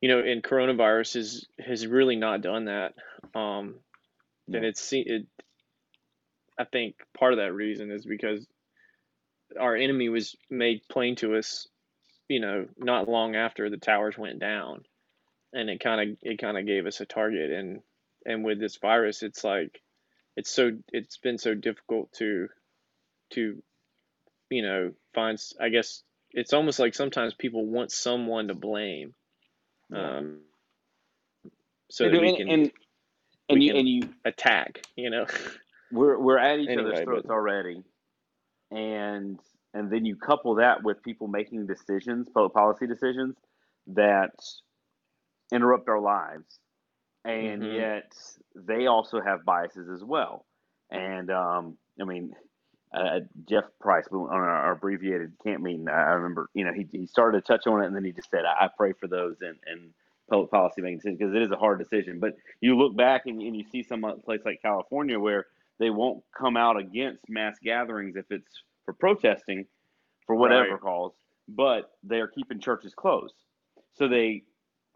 you 0.00 0.08
know, 0.08 0.20
and 0.20 0.42
coronavirus 0.42 1.14
has 1.14 1.46
has 1.58 1.86
really 1.86 2.16
not 2.16 2.40
done 2.40 2.64
that. 2.66 2.94
Um, 3.34 3.80
and 4.46 4.62
No. 4.62 4.68
it's 4.68 4.80
se- 4.80 5.04
it. 5.06 5.26
I 6.58 6.64
think 6.64 6.96
part 7.14 7.32
of 7.32 7.38
that 7.38 7.52
reason 7.54 7.90
is 7.90 8.04
because 8.04 8.46
our 9.58 9.76
enemy 9.76 10.08
was 10.08 10.36
made 10.50 10.80
plain 10.88 11.16
to 11.16 11.36
us, 11.36 11.68
you 12.28 12.40
know, 12.40 12.68
not 12.78 13.08
long 13.08 13.34
after 13.36 13.68
the 13.70 13.76
towers 13.78 14.16
went 14.18 14.38
down, 14.40 14.84
and 15.52 15.68
it 15.70 15.80
kind 15.80 16.10
of 16.12 16.16
it 16.22 16.38
kind 16.40 16.58
of 16.58 16.66
gave 16.66 16.86
us 16.86 17.00
a 17.00 17.06
target. 17.06 17.50
And 17.50 17.80
and 18.24 18.44
with 18.44 18.60
this 18.60 18.76
virus, 18.76 19.22
it's 19.22 19.44
like 19.44 19.80
it's 20.36 20.50
so 20.50 20.72
it's 20.92 21.18
been 21.18 21.38
so 21.38 21.54
difficult 21.54 22.12
to 22.14 22.48
to 23.30 23.62
you 24.50 24.62
know 24.62 24.92
find. 25.14 25.38
i 25.60 25.68
guess 25.68 26.02
it's 26.32 26.52
almost 26.52 26.78
like 26.78 26.94
sometimes 26.94 27.34
people 27.34 27.66
want 27.66 27.90
someone 27.90 28.48
to 28.48 28.54
blame. 28.54 29.14
Um, 29.92 30.40
so 31.90 32.04
that 32.04 32.12
do, 32.12 32.20
we 32.20 32.28
and, 32.28 32.36
can 32.36 32.48
and 32.48 32.70
and 33.48 33.58
we 33.58 33.64
you 33.64 33.70
can- 33.72 33.78
and 33.80 33.88
you 33.88 34.02
attack, 34.24 34.82
you 34.96 35.10
know. 35.10 35.26
we're 35.92 36.18
we're 36.18 36.38
at 36.38 36.60
each 36.60 36.68
Anyway, 36.68 36.90
other's 36.92 37.04
throats 37.04 37.26
but- 37.26 37.32
already, 37.34 37.82
and 38.70 39.40
and 39.74 39.90
then 39.90 40.04
you 40.04 40.14
couple 40.16 40.54
that 40.56 40.82
with 40.84 41.02
people 41.02 41.26
making 41.26 41.66
decisions, 41.66 42.28
public 42.32 42.52
policy 42.52 42.86
decisions 42.86 43.36
that 43.88 44.34
interrupt 45.52 45.88
our 45.88 46.00
lives, 46.00 46.60
and 47.24 47.64
Mhm. 47.64 47.70
yet 47.70 48.12
they 48.54 48.86
also 48.86 49.20
have 49.20 49.44
biases 49.44 49.88
as 49.90 50.04
well. 50.04 50.46
And 50.90 51.30
um, 51.30 51.78
I 52.00 52.04
mean, 52.04 52.34
uh, 52.94 53.20
Jeff 53.48 53.64
Price 53.80 54.06
on 54.12 54.30
our, 54.30 54.72
abbreviated 54.72 55.34
camp 55.44 55.62
meeting, 55.62 55.88
I 55.88 55.92
I 55.92 56.10
remember, 56.12 56.50
you 56.54 56.64
know, 56.64 56.72
he, 56.72 56.86
he 56.92 57.06
started 57.06 57.44
to 57.44 57.46
touch 57.52 57.66
on 57.66 57.82
it, 57.82 57.86
and 57.86 57.96
then 57.96 58.04
he 58.04 58.12
just 58.12 58.30
said, 58.30 58.44
"I, 58.44 58.66
I 58.66 58.68
pray 58.76 58.92
for 58.92 59.08
those 59.08 59.36
and 59.42 59.58
and 59.66 59.94
public 60.30 60.50
policy 60.50 60.82
making 60.82 60.98
decisions 60.98 61.18
because 61.18 61.34
it 61.34 61.42
is 61.42 61.52
a 61.52 61.56
hard 61.56 61.78
decision." 61.78 62.20
But 62.20 62.34
you 62.60 62.76
look 62.76 62.96
back 62.96 63.22
and, 63.26 63.40
and 63.42 63.56
you 63.56 63.64
see 63.64 63.82
some 63.84 64.04
place 64.24 64.42
like 64.44 64.62
California 64.62 65.18
where 65.20 65.46
they 65.78 65.90
won't 65.90 66.24
come 66.36 66.56
out 66.56 66.78
against 66.78 67.28
mass 67.28 67.56
gatherings 67.62 68.16
if 68.16 68.26
it's 68.30 68.64
for 68.84 68.94
protesting 68.94 69.66
for 70.26 70.36
whatever 70.36 70.78
Right. 70.78 70.78
cause, 70.78 71.12
but 71.48 71.92
they 72.02 72.20
are 72.20 72.28
keeping 72.28 72.60
churches 72.60 72.94
closed. 72.94 73.34
So 73.94 74.08
they 74.08 74.44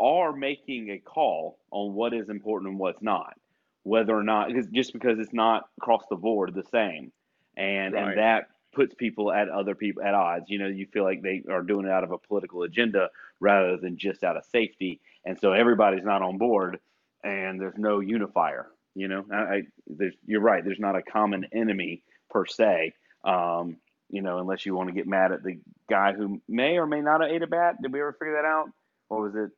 are 0.01 0.33
making 0.33 0.91
a 0.91 0.99
call 0.99 1.59
on 1.71 1.95
what 1.95 2.13
is 2.15 2.29
important 2.29 2.71
and 2.71 2.79
what's 2.79 3.03
not, 3.03 3.39
whether 3.85 4.17
or 4.17 4.23
not 4.23 4.51
just 4.73 4.93
because 4.93 5.19
it's 5.19 5.33
not 5.33 5.69
across 5.79 6.05
the 6.11 6.17
board 6.17 6.55
the 6.55 6.65
same, 6.65 7.13
and 7.57 7.95
Right. 7.95 8.09
and 8.09 8.19
that 8.19 8.49
puts 8.73 8.95
people 8.95 9.31
at 9.33 9.49
other 9.49 9.75
people 9.75 10.03
at 10.03 10.15
odds. 10.15 10.51
You 10.51 10.59
know, 10.59 10.67
you 10.67 10.87
feel 10.87 11.05
like 11.05 11.23
they 11.23 11.45
are 11.49 11.63
doing 11.63 11.87
it 11.87 11.93
out 11.93 12.03
of 12.05 12.11
a 12.11 12.19
political 12.19 12.63
agenda 12.65 13.11
rather 13.41 13.77
than 13.77 13.97
just 13.97 14.25
out 14.25 14.37
of 14.37 14.45
safety, 14.45 15.01
and 15.25 15.39
so 15.39 15.53
everybody's 15.53 16.05
not 16.05 16.23
on 16.23 16.39
board, 16.39 16.81
and 17.23 17.61
there's 17.61 17.79
no 17.79 18.01
unifier. 18.01 18.71
You 18.97 19.09
know, 19.09 19.25
I, 19.33 19.37
I 19.37 19.63
there's 19.87 20.15
you're 20.27 20.41
right. 20.41 20.65
There's 20.65 20.81
not 20.81 20.97
a 20.97 21.03
common 21.03 21.47
enemy 21.53 22.03
per 22.31 22.47
se. 22.47 22.95
Um, 23.25 23.77
you 24.11 24.23
know, 24.23 24.39
unless 24.39 24.67
you 24.67 24.75
want 24.75 24.89
to 24.89 24.95
get 24.95 25.07
mad 25.07 25.33
at 25.33 25.43
the 25.43 25.59
guy 25.89 26.13
who 26.13 26.41
may 26.49 26.79
or 26.79 26.87
may 26.87 27.01
not 27.01 27.21
have 27.21 27.31
ate 27.31 27.43
a 27.43 27.47
bat. 27.47 27.81
Did 27.83 27.93
we 27.93 28.01
ever 28.01 28.13
figure 28.13 28.35
that 28.35 28.45
out? 28.45 28.71
Or 29.09 29.23
was 29.23 29.35
it 29.35 29.51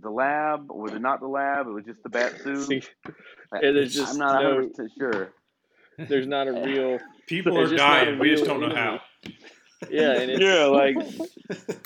the 0.00 0.10
lab? 0.10 0.70
Or 0.70 0.82
was 0.82 0.92
it 0.92 1.00
not 1.02 1.20
the 1.20 1.28
lab? 1.28 1.66
It 1.66 1.70
was 1.72 1.84
just 1.84 2.02
the 2.02 2.08
bat 2.08 2.40
suit. 2.42 2.66
See, 2.66 2.82
it 3.62 3.76
is 3.76 3.94
just 3.94 4.12
I'm 4.12 4.18
not 4.18 4.42
no- 4.42 4.54
100 4.56 4.68
percent 4.74 4.92
sure. 4.98 5.32
there's 5.98 6.26
not 6.26 6.48
a 6.48 6.52
real 6.52 6.98
People 7.26 7.58
are 7.58 7.64
just 7.64 7.76
not 7.76 8.02
a 8.02 8.04
dying. 8.06 8.18
We 8.18 8.30
just 8.30 8.44
don't 8.44 8.60
know 8.60 8.74
how. 8.74 9.00
yeah, 9.88 10.12
and 10.20 10.30
it's, 10.30 10.40
Yeah, 10.42 10.64
like 10.64 10.96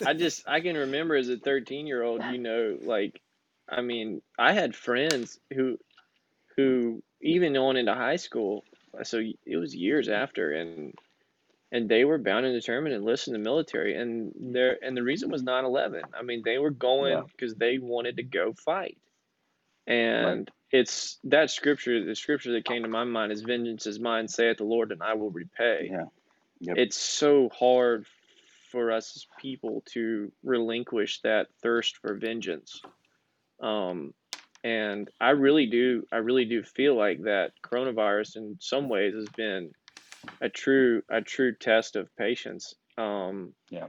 I 0.07 0.15
just 0.15 0.45
I 0.49 0.61
can 0.61 0.77
remember 0.77 1.17
as 1.17 1.29
a 1.29 1.37
13 1.37 1.87
year 1.87 2.03
old, 2.03 2.23
you 2.33 2.39
know, 2.39 2.79
like 2.83 3.21
I 3.69 3.81
mean, 3.83 4.23
I 4.39 4.53
had 4.53 4.75
friends 4.75 5.39
who 5.53 5.79
who 6.57 7.03
even 7.21 7.57
on 7.57 7.77
into 7.77 7.95
high 7.95 8.17
school, 8.17 8.65
so 9.03 9.21
it 9.47 9.57
was 9.57 9.75
years 9.75 10.09
after 10.09 10.53
and 10.53 10.95
and 11.75 11.89
they 11.89 12.05
were 12.05 12.19
bound 12.19 12.47
and 12.47 12.55
determined 12.55 12.93
to 12.93 12.97
enlist 12.97 13.27
in 13.27 13.33
the 13.33 13.39
military 13.41 13.97
and 13.97 14.33
there 14.39 14.79
and 14.81 14.97
the 14.97 15.03
reason 15.03 15.29
was 15.29 15.43
9/11. 15.43 16.05
I 16.15 16.23
mean, 16.23 16.43
they 16.45 16.59
were 16.59 16.71
going 16.71 17.13
Yeah. 17.13 17.25
because 17.37 17.57
they 17.57 17.79
wanted 17.79 18.17
to 18.19 18.23
go 18.23 18.53
fight. 18.55 18.97
And 19.87 20.51
it's 20.71 21.19
that 21.25 21.51
scripture, 21.51 22.05
the 22.05 22.15
scripture 22.15 22.53
that 22.53 22.65
came 22.65 22.83
to 22.85 22.89
my 22.89 23.05
mind 23.05 23.33
is 23.33 23.43
vengeance 23.43 23.87
is 23.87 23.99
mine, 24.01 24.29
saith 24.29 24.59
the 24.59 24.65
Lord, 24.65 24.93
and 24.93 25.03
I 25.03 25.15
will 25.15 25.31
repay 25.31 25.89
yeah, 25.91 26.07
Yep. 26.61 26.77
it's 26.79 26.97
so 26.97 27.49
hard 27.51 28.07
for 28.71 28.93
us 28.93 29.17
as 29.17 29.27
people 29.39 29.83
to 29.87 30.33
relinquish 30.45 31.21
that 31.23 31.49
thirst 31.61 31.97
for 31.99 32.15
vengeance 32.15 32.81
um, 33.61 34.15
and 34.65 35.11
i 35.21 35.31
really 35.31 35.67
do 35.67 36.05
i 36.11 36.17
really 36.17 36.45
do 36.45 36.61
feel 36.63 36.95
like 36.97 37.23
that 37.23 37.53
coronavirus 37.63 38.37
in 38.37 38.57
some 38.61 38.89
ways 38.89 39.15
has 39.15 39.29
been 39.37 39.71
a 40.41 40.49
true 40.49 41.03
a 41.09 41.21
true 41.21 41.55
test 41.55 41.97
of 41.97 42.15
patience 42.17 42.75
um, 42.99 43.55
Yeah. 43.71 43.89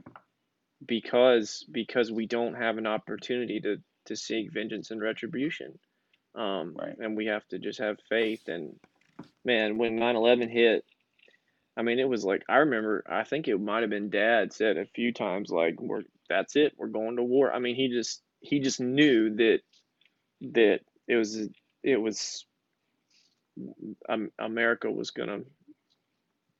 because 0.86 1.64
because 1.70 2.10
we 2.12 2.26
don't 2.26 2.54
have 2.54 2.78
an 2.78 2.86
opportunity 2.86 3.60
to 3.60 3.76
to 4.06 4.16
seek 4.16 4.52
vengeance 4.52 4.90
and 4.90 5.00
retribution 5.00 5.78
um, 6.34 6.74
Right. 6.76 6.96
and 6.98 7.16
we 7.16 7.26
have 7.26 7.46
to 7.48 7.58
just 7.58 7.78
have 7.80 7.96
faith 8.08 8.48
and 8.48 8.74
man 9.44 9.78
when 9.78 9.98
9-11 9.98 10.50
hit 10.50 10.84
I 11.78 11.82
mean, 11.82 11.98
it 11.98 12.08
was 12.08 12.24
like 12.24 12.42
I 12.48 12.56
remember. 12.56 13.04
I 13.06 13.24
think 13.24 13.48
it 13.48 13.60
might 13.60 13.82
have 13.82 13.90
been 13.90 14.08
Dad 14.08 14.52
said 14.52 14.78
a 14.78 14.86
few 14.86 15.12
times, 15.12 15.50
like, 15.50 15.78
"We're 15.78 16.04
that's 16.26 16.56
it. 16.56 16.72
We're 16.78 16.86
going 16.88 17.16
to 17.16 17.22
war." 17.22 17.52
I 17.52 17.58
mean, 17.58 17.76
he 17.76 17.88
just 17.88 18.22
he 18.40 18.60
just 18.60 18.80
knew 18.80 19.34
that 19.36 19.58
that 20.54 20.80
it 21.06 21.16
was 21.16 21.48
it 21.82 21.96
was 22.00 22.46
um, 24.08 24.30
America 24.38 24.90
was 24.90 25.10
gonna 25.10 25.40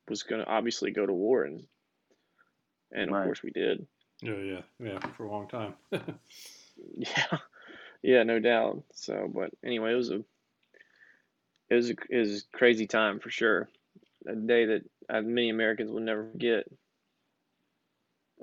was 0.08 0.22
gonna 0.22 0.44
obviously 0.46 0.90
go 0.90 1.04
to 1.06 1.12
war, 1.12 1.44
and 1.44 1.64
and 2.92 3.10
of 3.10 3.24
course 3.24 3.42
we 3.42 3.50
did. 3.50 3.86
Yeah, 4.22 4.36
yeah, 4.36 4.60
yeah, 4.78 4.98
for 5.16 5.24
a 5.24 5.30
long 5.30 5.48
time. 5.48 5.74
Yeah, 6.94 7.38
yeah, 8.02 8.22
no 8.22 8.38
doubt. 8.38 8.82
So, 8.92 9.30
but 9.34 9.50
anyway, 9.64 9.92
it 9.92 9.96
was 9.96 10.10
a 10.10 10.22
it 11.70 11.74
was 11.74 11.90
a, 11.90 11.94
it 12.10 12.18
was 12.18 12.42
a 12.42 12.56
crazy 12.56 12.86
time 12.86 13.18
for 13.18 13.30
sure. 13.30 13.68
A 14.28 14.34
day 14.34 14.66
that 14.66 14.82
uh, 15.08 15.22
many 15.22 15.50
Americans 15.50 15.90
will 15.90 16.00
never 16.00 16.28
forget. 16.30 16.64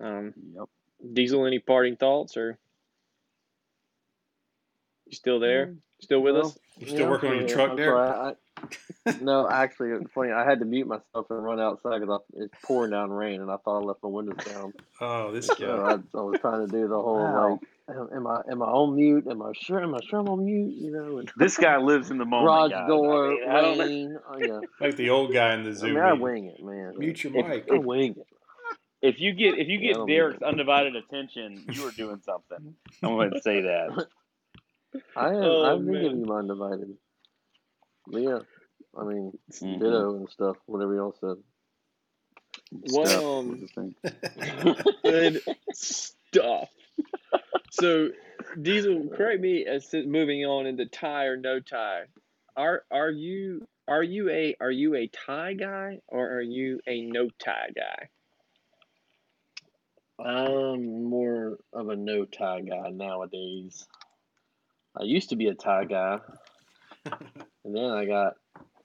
Um, 0.01 0.33
yep. 0.55 0.65
Diesel, 1.13 1.45
any 1.45 1.59
parting 1.59 1.95
thoughts, 1.95 2.37
or 2.37 2.57
you 5.05 5.15
still 5.15 5.39
there? 5.39 5.75
Still 6.01 6.21
with 6.21 6.35
Well, 6.35 6.47
us? 6.47 6.59
You 6.79 6.87
still 6.87 7.09
working 7.09 7.29
on 7.29 7.39
your 7.39 7.47
truck 7.47 7.77
there? 7.77 7.91
sorry, 7.91 8.09
I, 8.09 8.52
no, 9.21 9.49
actually, 9.49 9.89
it's 9.91 10.11
funny. 10.13 10.31
I 10.31 10.43
had 10.47 10.59
to 10.59 10.65
mute 10.65 10.87
myself 10.87 11.27
and 11.29 11.43
run 11.43 11.59
outside 11.59 11.99
because 12.01 12.21
it's 12.35 12.53
pouring 12.63 12.91
down 12.91 13.11
rain, 13.11 13.41
and 13.41 13.51
I 13.51 13.57
thought 13.57 13.81
I 13.81 13.83
left 13.83 14.01
my 14.03 14.09
windows 14.09 14.37
down. 14.45 14.73
Oh, 15.01 15.31
this 15.31 15.47
So 15.47 15.55
guy. 15.55 15.65
I, 15.67 15.93
I 16.17 16.21
was 16.21 16.39
trying 16.39 16.65
to 16.65 16.71
do 16.71 16.87
the 16.87 16.95
whole 17.01 17.17
Wow. 17.21 17.59
like, 17.87 17.97
am- 17.97 18.09
am 18.15 18.27
I 18.27 18.41
am 18.49 18.61
I 18.61 18.65
on 18.65 18.95
mute? 18.95 19.25
Am 19.29 19.41
I 19.41 19.51
sure? 19.53 19.81
Am 19.83 19.93
I 19.93 19.99
sure 20.09 20.19
I'm 20.19 20.29
on 20.29 20.45
mute? 20.45 20.73
You 20.77 20.91
know, 20.91 21.17
and 21.17 21.31
This 21.37 21.57
guy 21.57 21.77
lives 21.77 22.11
in 22.11 22.17
the 22.17 22.25
moment. 22.25 22.47
garage 22.47 22.71
guys. 22.71 22.83
I 22.83 22.87
door, 22.87 23.29
mean, 23.29 23.49
I 23.49 23.61
don't 23.61 23.77
know. 23.77 24.19
Oh, 24.29 24.37
yeah. 24.39 24.59
Like 24.87 24.95
the 24.95 25.09
old 25.09 25.33
guy 25.33 25.53
in 25.55 25.63
the 25.63 25.73
zoo. 25.73 25.87
I 25.87 25.89
Zoom. 25.89 25.95
mean, 25.95 26.03
I 26.03 26.13
wing 26.13 26.45
it, 26.47 26.63
man. 26.63 26.93
Mute 26.97 27.23
your 27.23 27.35
If- 27.35 27.47
mic. 27.47 27.67
I 27.71 27.77
wing 27.77 28.15
it. 28.17 28.27
If 29.01 29.19
you 29.19 29.33
get 29.33 29.57
if 29.59 29.67
you 29.67 29.79
get 29.79 29.95
don't 29.95 30.07
Derek's 30.07 30.39
mean 30.39 30.49
undivided 30.51 30.95
attention, 30.95 31.65
you 31.73 31.85
are 31.85 31.91
doing 31.91 32.21
something. 32.23 32.73
I'm 33.03 33.09
going 33.15 33.31
to 33.31 33.41
say 33.41 33.61
that. 33.63 34.07
I 35.17 35.27
am. 35.27 35.35
Oh, 35.35 35.63
I've 35.65 35.79
been 35.83 35.91
man. 35.93 36.01
giving 36.03 36.19
you 36.19 36.25
my 36.25 36.37
undivided. 36.39 36.95
But 38.07 38.21
yeah, 38.21 38.39
I 38.97 39.03
mean, 39.03 39.37
Mhm. 39.51 39.79
ditto 39.79 40.15
and 40.15 40.29
stuff. 40.29 40.57
Whatever 40.65 40.95
y'all 40.95 41.13
said. 41.19 41.37
Well, 42.71 43.39
um, 43.39 43.49
What's 43.49 43.61
his 43.61 43.71
thing? 43.71 43.95
Good 45.03 45.41
stuff. 45.73 46.69
So, 47.71 48.09
Diesel, 48.61 49.09
correct 49.09 49.41
me 49.41 49.65
as 49.65 49.93
moving 49.93 50.45
on 50.45 50.65
into 50.67 50.85
tie 50.85 51.25
or 51.25 51.37
no 51.37 51.59
tie. 51.59 52.05
Are 52.55 52.83
are 52.91 53.09
you 53.09 53.67
are 53.87 54.03
you 54.03 54.29
a 54.29 54.55
are 54.59 54.71
you 54.71 54.95
a 54.95 55.07
tie 55.07 55.53
guy 55.53 55.99
or 56.07 56.29
are 56.33 56.41
you 56.41 56.79
a 56.87 57.01
no 57.01 57.29
tie 57.39 57.71
guy? 57.75 58.09
I'm 60.23 61.09
more 61.09 61.57
of 61.73 61.89
a 61.89 61.95
no 61.95 62.25
tie 62.25 62.61
guy 62.61 62.89
nowadays. 62.91 63.87
I 64.95 65.03
used 65.03 65.29
to 65.29 65.35
be 65.35 65.47
a 65.47 65.55
tie 65.55 65.85
guy, 65.85 66.19
and 67.05 67.75
then 67.75 67.89
I 67.89 68.05
got 68.05 68.35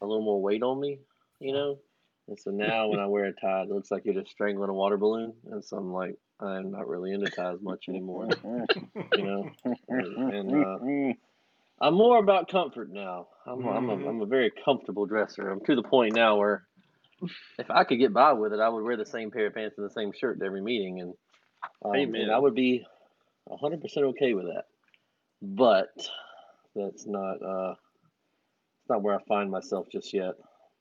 a 0.00 0.06
little 0.06 0.24
more 0.24 0.40
weight 0.40 0.62
on 0.62 0.80
me, 0.80 0.98
you 1.40 1.52
know. 1.52 1.78
And 2.28 2.38
so 2.38 2.50
now 2.50 2.88
when 2.88 3.00
I 3.00 3.06
wear 3.06 3.24
a 3.24 3.32
tie, 3.32 3.62
it 3.62 3.70
looks 3.70 3.90
like 3.90 4.04
you're 4.04 4.14
just 4.14 4.30
strangling 4.30 4.68
a 4.68 4.74
water 4.74 4.98
balloon. 4.98 5.32
And 5.50 5.64
so 5.64 5.78
I'm 5.78 5.92
like, 5.92 6.16
I'm 6.40 6.70
not 6.70 6.86
really 6.86 7.12
into 7.12 7.30
ties 7.30 7.58
much 7.62 7.88
anymore, 7.88 8.28
you 9.16 9.24
know. 9.24 9.50
And, 9.64 10.64
uh, 10.64 10.78
I'm 11.80 11.94
more 11.94 12.18
about 12.18 12.48
comfort 12.48 12.92
now. 12.92 13.28
I'm 13.46 13.64
I'm 13.66 13.88
a, 13.88 14.08
I'm 14.08 14.20
a 14.20 14.26
very 14.26 14.52
comfortable 14.64 15.06
dresser. 15.06 15.48
I'm 15.50 15.60
to 15.64 15.76
the 15.76 15.82
point 15.82 16.14
now 16.14 16.36
where 16.36 16.66
if 17.58 17.70
I 17.70 17.84
could 17.84 17.98
get 17.98 18.12
by 18.12 18.32
with 18.32 18.52
it, 18.52 18.60
I 18.60 18.68
would 18.68 18.84
wear 18.84 18.96
the 18.96 19.06
same 19.06 19.30
pair 19.30 19.46
of 19.46 19.54
pants 19.54 19.78
and 19.78 19.88
the 19.88 19.92
same 19.92 20.12
shirt 20.12 20.40
to 20.40 20.44
every 20.44 20.60
meeting, 20.60 21.00
and 21.00 21.14
um, 21.84 21.94
and 21.94 22.30
I 22.32 22.38
would 22.38 22.54
be 22.54 22.84
hundred 23.48 23.80
percent 23.80 24.06
okay 24.06 24.34
with 24.34 24.46
that. 24.46 24.66
But 25.40 25.88
that's 26.74 27.06
not 27.06 27.42
uh, 27.42 27.74
it's 28.88 28.94
not 28.94 29.02
where 29.02 29.14
I 29.14 29.22
find 29.24 29.50
myself 29.50 29.86
just 29.92 30.14
yet. 30.14 30.32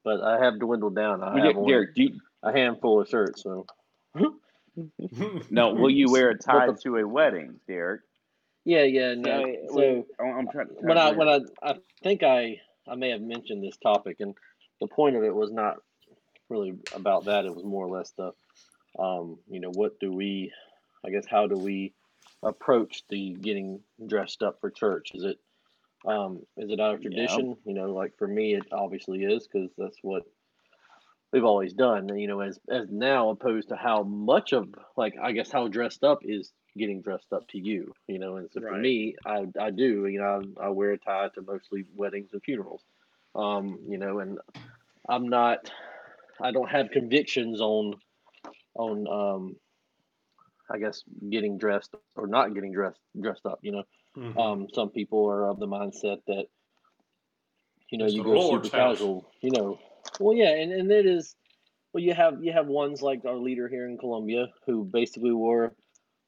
But 0.05 0.22
I 0.22 0.41
have 0.41 0.60
dwindled 0.60 0.95
down. 0.95 1.22
I 1.22 1.34
have 1.34 1.36
Derek, 1.43 1.58
only 1.58 1.74
Derek, 1.74 1.95
do 1.95 2.03
you, 2.03 2.20
a 2.41 2.53
handful 2.53 3.01
of 3.01 3.10
shirts. 3.10 3.43
So 3.43 3.66
no, 5.49 5.74
will 5.74 5.89
you 5.89 6.10
wear 6.10 6.30
a 6.30 6.38
tie 6.38 6.68
the- 6.68 6.74
to 6.84 6.97
a 6.97 7.08
wedding, 7.08 7.60
Derek? 7.68 8.01
yeah, 8.64 8.84
yeah. 8.84 9.16
No. 9.16 9.45
Yeah, 9.45 9.55
So 9.74 10.05
I'm 10.20 10.38
I'm 10.39 10.47
trying. 10.49 10.68
when 10.80 10.97
I 10.97 11.12
when 11.12 11.28
I 11.28 11.39
I 11.62 11.76
think 12.01 12.24
I 12.24 12.62
I 12.88 12.95
may 12.95 13.10
have 13.10 13.22
mentioned 13.22 13.62
this 13.64 13.76
topic, 13.78 14.18
and 14.22 14.34
the 14.80 14.88
point 14.88 15.18
of 15.18 15.24
it 15.24 15.36
was 15.36 15.51
not 15.51 15.78
really 16.49 16.76
about 16.95 17.26
that. 17.26 17.45
It 17.45 17.53
was 17.53 17.66
more 17.66 17.86
or 17.86 17.89
less 17.97 18.12
the, 18.12 18.32
um, 18.97 19.38
you 19.49 19.60
know, 19.60 19.72
what 19.72 19.99
do 19.99 20.14
we, 20.14 20.53
I 21.05 21.10
guess, 21.10 21.26
how 21.30 21.47
do 21.47 21.58
we 21.58 21.93
approach 22.41 23.03
the 23.10 23.34
getting 23.34 23.82
dressed 24.08 24.41
up 24.43 24.62
for 24.62 24.70
church? 24.72 25.12
Is 25.14 25.26
it, 25.26 25.38
um, 26.06 26.41
is 26.58 26.70
it 26.72 26.80
out 26.80 26.95
of 26.95 27.02
Yeah. 27.02 27.02
tradition? 27.02 27.58
You 27.66 27.74
know, 27.74 27.93
like 27.93 28.18
for 28.18 28.28
me, 28.28 28.56
it 28.56 28.66
obviously 28.72 29.24
is 29.24 29.48
because 29.48 29.72
that's 29.78 29.98
what 30.02 30.24
we've 31.32 31.43
always 31.45 31.74
done. 31.74 32.18
You 32.18 32.28
know, 32.28 32.41
as 32.41 32.60
as 32.70 32.89
now 32.89 33.30
opposed 33.30 33.70
to 33.70 33.76
how 33.76 34.04
much 34.04 34.54
of 34.54 34.68
like 34.95 35.16
I 35.22 35.32
guess 35.32 35.52
how 35.52 35.68
dressed 35.68 36.04
up 36.04 36.20
is 36.24 36.52
getting 36.78 37.02
dressed 37.02 37.32
up 37.34 37.48
to 37.50 37.58
you. 37.60 37.93
You 38.08 38.20
know, 38.20 38.38
and 38.38 38.50
so 38.52 38.62
for 38.62 38.76
me, 38.76 39.16
I 39.26 39.45
I 39.60 39.72
do. 39.72 40.06
You 40.08 40.20
know, 40.20 40.41
I, 40.62 40.66
I 40.68 40.70
wear 40.70 40.91
a 40.91 40.98
tie 40.98 41.30
to 41.36 41.41
mostly 41.41 41.86
weddings 41.95 42.30
and 42.34 42.41
funerals. 42.43 42.84
Um, 43.36 43.80
you 43.88 43.98
know, 43.98 44.20
and 44.20 44.39
I'm 45.10 45.28
not. 45.30 45.72
I 46.41 46.52
don't 46.52 46.70
have 46.70 46.91
convictions 46.91 47.62
on 47.62 47.93
on 48.76 49.08
um, 49.08 49.56
I 50.72 50.78
guess 50.80 51.04
getting 51.30 51.58
dressed 51.58 51.95
or 52.16 52.28
not 52.28 52.54
getting 52.54 52.74
dressed 52.74 53.00
dressed 53.20 53.45
up. 53.45 53.60
You 53.62 53.72
know, 53.72 53.84
Mhm. 54.18 54.39
um, 54.39 54.68
some 54.74 54.89
people 54.89 55.26
are 55.30 55.47
of 55.49 55.59
the 55.59 55.68
mindset 55.68 56.20
that 56.28 56.47
you 57.89 57.97
know 57.97 58.05
It's 58.05 58.13
you 58.15 58.24
go 58.24 58.36
Lord's 58.36 58.70
super 58.70 58.78
house. 58.78 58.97
casual. 58.97 59.26
You 59.41 59.51
know, 59.51 59.80
well, 60.20 60.36
yeah, 60.36 60.49
and 60.49 60.72
and 60.72 60.91
it 60.91 61.05
is. 61.05 61.36
Well, 61.93 62.03
you 62.03 62.13
have 62.13 62.43
you 62.43 62.51
have 62.51 62.68
ones 62.68 63.01
like 63.01 63.26
our 63.26 63.38
leader 63.38 63.68
here 63.68 63.88
in 63.88 63.97
Columbia 63.97 64.47
who 64.65 64.84
basically 64.84 65.32
wore, 65.32 65.74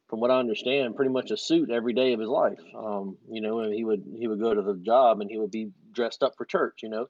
from 0.10 0.20
what 0.20 0.32
I 0.32 0.40
understand, 0.40 0.96
pretty 0.96 1.12
much 1.12 1.32
a 1.32 1.38
suit 1.38 1.70
every 1.70 1.94
day 1.94 2.14
of 2.14 2.20
his 2.20 2.30
life. 2.30 2.62
Um, 2.76 3.18
you 3.30 3.42
know, 3.42 3.60
and 3.60 3.74
he 3.74 3.84
would 3.84 4.04
he 4.18 4.28
would 4.28 4.40
go 4.40 4.54
to 4.54 4.62
the 4.62 4.76
job 4.76 5.22
and 5.22 5.30
he 5.30 5.38
would 5.38 5.52
be 5.52 5.72
dressed 5.92 6.24
up 6.24 6.36
for 6.38 6.46
church. 6.46 6.82
You 6.84 6.90
know, 6.90 7.10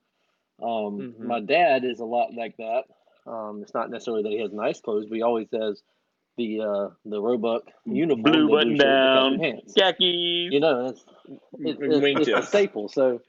um, 0.62 1.14
Mhm. 1.20 1.26
my 1.26 1.40
dad 1.40 1.86
is 1.86 2.00
a 2.00 2.06
lot 2.06 2.34
like 2.34 2.58
that. 2.58 2.86
Um, 3.28 3.62
it's 3.62 3.74
not 3.74 3.90
necessarily 3.92 4.24
that 4.24 4.32
he 4.32 4.40
has 4.40 4.52
nice 4.52 4.82
clothes, 4.82 5.06
but 5.08 5.16
he 5.16 5.22
always 5.22 5.48
has 5.54 5.82
the 6.40 6.62
uh, 6.62 6.90
the 7.06 7.22
Roebuck 7.22 7.64
uniform, 7.86 8.24
Blue 8.24 8.50
button 8.50 8.78
down, 8.78 9.38
khaki 9.38 9.62
khakis. 9.78 10.54
You 10.54 10.60
know, 10.60 10.88
it's 10.88 11.06
it's, 11.60 11.80
it's, 11.80 12.28
it's 12.28 12.40
a 12.40 12.42
staple. 12.42 12.88
So, 12.88 13.22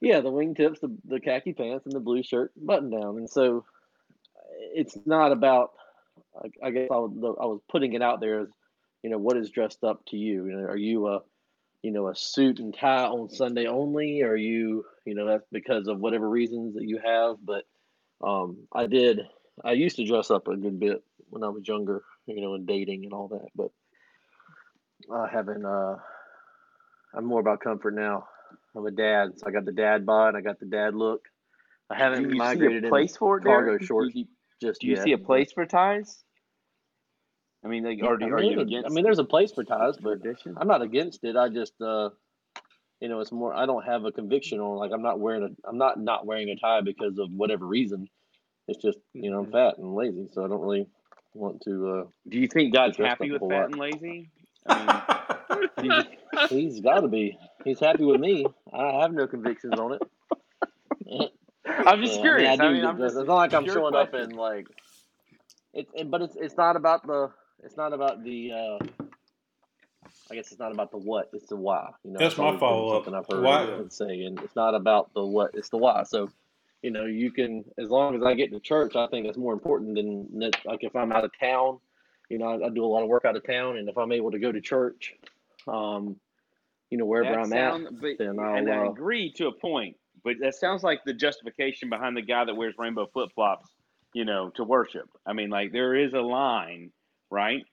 yeah, 0.00 0.20
the 0.20 0.30
wingtips, 0.30 0.80
the, 0.80 0.94
the 1.06 1.20
khaki 1.20 1.54
pants, 1.54 1.86
and 1.86 1.94
the 1.94 2.00
blue 2.00 2.22
shirt 2.22 2.52
button 2.56 2.90
down. 2.90 3.16
And 3.16 3.30
so, 3.30 3.64
it's 4.74 4.98
not 5.06 5.32
about. 5.32 5.70
I, 6.36 6.66
I 6.66 6.70
guess 6.72 6.88
I 6.90 6.96
was, 6.96 7.36
I 7.40 7.46
was 7.46 7.60
putting 7.70 7.92
it 7.92 8.02
out 8.02 8.20
there 8.20 8.40
as, 8.40 8.48
you 9.04 9.10
know, 9.10 9.18
what 9.18 9.36
is 9.36 9.50
dressed 9.50 9.84
up 9.84 10.04
to 10.06 10.16
you? 10.16 10.46
You 10.46 10.56
know, 10.56 10.64
are 10.64 10.76
you 10.76 11.06
a, 11.06 11.22
you 11.82 11.92
know, 11.92 12.08
a 12.08 12.16
suit 12.16 12.58
and 12.58 12.74
tie 12.76 13.04
on 13.04 13.30
Sunday 13.30 13.66
only? 13.66 14.22
Are 14.22 14.34
you, 14.34 14.84
you 15.04 15.14
know, 15.14 15.26
that's 15.26 15.46
because 15.52 15.86
of 15.86 16.00
whatever 16.00 16.28
reasons 16.28 16.74
that 16.74 16.88
you 16.88 16.98
have? 17.04 17.36
But 17.44 17.64
um, 18.20 18.66
I 18.72 18.86
did. 18.86 19.20
I 19.62 19.72
used 19.72 19.96
to 19.96 20.04
dress 20.04 20.32
up 20.32 20.48
a 20.48 20.56
good 20.56 20.80
bit 20.80 21.04
when 21.30 21.44
I 21.44 21.48
was 21.48 21.68
younger, 21.68 22.02
you 22.26 22.40
know, 22.40 22.54
and 22.54 22.66
dating 22.66 23.04
and 23.04 23.12
all 23.12 23.28
that. 23.28 23.48
But 23.54 23.70
I 25.12 25.28
haven't. 25.32 25.64
Uh, 25.64 25.96
I'm 27.14 27.24
more 27.24 27.40
about 27.40 27.60
comfort 27.60 27.94
now. 27.94 28.26
I'm 28.76 28.86
a 28.86 28.90
dad, 28.90 29.30
so 29.36 29.46
I 29.46 29.50
got 29.50 29.64
the 29.64 29.72
dad 29.72 30.04
bod, 30.04 30.34
I 30.34 30.40
got 30.40 30.58
the 30.58 30.66
dad 30.66 30.94
look. 30.94 31.22
I 31.90 31.96
haven't 31.96 32.24
you 32.24 32.30
see 32.30 32.36
migrated 32.36 32.84
a 32.84 32.88
place 32.88 33.16
for 33.16 33.38
it, 33.38 33.44
cargo 33.44 33.66
Derek? 33.66 33.80
Do 33.82 33.86
shorts 33.86 34.14
you, 34.14 34.26
just 34.60 34.80
do 34.80 34.88
you 34.88 34.94
yet. 34.94 35.04
see 35.04 35.12
a 35.12 35.18
place 35.18 35.52
for 35.52 35.64
ties? 35.66 36.24
I 37.64 37.68
mean, 37.68 37.84
like, 37.84 37.98
Yeah, 37.98 38.06
are, 38.06 38.22
I 38.22 38.26
are 38.26 38.36
mean, 38.36 38.50
you 38.50 38.56
there's 38.56 38.58
a- 38.58 38.62
against? 38.62 38.86
I 38.90 38.94
mean, 38.94 39.04
there's 39.04 39.18
a 39.18 39.24
place 39.24 39.52
for 39.52 39.64
ties, 39.64 39.96
but 39.96 40.22
tradition? 40.22 40.56
I'm 40.58 40.66
not 40.66 40.82
against 40.82 41.24
it. 41.24 41.36
I 41.36 41.48
just, 41.48 41.74
uh, 41.80 42.10
you 43.00 43.08
know, 43.08 43.20
it's 43.20 43.32
more. 43.32 43.54
I 43.54 43.66
don't 43.66 43.84
have 43.84 44.04
a 44.04 44.12
conviction 44.12 44.60
on 44.60 44.76
like 44.78 44.90
I'm 44.92 45.02
not 45.02 45.20
wearing 45.20 45.42
a. 45.44 45.68
I'm 45.68 45.78
not 45.78 46.00
not 46.00 46.26
wearing 46.26 46.48
a 46.48 46.56
tie 46.56 46.80
because 46.80 47.18
of 47.18 47.30
whatever 47.30 47.66
reason. 47.66 48.08
It's 48.66 48.82
just 48.82 48.98
you 49.12 49.30
know 49.30 49.40
I'm 49.40 49.52
fat 49.52 49.78
and 49.78 49.94
lazy, 49.94 50.28
so 50.32 50.44
I 50.44 50.48
don't 50.48 50.60
really 50.60 50.86
want 51.34 51.62
to. 51.62 51.90
Uh, 51.90 52.04
Do 52.28 52.38
you 52.38 52.48
think 52.48 52.72
God's 52.74 52.96
happy 52.96 53.30
with 53.30 53.40
whole 53.40 53.50
fat 53.50 53.56
lot. 53.62 53.70
and 53.70 53.78
lazy? 53.78 54.30
I 54.66 55.02
mean, 55.82 56.04
he's 56.50 56.80
got 56.80 57.00
to 57.00 57.08
be. 57.08 57.38
He's 57.64 57.80
happy 57.80 58.04
with 58.04 58.20
me. 58.20 58.46
I 58.72 59.00
have 59.02 59.12
no 59.12 59.26
convictions 59.26 59.78
on 59.78 59.92
it. 59.94 60.02
I'm 61.86 62.00
just 62.00 62.14
Yeah, 62.14 62.20
curious. 62.22 62.60
I, 62.60 62.68
mean, 62.72 62.74
I 62.74 62.74
do 62.74 62.80
get 62.80 62.88
I'm 62.90 62.98
just 62.98 63.16
It's 63.18 63.28
not 63.28 63.34
like 63.36 63.54
I'm 63.54 63.64
pure 63.64 63.74
showing 63.74 63.94
up 63.94 64.10
question. 64.10 64.30
in 64.32 64.36
like. 64.36 64.66
It, 65.74 65.88
it, 65.94 66.10
but 66.10 66.22
it's 66.22 66.36
it's 66.36 66.56
not 66.56 66.76
about 66.76 67.06
the. 67.06 67.30
It's 67.62 67.76
not 67.76 67.92
about 67.92 68.22
the. 68.24 68.52
uh 68.52 68.78
I 70.30 70.34
guess 70.36 70.50
it's 70.52 70.60
not 70.60 70.72
about 70.72 70.90
the 70.90 70.96
what. 70.98 71.28
It's 71.34 71.48
the 71.48 71.56
why. 71.56 71.90
You 72.04 72.12
know, 72.12 72.18
That's 72.20 72.38
my 72.38 72.44
always 72.46 72.60
follow-up. 72.60 73.04
Something 73.04 73.20
I've 73.20 73.26
heard 73.30 73.44
Why- 73.44 73.62
and 73.64 73.92
say, 73.92 74.22
and 74.24 74.38
it's 74.40 74.56
not 74.56 74.74
about 74.74 75.12
the 75.14 75.24
what. 75.24 75.50
It's 75.54 75.68
the 75.68 75.76
why. 75.76 76.02
So, 76.04 76.30
you 76.84 76.90
know, 76.90 77.06
you 77.06 77.32
can 77.32 77.64
as 77.78 77.88
long 77.88 78.14
as 78.14 78.22
I 78.22 78.34
get 78.34 78.52
to 78.52 78.60
church, 78.60 78.94
I 78.94 79.06
think 79.06 79.24
that's 79.24 79.38
more 79.38 79.54
important 79.54 79.94
than 79.94 80.38
that. 80.40 80.54
Like 80.66 80.80
if 80.82 80.94
I'm 80.94 81.12
out 81.12 81.24
of 81.24 81.30
town, 81.40 81.78
you 82.28 82.36
know, 82.36 82.44
I, 82.44 82.66
I 82.66 82.68
do 82.68 82.84
a 82.84 82.86
lot 82.86 83.02
of 83.02 83.08
work 83.08 83.24
out 83.24 83.36
of 83.36 83.46
town, 83.46 83.78
and 83.78 83.88
if 83.88 83.96
I'm 83.96 84.12
able 84.12 84.30
to 84.32 84.38
go 84.38 84.52
to 84.52 84.60
church, 84.60 85.14
um, 85.66 86.16
you 86.90 86.98
know, 86.98 87.06
wherever 87.06 87.34
That 87.34 87.46
I'm 87.46 87.86
at, 87.86 88.00
but, 88.02 88.18
then 88.18 88.38
I'll, 88.38 88.56
and 88.56 88.70
I 88.70 88.84
uh, 88.84 88.90
agree 88.90 89.32
to 89.36 89.46
a 89.46 89.52
point, 89.52 89.96
but 90.22 90.34
that 90.42 90.56
sounds 90.56 90.82
like 90.82 91.00
the 91.06 91.14
justification 91.14 91.88
behind 91.88 92.18
the 92.18 92.22
guy 92.22 92.44
that 92.44 92.54
wears 92.54 92.74
rainbow 92.76 93.06
flip 93.06 93.30
flops, 93.34 93.70
you 94.12 94.26
know, 94.26 94.50
to 94.56 94.62
worship. 94.62 95.08
I 95.24 95.32
mean, 95.32 95.48
like 95.48 95.72
there 95.72 95.94
is 95.94 96.12
a 96.12 96.20
line, 96.20 96.90
right? 97.30 97.64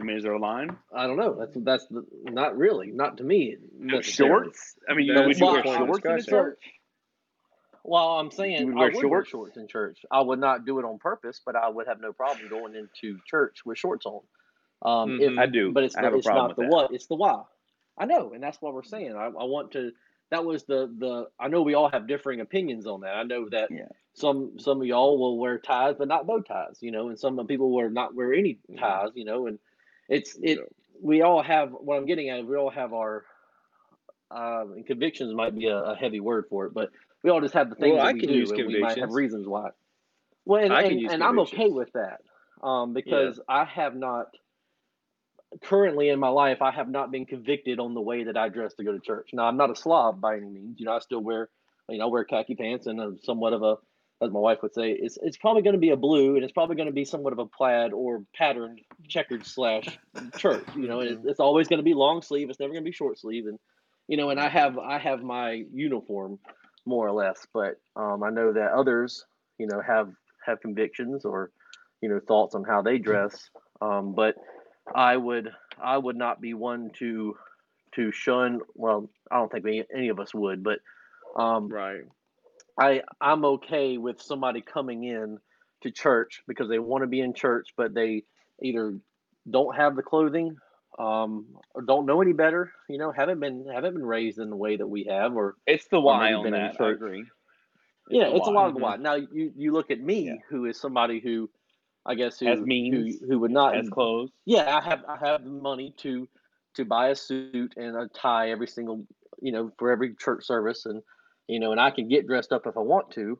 I 0.00 0.04
mean, 0.04 0.16
is 0.16 0.22
there 0.22 0.32
a 0.32 0.40
line? 0.40 0.74
I 0.94 1.06
don't 1.06 1.18
know. 1.18 1.36
That's 1.38 1.52
that's 1.64 1.86
the, 1.88 2.02
not 2.24 2.56
really, 2.56 2.92
not 2.92 3.18
to 3.18 3.24
me. 3.24 3.56
No 3.78 4.00
shorts. 4.00 4.76
I 4.88 4.94
mean, 4.94 5.12
That's 5.12 5.26
would 5.26 5.38
you 5.38 5.46
wear 5.46 5.62
shorts 5.64 6.06
in 6.06 6.16
the 6.16 6.22
church? 6.22 6.62
Well, 7.88 8.18
I'm 8.20 8.30
You 8.56 8.66
saying 8.66 8.68
would 8.68 8.76
I 8.76 8.86
wear 8.86 8.92
would 8.92 9.06
wear 9.06 9.24
shorts? 9.24 9.26
shorts 9.26 9.56
in 9.56 9.68
church. 9.68 10.00
I 10.12 10.20
would 10.20 10.40
not 10.40 10.66
do 10.66 10.78
it 10.78 10.84
on 10.84 10.98
purpose, 10.98 11.40
but 11.44 11.56
I 11.56 11.70
would 11.70 11.88
have 11.88 12.00
no 12.00 12.12
problem 12.12 12.48
going 12.48 12.74
into 12.76 13.18
church 13.26 13.60
with 13.66 13.78
shorts 13.78 14.06
on. 14.06 14.20
Um, 14.82 15.14
if, 15.18 15.34
I 15.38 15.46
do. 15.46 15.74
but 15.74 15.84
it's 15.84 15.96
I 15.96 16.02
the, 16.02 16.06
have 16.06 16.14
a 16.14 16.18
it's 16.18 16.20
problem 16.20 16.48
not 16.48 16.50
with 16.50 16.58
the 16.58 16.62
that. 16.64 16.64
what, 16.64 16.92
it's 16.92 17.08
the 17.08 17.16
why. 17.16 17.42
I 17.98 18.06
know, 18.06 18.32
and 18.34 18.42
that's 18.42 18.62
what 18.62 18.74
we're 18.74 18.84
saying. 18.84 19.14
I, 19.16 19.26
I 19.26 19.44
want 19.44 19.72
to. 19.72 19.92
That 20.30 20.44
was 20.44 20.64
the 20.64 20.94
the. 20.98 21.28
I 21.40 21.48
know 21.48 21.62
we 21.62 21.74
all 21.74 21.90
have 21.90 22.08
differing 22.08 22.40
opinions 22.40 22.86
on 22.86 23.00
that. 23.02 23.14
I 23.16 23.24
know 23.24 23.48
that 23.50 23.70
Yeah. 23.70 23.88
some 24.14 24.58
some 24.58 24.80
of 24.82 24.86
y'all 24.86 25.18
will 25.18 25.38
wear 25.38 25.58
ties, 25.58 25.96
but 25.98 26.08
not 26.08 26.26
bow 26.26 26.40
ties. 26.42 26.78
You 26.82 26.92
know, 26.92 27.08
and 27.08 27.18
some 27.18 27.44
people 27.46 27.72
will 27.74 27.90
not 27.90 28.14
wear 28.14 28.34
any 28.34 28.60
Mm-hmm. 28.72 28.78
ties. 28.78 29.10
You 29.14 29.24
know, 29.24 29.46
and 29.46 29.58
it's 30.08 30.38
it. 30.42 30.60
We 31.02 31.22
all 31.22 31.42
have 31.42 31.70
what 31.72 31.96
I'm 31.96 32.06
getting 32.06 32.30
at. 32.30 32.46
We 32.46 32.56
all 32.56 32.70
have 32.70 32.92
our. 32.92 33.24
Um, 34.30 34.74
and 34.76 34.86
convictions 34.86 35.34
might 35.34 35.56
be 35.56 35.68
a, 35.68 35.76
a 35.76 35.96
heavy 35.96 36.20
word 36.20 36.46
for 36.50 36.66
it, 36.66 36.74
but 36.74 36.90
we 37.22 37.30
all 37.30 37.40
just 37.40 37.54
have 37.54 37.70
the 37.70 37.76
things 37.76 37.94
Well, 37.94 38.04
that 38.04 38.10
I 38.10 38.12
we 38.12 38.20
can 38.20 38.28
do, 38.28 38.34
use 38.34 38.50
and 38.50 38.66
we 38.66 38.80
might 38.80 38.98
have 38.98 39.10
reasons 39.10 39.46
why. 39.46 39.70
Well, 40.44 40.62
and, 40.62 40.72
and, 40.72 41.10
and 41.10 41.22
I'm 41.22 41.38
okay 41.40 41.68
with 41.68 41.92
that, 41.92 42.20
um, 42.66 42.94
because 42.94 43.40
I 43.48 43.64
have 43.64 43.94
not 43.94 44.28
currently 45.62 46.08
in 46.10 46.18
my 46.18 46.28
life 46.28 46.60
I 46.60 46.70
have 46.70 46.88
not 46.88 47.10
been 47.10 47.26
convicted 47.26 47.80
on 47.80 47.94
the 47.94 48.00
way 48.00 48.24
that 48.24 48.36
I 48.36 48.48
dress 48.48 48.74
to 48.74 48.84
go 48.84 48.92
to 48.92 49.00
church. 49.00 49.30
Now 49.32 49.44
I'm 49.44 49.56
not 49.56 49.70
a 49.70 49.76
slob 49.76 50.20
by 50.20 50.36
any 50.36 50.48
means. 50.48 50.78
You 50.78 50.86
know, 50.86 50.92
I 50.92 50.98
still 51.00 51.20
wear, 51.20 51.48
you 51.88 51.98
know, 51.98 52.04
I 52.04 52.08
wear 52.08 52.24
khaki 52.24 52.54
pants 52.54 52.86
and 52.86 53.00
a, 53.00 53.12
somewhat 53.22 53.52
of 53.52 53.62
a, 53.62 53.76
as 54.20 54.30
my 54.30 54.40
wife 54.40 54.58
would 54.62 54.74
say, 54.74 54.90
it's 54.90 55.16
it's 55.22 55.36
probably 55.36 55.62
going 55.62 55.74
to 55.74 55.80
be 55.80 55.90
a 55.90 55.96
blue 55.96 56.34
and 56.34 56.44
it's 56.44 56.52
probably 56.52 56.76
going 56.76 56.88
to 56.88 56.92
be 56.92 57.04
somewhat 57.04 57.32
of 57.32 57.38
a 57.38 57.46
plaid 57.46 57.92
or 57.92 58.24
patterned 58.34 58.80
checkered 59.08 59.46
slash 59.46 59.86
shirt. 60.38 60.64
You 60.76 60.88
know, 60.88 61.00
it's, 61.00 61.24
it's 61.24 61.40
always 61.40 61.68
going 61.68 61.78
to 61.78 61.84
be 61.84 61.94
long 61.94 62.22
sleeve. 62.22 62.50
It's 62.50 62.58
never 62.58 62.72
going 62.72 62.84
to 62.84 62.88
be 62.88 62.94
short 62.94 63.18
sleeve. 63.18 63.46
And 63.46 63.58
you 64.08 64.16
know, 64.16 64.30
and 64.30 64.40
I 64.40 64.48
have 64.48 64.76
I 64.76 64.98
have 64.98 65.22
my 65.22 65.62
uniform 65.72 66.40
more 66.88 67.06
or 67.06 67.12
less, 67.12 67.46
but 67.52 67.80
um, 67.96 68.22
I 68.22 68.30
know 68.30 68.52
that 68.52 68.72
others, 68.72 69.24
you 69.58 69.66
know, 69.66 69.80
have 69.86 70.10
have 70.46 70.60
convictions 70.60 71.24
or 71.24 71.50
you 72.00 72.08
know 72.08 72.20
thoughts 72.26 72.54
on 72.54 72.64
how 72.64 72.82
they 72.82 72.98
dress. 72.98 73.50
Um, 73.80 74.14
but 74.14 74.34
I 74.94 75.16
would 75.16 75.50
I 75.82 75.98
would 75.98 76.16
not 76.16 76.40
be 76.40 76.54
one 76.54 76.90
to 76.98 77.36
to 77.94 78.12
shun. 78.12 78.60
Well, 78.74 79.10
I 79.30 79.36
don't 79.36 79.52
think 79.52 79.66
any, 79.66 79.84
any 79.94 80.08
of 80.08 80.20
us 80.20 80.34
would, 80.34 80.64
but 80.64 80.80
um, 81.40 81.68
Right. 81.68 82.04
I 82.80 83.02
I'm 83.20 83.44
okay 83.44 83.98
with 83.98 84.22
somebody 84.22 84.62
coming 84.62 85.04
in 85.04 85.38
to 85.82 85.90
church 85.90 86.42
because 86.48 86.68
they 86.68 86.78
want 86.78 87.02
to 87.02 87.08
be 87.08 87.20
in 87.20 87.34
church, 87.34 87.68
but 87.76 87.94
they 87.94 88.24
either 88.62 88.98
don't 89.48 89.76
have 89.76 89.96
the 89.96 90.02
clothing 90.02 90.56
um, 90.98 91.46
don't 91.86 92.06
know 92.06 92.20
any 92.22 92.32
better. 92.32 92.72
You 92.88 92.98
know, 92.98 93.12
haven't 93.12 93.40
been 93.40 93.66
haven't 93.72 93.94
been 93.94 94.06
raised 94.06 94.38
in 94.38 94.50
the 94.50 94.56
way 94.56 94.76
that 94.76 94.86
we 94.88 95.04
have, 95.04 95.34
or 95.36 95.56
It's 95.66 95.86
the 95.88 96.00
why 96.00 96.32
on 96.32 96.50
been 96.52 96.52
that. 96.52 96.78
I 96.80 96.90
agree. 96.90 97.26
yeah, 98.08 98.26
the 98.26 98.32
it's 98.32 98.46
a 98.46 98.50
why. 98.50 98.52
lot 98.52 98.68
of 98.68 98.74
the 98.74 98.80
why. 98.80 98.96
Now 98.96 99.14
you 99.14 99.52
you 99.56 99.72
look 99.72 99.90
at 99.90 100.00
me, 100.00 100.40
Yeah. 100.40 100.42
who 100.50 100.64
is 100.66 100.80
somebody 100.80 101.20
who, 101.20 101.50
I 102.06 102.14
guess 102.14 102.38
who 102.38 102.46
Has 102.46 102.64
means, 102.64 103.20
who, 103.20 103.26
who 103.26 103.38
would 103.40 103.50
not 103.52 103.76
Has 103.76 103.90
clothes. 103.90 104.32
yeah, 104.46 104.76
I 104.76 104.80
have 104.80 105.04
I 105.08 105.16
have 105.24 105.44
the 105.44 105.50
money 105.50 105.94
to 105.98 106.28
to 106.76 106.84
buy 106.84 107.08
a 107.08 107.16
suit 107.16 107.54
and 107.56 107.76
a 107.76 107.90
tie 108.08 108.30
every 108.30 108.46
single 108.66 108.86
you 109.22 109.32
know 109.32 109.52
for 109.62 109.76
every 109.90 110.14
church 110.14 110.34
service 110.36 110.84
and 110.86 111.02
you 111.48 111.58
know 111.58 111.70
and 111.70 111.80
I 111.80 111.90
can 111.90 112.08
get 112.08 112.26
dressed 112.26 112.52
up 112.52 112.66
if 112.66 112.76
I 112.76 112.80
want 112.80 113.10
to. 113.12 113.38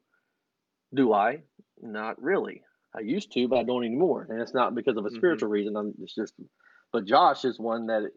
Do 0.94 1.12
I? 1.12 1.42
Not 1.80 2.20
really. 2.22 2.62
I 2.94 3.00
used 3.00 3.32
to, 3.32 3.48
but 3.48 3.59
I 3.59 3.62
don't 3.64 3.84
anymore. 3.84 4.26
And 4.30 4.40
it's 4.40 4.54
not 4.54 4.74
because 4.74 4.96
of 4.96 5.06
a 5.06 5.11
Mhm. 5.11 5.11
spiritual 5.11 5.48
reason. 5.48 5.76
I'm 5.76 5.94
it's 6.00 6.14
just 6.14 6.34
but 6.93 7.05
Josh 7.05 7.45
is 7.45 7.59
one 7.59 7.86
that 7.86 8.11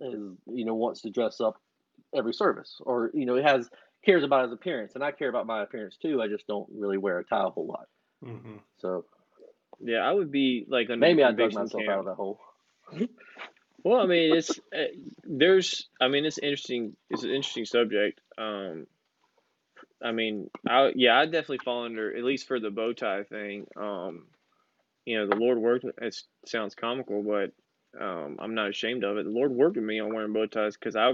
is 0.00 0.20
you 0.46 0.64
know 0.64 0.74
wants 0.74 1.02
to 1.02 1.10
dress 1.10 1.40
up 1.40 1.60
every 2.14 2.34
service 2.34 2.80
or 2.80 3.10
you 3.14 3.26
know 3.26 3.36
he 3.36 3.42
has 3.42 3.68
cares 4.04 4.24
about 4.24 4.44
his 4.44 4.52
appearance 4.52 4.94
and 4.94 5.04
I 5.04 5.12
care 5.12 5.28
about 5.28 5.46
my 5.46 5.62
appearance 5.62 5.96
too. 5.96 6.20
I 6.20 6.28
just 6.28 6.46
don't 6.46 6.68
really 6.74 6.98
wear 6.98 7.18
a 7.18 7.24
tie 7.24 7.44
a 7.44 7.50
whole 7.50 7.66
lot. 7.66 7.86
hmm 8.22 8.56
So 8.78 9.04
Yeah, 9.80 9.98
I 9.98 10.12
would 10.12 10.30
be 10.32 10.66
like 10.68 10.90
under 10.90 10.98
maybe 10.98 11.22
the 11.22 11.28
I 11.28 11.30
dug 11.30 11.36
conviction 11.52 11.62
myself 11.62 11.82
camp. 11.84 11.92
out 11.92 11.98
of 12.00 12.04
that 12.06 12.14
hole. 12.14 12.40
Well, 13.84 14.00
I 14.00 14.06
mean, 14.06 14.36
it's 14.36 14.60
uh, 14.72 14.84
there's, 15.24 15.88
I 16.00 16.06
mean, 16.06 16.24
it's 16.24 16.38
interesting. 16.38 16.96
It's 17.10 17.24
an 17.24 17.30
interesting 17.30 17.64
subject. 17.64 18.20
Um, 18.38 18.86
I 20.00 20.12
mean, 20.12 20.50
I 20.68 20.92
yeah, 20.94 21.18
I 21.18 21.24
definitely 21.24 21.58
fall 21.58 21.84
under 21.84 22.16
at 22.16 22.22
least 22.22 22.46
for 22.46 22.60
the 22.60 22.70
bow 22.70 22.92
tie 22.92 23.24
thing. 23.24 23.66
Um, 23.76 24.26
you 25.04 25.18
know, 25.18 25.26
the 25.26 25.34
Lord 25.34 25.58
worked. 25.58 25.84
It 26.00 26.16
sounds 26.46 26.76
comical, 26.76 27.24
but 27.24 27.50
um, 28.00 28.36
I'm 28.40 28.54
not 28.54 28.70
ashamed 28.70 29.04
of 29.04 29.16
it. 29.18 29.24
The 29.24 29.30
Lord 29.30 29.52
worked 29.52 29.76
with 29.76 29.84
me 29.84 30.00
on 30.00 30.14
wearing 30.14 30.32
bow 30.32 30.46
ties 30.46 30.76
because 30.76 30.96
I, 30.96 31.12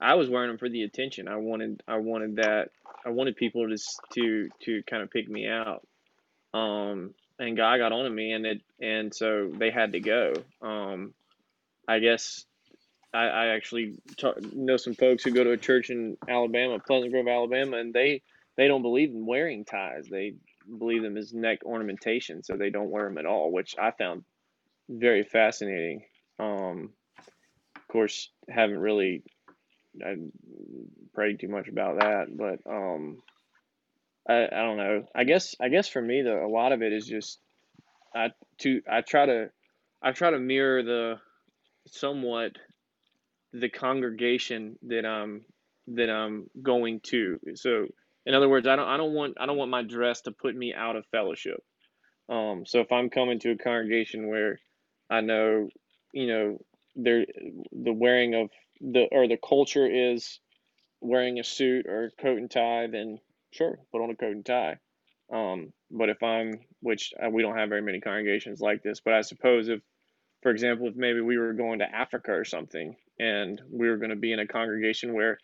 I 0.00 0.14
was 0.14 0.28
wearing 0.28 0.48
them 0.48 0.58
for 0.58 0.68
the 0.68 0.82
attention. 0.82 1.28
I 1.28 1.36
wanted, 1.36 1.82
I 1.86 1.96
wanted 1.96 2.36
that. 2.36 2.70
I 3.04 3.10
wanted 3.10 3.36
people 3.36 3.68
to 3.68 3.76
to 4.14 4.48
to 4.64 4.82
kind 4.84 5.02
of 5.02 5.10
pick 5.10 5.28
me 5.28 5.48
out. 5.48 5.86
Um, 6.54 7.14
and 7.38 7.56
God 7.56 7.78
got 7.78 7.92
on 7.92 8.04
to 8.04 8.10
me, 8.10 8.32
and 8.32 8.46
it, 8.46 8.60
and 8.80 9.14
so 9.14 9.50
they 9.52 9.70
had 9.70 9.92
to 9.92 10.00
go. 10.00 10.34
Um, 10.60 11.14
I 11.88 11.98
guess 11.98 12.44
I, 13.12 13.24
I 13.24 13.46
actually 13.48 13.98
know 14.54 14.76
some 14.76 14.94
folks 14.94 15.24
who 15.24 15.32
go 15.32 15.44
to 15.44 15.52
a 15.52 15.56
church 15.56 15.90
in 15.90 16.16
Alabama, 16.28 16.78
Pleasant 16.78 17.12
Grove, 17.12 17.28
Alabama, 17.28 17.78
and 17.78 17.92
they 17.92 18.22
they 18.56 18.68
don't 18.68 18.82
believe 18.82 19.10
in 19.10 19.26
wearing 19.26 19.64
ties. 19.64 20.06
They 20.10 20.34
believe 20.78 21.02
them 21.02 21.16
as 21.16 21.32
neck 21.32 21.60
ornamentation, 21.64 22.42
so 22.42 22.56
they 22.56 22.70
don't 22.70 22.90
wear 22.90 23.04
them 23.04 23.18
at 23.18 23.26
all, 23.26 23.52
which 23.52 23.76
I 23.78 23.90
found 23.90 24.24
very 24.88 25.24
fascinating. 25.24 26.04
Um, 26.42 26.90
of 27.76 27.88
course, 27.88 28.30
haven't 28.48 28.78
really 28.78 29.22
prayed 31.14 31.40
too 31.40 31.48
much 31.48 31.68
about 31.68 32.00
that, 32.00 32.26
but 32.36 32.58
um, 32.70 33.18
I, 34.28 34.46
I 34.46 34.62
don't 34.62 34.76
know. 34.76 35.04
I 35.14 35.24
guess 35.24 35.54
I 35.60 35.68
guess 35.68 35.88
for 35.88 36.02
me 36.02 36.22
though, 36.22 36.44
a 36.44 36.48
lot 36.48 36.72
of 36.72 36.82
it 36.82 36.92
is 36.92 37.06
just 37.06 37.38
I 38.14 38.30
to 38.58 38.82
I 38.90 39.02
try 39.02 39.26
to 39.26 39.50
I 40.02 40.12
try 40.12 40.30
to 40.30 40.38
mirror 40.38 40.82
the 40.82 41.16
somewhat 41.88 42.52
the 43.52 43.68
congregation 43.68 44.78
that 44.82 45.04
I'm 45.04 45.44
that 45.88 46.10
I'm 46.10 46.48
going 46.62 47.00
to. 47.04 47.38
So 47.54 47.86
in 48.24 48.34
other 48.34 48.48
words, 48.48 48.66
I 48.66 48.76
don't 48.76 48.88
I 48.88 48.96
don't 48.96 49.14
want 49.14 49.34
I 49.40 49.46
don't 49.46 49.58
want 49.58 49.70
my 49.70 49.82
dress 49.82 50.22
to 50.22 50.32
put 50.32 50.54
me 50.56 50.74
out 50.74 50.96
of 50.96 51.06
fellowship. 51.06 51.62
Um, 52.28 52.64
so 52.66 52.80
if 52.80 52.92
I'm 52.92 53.10
coming 53.10 53.40
to 53.40 53.50
a 53.50 53.58
congregation 53.58 54.28
where 54.28 54.58
I 55.10 55.20
know, 55.20 55.68
you 56.12 56.26
know, 56.26 56.58
there 56.96 57.26
the 57.72 57.92
wearing 57.92 58.34
of 58.34 58.50
the 58.80 59.08
or 59.10 59.28
the 59.28 59.38
culture 59.38 59.86
is 59.86 60.40
wearing 61.00 61.38
a 61.38 61.44
suit 61.44 61.86
or 61.86 62.04
a 62.04 62.22
coat 62.22 62.38
and 62.38 62.50
tie, 62.50 62.86
then 62.86 63.18
sure, 63.50 63.78
put 63.90 64.02
on 64.02 64.10
a 64.10 64.16
coat 64.16 64.32
and 64.32 64.46
tie. 64.46 64.78
Um, 65.32 65.72
but 65.90 66.10
if 66.10 66.22
I'm, 66.22 66.60
which 66.80 67.12
uh, 67.22 67.30
we 67.30 67.42
don't 67.42 67.56
have 67.56 67.68
very 67.68 67.82
many 67.82 68.00
congregations 68.00 68.60
like 68.60 68.82
this, 68.82 69.00
but 69.00 69.14
I 69.14 69.22
suppose 69.22 69.68
if, 69.68 69.80
for 70.42 70.50
example, 70.50 70.88
if 70.88 70.96
maybe 70.96 71.20
we 71.20 71.38
were 71.38 71.54
going 71.54 71.78
to 71.78 71.94
Africa 71.94 72.32
or 72.32 72.44
something, 72.44 72.96
and 73.18 73.60
we 73.70 73.88
were 73.88 73.96
going 73.96 74.10
to 74.10 74.16
be 74.16 74.32
in 74.32 74.40
a 74.40 74.46
congregation 74.46 75.14
where 75.14 75.38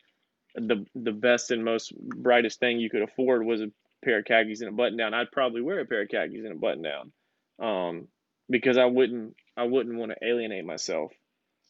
the 0.54 0.84
the 0.94 1.12
best 1.12 1.50
and 1.50 1.64
most 1.64 1.92
brightest 1.96 2.58
thing 2.58 2.78
you 2.80 2.90
could 2.90 3.02
afford 3.02 3.44
was 3.44 3.60
a 3.60 3.70
pair 4.04 4.18
of 4.18 4.24
khakis 4.24 4.60
and 4.60 4.68
a 4.68 4.72
button 4.72 4.96
down, 4.96 5.14
I'd 5.14 5.32
probably 5.32 5.60
wear 5.62 5.80
a 5.80 5.86
pair 5.86 6.02
of 6.02 6.08
khakis 6.08 6.44
and 6.44 6.52
a 6.52 6.56
button 6.56 6.82
down, 6.82 7.12
um, 7.60 8.08
because 8.50 8.78
I 8.78 8.86
wouldn't 8.86 9.36
I 9.58 9.64
wouldn't 9.64 9.98
want 9.98 10.12
to 10.12 10.26
alienate 10.26 10.64
myself 10.64 11.12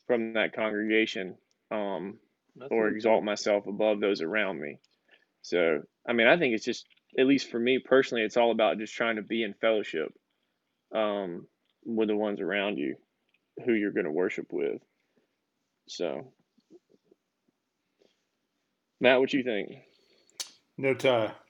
from 0.06 0.34
that 0.34 0.54
congregation 0.54 1.36
um, 1.70 2.18
or 2.70 2.88
exalt 2.88 3.24
myself 3.24 3.66
above 3.66 4.00
those 4.00 4.20
around 4.20 4.60
me. 4.60 4.78
So 5.42 5.82
I 6.06 6.12
mean, 6.12 6.26
I 6.26 6.38
think 6.38 6.54
it's 6.54 6.64
just 6.64 6.86
at 7.18 7.26
least 7.26 7.50
for 7.50 7.58
me 7.58 7.78
personally, 7.78 8.24
it's 8.24 8.36
all 8.36 8.50
about 8.50 8.78
just 8.78 8.94
trying 8.94 9.16
to 9.16 9.22
be 9.22 9.42
in 9.42 9.54
fellowship 9.54 10.12
um, 10.94 11.46
with 11.84 12.08
the 12.08 12.16
ones 12.16 12.40
around 12.40 12.78
you 12.78 12.96
who 13.64 13.72
you're 13.72 13.92
going 13.92 14.04
to 14.04 14.12
worship 14.12 14.46
with. 14.52 14.82
So, 15.88 16.32
Matt, 19.00 19.20
what 19.20 19.32
you 19.32 19.42
think? 19.42 19.70
No 20.76 20.94
tie. 20.94 21.32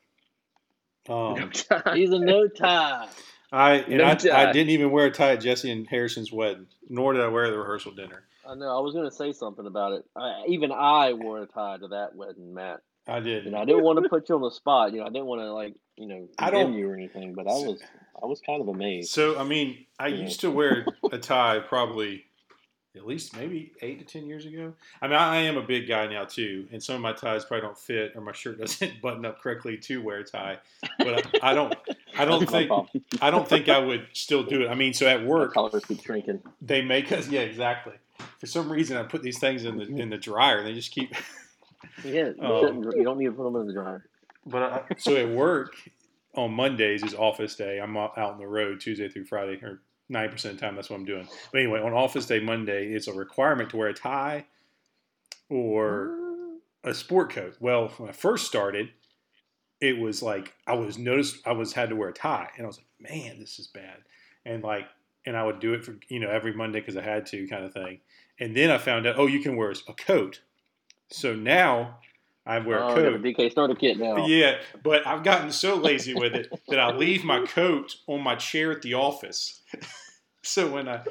Um, 1.09 1.51
He's 1.95 2.11
a 2.11 2.19
no 2.19 2.49
tie. 2.49 3.09
I 3.53 3.75
and 3.77 3.99
No 3.99 4.05
I. 4.05 4.11
I 4.49 4.53
didn't 4.53 4.71
even 4.71 4.91
wear 4.91 5.07
a 5.07 5.11
tie 5.11 5.33
at 5.33 5.41
Jesse 5.41 5.71
and 5.71 5.87
Harrison's 5.87 6.31
wedding, 6.33 6.67
nor 6.89 7.13
did 7.13 7.23
I 7.23 7.29
wear 7.29 7.51
the 7.51 7.59
rehearsal 7.59 7.93
dinner. 7.93 8.25
I 8.49 8.55
know. 8.55 8.77
I 8.77 8.81
was 8.81 8.95
going 8.95 9.09
to 9.09 9.15
say 9.15 9.33
something 9.33 9.67
about 9.67 9.93
it. 9.93 10.05
I, 10.17 10.45
even 10.49 10.73
I 10.73 11.13
wore 11.13 11.43
a 11.43 11.47
tie 11.47 11.77
to 11.79 11.89
that 11.89 12.15
wedding, 12.15 12.55
Matt. 12.55 12.81
I 13.07 13.21
did. 13.21 13.47
Know, 13.47 13.59
I 13.59 13.65
didn't 13.65 13.85
want 13.85 14.03
to 14.03 14.09
put 14.09 14.29
you 14.29 14.35
on 14.35 14.43
the 14.43 14.51
spot. 14.51 14.93
You 14.93 15.01
know, 15.01 15.07
I 15.07 15.09
didn't 15.11 15.27
want 15.27 15.41
to 15.43 15.53
like, 15.53 15.75
you 15.97 16.07
know, 16.07 16.29
I 16.39 16.51
condemn 16.51 16.69
don't- 16.73 16.79
you 16.79 16.91
or 16.91 16.95
anything. 16.95 17.35
But 17.35 17.43
I 17.47 17.53
was, 17.53 17.81
I 18.23 18.27
was 18.27 18.41
kind 18.41 18.61
of 18.61 18.69
amazed. 18.69 19.11
So 19.11 19.39
I 19.39 19.45
mean, 19.45 19.87
I 19.99 20.09
Yeah. 20.09 20.23
used 20.25 20.41
to 20.41 20.51
wear 20.51 20.87
a 21.11 21.19
tie 21.19 21.59
probably 21.61 22.25
at 22.97 23.07
least 23.07 23.37
maybe 23.37 23.73
eight 23.81 23.99
to 24.01 24.05
ten 24.05 24.27
years 24.27 24.45
ago. 24.45 24.75
I 25.01 25.07
mean, 25.09 25.17
I 25.17 25.37
am 25.43 25.57
a 25.57 25.63
big 25.63 25.87
guy 25.89 26.07
now 26.09 26.25
too, 26.25 26.67
and 26.73 26.83
some 26.83 26.97
of 26.97 27.01
my 27.01 27.13
ties 27.13 27.45
probably 27.45 27.67
don't 27.67 27.79
fit, 27.79 28.13
or 28.15 28.21
my 28.23 28.33
shirt 28.33 28.59
doesn't 28.59 29.01
button 29.03 29.25
up 29.25 29.41
correctly 29.41 29.77
to 29.79 30.03
wear 30.03 30.19
a 30.19 30.25
tie. 30.25 30.59
But 30.99 31.27
I, 31.43 31.51
I 31.53 31.55
don't, 31.55 31.75
I 32.19 32.25
don't 32.25 32.49
think. 32.49 32.71
I 33.23 33.31
don't 33.31 33.49
think 33.49 33.69
I 33.69 33.79
would 33.79 34.07
still 34.13 34.43
do 34.43 34.63
it. 34.63 34.69
I 34.69 34.75
mean, 34.75 34.93
so 34.93 35.07
at 35.07 35.21
My 35.23 35.27
work 35.27 35.55
collars 35.55 35.85
keep 35.85 36.03
shrinking. 36.03 36.43
they 36.61 36.83
make 36.83 37.13
us, 37.13 37.29
yeah, 37.29 37.41
exactly. 37.41 37.95
For 38.41 38.47
some 38.47 38.71
reason, 38.71 38.97
I 38.97 39.05
put 39.05 39.23
these 39.23 39.39
things 39.39 39.65
in 39.65 39.79
the 39.79 39.85
in 39.85 40.11
the 40.11 40.19
dryer, 40.19 40.59
and 40.59 40.67
they 40.67 40.75
just 40.75 40.91
keep. 40.93 41.15
Yeah, 42.05 42.27
you, 42.29 42.35
Oh. 42.43 42.67
you 42.97 43.05
don't 43.05 43.19
need 43.19 43.27
to 43.27 43.33
put 43.33 43.45
them 43.45 43.55
in 43.57 43.67
the 43.69 43.73
dryer. 43.73 44.05
But 44.47 44.63
I, 44.63 44.83
so 44.99 45.15
at 45.17 45.29
work 45.29 45.75
on 46.35 46.53
Mondays 46.53 47.03
is 47.05 47.15
office 47.15 47.55
day. 47.55 47.79
I'm 47.81 47.97
out 47.97 48.19
on 48.19 48.39
the 48.39 48.47
road 48.47 48.81
Tuesday 48.81 49.09
through 49.09 49.25
Friday, 49.27 49.61
or 49.63 49.81
ninety 50.09 50.33
percent 50.33 50.55
of 50.55 50.61
the 50.61 50.67
time 50.67 50.75
that's 50.77 50.91
what 50.91 50.97
I'm 50.97 51.05
doing. 51.05 51.27
But 51.53 51.59
anyway, 51.61 51.81
on 51.81 51.93
office 51.93 52.27
day 52.27 52.41
Monday, 52.41 52.89
it's 52.93 53.07
a 53.07 53.13
requirement 53.13 53.71
to 53.71 53.77
wear 53.77 53.89
a 53.89 53.95
tie 53.95 54.47
or 55.49 56.17
a 56.85 56.95
sport 56.95 57.31
coat. 57.33 57.57
Well, 57.61 57.89
when 57.99 58.09
I 58.09 58.13
first 58.13 58.47
started, 58.47 58.91
it 59.81 59.99
was 59.99 60.23
like 60.23 60.55
I 60.67 60.75
was 60.75 60.99
noticed 60.99 61.47
I 61.47 61.53
was 61.53 61.73
had 61.73 61.91
to 61.91 61.97
wear 61.97 62.09
a 62.09 62.13
tie, 62.13 62.49
and 62.57 62.65
I 62.65 62.67
was 62.67 62.79
like, 62.79 63.11
man, 63.11 63.39
this 63.39 63.59
is 63.59 63.69
bad. 63.69 63.99
And 64.45 64.63
like, 64.63 64.87
and 65.27 65.37
I 65.37 65.45
would 65.45 65.61
do 65.61 65.75
it 65.75 65.85
for 65.85 65.97
you 66.09 66.21
know 66.21 66.31
every 66.31 66.53
Monday 66.53 66.81
because 66.81 66.97
I 66.97 67.03
had 67.03 67.27
to, 67.27 67.47
kind 67.49 67.65
of 67.65 67.73
thing. 67.73 68.01
And 68.41 68.57
then 68.57 68.71
I 68.71 68.79
found 68.79 69.07
out, 69.07 69.17
oh, 69.19 69.27
you 69.27 69.41
can 69.41 69.57
wear 69.57 69.71
a 69.71 69.95
coat. 69.95 70.41
So 71.11 71.35
now 71.35 71.99
I 72.47 72.59
wear 72.59 72.83
oh, 72.83 72.93
a 72.93 72.95
coat. 72.95 73.15
a 73.15 73.19
DK 73.19 73.51
starter 73.51 73.75
kit 73.75 73.99
now. 73.99 74.27
Yeah, 74.27 74.59
but 74.83 75.07
I've 75.07 75.25
gotten 75.25 75.51
so 75.53 75.77
lazy 75.77 76.15
with 76.15 76.35
it 76.35 76.49
that 76.69 76.79
I 76.79 76.95
leave 76.95 77.25
my 77.25 77.45
coat 77.47 77.97
on 78.07 78.23
my 78.23 78.37
chair 78.37 78.73
at 78.73 78.83
the 78.83 78.95
office. 78.95 79.61
So 80.49 80.67
when 80.69 80.89
I 80.89 81.03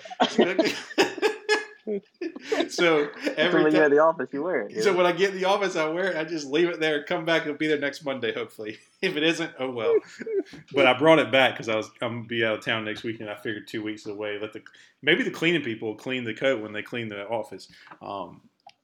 so 2.69 3.09
every 3.37 3.63
when 3.63 3.73
you're 3.73 3.83
at 3.83 3.87
time, 3.87 3.97
the 3.97 4.03
office, 4.03 4.29
you 4.33 4.43
wear 4.43 4.67
it. 4.67 4.83
so 4.83 4.93
when 4.95 5.05
I 5.05 5.11
get 5.11 5.31
in 5.31 5.37
the 5.37 5.45
office, 5.45 5.75
I 5.75 5.87
wear 5.89 6.11
it. 6.11 6.17
I 6.17 6.23
just 6.23 6.47
leave 6.47 6.69
it 6.69 6.79
there. 6.79 7.03
Come 7.03 7.25
back. 7.25 7.43
It'll 7.43 7.55
be 7.55 7.67
there 7.67 7.79
next 7.79 8.03
Monday, 8.03 8.33
hopefully. 8.33 8.77
If 8.99 9.15
it 9.15 9.21
isn't, 9.21 9.51
oh 9.59 9.69
well. 9.69 9.93
But 10.73 10.87
I 10.87 10.97
brought 10.97 11.19
it 11.19 11.31
back 11.31 11.53
because 11.53 11.69
I 11.69 11.75
was 11.75 11.91
I'm 12.01 12.15
gonna 12.15 12.27
be 12.27 12.43
out 12.43 12.57
of 12.57 12.65
town 12.65 12.83
next 12.83 13.03
week, 13.03 13.19
and 13.19 13.29
I 13.29 13.35
figured 13.35 13.67
two 13.67 13.83
weeks 13.83 14.07
away. 14.07 14.39
Let 14.41 14.53
the 14.53 14.63
maybe 15.03 15.21
the 15.21 15.29
cleaning 15.29 15.61
people 15.61 15.93
clean 15.93 16.23
the 16.23 16.33
coat 16.33 16.63
when 16.63 16.73
they 16.73 16.81
clean 16.81 17.07
the 17.07 17.27
office. 17.27 17.67
Um, 18.01 18.41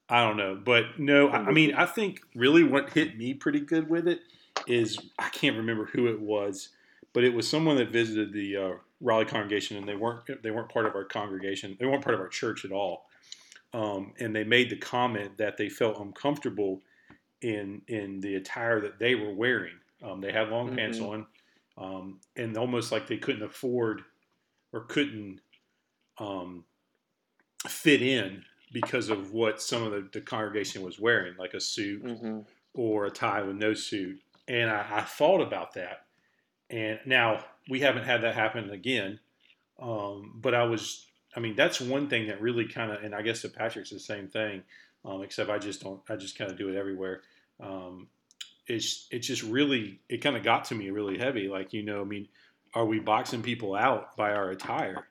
I 0.08 0.24
don't 0.24 0.36
know, 0.36 0.54
but 0.54 1.00
no, 1.00 1.28
I, 1.30 1.38
I 1.38 1.50
mean, 1.50 1.74
I 1.74 1.86
think 1.86 2.20
really 2.36 2.62
what 2.62 2.90
hit 2.90 3.18
me 3.18 3.34
pretty 3.34 3.58
good 3.58 3.88
with 3.88 4.06
it 4.06 4.20
is 4.68 4.98
I 5.18 5.30
can't 5.30 5.56
remember 5.56 5.86
who 5.86 6.06
it 6.06 6.20
was, 6.20 6.68
but 7.12 7.24
it 7.24 7.34
was 7.34 7.48
someone 7.48 7.76
that 7.76 7.88
visited 7.88 8.32
the 8.32 8.56
uh, 8.56 8.74
Raleigh 9.04 9.26
congregation, 9.26 9.76
and 9.76 9.86
they 9.86 9.94
weren't 9.96 10.42
they 10.42 10.50
weren't 10.50 10.70
part 10.70 10.86
of 10.86 10.94
our 10.96 11.04
congregation. 11.04 11.76
They 11.78 11.86
weren't 11.86 12.02
part 12.02 12.14
of 12.14 12.20
our 12.20 12.28
church 12.28 12.64
at 12.64 12.72
all, 12.72 13.06
um, 13.72 14.14
and 14.18 14.34
they 14.34 14.44
made 14.44 14.70
the 14.70 14.76
comment 14.76 15.36
that 15.38 15.56
they 15.56 15.68
felt 15.68 16.00
uncomfortable 16.00 16.80
in 17.42 17.82
in 17.86 18.20
the 18.20 18.36
attire 18.36 18.80
that 18.80 18.98
they 18.98 19.14
were 19.14 19.34
wearing. 19.34 19.74
Um, 20.02 20.20
they 20.20 20.32
had 20.32 20.48
long 20.48 20.74
pants 20.74 20.98
on, 21.00 21.26
um, 21.78 22.20
and 22.36 22.56
almost 22.56 22.90
like 22.92 23.06
they 23.06 23.18
couldn't 23.18 23.42
afford 23.42 24.02
or 24.72 24.80
couldn't 24.86 25.40
um, 26.18 26.64
fit 27.68 28.02
in 28.02 28.42
because 28.72 29.08
of 29.10 29.32
what 29.32 29.62
some 29.62 29.82
of 29.82 29.92
the, 29.92 30.08
the 30.12 30.20
congregation 30.20 30.82
was 30.82 30.98
wearing, 30.98 31.34
like 31.38 31.54
a 31.54 31.60
suit 31.60 32.02
Mm-hmm. 32.02 32.40
or 32.74 33.06
a 33.06 33.10
tie 33.10 33.42
with 33.42 33.56
no 33.56 33.72
suit. 33.74 34.18
And 34.48 34.68
I, 34.70 34.86
I 34.90 35.00
thought 35.02 35.40
about 35.40 35.74
that. 35.74 36.06
And 36.70 36.98
now 37.06 37.44
we 37.68 37.80
haven't 37.80 38.04
had 38.04 38.22
that 38.22 38.34
happen 38.34 38.70
again. 38.70 39.20
Um, 39.80 40.32
but 40.36 40.54
I 40.54 40.64
was, 40.64 41.06
I 41.36 41.40
mean, 41.40 41.56
that's 41.56 41.80
one 41.80 42.08
thing 42.08 42.28
that 42.28 42.40
really 42.40 42.66
kind 42.68 42.92
of, 42.92 43.02
and 43.02 43.14
I 43.14 43.22
guess 43.22 43.42
that 43.42 43.54
Patrick's 43.54 43.90
the 43.90 43.98
same 43.98 44.28
thing, 44.28 44.62
um, 45.04 45.22
except 45.22 45.50
I 45.50 45.58
just 45.58 45.82
don't, 45.82 46.00
I 46.08 46.16
just 46.16 46.38
kind 46.38 46.50
of 46.50 46.56
do 46.56 46.68
it 46.68 46.76
everywhere. 46.76 47.22
Um, 47.60 48.08
it's, 48.66 49.06
it 49.10 49.20
just 49.20 49.42
really, 49.42 50.00
it 50.08 50.18
kind 50.18 50.36
of 50.36 50.42
got 50.42 50.64
to 50.66 50.74
me 50.74 50.90
really 50.90 51.18
heavy. 51.18 51.48
Like, 51.48 51.72
you 51.72 51.82
know, 51.82 52.00
I 52.00 52.04
mean, 52.04 52.28
are 52.74 52.86
we 52.86 52.98
boxing 52.98 53.42
people 53.42 53.74
out 53.74 54.16
by 54.16 54.32
our 54.32 54.50
attire? 54.50 55.06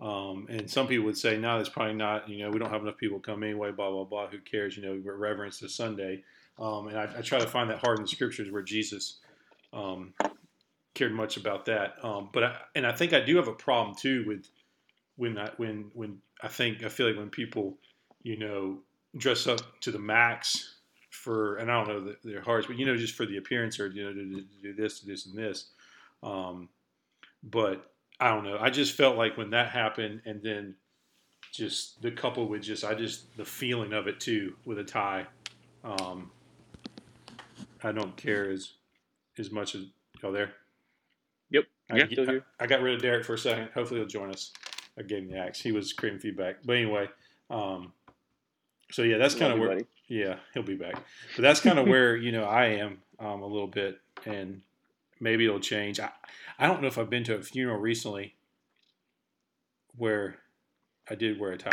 Um, 0.00 0.46
and 0.50 0.68
some 0.68 0.86
people 0.86 1.06
would 1.06 1.18
say, 1.18 1.36
no, 1.36 1.58
that's 1.58 1.68
probably 1.68 1.94
not, 1.94 2.28
you 2.28 2.38
know, 2.38 2.50
we 2.50 2.58
don't 2.58 2.70
have 2.70 2.82
enough 2.82 2.96
people 2.96 3.20
come 3.20 3.42
anyway, 3.42 3.70
blah, 3.70 3.90
blah, 3.90 4.04
blah. 4.04 4.26
Who 4.28 4.38
cares? 4.38 4.76
You 4.76 4.82
know, 4.82 5.00
reverence 5.04 5.60
to 5.60 5.68
Sunday. 5.68 6.24
Um, 6.58 6.88
and 6.88 6.98
I, 6.98 7.08
I 7.18 7.20
try 7.20 7.38
to 7.38 7.46
find 7.46 7.70
that 7.70 7.78
hard 7.78 7.98
in 7.98 8.04
the 8.04 8.08
scriptures 8.08 8.50
where 8.50 8.62
Jesus 8.62 9.18
um, 9.72 10.14
cared 10.94 11.12
much 11.12 11.36
about 11.36 11.66
that. 11.66 11.96
Um, 12.02 12.30
but 12.32 12.44
I, 12.44 12.56
and 12.74 12.86
I 12.86 12.92
think 12.92 13.12
I 13.12 13.20
do 13.20 13.36
have 13.36 13.48
a 13.48 13.52
problem 13.52 13.96
too 13.96 14.24
with 14.26 14.46
when 15.16 15.38
I, 15.38 15.50
when 15.56 15.90
when 15.94 16.18
I 16.42 16.48
think 16.48 16.84
I 16.84 16.88
feel 16.88 17.06
like 17.06 17.16
when 17.16 17.30
people 17.30 17.78
you 18.22 18.38
know 18.38 18.78
dress 19.16 19.46
up 19.46 19.60
to 19.80 19.90
the 19.90 19.98
max 19.98 20.76
for 21.10 21.56
and 21.56 21.70
I 21.70 21.74
don't 21.76 21.88
know 21.88 22.00
the, 22.00 22.16
their 22.24 22.42
hearts, 22.42 22.66
but 22.66 22.78
you 22.78 22.86
know 22.86 22.96
just 22.96 23.14
for 23.14 23.26
the 23.26 23.36
appearance 23.36 23.78
or 23.78 23.88
you 23.88 24.04
know 24.04 24.12
to, 24.12 24.34
to 24.34 24.62
do 24.62 24.74
this, 24.74 25.00
to 25.00 25.06
this, 25.06 25.26
and 25.26 25.36
this. 25.36 25.70
Um, 26.22 26.68
but 27.42 27.92
I 28.20 28.30
don't 28.30 28.44
know. 28.44 28.58
I 28.60 28.70
just 28.70 28.96
felt 28.96 29.16
like 29.16 29.36
when 29.36 29.50
that 29.50 29.70
happened, 29.70 30.22
and 30.24 30.42
then 30.42 30.76
just 31.52 32.02
the 32.02 32.10
couple 32.10 32.48
with 32.48 32.62
just 32.62 32.84
I 32.84 32.94
just 32.94 33.36
the 33.36 33.44
feeling 33.44 33.92
of 33.92 34.08
it 34.08 34.20
too 34.20 34.54
with 34.64 34.78
a 34.78 34.84
tie. 34.84 35.26
Um, 35.84 36.30
I 37.82 37.92
don't 37.92 38.16
care 38.16 38.50
as 38.50 38.72
as 39.38 39.50
much 39.50 39.74
as 39.74 39.82
y'all 40.22 40.32
there. 40.32 40.54
Yep. 41.90 41.96
I, 41.96 41.96
Yeah, 41.96 42.06
still 42.12 42.26
here. 42.26 42.44
I 42.60 42.66
got 42.66 42.82
rid 42.82 42.94
of 42.94 43.02
Derek 43.02 43.24
for 43.24 43.34
a 43.34 43.38
second. 43.38 43.70
Hopefully 43.74 44.00
he'll 44.00 44.08
join 44.08 44.30
us. 44.30 44.52
I 44.98 45.02
gave 45.02 45.24
him 45.24 45.30
the 45.30 45.38
axe. 45.38 45.60
He 45.60 45.72
was 45.72 45.92
creating 45.92 46.20
feedback. 46.20 46.56
But 46.64 46.76
anyway, 46.76 47.08
um, 47.50 47.92
so 48.90 49.02
yeah, 49.02 49.18
that's 49.18 49.34
kind 49.34 49.52
of 49.52 49.58
where. 49.58 49.68
buddy. 49.70 49.86
Yeah, 50.08 50.36
he'll 50.52 50.62
be 50.62 50.76
back. 50.76 51.02
But 51.36 51.42
that's 51.42 51.60
kind 51.60 51.78
of 51.78 51.86
where 51.88 52.16
you 52.16 52.32
know 52.32 52.44
I 52.44 52.66
am 52.66 52.98
um, 53.18 53.42
a 53.42 53.46
little 53.46 53.66
bit, 53.66 53.98
and 54.24 54.60
maybe 55.20 55.46
it'll 55.46 55.60
change. 55.60 55.98
I, 56.00 56.10
I 56.58 56.66
don't 56.66 56.80
know 56.80 56.88
if 56.88 56.98
I've 56.98 57.10
been 57.10 57.24
to 57.24 57.36
a 57.36 57.42
funeral 57.42 57.78
recently 57.78 58.34
where 59.96 60.36
I 61.08 61.14
did 61.14 61.38
wear 61.40 61.52
a 61.52 61.58
tie. 61.58 61.70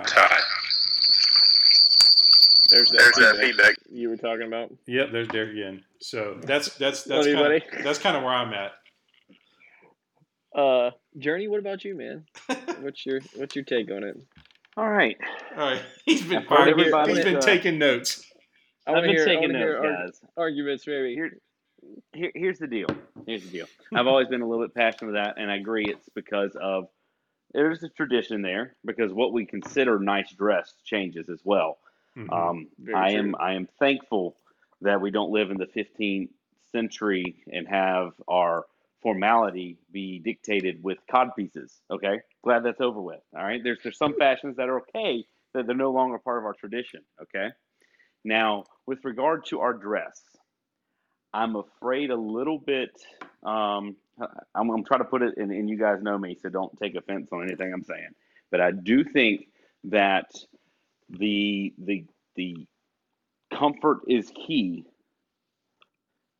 There's 2.70 2.90
that, 2.92 2.98
There's 3.00 3.16
feedback, 3.16 3.36
that 3.36 3.46
feedback. 3.46 3.76
you 3.92 4.10
were 4.10 4.18
talking 4.18 4.48
about. 4.48 4.72
Yep, 4.88 5.12
there's 5.12 5.28
Derek 5.28 5.52
again. 5.52 5.84
So 6.00 6.40
that's 6.42 6.74
that's 6.76 7.04
that's 7.04 7.28
kind 7.28 7.54
of, 7.54 7.84
that's 7.84 8.00
kind 8.00 8.16
of 8.16 8.24
where 8.24 8.34
I'm 8.34 8.54
at. 8.54 8.72
Uh, 10.54 10.92
Journey, 11.18 11.48
what 11.48 11.60
about 11.60 11.84
you, 11.86 11.96
man? 11.96 12.26
What's 12.82 13.06
your 13.06 13.22
what's 13.36 13.56
your 13.56 13.64
take 13.64 13.90
on 13.92 14.04
it? 14.04 14.18
All 14.76 14.90
right. 14.90 15.18
All 15.56 15.72
right, 15.72 15.82
he's 16.06 16.24
been 16.24 16.40
I've 16.40 16.46
heard 16.48 16.78
he's 17.10 17.24
been 17.24 17.36
uh, 17.38 17.42
taking 17.42 17.78
notes. 17.78 18.26
I 18.88 18.94
I've 18.94 19.04
been 19.04 19.12
hear, 19.12 19.26
taking 19.26 19.52
notes, 19.52 19.80
arg- 19.84 19.96
guys. 19.96 20.22
arguments, 20.36 20.88
maybe. 20.88 21.14
Here, 21.14 21.38
here, 22.14 22.32
here's 22.34 22.60
the 22.60 22.68
deal. 22.68 22.88
Here's 23.28 23.44
the 23.44 23.50
deal. 23.50 23.68
I've 23.94 24.08
always 24.08 24.28
been 24.28 24.42
a 24.42 24.48
little 24.48 24.66
bit 24.66 24.74
passionate 24.74 25.12
with 25.14 25.16
that, 25.24 25.36
and 25.38 25.52
I 25.52 25.56
agree 25.58 25.86
it's 25.88 26.10
because 26.16 26.56
of 26.60 26.88
there's 27.54 27.84
a 27.84 27.90
tradition 27.90 28.42
there 28.42 28.76
because 28.86 29.14
what 29.14 29.34
we 29.34 29.46
consider 29.46 30.00
nice 30.00 30.32
dress 30.34 30.74
changes 30.84 31.30
as 31.30 31.42
well. 31.44 31.78
Mhm. 32.18 32.32
Um, 32.32 32.68
Very 32.80 32.98
I 32.98 33.10
true. 33.12 33.20
am 33.20 33.36
I 33.40 33.54
am 33.54 33.68
thankful 33.80 34.36
that 34.82 35.00
we 35.00 35.12
don't 35.12 35.32
live 35.32 35.52
in 35.52 35.58
the 35.58 35.68
15th 35.68 36.30
century 36.72 37.44
and 37.52 37.68
have 37.68 38.14
our 38.28 38.66
formality 39.02 39.78
be 39.92 40.20
dictated 40.20 40.84
with 40.84 40.98
cod 41.10 41.30
pieces. 41.38 41.82
Okay, 41.92 42.20
glad 42.44 42.64
that's 42.64 42.82
over 42.82 43.02
with. 43.02 43.22
All 43.36 43.44
right, 43.44 43.62
there's 43.64 43.80
there's 43.84 43.98
some 43.98 44.16
fashions 44.18 44.58
that 44.58 44.70
are 44.70 44.82
okay 44.82 45.26
that 45.54 45.68
they're 45.68 45.76
no 45.76 45.92
longer 45.92 46.20
part 46.20 46.40
of 46.40 46.46
our 46.46 46.54
tradition. 46.54 47.02
Okay, 47.22 47.50
now 48.24 48.66
with 48.86 49.04
regard 49.04 49.46
to 49.48 49.60
our 49.62 49.74
dress, 49.74 50.22
I'm 51.34 51.56
afraid 51.56 52.12
a 52.12 52.16
little 52.16 52.60
bit. 52.60 52.92
Um, 53.44 53.96
I'm, 54.54 54.70
I'm 54.70 54.84
trying 54.84 55.00
to 55.00 55.06
put 55.06 55.22
it, 55.24 55.36
and, 55.38 55.52
and 55.52 55.70
you 55.70 55.78
guys 55.78 56.02
know 56.02 56.18
me, 56.18 56.38
so 56.42 56.50
don't 56.50 56.78
take 56.78 56.96
offense 56.96 57.30
on 57.32 57.44
anything 57.44 57.74
I'm 57.74 57.84
saying. 57.84 58.10
But 58.52 58.62
I 58.62 58.72
do 58.72 59.04
think 59.04 59.48
that 59.86 60.30
the 61.10 61.74
the 61.78 62.06
the 62.36 62.68
comfort 63.54 64.02
is 64.08 64.32
key 64.46 64.86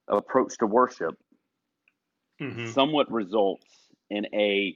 approach 0.08 0.58
to 0.60 0.68
worship 0.68 1.18
Mhm. 2.42 2.74
somewhat 2.74 3.12
results 3.12 3.66
in 4.10 4.26
a 4.34 4.76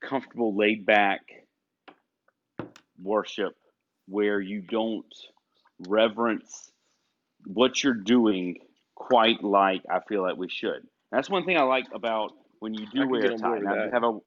comfortable, 0.00 0.54
laid 0.54 0.84
back 0.84 1.20
worship 3.02 3.56
where 4.06 4.40
you 4.40 4.60
don't 4.60 5.14
reverence 5.78 6.72
what 7.46 7.82
you're 7.82 7.94
doing 7.94 8.58
quite 8.94 9.42
like 9.42 9.82
I 9.90 10.00
feel 10.00 10.22
like 10.22 10.36
we 10.36 10.48
should. 10.48 10.86
That's 11.10 11.30
one 11.30 11.44
thing 11.44 11.56
I 11.56 11.62
like 11.62 11.86
about 11.94 12.32
when 12.58 12.74
you 12.74 12.86
do 12.86 13.08
wear 13.08 13.26
a 13.26 13.38
tie. 13.38 13.60
I 13.66 13.90
have 13.92 14.04
a 14.04 14.18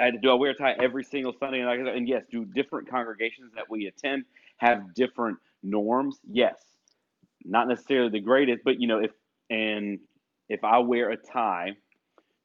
I, 0.00 0.10
do 0.10 0.30
I 0.30 0.34
wear 0.34 0.50
a 0.50 0.54
tie 0.54 0.74
every 0.80 1.04
single 1.04 1.32
Sunday? 1.38 1.60
And, 1.60 1.88
and 1.88 2.08
yes, 2.08 2.24
do 2.30 2.44
different 2.44 2.88
congregations 2.88 3.52
that 3.54 3.70
we 3.70 3.86
attend 3.86 4.24
have 4.56 4.94
different 4.94 5.38
norms? 5.62 6.18
Yes, 6.28 6.60
not 7.44 7.68
necessarily 7.68 8.10
the 8.10 8.20
greatest, 8.20 8.64
but 8.64 8.80
you 8.80 8.88
know, 8.88 8.98
if 8.98 9.12
and 9.50 10.00
if 10.52 10.64
I 10.64 10.78
wear 10.78 11.10
a 11.10 11.16
tie 11.16 11.72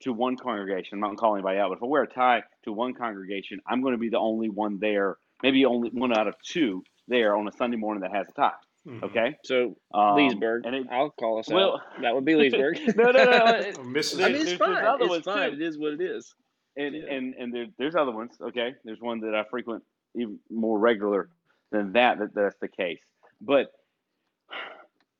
to 0.01 0.13
one 0.13 0.37
congregation, 0.37 0.95
I'm 0.95 1.01
not 1.11 1.17
calling 1.17 1.39
anybody 1.39 1.59
out, 1.59 1.69
but 1.69 1.77
if 1.77 1.83
I 1.83 1.87
wear 1.87 2.03
a 2.03 2.07
tie 2.07 2.43
to 2.63 2.71
one 2.71 2.93
congregation, 2.93 3.59
I'm 3.67 3.81
going 3.81 3.93
to 3.93 3.97
be 3.97 4.09
the 4.09 4.19
only 4.19 4.49
one 4.49 4.79
there, 4.79 5.17
maybe 5.43 5.65
only 5.65 5.89
one 5.89 6.17
out 6.17 6.27
of 6.27 6.35
two 6.43 6.83
there 7.07 7.35
on 7.35 7.47
a 7.47 7.51
Sunday 7.51 7.77
morning 7.77 8.01
that 8.01 8.11
has 8.13 8.27
a 8.29 8.31
tie. 8.33 8.51
Mhm. 8.87 9.03
Okay, 9.03 9.35
So 9.43 9.75
um, 9.93 10.15
Leesburg, 10.15 10.65
and 10.65 10.73
it, 10.73 10.87
I'll 10.89 11.09
call 11.09 11.39
us 11.39 11.49
well- 11.49 11.73
out. 11.95 12.01
That 12.01 12.15
would 12.15 12.23
be 12.23 12.35
Leesburg. 12.35 12.79
no, 12.95 13.11
no, 13.11 13.23
no. 13.25 13.45
it- 13.57 13.75
Mrs. 13.77 14.23
I 14.23 14.27
mean, 14.29 14.35
it's 14.37 14.45
There's- 14.45 14.45
there's 14.45 14.57
fine. 14.57 14.85
other 14.85 15.05
It's 15.15 15.25
fine. 15.25 15.49
too. 15.49 15.55
It 15.57 15.61
is 15.61 15.77
what 15.77 15.93
it 15.93 16.01
is. 16.01 16.33
and 16.77 16.95
Yeah. 16.95 17.13
and 17.13 17.33
and 17.35 17.53
there, 17.53 17.65
there's 17.77 17.95
other 17.95 18.11
ones. 18.13 18.37
Okay, 18.39 18.75
there's 18.85 19.01
one 19.01 19.19
that 19.21 19.35
I 19.35 19.43
frequent 19.49 19.83
even 20.15 20.39
more 20.49 20.79
regular 20.79 21.27
than 21.71 21.91
that. 21.93 22.19
That 22.19 22.33
that's 22.33 22.55
the 22.61 22.69
case. 22.69 23.01
But 23.41 23.67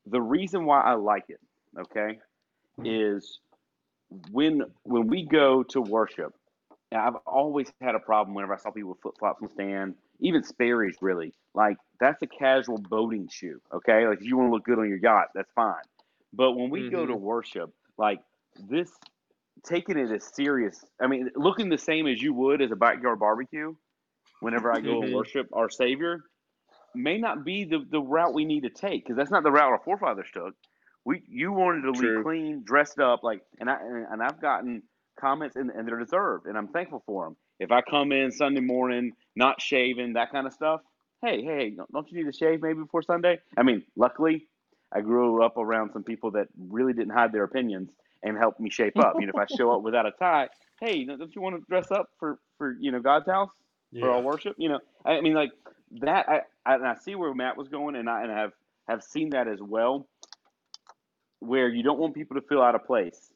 the 0.06 0.20
reason 0.20 0.64
why 0.64 0.80
I 0.80 0.94
like 0.94 1.24
it, 1.28 1.40
okay, 1.78 2.18
is 2.84 3.40
when 4.30 4.62
when 4.84 5.08
we 5.08 5.26
go 5.26 5.62
to 5.64 5.80
worship. 5.80 6.34
I've 6.92 7.16
always 7.26 7.70
had 7.82 7.94
a 7.94 7.98
problem 8.00 8.34
whenever 8.34 8.54
I 8.54 8.58
saw 8.58 8.70
people 8.70 8.90
with 8.90 9.00
flip 9.02 9.14
flops 9.18 9.42
on 9.42 9.50
stand, 9.50 9.94
even 10.20 10.42
Sperry's 10.42 10.96
really. 11.02 11.34
Like 11.54 11.76
that's 12.00 12.22
a 12.22 12.26
casual 12.26 12.78
boating 12.78 13.28
shoe, 13.30 13.60
okay? 13.74 14.06
Like 14.06 14.20
if 14.20 14.26
you 14.26 14.38
want 14.38 14.50
to 14.50 14.54
look 14.54 14.64
good 14.64 14.78
on 14.78 14.88
your 14.88 14.98
yacht, 14.98 15.28
that's 15.34 15.52
fine. 15.54 15.74
But 16.32 16.52
when 16.52 16.70
we 16.70 16.84
go 16.84 17.04
to 17.06 17.14
worship, 17.14 17.70
like 17.98 18.20
this 18.70 18.90
taking 19.64 19.98
it 19.98 20.10
as 20.10 20.24
serious. 20.34 20.84
I 21.00 21.06
mean, 21.06 21.30
looking 21.36 21.68
the 21.68 21.78
same 21.78 22.06
as 22.06 22.22
you 22.22 22.32
would 22.34 22.62
as 22.62 22.70
a 22.70 22.76
backyard 22.76 23.18
barbecue 23.20 23.74
whenever 24.40 24.72
I 24.72 24.80
go 24.80 25.02
and 25.02 25.10
Mhm. 25.10 25.14
worship 25.14 25.48
our 25.52 25.70
Savior 25.70 26.24
may 26.94 27.18
not 27.18 27.44
be 27.44 27.64
the, 27.64 27.84
the 27.90 28.00
route 28.00 28.34
we 28.34 28.44
need 28.44 28.62
to 28.62 28.70
take 28.70 29.04
because 29.04 29.16
that's 29.16 29.30
not 29.30 29.42
the 29.42 29.50
route 29.50 29.70
our 29.72 29.80
forefathers 29.84 30.28
took. 30.32 30.54
We 31.04 31.22
you 31.28 31.52
wanted 31.52 31.82
to 31.82 31.92
True. 31.92 32.18
be 32.18 32.22
clean, 32.22 32.62
dressed 32.64 32.98
up, 32.98 33.22
like, 33.22 33.42
and 33.60 33.70
I 33.70 33.76
and, 33.80 34.06
and 34.10 34.22
I've 34.22 34.40
gotten 34.40 34.82
comments 35.18 35.56
and, 35.56 35.70
and 35.70 35.86
they're 35.88 35.98
deserved, 35.98 36.46
and 36.46 36.56
I'm 36.56 36.68
thankful 36.68 37.02
for 37.06 37.24
them. 37.24 37.36
If 37.58 37.72
I 37.72 37.80
come 37.82 38.12
in 38.12 38.30
Sunday 38.30 38.60
morning 38.60 39.12
not 39.34 39.60
shaving, 39.60 40.12
that 40.14 40.30
kind 40.30 40.46
of 40.46 40.52
stuff, 40.52 40.80
hey, 41.22 41.42
hey, 41.42 41.70
don't- 41.92 42.10
you 42.10 42.18
need 42.24 42.30
to 42.32 42.36
shave 42.36 42.62
maybe 42.62 42.80
before 42.80 43.02
Sunday? 43.02 43.40
I 43.56 43.62
mean, 43.62 43.84
luckily, 43.96 44.46
I 44.92 45.00
grew 45.00 45.42
up 45.42 45.56
around 45.56 45.92
some 45.92 46.04
people 46.04 46.30
that 46.32 46.48
really 46.58 46.92
didn't 46.92 47.14
hide 47.14 47.32
their 47.32 47.44
opinions 47.44 47.90
and 48.22 48.36
helped 48.36 48.60
me 48.60 48.70
shape 48.70 48.98
up. 48.98 49.16
You 49.18 49.26
know, 49.26 49.32
if 49.34 49.38
I 49.38 49.46
show 49.56 49.72
up 49.74 49.82
without 49.82 50.06
a 50.06 50.12
tie, 50.12 50.48
hey, 50.80 51.04
don't 51.04 51.34
you 51.34 51.42
want 51.42 51.56
to 51.56 51.62
dress 51.68 51.90
up 51.90 52.10
for 52.18 52.38
for 52.58 52.76
you 52.80 52.92
know 52.92 53.00
God's 53.00 53.26
house 53.26 53.50
for 54.00 54.10
our 54.10 54.20
worship? 54.20 54.54
You 54.58 54.70
know, 54.70 54.80
I 55.04 55.20
mean, 55.20 55.34
like 55.34 55.50
that. 56.00 56.28
I, 56.28 56.42
I 56.66 56.74
and 56.76 56.86
I 56.86 56.94
see 56.94 57.14
where 57.14 57.34
Matt 57.34 57.56
was 57.56 57.68
going, 57.68 57.96
and 57.96 58.08
I 58.08 58.22
and 58.22 58.32
I 58.32 58.40
have 58.40 58.52
have 58.88 59.02
seen 59.02 59.30
that 59.30 59.48
as 59.48 59.60
well, 59.60 60.08
where 61.40 61.68
you 61.68 61.82
don't 61.82 61.98
want 61.98 62.14
people 62.14 62.36
to 62.40 62.46
feel 62.46 62.62
out 62.62 62.74
of 62.74 62.84
place, 62.86 63.32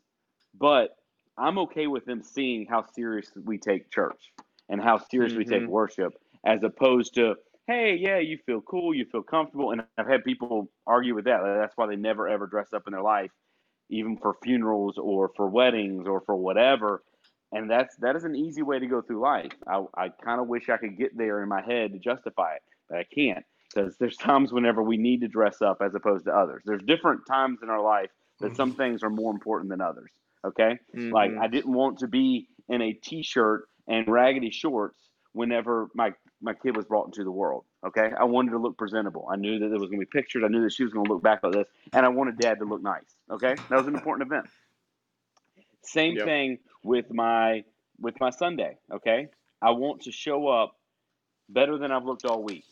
but 0.54 0.96
I'm 1.38 1.58
okay 1.58 1.86
with 1.86 2.04
them 2.04 2.22
seeing 2.22 2.66
how 2.66 2.84
serious 2.84 3.32
we 3.36 3.58
take 3.58 3.90
church 3.90 4.32
and 4.68 4.80
how 4.82 4.98
serious 4.98 5.36
we 5.36 5.44
take 5.44 5.66
Mhm. 5.66 5.68
worship, 5.68 6.14
as 6.44 6.62
opposed 6.62 7.14
to 7.14 7.36
hey, 7.68 7.94
yeah, 7.94 8.18
you 8.18 8.38
feel 8.44 8.60
cool, 8.62 8.92
you 8.92 9.06
feel 9.06 9.22
comfortable, 9.22 9.70
and 9.70 9.84
I've 9.96 10.08
had 10.08 10.24
people 10.24 10.70
argue 10.86 11.14
with 11.14 11.26
that. 11.26 11.40
That's 11.44 11.76
why 11.76 11.86
they 11.86 11.96
never 11.96 12.28
ever 12.28 12.46
dress 12.48 12.72
up 12.72 12.82
in 12.86 12.92
their 12.92 13.02
life, 13.02 13.30
even 13.90 14.16
for 14.18 14.34
funerals 14.42 14.98
or 14.98 15.30
for 15.36 15.48
weddings 15.48 16.06
or 16.06 16.22
for 16.22 16.36
whatever. 16.36 17.04
And 17.52 17.70
that's 17.70 17.96
that 17.98 18.16
is 18.16 18.24
an 18.24 18.34
easy 18.34 18.62
way 18.62 18.78
to 18.78 18.86
go 18.86 19.02
through 19.02 19.20
life. 19.20 19.52
I, 19.66 19.84
I 19.96 20.08
kind 20.08 20.40
of 20.40 20.48
wish 20.48 20.68
I 20.70 20.78
could 20.78 20.98
get 20.98 21.16
there 21.16 21.42
in 21.42 21.48
my 21.48 21.62
head 21.62 21.92
to 21.92 21.98
justify 21.98 22.54
it, 22.56 22.62
but 22.88 22.98
I 22.98 23.04
can't 23.04 23.44
because 23.72 23.96
there's 23.98 24.16
times 24.16 24.52
whenever 24.52 24.82
we 24.82 24.96
need 24.96 25.20
to 25.20 25.28
dress 25.28 25.62
up 25.62 25.78
as 25.82 25.94
opposed 25.94 26.24
to 26.26 26.32
others. 26.32 26.62
There's 26.64 26.82
different 26.82 27.26
times 27.26 27.60
in 27.62 27.70
our 27.70 27.82
life 27.82 28.10
that 28.40 28.56
some 28.56 28.74
things 28.74 29.02
are 29.02 29.10
more 29.10 29.32
important 29.32 29.70
than 29.70 29.80
others. 29.80 30.10
Okay, 30.44 30.78
like 31.10 31.30
Mhm. 31.32 31.38
I 31.40 31.46
didn't 31.46 31.72
want 31.72 31.98
to 32.00 32.08
be 32.08 32.48
in 32.68 32.82
a 32.82 32.92
t-shirt 32.92 33.68
and 33.86 34.06
raggedy 34.08 34.50
shorts 34.50 35.10
whenever 35.32 35.88
my 35.94 36.12
my 36.40 36.52
kid 36.52 36.76
was 36.76 36.84
brought 36.84 37.06
into 37.06 37.22
the 37.22 37.30
world. 37.30 37.64
Okay, 37.86 38.10
I 38.18 38.24
wanted 38.24 38.50
to 38.50 38.58
look 38.58 38.76
presentable. 38.76 39.28
I 39.30 39.36
knew 39.36 39.58
that 39.60 39.68
there 39.68 39.78
was 39.78 39.88
going 39.88 40.00
to 40.00 40.06
be 40.06 40.10
pictures. 40.10 40.42
I 40.44 40.48
knew 40.48 40.62
that 40.62 40.72
she 40.72 40.82
was 40.82 40.92
going 40.92 41.06
to 41.06 41.12
look 41.12 41.22
back 41.22 41.42
like 41.44 41.52
this, 41.52 41.68
and 41.92 42.04
I 42.04 42.08
wanted 42.08 42.38
Dad 42.38 42.58
to 42.58 42.64
look 42.64 42.82
nice. 42.82 43.16
Okay, 43.30 43.54
that 43.70 43.76
was 43.76 43.86
an 43.86 43.94
important 43.94 44.26
event. 44.28 44.46
Same 45.84 46.16
Yep. 46.16 46.24
thing 46.24 46.58
with 46.82 47.12
my 47.12 47.64
with 48.00 48.18
my 48.20 48.30
Sunday. 48.30 48.78
Okay, 48.90 49.28
I 49.60 49.70
want 49.70 50.02
to 50.02 50.12
show 50.12 50.48
up 50.48 50.76
better 51.48 51.78
than 51.78 51.92
I've 51.92 52.04
looked 52.04 52.24
all 52.24 52.42
week 52.42 52.64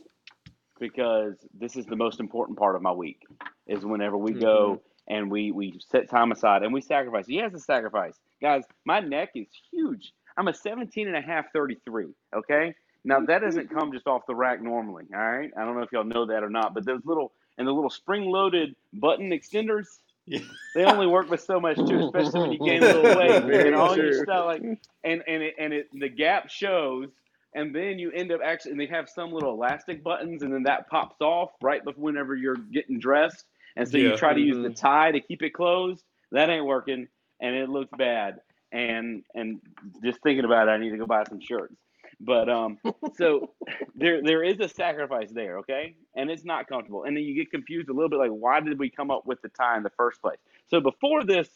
because 0.80 1.34
this 1.56 1.76
is 1.76 1.86
the 1.86 1.96
most 1.96 2.18
important 2.18 2.58
part 2.58 2.74
of 2.74 2.82
my 2.82 2.92
week. 2.92 3.22
Is 3.66 3.84
whenever 3.84 4.16
we 4.16 4.32
go 4.32 4.80
mm-hmm. 5.08 5.14
and 5.14 5.30
we 5.30 5.52
we 5.52 5.78
set 5.88 6.08
time 6.08 6.32
aside 6.32 6.62
and 6.64 6.72
we 6.72 6.80
sacrifice. 6.80 7.26
Yes, 7.28 7.54
a 7.54 7.60
sacrifice, 7.60 8.14
guys. 8.42 8.64
My 8.84 8.98
neck 8.98 9.30
is 9.36 9.46
huge. 9.70 10.12
I'm 10.36 10.48
a 10.48 10.54
17 10.54 11.06
and 11.06 11.16
a 11.16 11.20
half 11.20 11.52
33. 11.52 12.06
Okay. 12.34 12.74
Now 13.04 13.20
that 13.20 13.42
doesn't 13.42 13.68
mm-hmm. 13.68 13.78
come 13.78 13.92
just 13.92 14.06
off 14.06 14.22
the 14.26 14.34
rack 14.34 14.62
normally. 14.62 15.04
All 15.14 15.20
right. 15.20 15.50
I 15.56 15.64
don't 15.64 15.76
know 15.76 15.82
if 15.82 15.92
y'all 15.92 16.04
know 16.04 16.26
that 16.26 16.42
or 16.42 16.50
not, 16.50 16.74
but 16.74 16.84
those 16.84 17.04
little 17.04 17.32
and 17.58 17.68
the 17.68 17.72
little 17.72 17.90
spring-loaded 17.90 18.74
button 18.94 19.30
extenders, 19.30 19.86
Yeah. 20.26 20.40
they 20.74 20.84
only 20.84 21.06
work 21.06 21.30
with 21.30 21.42
so 21.42 21.60
much 21.60 21.76
too, 21.76 22.06
especially 22.06 22.40
when 22.40 22.52
you 22.52 22.58
gain 22.58 22.82
a 22.82 22.86
little 22.86 23.02
weight 23.48 23.66
and 23.66 23.74
all 23.74 23.96
your 23.96 24.24
stuff 24.24 24.46
like 24.46 24.62
and 24.62 24.78
and 25.04 25.42
it 25.42 25.54
and 25.58 25.72
it 25.72 25.88
the 25.92 26.08
gap 26.08 26.50
shows 26.50 27.08
and 27.54 27.74
then 27.74 27.98
you 27.98 28.10
end 28.12 28.32
up 28.32 28.40
actually 28.44 28.72
and 28.72 28.80
they 28.80 28.86
have 28.86 29.08
some 29.08 29.32
little 29.32 29.52
elastic 29.54 30.02
buttons 30.04 30.42
and 30.42 30.52
then 30.52 30.62
that 30.64 30.88
pops 30.88 31.20
off 31.20 31.50
right 31.62 31.84
before 31.84 32.02
whenever 32.04 32.34
you're 32.34 32.56
getting 32.56 32.98
dressed. 32.98 33.44
And 33.76 33.88
so 33.88 33.96
you 33.98 34.16
try 34.16 34.34
to 34.34 34.40
use 34.40 34.56
the 34.56 34.70
Mhm. 34.70 34.76
tie 34.76 35.12
to 35.12 35.20
keep 35.20 35.42
it 35.42 35.50
closed. 35.50 36.04
That 36.32 36.48
ain't 36.50 36.64
working 36.66 37.08
and 37.40 37.54
it 37.56 37.68
looks 37.68 37.90
bad. 37.96 38.40
And 38.72 39.24
and 39.34 39.60
just 40.04 40.20
thinking 40.22 40.44
about 40.44 40.68
it 40.68 40.70
i 40.70 40.78
need 40.78 40.90
to 40.90 40.96
go 40.98 41.06
buy 41.06 41.24
some 41.24 41.40
shirts. 41.40 41.76
But 42.20 42.48
um 42.48 42.78
so 43.16 43.52
there 43.96 44.22
there 44.22 44.44
is 44.44 44.60
a 44.60 44.68
sacrifice 44.68 45.30
there 45.32 45.58
okay? 45.58 45.96
And 46.14 46.30
it's 46.30 46.44
not 46.44 46.68
comfortable. 46.68 47.04
And 47.04 47.16
then 47.16 47.24
you 47.24 47.34
get 47.34 47.50
confused 47.50 47.88
a 47.88 47.92
little 47.92 48.08
bit 48.10 48.18
like 48.18 48.30
why 48.30 48.60
did 48.60 48.78
we 48.78 48.90
come 48.90 49.10
up 49.10 49.26
with 49.26 49.42
the 49.42 49.48
tie 49.48 49.76
in 49.76 49.82
the 49.82 49.90
first 49.90 50.20
place? 50.22 50.38
So 50.68 50.80
before 50.80 51.24
this 51.24 51.48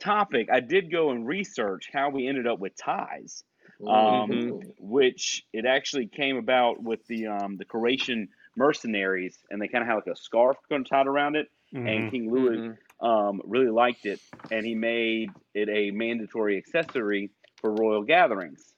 topic 0.00 0.48
i 0.52 0.60
did 0.60 0.92
go 0.92 1.10
and 1.10 1.26
research 1.26 1.90
how 1.92 2.08
we 2.08 2.28
ended 2.28 2.46
up 2.46 2.58
with 2.60 2.76
ties 2.76 3.42
um, 3.86 4.30
Mhm. 4.30 4.74
which 4.78 5.44
it 5.52 5.64
actually 5.66 6.06
came 6.06 6.36
about 6.36 6.82
with 6.82 7.06
the 7.06 7.26
um, 7.26 7.56
the 7.56 7.64
Croatian 7.64 8.28
mercenaries, 8.56 9.38
and 9.50 9.60
they 9.60 9.68
kind 9.68 9.82
of 9.82 9.88
had 9.88 9.94
like 9.96 10.06
a 10.08 10.16
scarf 10.16 10.56
kind 10.68 10.84
of 10.84 10.88
tied 10.90 11.06
around 11.06 11.36
it. 11.36 11.48
Mm-hmm. 11.74 11.86
And 11.86 12.10
King 12.10 12.30
Louis 12.32 12.58
Mhm. 12.58 12.76
um, 13.00 13.40
really 13.44 13.70
liked 13.70 14.04
it, 14.06 14.20
and 14.50 14.64
he 14.66 14.74
made 14.74 15.30
it 15.54 15.68
a 15.68 15.90
mandatory 15.92 16.56
accessory 16.56 17.30
for 17.60 17.72
royal 17.72 18.02
gatherings 18.02 18.74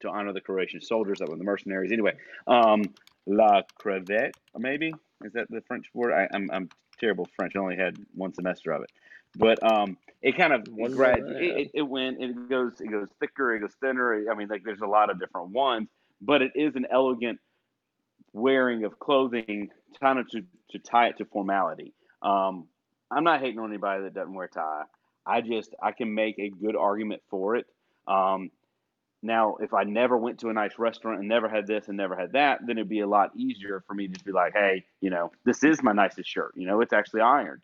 to 0.00 0.08
honor 0.08 0.32
the 0.32 0.40
Croatian 0.40 0.80
soldiers 0.80 1.18
that 1.18 1.28
were 1.28 1.36
the 1.36 1.44
mercenaries. 1.44 1.90
Anyway, 1.90 2.16
um, 2.46 2.82
la 3.26 3.62
crevette, 3.80 4.32
maybe 4.56 4.92
is 5.24 5.32
that 5.32 5.48
the 5.50 5.62
French 5.62 5.86
word? 5.94 6.12
I, 6.12 6.28
I'm 6.34 6.50
I'm 6.52 6.70
terrible 6.98 7.28
French. 7.36 7.54
I 7.56 7.58
only 7.58 7.76
had 7.76 7.96
one 8.14 8.32
semester 8.34 8.72
of 8.72 8.82
it, 8.82 8.90
but 9.36 9.62
um, 9.62 9.96
it 10.22 10.36
kind 10.36 10.52
of 10.52 10.66
One 10.68 10.92
grad, 10.92 11.20
it, 11.20 11.70
it, 11.74 11.82
went 11.82 12.22
it 12.22 12.48
goes 12.48 12.80
it 12.80 12.90
goes 12.90 13.08
thicker, 13.20 13.54
it 13.54 13.60
goes 13.60 13.74
thinner. 13.80 14.30
I 14.30 14.34
mean, 14.34 14.48
like 14.48 14.64
there's 14.64 14.80
a 14.80 14.86
lot 14.86 15.10
of 15.10 15.20
different 15.20 15.50
ones, 15.50 15.88
but 16.20 16.42
it 16.42 16.52
is 16.54 16.74
an 16.76 16.86
elegant 16.90 17.38
wearing 18.32 18.84
of 18.84 18.98
clothing, 18.98 19.70
kind 20.00 20.18
of 20.18 20.28
to 20.30 20.42
to 20.70 20.78
tie 20.78 21.08
it 21.08 21.18
to 21.18 21.24
formality. 21.26 21.92
Um, 22.22 22.66
I'm 23.10 23.24
not 23.24 23.40
hating 23.40 23.58
on 23.58 23.70
anybody 23.70 24.02
that 24.04 24.14
doesn't 24.14 24.34
wear 24.34 24.46
a 24.46 24.50
tie. 24.50 24.84
I 25.24 25.40
just 25.40 25.74
I 25.82 25.92
can 25.92 26.14
make 26.14 26.38
a 26.38 26.48
good 26.48 26.76
argument 26.76 27.22
for 27.30 27.56
it. 27.56 27.66
Um, 28.06 28.50
now, 29.22 29.56
if 29.60 29.74
I 29.74 29.84
never 29.84 30.16
went 30.16 30.40
to 30.40 30.50
a 30.50 30.52
nice 30.52 30.78
restaurant 30.78 31.20
and 31.20 31.28
never 31.28 31.48
had 31.48 31.66
this 31.66 31.88
and 31.88 31.96
never 31.96 32.14
had 32.14 32.32
that, 32.32 32.60
then 32.66 32.78
it'd 32.78 32.88
be 32.88 33.00
a 33.00 33.06
lot 33.06 33.30
easier 33.34 33.82
for 33.86 33.94
me 33.94 34.08
to 34.08 34.24
be 34.24 34.32
like, 34.32 34.52
hey, 34.52 34.84
you 35.00 35.10
know, 35.10 35.32
this 35.44 35.64
is 35.64 35.82
my 35.82 35.92
nicest 35.92 36.28
shirt. 36.28 36.52
You 36.54 36.66
know, 36.66 36.80
it's 36.80 36.92
actually 36.92 37.22
ironed. 37.22 37.62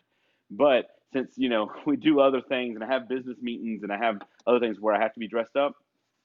But 0.49 0.87
since 1.13 1.33
you 1.37 1.49
know 1.49 1.71
we 1.85 1.95
do 1.95 2.19
other 2.19 2.41
things 2.41 2.75
and 2.75 2.83
I 2.83 2.87
have 2.87 3.07
business 3.07 3.37
meetings 3.41 3.83
and 3.83 3.91
I 3.91 3.97
have 3.97 4.19
other 4.45 4.59
things 4.59 4.79
where 4.79 4.95
I 4.95 5.01
have 5.01 5.13
to 5.13 5.19
be 5.19 5.27
dressed 5.27 5.55
up, 5.55 5.75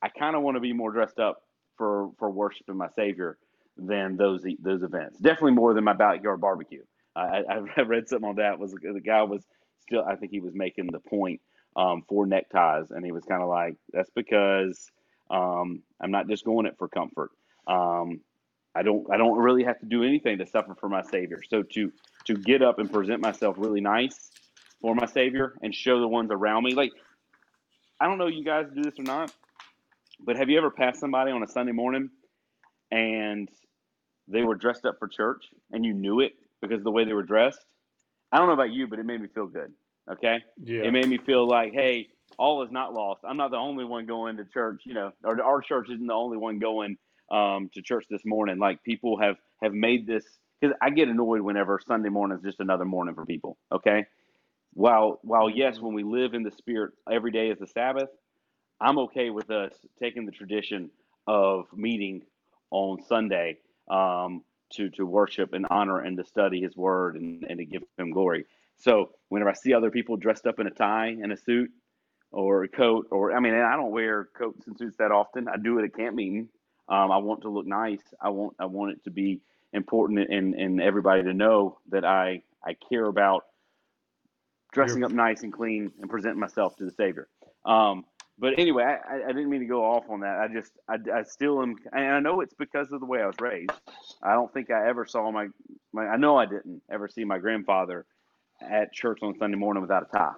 I 0.02 0.08
kind 0.08 0.34
of 0.34 0.42
want 0.42 0.56
to 0.56 0.60
be 0.60 0.72
more 0.72 0.90
dressed 0.90 1.18
up 1.18 1.42
for 1.76 2.10
for 2.18 2.30
worshiping 2.30 2.76
my 2.76 2.88
Savior 2.96 3.38
than 3.76 4.16
those 4.16 4.44
those 4.60 4.82
events. 4.82 5.18
Definitely 5.18 5.52
more 5.52 5.74
than 5.74 5.84
my 5.84 5.92
backyard 5.92 6.40
barbecue. 6.40 6.82
I, 7.14 7.42
I 7.48 7.60
I 7.76 7.80
read 7.82 8.08
something 8.08 8.28
on 8.28 8.36
that. 8.36 8.58
Was 8.58 8.72
the 8.72 9.00
guy 9.00 9.22
was 9.22 9.44
still? 9.82 10.04
I 10.04 10.16
think 10.16 10.32
he 10.32 10.40
was 10.40 10.54
making 10.54 10.88
the 10.88 11.00
point 11.00 11.40
um, 11.76 12.02
for 12.08 12.26
neckties, 12.26 12.90
and 12.90 13.04
he 13.04 13.12
was 13.12 13.24
kind 13.24 13.42
of 13.42 13.48
like, 13.48 13.76
"That's 13.92 14.10
because 14.10 14.90
um, 15.30 15.82
I'm 16.00 16.10
not 16.10 16.28
just 16.28 16.44
going 16.44 16.66
it 16.66 16.76
for 16.78 16.88
comfort. 16.88 17.30
Um, 17.66 18.20
I 18.74 18.82
don't 18.82 19.06
I 19.12 19.16
don't 19.16 19.38
really 19.38 19.64
have 19.64 19.78
to 19.80 19.86
do 19.86 20.04
anything 20.04 20.38
to 20.38 20.46
suffer 20.46 20.74
for 20.74 20.88
my 20.88 21.02
Savior. 21.02 21.40
So 21.48 21.62
to 21.62 21.92
to 22.26 22.34
get 22.34 22.62
up 22.62 22.78
and 22.78 22.90
present 22.90 23.20
myself 23.20 23.56
really 23.58 23.80
nice 23.80 24.30
for 24.80 24.94
my 24.94 25.06
Savior 25.06 25.54
and 25.62 25.74
show 25.74 26.00
the 26.00 26.08
ones 26.08 26.30
around 26.30 26.64
me, 26.64 26.74
like 26.74 26.92
I 28.00 28.06
don't 28.06 28.18
know 28.18 28.28
you 28.28 28.44
guys 28.44 28.66
do 28.74 28.82
this 28.82 28.98
or 28.98 29.02
not, 29.02 29.32
but 30.20 30.36
have 30.36 30.48
you 30.48 30.58
ever 30.58 30.70
passed 30.70 31.00
somebody 31.00 31.32
on 31.32 31.42
a 31.42 31.48
Sunday 31.48 31.72
morning 31.72 32.10
and 32.90 33.48
they 34.28 34.42
were 34.42 34.54
dressed 34.54 34.84
up 34.84 34.98
for 34.98 35.08
church 35.08 35.44
and 35.72 35.84
you 35.84 35.92
knew 35.92 36.20
it 36.20 36.32
because 36.60 36.78
of 36.78 36.84
the 36.84 36.92
way 36.92 37.04
they 37.04 37.14
were 37.14 37.22
dressed? 37.22 37.64
I 38.30 38.38
don't 38.38 38.46
know 38.46 38.54
about 38.54 38.70
you, 38.70 38.86
but 38.86 38.98
it 38.98 39.06
made 39.06 39.20
me 39.20 39.28
feel 39.34 39.46
good. 39.46 39.72
Okay. 40.10 40.38
Yeah. 40.62 40.82
It 40.84 40.92
made 40.92 41.08
me 41.08 41.18
feel 41.18 41.46
like, 41.46 41.72
hey, 41.72 42.08
all 42.38 42.62
is 42.62 42.70
not 42.70 42.94
lost. 42.94 43.20
I'm 43.24 43.36
not 43.36 43.50
the 43.50 43.56
only 43.56 43.84
one 43.84 44.06
going 44.06 44.36
to 44.36 44.44
church, 44.44 44.82
you 44.84 44.94
know, 44.94 45.12
or 45.24 45.42
our 45.42 45.60
church 45.60 45.88
isn't 45.90 46.06
the 46.06 46.14
only 46.14 46.36
one 46.36 46.58
going 46.58 46.96
um, 47.30 47.68
to 47.74 47.82
church 47.82 48.06
this 48.08 48.24
morning. 48.24 48.58
Like 48.58 48.82
people 48.82 49.18
have 49.20 49.36
have 49.62 49.74
made 49.74 50.06
this 50.06 50.24
because 50.60 50.74
I 50.80 50.90
get 50.90 51.08
annoyed 51.08 51.40
whenever 51.40 51.80
Sunday 51.86 52.08
morning 52.08 52.38
is 52.38 52.44
just 52.44 52.60
another 52.60 52.84
morning 52.84 53.14
for 53.14 53.26
people. 53.26 53.58
Okay. 53.72 54.06
While 54.72 55.18
while 55.22 55.50
yes, 55.50 55.80
when 55.80 55.94
we 55.94 56.04
live 56.04 56.34
in 56.34 56.44
the 56.44 56.52
spirit, 56.52 56.92
every 57.10 57.32
day 57.32 57.50
is 57.50 57.58
the 57.58 57.66
Sabbath. 57.66 58.08
I'm 58.80 58.98
okay 59.00 59.30
with 59.30 59.50
us 59.50 59.72
taking 59.98 60.24
the 60.24 60.32
tradition 60.32 60.90
of 61.26 61.66
meeting 61.74 62.22
on 62.70 63.02
Sunday 63.02 63.58
um, 63.90 64.44
to 64.74 64.90
to 64.90 65.04
worship 65.04 65.52
and 65.54 65.66
honor 65.70 65.98
and 65.98 66.16
to 66.18 66.24
study 66.24 66.60
His 66.60 66.76
Word 66.76 67.16
and, 67.16 67.44
and 67.48 67.58
to 67.58 67.64
give 67.64 67.82
Him 67.98 68.12
glory. 68.12 68.44
So 68.76 69.10
whenever 69.28 69.50
I 69.50 69.54
see 69.54 69.74
other 69.74 69.90
people 69.90 70.16
dressed 70.16 70.46
up 70.46 70.60
in 70.60 70.68
a 70.68 70.70
tie 70.70 71.16
and 71.20 71.32
a 71.32 71.36
suit 71.36 71.72
or 72.30 72.64
a 72.64 72.68
coat, 72.68 73.08
or 73.10 73.32
I 73.34 73.40
mean, 73.40 73.54
I 73.54 73.76
don't 73.76 73.90
wear 73.90 74.28
coats 74.36 74.66
and 74.66 74.76
suits 74.78 74.96
that 74.98 75.10
often. 75.12 75.48
I 75.48 75.56
do 75.56 75.78
it 75.78 75.84
at 75.84 75.96
camp 75.96 76.14
meeting. 76.16 76.48
Um, 76.88 77.10
I 77.10 77.18
want 77.18 77.42
to 77.42 77.50
look 77.50 77.66
nice. 77.66 78.02
I 78.20 78.28
want 78.30 78.54
I 78.58 78.66
want 78.66 78.92
it 78.92 79.04
to 79.04 79.10
be 79.10 79.40
important 79.72 80.20
and 80.30 80.54
and 80.54 80.80
everybody 80.80 81.22
to 81.22 81.34
know 81.34 81.78
that 81.90 82.04
I 82.04 82.42
I 82.64 82.74
care 82.88 83.04
about 83.06 83.44
dressing 84.72 85.02
up 85.04 85.10
nice 85.10 85.42
and 85.42 85.52
clean 85.52 85.90
and 86.00 86.10
presenting 86.10 86.40
myself 86.40 86.76
to 86.76 86.84
the 86.84 86.90
Savior. 86.90 87.28
Um, 87.64 88.04
but 88.38 88.58
anyway, 88.58 88.84
I, 88.84 89.14
I- 89.16 89.24
I 89.24 89.26
didn't 89.28 89.50
mean 89.50 89.60
to 89.60 89.66
go 89.66 89.84
off 89.84 90.04
on 90.08 90.20
that. 90.20 90.38
I 90.38 90.48
just, 90.48 90.72
I, 90.88 90.96
I 91.12 91.22
still 91.24 91.60
am, 91.62 91.76
and 91.92 92.04
I 92.06 92.20
know 92.20 92.40
it's 92.40 92.54
because 92.54 92.92
of 92.92 93.00
the 93.00 93.06
way 93.06 93.20
I 93.20 93.26
was 93.26 93.34
raised. 93.40 93.72
I 94.22 94.32
don't 94.34 94.52
think 94.52 94.70
I 94.70 94.88
ever 94.88 95.04
saw 95.06 95.30
my, 95.32 95.48
my, 95.92 96.06
I 96.06 96.16
know 96.16 96.36
I 96.36 96.46
didn't 96.46 96.82
ever 96.90 97.08
see 97.08 97.24
my 97.24 97.38
grandfather 97.38 98.06
at 98.60 98.92
church 98.92 99.18
on 99.22 99.36
Sunday 99.38 99.56
morning 99.56 99.80
without 99.80 100.04
a 100.08 100.16
tie. 100.16 100.34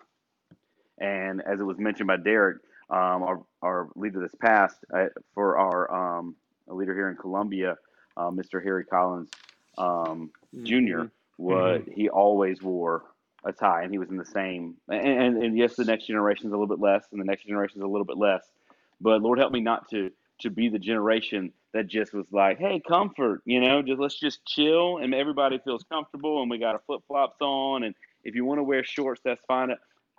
And 1.01 1.43
as 1.43 1.61
it 1.61 1.65
was 1.65 1.79
mentioned 1.79 2.07
by 2.07 2.17
Derek, 2.17 2.59
um, 2.91 3.23
our, 3.23 3.43
our 3.63 3.89
leader 3.95 4.21
this 4.21 4.35
past 4.41 4.77
uh, 4.93 5.07
for 5.35 5.59
our 5.59 6.19
um, 6.19 6.37
leader 6.67 6.95
here 6.95 7.09
in 7.09 7.17
Columbia, 7.17 7.77
uh, 8.17 8.31
Mr. 8.31 8.63
Harry 8.63 8.85
Collins 8.85 9.31
um, 9.79 10.31
junior 10.63 11.11
was 11.39 11.83
he 11.95 12.09
always 12.09 12.63
wore 12.63 13.05
a 13.45 13.53
tie 13.53 13.83
and 13.83 13.91
he 13.91 13.99
was 13.99 14.11
in 14.11 14.19
the 14.19 14.25
same 14.25 14.77
and, 14.89 15.07
and, 15.07 15.43
and 15.43 15.59
yes 15.59 15.75
the 15.75 15.85
next 15.85 16.07
generation 16.07 16.47
is 16.47 16.53
a 16.53 16.57
little 16.57 16.67
bit 16.67 16.79
less 16.79 17.05
and 17.13 17.21
the 17.21 17.25
next 17.25 17.47
generation 17.47 17.79
is 17.79 17.83
a 17.83 17.87
little 17.87 18.05
bit 18.05 18.19
less 18.19 18.43
but 19.01 19.23
lord 19.23 19.39
help 19.39 19.51
me 19.51 19.61
not 19.61 19.89
to 19.89 20.11
to 20.39 20.51
be 20.51 20.69
the 20.69 20.79
generation 20.79 21.51
that 21.73 21.87
just 21.87 22.13
was 22.13 22.27
like 22.31 22.59
hey 22.59 22.83
comfort 22.87 23.41
you 23.47 23.59
know 23.59 23.81
just 23.81 23.99
let's 23.99 24.19
just 24.19 24.45
chill 24.45 24.99
and 24.99 25.15
everybody 25.15 25.59
feels 25.65 25.83
comfortable 25.85 26.43
and 26.43 26.51
we 26.51 26.59
got 26.59 26.75
our 26.75 26.83
flip-flops 26.87 27.41
on 27.41 27.85
and 27.85 27.95
if 28.23 28.35
you 28.35 28.45
want 28.45 28.59
to 28.59 28.63
wear 28.63 28.85
shorts 28.85 29.23
that's 29.25 29.45
fine 29.47 29.71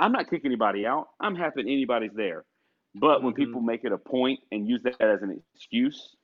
i'm 0.02 0.12
not 0.12 0.30
kicking 0.30 0.48
anybody 0.48 0.86
out 0.86 1.10
i'm 1.22 1.36
happy 1.36 1.62
anybody's 1.62 2.14
there 2.16 2.46
but 2.96 3.24
when 3.24 3.34
Mhm. 3.34 3.38
people 3.38 3.62
make 3.62 3.86
it 3.86 3.94
a 3.94 3.98
point 3.98 4.42
and 4.52 4.68
use 4.68 4.84
that 4.84 5.02
as 5.02 5.22
an 5.24 5.42
excuse 5.56 6.18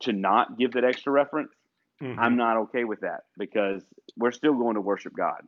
to 0.00 0.12
not 0.12 0.58
give 0.58 0.72
that 0.72 0.84
extra 0.84 1.12
reference 1.12 1.52
Mhm. 2.02 2.18
I'm 2.18 2.36
not 2.36 2.56
okay 2.58 2.84
with 2.84 3.00
that 3.02 3.22
because 3.38 3.84
we're 4.16 4.32
still 4.32 4.54
going 4.54 4.74
to 4.74 4.80
worship 4.80 5.14
God. 5.16 5.42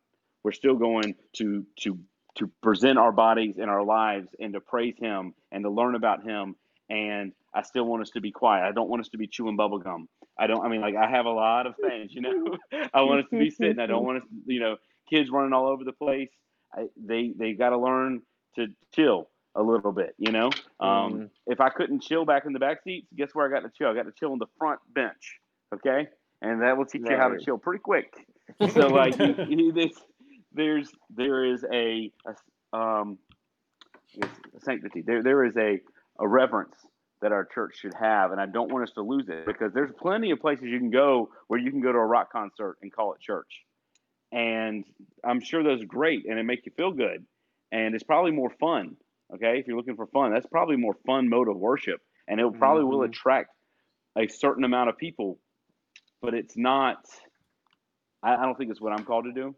We're 0.44 0.52
still 0.52 0.76
going 0.76 1.16
to 1.34 1.66
to 1.80 1.98
to 2.36 2.46
present 2.62 2.98
our 2.98 3.12
bodies 3.12 3.58
and 3.58 3.70
our 3.70 3.82
lives 3.84 4.28
and 4.40 4.52
to 4.54 4.60
praise 4.60 4.96
Him 4.98 5.34
and 5.52 5.64
to 5.64 5.70
learn 5.70 5.96
about 5.96 6.22
Him. 6.24 6.56
And 6.90 7.32
I 7.54 7.62
still 7.62 7.86
want 7.86 8.02
us 8.02 8.10
to 8.10 8.20
be 8.20 8.30
quiet. 8.32 8.64
I 8.68 8.72
don't 8.72 8.88
want 8.88 9.00
us 9.00 9.08
to 9.10 9.18
be 9.18 9.26
chewing 9.26 9.56
bubble 9.56 9.78
gum. 9.80 10.08
I 10.38 10.46
don't. 10.46 10.64
I 10.64 10.68
mean, 10.68 10.80
like 10.80 10.96
I 10.96 11.08
have 11.08 11.26
a 11.26 11.30
lot 11.32 11.66
of 11.66 11.76
things, 11.76 12.14
you 12.14 12.20
know. 12.20 12.30
I 12.94 13.02
want 13.02 13.24
us 13.24 13.30
to 13.30 13.38
be 13.38 13.50
sitting. 13.50 13.80
I 13.80 13.86
don't 13.86 14.04
want 14.08 14.22
us, 14.22 14.28
you 14.46 14.60
know, 14.60 14.76
kids 15.10 15.30
running 15.30 15.52
all 15.52 15.66
over 15.68 15.84
the 15.84 15.92
place. 15.92 16.30
I, 16.74 16.86
they 16.96 17.32
they 17.36 17.52
got 17.52 17.70
to 17.70 17.78
learn 17.78 18.22
to 18.56 18.66
chill 18.94 19.28
a 19.54 19.62
little 19.62 19.92
bit, 19.92 20.14
you 20.18 20.32
know. 20.32 20.50
Um, 20.80 21.14
Mhm. 21.14 21.30
If 21.46 21.60
I 21.60 21.68
couldn't 21.68 22.00
chill 22.00 22.24
back 22.24 22.44
in 22.46 22.52
the 22.52 22.58
back 22.58 22.82
seats, 22.82 23.06
guess 23.14 23.34
where 23.34 23.46
I 23.46 23.50
got 23.50 23.66
to 23.66 23.72
chill? 23.76 23.88
I 23.88 23.94
got 23.94 24.06
to 24.06 24.12
chill 24.12 24.32
on 24.32 24.38
the 24.38 24.48
front 24.58 24.80
bench. 24.92 25.38
Okay, 25.72 26.08
and 26.42 26.62
that 26.62 26.76
will 26.76 26.86
teach 26.86 27.02
you 27.02 27.16
how 27.16 27.28
to 27.28 27.38
chill 27.44 27.58
pretty 27.58 27.80
quick. 27.80 28.26
So 28.72 28.88
like, 28.88 29.18
you, 29.18 29.34
you, 29.48 29.72
there's, 29.72 29.96
there's 30.52 30.92
there 31.08 31.44
is 31.44 31.64
a, 31.72 32.12
a 32.26 32.76
um, 32.76 33.18
a 34.20 34.60
sanctity. 34.60 35.00
There 35.00 35.22
there 35.22 35.44
is 35.44 35.56
a 35.56 35.80
a 36.18 36.28
reverence 36.28 36.76
that 37.20 37.32
our 37.32 37.44
church 37.46 37.78
should 37.80 37.94
have, 37.94 38.32
and 38.32 38.40
I 38.40 38.46
don't 38.46 38.70
want 38.70 38.86
us 38.86 38.94
to 38.94 39.00
lose 39.02 39.28
it 39.28 39.46
because 39.46 39.72
there's 39.72 39.90
plenty 39.98 40.30
of 40.30 40.40
places 40.40 40.66
you 40.66 40.78
can 40.78 40.90
go 40.90 41.30
where 41.48 41.58
you 41.58 41.70
can 41.70 41.80
go 41.80 41.90
to 41.90 41.98
a 41.98 42.04
rock 42.04 42.30
concert 42.30 42.76
and 42.82 42.92
call 42.92 43.14
it 43.14 43.20
church, 43.20 43.63
and 44.34 44.84
I'm 45.24 45.40
sure 45.40 45.64
those 45.64 45.82
are 45.82 45.86
great 45.86 46.26
and 46.28 46.38
it 46.40 46.44
make 46.44 46.66
you 46.66 46.72
feel 46.76 46.92
good, 46.92 47.26
and 47.72 47.94
it's 47.94 48.04
probably 48.04 48.32
more 48.32 48.50
fun. 48.50 48.98
Okay, 49.34 49.60
if 49.60 49.68
you're 49.68 49.78
looking 49.78 49.96
for 49.96 50.08
fun, 50.08 50.32
that's 50.34 50.46
probably 50.46 50.76
more 50.76 50.96
fun 51.06 51.30
mode 51.30 51.48
of 51.48 51.56
worship, 51.56 52.02
and 52.28 52.40
it 52.40 52.54
probably 52.58 52.84
will 52.84 53.02
Mhm. 53.02 53.04
attract 53.04 53.50
a 54.18 54.28
certain 54.28 54.64
amount 54.64 54.90
of 54.90 54.98
people, 54.98 55.40
but 56.22 56.34
it's 56.34 56.56
not. 56.56 57.06
I, 58.22 58.34
I 58.36 58.44
don't 58.44 58.56
think 58.56 58.70
it's 58.70 58.80
what 58.80 58.92
I'm 58.92 59.04
called 59.04 59.26
to 59.26 59.32
do. 59.32 59.56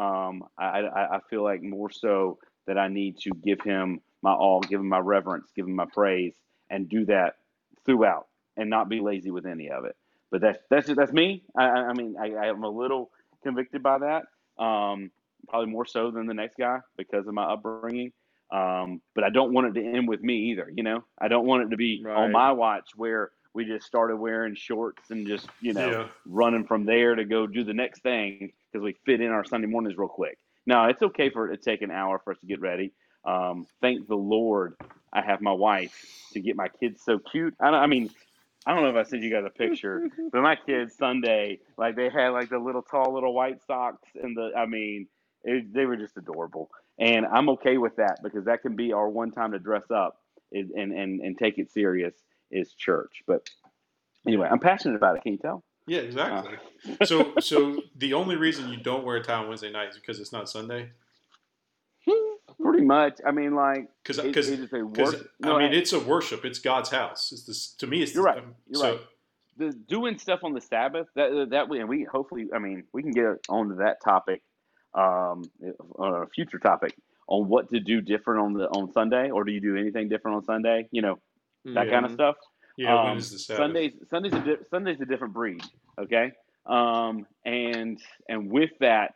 Um, 0.00 0.44
I, 0.58 0.80
I, 0.82 1.16
I 1.16 1.20
feel 1.30 1.44
like 1.44 1.62
more 1.62 1.90
so 1.90 2.38
that 2.66 2.78
I 2.78 2.88
need 2.88 3.18
to 3.20 3.30
give 3.30 3.60
him 3.62 4.00
my 4.22 4.32
all, 4.32 4.60
give 4.60 4.80
him 4.80 4.88
my 4.88 4.98
reverence, 5.00 5.50
give 5.56 5.66
him 5.66 5.76
my 5.76 5.86
praise, 5.86 6.34
and 6.70 6.88
do 6.88 7.06
that 7.06 7.34
throughout, 7.86 8.28
and 8.56 8.70
not 8.70 8.88
be 8.88 9.00
lazy 9.00 9.30
with 9.30 9.46
any 9.46 9.70
of 9.70 9.84
it. 9.86 9.96
But 10.30 10.42
that's 10.42 10.60
that's 10.70 10.88
that's 10.94 11.12
me. 11.12 11.44
I, 11.56 11.64
I 11.64 11.92
mean, 11.94 12.16
I, 12.20 12.32
I 12.34 12.46
am 12.48 12.64
a 12.64 12.68
little 12.70 13.10
convicted 13.46 13.82
by 13.82 13.98
that, 13.98 14.24
um, 14.62 15.10
probably 15.48 15.70
more 15.70 15.86
so 15.86 16.10
than 16.10 16.26
the 16.26 16.34
next 16.34 16.56
guy 16.58 16.80
because 16.96 17.26
of 17.26 17.34
my 17.34 17.44
upbringing. 17.44 18.12
Um, 18.50 19.00
but 19.14 19.24
I 19.24 19.30
don't 19.30 19.52
want 19.52 19.68
it 19.68 19.80
to 19.80 19.86
end 19.96 20.08
with 20.08 20.22
me 20.22 20.50
either. 20.50 20.70
You 20.74 20.82
know, 20.82 21.04
I 21.20 21.28
don't 21.28 21.46
want 21.46 21.64
it 21.64 21.70
to 21.70 21.76
be 21.76 22.04
on 22.06 22.32
my 22.32 22.52
watch 22.52 22.90
where 22.96 23.30
we 23.54 23.64
just 23.64 23.86
started 23.86 24.16
wearing 24.16 24.54
shorts 24.54 25.10
and 25.10 25.26
just 25.26 25.48
you 25.60 25.72
know 25.72 25.90
Yeah. 25.90 26.06
running 26.26 26.64
from 26.66 26.84
there 26.84 27.14
to 27.14 27.24
go 27.24 27.46
do 27.46 27.64
the 27.64 27.74
next 27.74 28.02
thing 28.02 28.52
because 28.72 28.84
we 28.84 28.92
fit 29.04 29.20
in 29.20 29.30
our 29.30 29.44
Sunday 29.44 29.66
mornings 29.66 29.96
real 29.96 30.08
quick. 30.08 30.38
Now 30.66 30.88
it's 30.88 31.02
okay 31.02 31.30
for 31.30 31.50
it 31.50 31.56
to 31.56 31.62
take 31.70 31.82
an 31.82 31.90
hour 31.90 32.20
for 32.22 32.32
us 32.32 32.38
to 32.40 32.46
get 32.46 32.60
ready. 32.60 32.92
Um, 33.24 33.66
thank 33.80 34.06
the 34.06 34.16
Lord, 34.16 34.76
I 35.12 35.22
have 35.22 35.40
my 35.40 35.52
wife 35.52 35.92
to 36.34 36.40
get 36.40 36.56
my 36.56 36.68
kids 36.68 37.02
so 37.04 37.18
cute. 37.18 37.54
I, 37.60 37.68
I 37.68 37.86
mean, 37.86 38.10
I 38.66 38.74
don't 38.74 38.82
know 38.82 38.90
if 38.90 39.06
I 39.06 39.08
sent 39.08 39.22
you 39.22 39.30
guys 39.30 39.44
a 39.46 39.50
picture, 39.50 40.08
but 40.32 40.42
my 40.42 40.56
kids 40.56 40.96
Sunday, 40.96 41.60
like 41.78 41.94
they 41.96 42.08
had 42.08 42.30
like 42.30 42.48
the 42.50 42.58
little 42.58 42.82
tall 42.82 43.14
little 43.14 43.32
white 43.32 43.62
socks 43.64 44.08
and 44.20 44.36
the, 44.36 44.50
I 44.56 44.66
mean, 44.66 45.06
it, 45.44 45.72
they 45.72 45.86
were 45.86 45.96
just 45.96 46.16
adorable. 46.16 46.70
And 46.98 47.26
I'm 47.26 47.48
okay 47.50 47.78
with 47.78 47.96
that 47.96 48.18
because 48.22 48.46
that 48.46 48.62
can 48.62 48.74
be 48.74 48.92
our 48.92 49.08
one 49.08 49.30
time 49.30 49.52
to 49.52 49.58
dress 49.58 49.90
up 49.90 50.18
and, 50.52 50.70
and, 50.70 50.92
and, 50.92 51.20
and 51.20 51.38
take 51.38 51.58
it 51.58 51.70
serious 51.70 52.14
is 52.50 52.72
church. 52.72 53.22
But 53.26 53.48
anyway, 54.26 54.48
I'm 54.50 54.58
passionate 54.58 54.96
about 54.96 55.16
it. 55.16 55.22
Can 55.22 55.32
you 55.32 55.38
tell? 55.38 55.62
Yeah, 55.86 56.00
exactly. 56.00 56.56
Uh. 57.00 57.04
so, 57.04 57.34
so 57.38 57.80
the 57.96 58.14
only 58.14 58.36
reason 58.36 58.70
you 58.70 58.78
don't 58.78 59.04
wear 59.04 59.16
a 59.16 59.22
tie 59.22 59.34
on 59.34 59.48
Wednesday 59.48 59.70
night 59.70 59.90
is 59.90 59.96
because 59.96 60.18
it's 60.18 60.32
not 60.32 60.48
Sunday. 60.48 60.90
Pretty 62.60 62.84
much. 62.84 63.18
I 63.26 63.32
mean, 63.32 63.54
like, 63.54 63.88
Because, 64.02 64.18
because, 64.20 64.48
it 64.48 64.70
work. 64.72 65.28
I 65.42 65.58
mean, 65.58 65.72
it's 65.72 65.92
a 65.92 66.00
worship. 66.00 66.44
It's 66.44 66.58
God's 66.58 66.90
house. 66.90 67.30
It's 67.32 67.44
this 67.44 67.74
to 67.78 67.86
me. 67.86 68.02
It's 68.02 68.14
You're 68.14 68.24
right. 68.24 68.38
um, 68.38 68.54
You're 68.68 68.80
so, 68.80 68.90
right. 68.92 69.00
the 69.58 69.72
doing 69.88 70.18
stuff 70.18 70.40
on 70.42 70.54
the 70.54 70.60
Sabbath 70.60 71.06
that 71.16 71.48
that 71.50 71.68
way, 71.68 71.80
and 71.80 71.88
we 71.88 72.04
hopefully, 72.04 72.46
I 72.54 72.58
mean, 72.58 72.84
we 72.92 73.02
can 73.02 73.12
get 73.12 73.24
onto 73.48 73.76
that 73.76 74.02
topic 74.02 74.42
um, 74.94 75.42
on 75.98 76.22
a 76.22 76.26
future 76.28 76.58
topic 76.58 76.94
on 77.28 77.48
what 77.48 77.68
to 77.70 77.80
do 77.80 78.00
different 78.00 78.40
on 78.40 78.52
the 78.54 78.66
on 78.68 78.90
Sunday, 78.92 79.30
or 79.30 79.44
do 79.44 79.52
you 79.52 79.60
do 79.60 79.76
anything 79.76 80.08
different 80.08 80.36
on 80.38 80.44
Sunday? 80.44 80.88
You 80.92 81.02
know 81.02 81.18
that 81.64 81.70
Mm-hmm. 81.74 81.90
kind 81.90 82.06
of 82.06 82.12
stuff. 82.12 82.36
Yeah, 82.78 82.96
Um, 83.10 83.18
is 83.18 83.30
the 83.32 83.38
Sundays 83.38 83.92
Sundays 84.08 84.32
a 84.32 84.40
di- 84.40 84.64
Sundays 84.70 85.00
a 85.00 85.04
different 85.04 85.34
breed. 85.34 85.62
Okay, 86.00 86.32
um, 86.64 87.26
and 87.44 88.00
and 88.28 88.50
with 88.50 88.70
that 88.80 89.12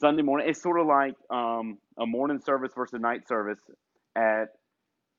Sunday 0.00 0.22
morning, 0.22 0.48
it's 0.48 0.62
sort 0.62 0.80
of 0.80 0.86
like 0.86 1.14
um, 1.30 1.78
a 1.98 2.06
morning 2.06 2.40
service 2.40 2.72
versus 2.74 2.94
a 2.94 2.98
night 2.98 3.26
service 3.28 3.58
at 4.16 4.46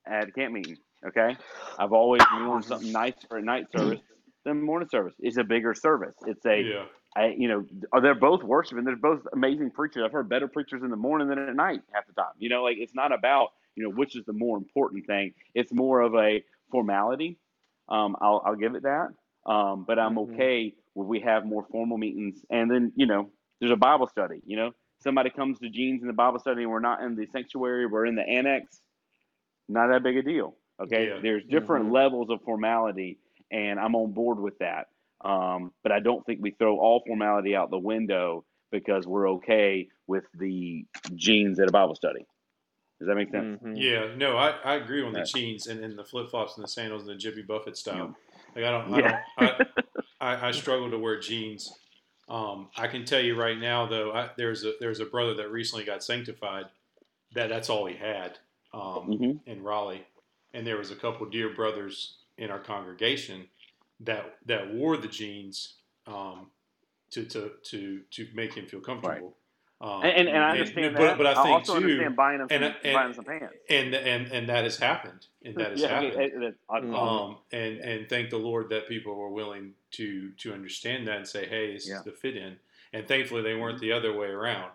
at 0.08 0.34
camp 0.36 0.54
meeting. 0.54 0.78
Okay, 1.08 1.38
I've 1.78 1.94
always 1.94 2.22
worn 2.32 2.64
something 2.64 2.92
nice 2.92 3.14
for 3.28 3.38
a 3.38 3.42
night 3.42 3.72
service 3.72 4.02
than 4.46 4.62
morning 4.62 4.90
service. 4.90 5.14
It's 5.20 5.38
a 5.38 5.44
bigger 5.44 5.74
service. 5.74 6.16
It's 6.26 6.46
a 6.46 6.62
yeah, 6.62 6.86
I, 7.16 7.34
you 7.38 7.48
know, 7.48 7.66
are 7.92 8.02
they're 8.02 8.16
both 8.16 8.44
worshiping. 8.44 8.84
They're 8.84 8.96
both 8.96 9.22
amazing 9.34 9.72
preachers. 9.72 10.04
I've 10.06 10.12
heard 10.12 10.30
better 10.30 10.48
preachers 10.48 10.84
in 10.84 10.90
the 10.90 10.98
morning 10.98 11.28
than 11.30 11.40
at 11.40 11.56
night 11.56 11.82
half 11.94 12.08
the 12.08 12.14
time. 12.14 12.34
You 12.38 12.50
know, 12.50 12.64
like 12.64 12.78
it's 12.80 12.96
not 12.96 13.14
about 13.14 13.50
you 13.76 13.84
know 13.84 13.90
which 13.90 14.16
is 14.16 14.26
the 14.26 14.34
more 14.34 14.58
important 14.58 15.06
thing. 15.08 15.34
It's 15.54 15.74
more 15.74 16.02
of 16.02 16.16
a 16.16 16.44
formality. 16.72 17.38
Um, 17.90 18.16
I'll 18.22 18.42
I'll 18.46 18.56
give 18.56 18.76
it 18.76 18.84
that. 18.84 19.10
Um, 19.46 19.86
but 19.88 19.98
I'm 20.00 20.16
Mhm. 20.16 20.34
okay 20.34 20.76
when 20.94 21.08
we 21.08 21.22
have 21.22 21.46
more 21.46 21.66
formal 21.72 21.98
meetings, 21.98 22.46
and 22.50 22.70
then 22.70 22.92
you 22.96 23.06
know, 23.08 23.32
there's 23.60 23.72
a 23.72 23.76
Bible 23.78 24.07
study. 24.07 24.41
You 24.45 24.57
know, 24.57 24.72
somebody 24.99 25.30
comes 25.30 25.60
to 25.60 25.70
Jeans 25.70 26.01
in 26.01 26.07
the 26.07 26.14
Bible 26.14 26.39
study, 26.39 26.64
and 26.64 26.72
we're 26.72 26.80
not 26.80 27.01
in 27.01 27.16
the 27.16 27.28
sanctuary. 27.32 27.86
We're 27.86 28.05
in 28.05 28.16
the 28.16 28.28
annex. 28.28 28.82
Not 29.68 29.88
that 29.89 30.03
big 30.03 30.18
a 30.18 30.22
deal. 30.24 30.55
Okay, 30.82 31.10
Yeah. 31.10 31.20
there's 31.22 31.43
different 31.45 31.88
Mhm. 31.88 31.93
levels 31.93 32.30
of 32.30 32.41
formality, 32.43 33.20
and 33.51 33.80
I'm 33.80 33.95
on 33.95 34.14
board 34.14 34.39
with 34.39 34.57
that. 34.60 34.88
Um, 35.22 35.74
but 35.84 35.91
I 35.91 35.99
don't 35.99 36.26
think 36.26 36.39
we 36.41 36.51
throw 36.51 36.80
all 36.80 37.03
formality 37.05 37.55
out 37.55 37.70
the 37.70 37.78
window 37.78 38.45
because 38.72 39.05
we're 39.05 39.30
okay 39.32 39.89
with 40.07 40.24
the 40.34 40.86
jeans 41.16 41.60
at 41.60 41.68
a 41.68 41.72
Bible 41.72 41.95
study. 41.95 42.26
Does 42.99 43.07
that 43.07 43.16
make 43.16 43.30
sense? 43.30 43.62
Mhm. 43.62 43.74
yeah. 43.78 44.16
No, 44.16 44.38
I, 44.38 44.51
I 44.64 44.76
agree 44.76 45.03
on 45.03 45.12
the 45.14 45.20
Right. 45.20 45.28
jeans 45.28 45.68
and, 45.68 45.84
and 45.84 45.97
the 45.97 46.03
flip 46.05 46.30
flops 46.30 46.55
and 46.57 46.64
the 46.64 46.68
sandals 46.70 47.01
and 47.01 47.12
the 47.12 47.16
Jimmy 47.16 47.41
Buffett 47.43 47.76
style. 47.78 48.16
Yeah. 48.55 48.55
Like 48.55 48.66
I 48.66 48.72
don't, 48.72 48.93
I, 48.93 48.99
Yeah. 48.99 49.22
don't 49.38 49.68
I, 50.22 50.34
I, 50.36 50.47
I 50.47 50.51
struggle 50.51 50.89
to 50.91 50.97
wear 50.97 51.20
jeans. 51.20 51.78
Um, 52.30 52.70
I 52.78 52.88
can 52.88 53.06
tell 53.06 53.22
you 53.22 53.36
right 53.36 53.58
now, 53.58 53.88
though, 53.88 54.12
I, 54.14 54.30
there's 54.38 54.64
a 54.64 54.74
there's 54.80 55.00
a 55.00 55.06
brother 55.06 55.34
that 55.36 55.52
recently 55.52 55.86
got 55.86 56.04
sanctified. 56.04 56.66
That 57.34 57.50
that's 57.50 57.70
all 57.70 57.86
he 57.88 57.96
had 57.96 58.38
um, 58.74 59.04
hmm 59.04 59.32
in 59.46 59.64
Raleigh, 59.64 60.06
and 60.54 60.66
there 60.66 60.78
was 60.78 60.92
a 60.92 60.96
couple 60.96 61.28
dear 61.30 61.50
brothers 61.50 62.18
in 62.38 62.52
our 62.52 62.60
congregation 62.60 63.48
that 64.02 64.38
that 64.46 64.74
wore 64.74 64.98
the 64.98 65.08
jeans 65.08 65.76
um, 66.08 66.52
to, 67.12 67.26
to 67.26 67.52
to 67.64 68.02
to 68.12 68.28
make 68.34 68.54
him 68.54 68.68
feel 68.68 68.82
comfortable. 68.82 69.36
Um, 69.82 70.04
And, 70.04 70.12
and, 70.12 70.30
and 70.30 70.38
I 70.40 70.52
understand 70.52 70.94
but, 70.96 71.02
that. 71.04 71.18
but 71.18 71.26
I 71.28 71.34
think 71.36 71.48
also 71.48 71.74
too, 71.80 71.86
understand 71.86 72.16
buying 72.18 72.40
them 72.40 72.50
some, 72.50 72.64
and- 72.64 72.76
and- 72.84 72.94
buying 72.94 73.08
them 73.08 73.14
some 73.14 73.26
pants. 73.26 73.56
and 73.70 73.94
and 73.96 74.28
and 74.32 74.50
that 74.50 74.64
has 74.66 74.78
happened, 74.78 75.26
and 75.46 75.56
that 75.56 75.72
has 75.72 75.82
yeah, 75.82 75.88
happened. 75.88 76.14
it- 76.22 76.34
it- 76.34 76.44
it- 76.44 76.56
Mhm. 76.70 76.94
Um, 76.96 77.38
and 77.54 77.78
and 77.80 78.10
thank 78.10 78.30
the 78.30 78.38
Lord 78.38 78.70
that 78.70 78.90
people 78.90 79.16
were 79.16 79.30
willing 79.30 79.74
to 79.92 80.32
to 80.32 80.54
understand 80.54 81.08
that 81.08 81.18
and 81.18 81.28
say, 81.28 81.48
hey, 81.48 81.74
this 81.74 81.88
Yeah. 81.88 82.00
is 82.00 82.04
the 82.04 82.12
fit 82.12 82.36
in. 82.36 82.58
And 82.92 83.08
thankfully, 83.08 83.42
they 83.42 83.56
weren't 83.56 83.80
the 83.80 83.92
other 83.94 84.12
way 84.18 84.28
around. 84.28 84.72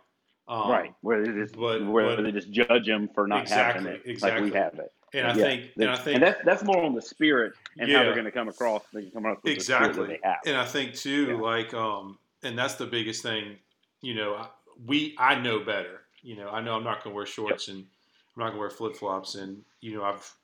Um, 0.49 0.71
right, 0.71 0.95
where 1.03 1.23
they 1.25 1.33
just 1.33 1.55
but- 1.57 1.85
where 1.85 2.17
but- 2.17 2.23
they 2.23 2.33
just 2.33 2.51
judge 2.51 2.87
them 2.87 3.09
for 3.15 3.27
not 3.27 3.49
having 3.49 3.83
Exactly, 3.87 3.93
it 3.93 4.11
exactly. 4.11 4.43
like 4.45 4.53
we 4.53 4.59
have 4.59 4.75
it. 4.79 4.93
And 5.13 5.27
I 5.27 5.31
Yeah, 5.31 5.45
think, 5.45 5.71
and 5.79 5.91
I 5.91 5.97
think, 5.97 6.21
that's 6.21 6.45
that's 6.45 6.65
more 6.65 6.83
on 6.83 6.95
the 6.95 7.03
spirit 7.03 7.53
and 7.79 7.91
how 7.93 8.03
they're 8.05 8.15
going 8.15 8.25
to 8.25 8.31
come 8.33 8.49
across. 8.49 8.85
They 8.93 9.03
can 9.03 9.11
come 9.13 9.27
across 9.27 9.45
exactly. 9.45 9.93
spirit 9.93 10.09
that 10.09 10.21
they 10.23 10.29
have. 10.29 10.39
And 10.47 10.57
I 10.57 10.65
think 10.65 10.95
too, 10.95 11.39
like, 11.43 11.73
um, 11.75 12.19
and 12.43 12.59
that's 12.59 12.75
the 12.77 12.87
biggest 12.87 13.23
thing. 13.23 13.59
You 14.01 14.15
know, 14.15 14.35
I- 14.35 14.49
we 14.87 15.15
I 15.19 15.35
know 15.37 15.61
better. 15.61 16.01
You 16.23 16.37
know, 16.37 16.49
I 16.49 16.61
know 16.61 16.75
I'm 16.75 16.85
not 16.85 17.05
going 17.05 17.13
to 17.13 17.17
wear 17.17 17.27
shorts 17.27 17.69
and 17.69 17.79
I'm 17.79 18.41
not 18.41 18.47
going 18.47 18.55
to 18.55 18.61
wear 18.61 18.71
flip 18.71 18.97
flops. 18.97 19.35
And 19.35 19.63
you 19.81 19.97
know, 19.97 20.05
I've, 20.05 20.35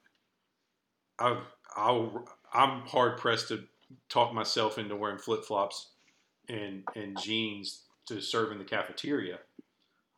I've, 1.19 1.43
I'll, 1.77 2.27
I'm 2.53 2.83
hard 2.83 3.19
pressed 3.19 3.49
to 3.49 3.65
talk 4.09 4.35
myself 4.35 4.79
into 4.79 4.97
wearing 4.97 5.19
flip 5.19 5.45
flops 5.45 5.89
and 6.49 6.83
and 6.95 7.19
jeans 7.21 7.83
to 8.07 8.21
serve 8.21 8.53
in 8.53 8.59
the 8.59 8.65
cafeteria. 8.65 9.39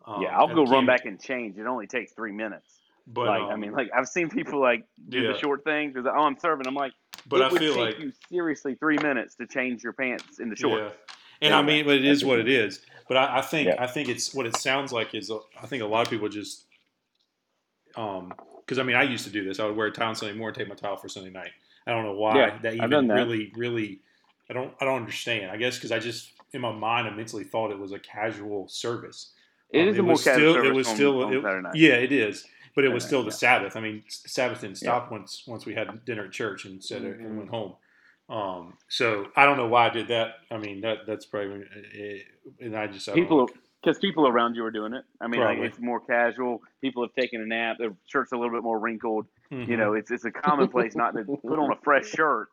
Um, 0.07 0.23
yeah, 0.23 0.37
I'll 0.37 0.53
go 0.53 0.65
run 0.65 0.87
back 0.87 1.05
and 1.05 1.21
change. 1.21 1.59
It 1.59 1.67
only 1.67 1.87
takes 1.87 2.13
three 2.13 2.33
minutes. 2.33 2.81
But 3.07 3.27
like 3.27 3.43
I 3.43 3.53
um, 3.53 3.61
mean, 3.61 3.73
like 3.73 3.91
I've 3.95 4.09
seen 4.09 4.31
people 4.31 4.61
like 4.61 4.85
do 5.09 5.21
Yeah. 5.21 5.33
the 5.33 5.39
short 5.39 5.65
thing 5.65 5.93
because 5.93 6.07
oh 6.07 6.23
I'm 6.23 6.39
serving. 6.39 6.67
I'm 6.67 6.75
like, 6.75 6.93
but 7.27 7.41
it 7.41 7.45
I 7.45 7.53
would 7.53 7.61
feel 7.61 7.75
take 7.75 7.99
like 7.99 7.99
you 7.99 8.13
seriously 8.29 8.75
three 8.77 8.99
minutes 8.99 9.35
to 9.37 9.47
change 9.47 9.83
your 9.83 9.93
pants 9.93 10.39
into 10.39 10.57
shorts. 10.57 10.95
Yeah. 11.09 11.12
And 11.43 11.55
I 11.55 11.61
mean, 11.63 11.85
but 11.85 11.97
it 11.97 12.05
is 12.05 12.25
what 12.25 12.39
it 12.39 12.49
is. 12.49 12.81
But 13.09 13.17
I, 13.17 13.39
I 13.39 13.41
think 13.43 13.67
Yeah. 13.69 13.77
I 13.79 13.87
think 13.87 14.09
it's 14.09 14.33
what 14.33 14.47
it 14.47 14.57
sounds 14.57 14.93
like 14.93 15.15
is 15.15 15.31
uh, 15.31 15.39
I 15.63 15.67
think 15.67 15.83
a 15.83 15.87
lot 15.87 16.07
of 16.07 16.11
people 16.11 16.29
just 16.29 16.65
um 17.97 18.33
because 18.65 18.79
I 18.79 18.85
mean 18.85 18.97
I 18.97 19.03
used 19.03 19.25
to 19.25 19.31
do 19.31 19.45
this. 19.45 19.61
I 19.61 19.67
would 19.67 19.77
wear 19.77 19.89
a 19.89 19.93
tie 19.93 20.07
on 20.07 20.15
Sunday 20.15 20.37
morning, 20.39 20.55
take 20.59 20.69
my 20.69 20.75
towel 20.75 20.97
for 20.97 21.09
Sunday 21.09 21.31
night. 21.31 21.51
I 21.87 21.91
don't 21.91 22.05
know 22.05 22.15
why 22.15 22.39
Yeah, 22.39 22.59
that 22.63 22.75
even 22.75 23.09
that. 23.09 23.15
really 23.15 23.53
really 23.57 24.01
I 24.49 24.55
don't 24.55 24.73
I 24.81 24.85
don't 24.85 24.97
understand. 25.01 25.51
I 25.51 25.57
guess 25.57 25.77
because 25.77 25.93
I 25.93 25.99
just 25.99 26.31
in 26.53 26.61
my 26.61 26.73
mind 26.73 27.09
I 27.09 27.11
mentally 27.11 27.45
thought 27.45 27.71
it 27.71 27.79
was 27.79 27.93
a 27.93 27.99
casual 27.99 28.69
service. 28.69 29.33
It 29.71 29.83
Um, 29.83 29.89
is 29.89 29.99
a 29.99 30.03
more 30.03 30.17
casual 30.17 30.33
still, 30.35 30.55
service 30.55 30.69
It 30.71 30.75
was 30.75 30.89
on, 30.89 30.95
still 30.95 31.25
on 31.25 31.67
it- 31.67 31.77
yeah, 31.77 31.95
it 31.95 32.13
is. 32.13 32.47
But 32.75 32.85
it 32.85 32.89
was 32.89 33.05
still 33.05 33.23
the 33.23 33.31
yeah. 33.31 33.37
Sabbath. 33.37 33.77
I 33.77 33.81
mean, 33.81 34.03
Sabbath 34.09 34.63
didn't 34.63 34.79
stop 34.79 35.11
once 35.11 35.43
once 35.47 35.67
we 35.67 35.75
had 35.75 36.05
dinner 36.07 36.25
at 36.25 36.33
church 36.33 36.65
and 36.65 36.83
said 36.83 37.03
it 37.03 37.17
Mm-hmm. 37.19 37.27
and 37.27 37.37
went 37.39 37.51
home. 37.51 37.75
Um, 38.33 38.79
so 38.89 39.27
I 39.37 39.45
don't 39.45 39.59
know 39.59 39.67
why 39.67 39.87
I 39.87 39.91
did 39.91 40.09
that. 40.09 40.37
I 40.51 40.57
mean, 40.57 40.81
that 40.81 41.07
that's 41.07 41.27
probably 41.27 41.63
uh, 41.65 42.65
and 42.65 42.75
I 42.77 42.87
just 42.87 43.07
I 43.09 43.13
People, 43.13 43.51
because 43.83 43.99
people 43.99 44.27
around 44.27 44.55
you 44.55 44.65
are 44.65 44.71
doing 44.71 44.95
it. 44.95 45.05
I 45.21 45.27
mean, 45.27 45.43
like, 45.43 45.59
it's 45.59 45.79
more 45.79 46.01
casual. 46.01 46.63
People 46.81 47.03
have 47.05 47.13
taken 47.15 47.43
a 47.43 47.47
nap. 47.47 47.77
Their 47.79 47.95
shirt's 48.07 48.33
a 48.33 48.37
little 48.37 48.53
bit 48.53 48.63
more 48.63 48.79
wrinkled. 48.79 49.27
You 49.51 49.59
Mhm. 49.59 49.79
know, 49.79 49.93
it's 49.93 50.11
it's 50.11 50.25
a 50.25 50.31
commonplace 50.31 50.97
not 50.97 51.15
to 51.15 51.25
put 51.25 51.59
on 51.59 51.71
a 51.73 51.77
fresh 51.83 52.07
shirt 52.07 52.49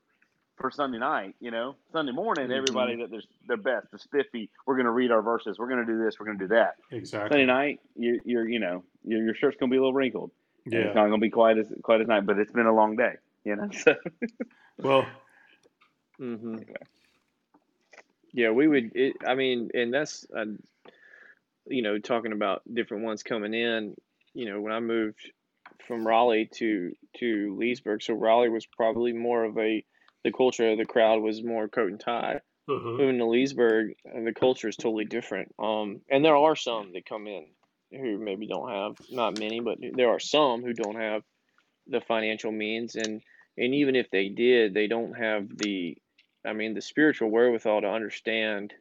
for 0.57 0.69
Sunday 0.69 0.97
night. 0.97 1.35
You 1.39 1.51
know, 1.51 1.77
Sunday 1.93 2.11
morning, 2.11 2.49
Mhm. 2.49 2.57
everybody 2.57 2.97
that 2.97 3.09
there's 3.09 3.27
their 3.47 3.55
best, 3.55 3.89
the 3.91 3.99
spiffy. 3.99 4.49
We're 4.65 4.75
going 4.75 4.85
to 4.85 4.91
read 4.91 5.11
our 5.11 5.21
verses. 5.21 5.57
We're 5.59 5.69
going 5.69 5.85
to 5.85 5.89
do 5.93 5.97
this. 6.03 6.19
We're 6.19 6.25
going 6.25 6.39
to 6.39 6.43
do 6.45 6.53
that. 6.55 6.75
exactly. 6.91 7.29
Sunday 7.29 7.45
night, 7.45 7.79
you, 7.95 8.19
you're 8.25 8.45
you 8.49 8.59
know 8.59 8.83
your, 9.05 9.23
your 9.23 9.33
shirt's 9.35 9.55
going 9.57 9.69
to 9.69 9.73
be 9.73 9.77
a 9.77 9.81
little 9.81 9.93
wrinkled. 9.93 10.31
Yeah. 10.65 10.79
it's 10.79 10.95
not 10.95 11.07
going 11.07 11.21
to 11.21 11.25
be 11.25 11.29
quite 11.29 11.57
as 11.57 11.71
quite 11.83 12.01
as 12.01 12.07
nice, 12.07 12.23
but 12.25 12.37
it's 12.37 12.51
been 12.51 12.65
a 12.65 12.75
long 12.75 12.97
day. 12.97 13.13
You 13.45 13.55
know, 13.55 13.69
so 13.71 13.95
Well, 14.77 15.05
hmm 16.19 16.57
Yeah, 18.33 18.51
we 18.51 18.67
would. 18.67 18.91
It, 18.95 19.15
I 19.25 19.35
mean, 19.35 19.69
and 19.73 19.93
that's, 19.93 20.25
uh, 20.35 20.45
you 21.67 21.81
know, 21.81 21.97
talking 21.99 22.31
about 22.31 22.61
different 22.71 23.03
ones 23.03 23.23
coming 23.23 23.53
in. 23.53 23.95
You 24.33 24.51
know, 24.51 24.61
when 24.61 24.73
I 24.73 24.79
moved 24.79 25.31
from 25.87 26.05
Raleigh 26.05 26.49
to 26.55 26.93
to 27.17 27.55
Leesburg, 27.57 28.03
so 28.03 28.13
Raleigh 28.13 28.49
was 28.49 28.65
probably 28.65 29.13
more 29.13 29.43
of 29.43 29.57
a 29.57 29.83
the 30.23 30.31
culture 30.31 30.69
of 30.69 30.77
the 30.77 30.85
crowd 30.85 31.21
was 31.21 31.43
more 31.43 31.67
coat 31.67 31.89
and 31.91 31.99
tie. 31.99 32.41
uh-huh. 32.67 32.91
Moving 32.91 33.17
to 33.19 33.25
Leesburg, 33.25 33.95
uh, 34.05 34.21
the 34.23 34.33
culture 34.33 34.67
is 34.67 34.75
totally 34.75 35.05
different. 35.05 35.55
Um, 35.57 36.01
and 36.09 36.23
there 36.23 36.35
are 36.35 36.55
some 36.55 36.93
that 36.93 37.05
come 37.05 37.27
in 37.27 37.45
who 37.91 38.17
maybe 38.19 38.45
don't 38.47 38.69
have 38.69 38.97
not 39.09 39.39
many, 39.39 39.61
but 39.61 39.79
there 39.81 40.09
are 40.09 40.19
some 40.19 40.61
who 40.63 40.73
don't 40.73 40.97
have 40.97 41.23
the 41.87 42.01
financial 42.01 42.51
means, 42.51 42.95
and 42.95 43.21
and 43.57 43.75
even 43.75 43.95
if 43.95 44.09
they 44.11 44.29
did, 44.29 44.73
they 44.73 44.87
don't 44.87 45.13
have 45.13 45.49
the, 45.57 45.97
I 46.45 46.53
mean, 46.53 46.73
the 46.73 46.81
spiritual 46.81 47.29
wherewithal 47.29 47.81
to 47.81 47.89
understand 47.89 48.73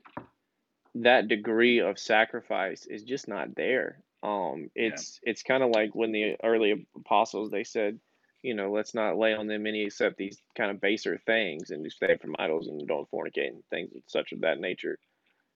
that 0.94 1.28
degree 1.28 1.80
of 1.80 1.98
sacrifice 1.98 2.86
is 2.86 3.02
just 3.04 3.28
not 3.28 3.54
there. 3.54 4.02
Um, 4.22 4.70
it's 4.74 5.20
it's 5.22 5.42
kind 5.42 5.62
of 5.62 5.70
like 5.70 5.94
when 5.94 6.12
the 6.12 6.36
early 6.42 6.86
apostles 6.96 7.50
they 7.50 7.64
said, 7.64 8.00
you 8.42 8.54
know, 8.54 8.72
let's 8.72 8.94
not 8.94 9.18
lay 9.18 9.34
on 9.34 9.46
them 9.46 9.66
any 9.66 9.82
except 9.82 10.16
these 10.16 10.40
kind 10.56 10.70
of 10.70 10.80
baser 10.80 11.18
things 11.18 11.70
and 11.70 11.84
just 11.84 11.96
stay 11.96 12.16
from 12.16 12.36
idols 12.38 12.68
and 12.68 12.86
don't 12.86 13.10
fornicate 13.10 13.48
and 13.48 13.64
things 13.70 13.94
of 13.94 14.02
such 14.06 14.32
of 14.32 14.40
that 14.40 14.60
nature. 14.60 14.98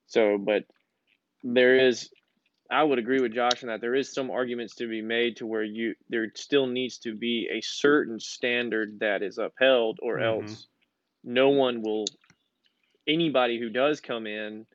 So, 0.07 0.39
but 0.39 0.65
there 1.43 1.77
is, 1.77 2.11
I 2.71 2.83
would 2.83 2.99
agree 2.99 3.21
with 3.21 3.35
Josh 3.35 3.63
in 3.63 3.69
that 3.69 3.81
there 3.81 3.95
is 3.95 4.13
some 4.13 4.31
arguments 4.31 4.77
to 4.77 4.89
be 4.89 5.03
made 5.03 5.37
to 5.37 5.47
where 5.47 5.65
you 5.65 5.95
there 6.09 6.31
still 6.35 6.67
needs 6.67 6.99
to 6.99 7.15
be 7.15 7.49
a 7.53 7.61
certain 7.63 8.21
standard 8.21 9.01
that 9.01 9.23
is 9.23 9.39
upheld, 9.39 9.99
or 10.03 10.19
Mhm. 10.19 10.25
else 10.25 10.69
no 11.25 11.51
one 11.51 11.83
will 11.83 12.07
anybody 13.07 13.59
who 13.59 13.71
does 13.71 14.01
come 14.01 14.27
in 14.27 14.67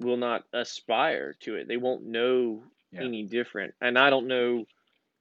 will 0.00 0.16
not 0.16 0.44
aspire 0.52 1.34
to 1.40 1.56
it. 1.56 1.68
They 1.68 1.76
won't 1.76 2.04
know 2.04 2.64
Yeah. 2.92 3.02
any 3.02 3.24
different. 3.24 3.74
And 3.80 3.98
I 3.98 4.10
don't 4.10 4.26
know 4.28 4.66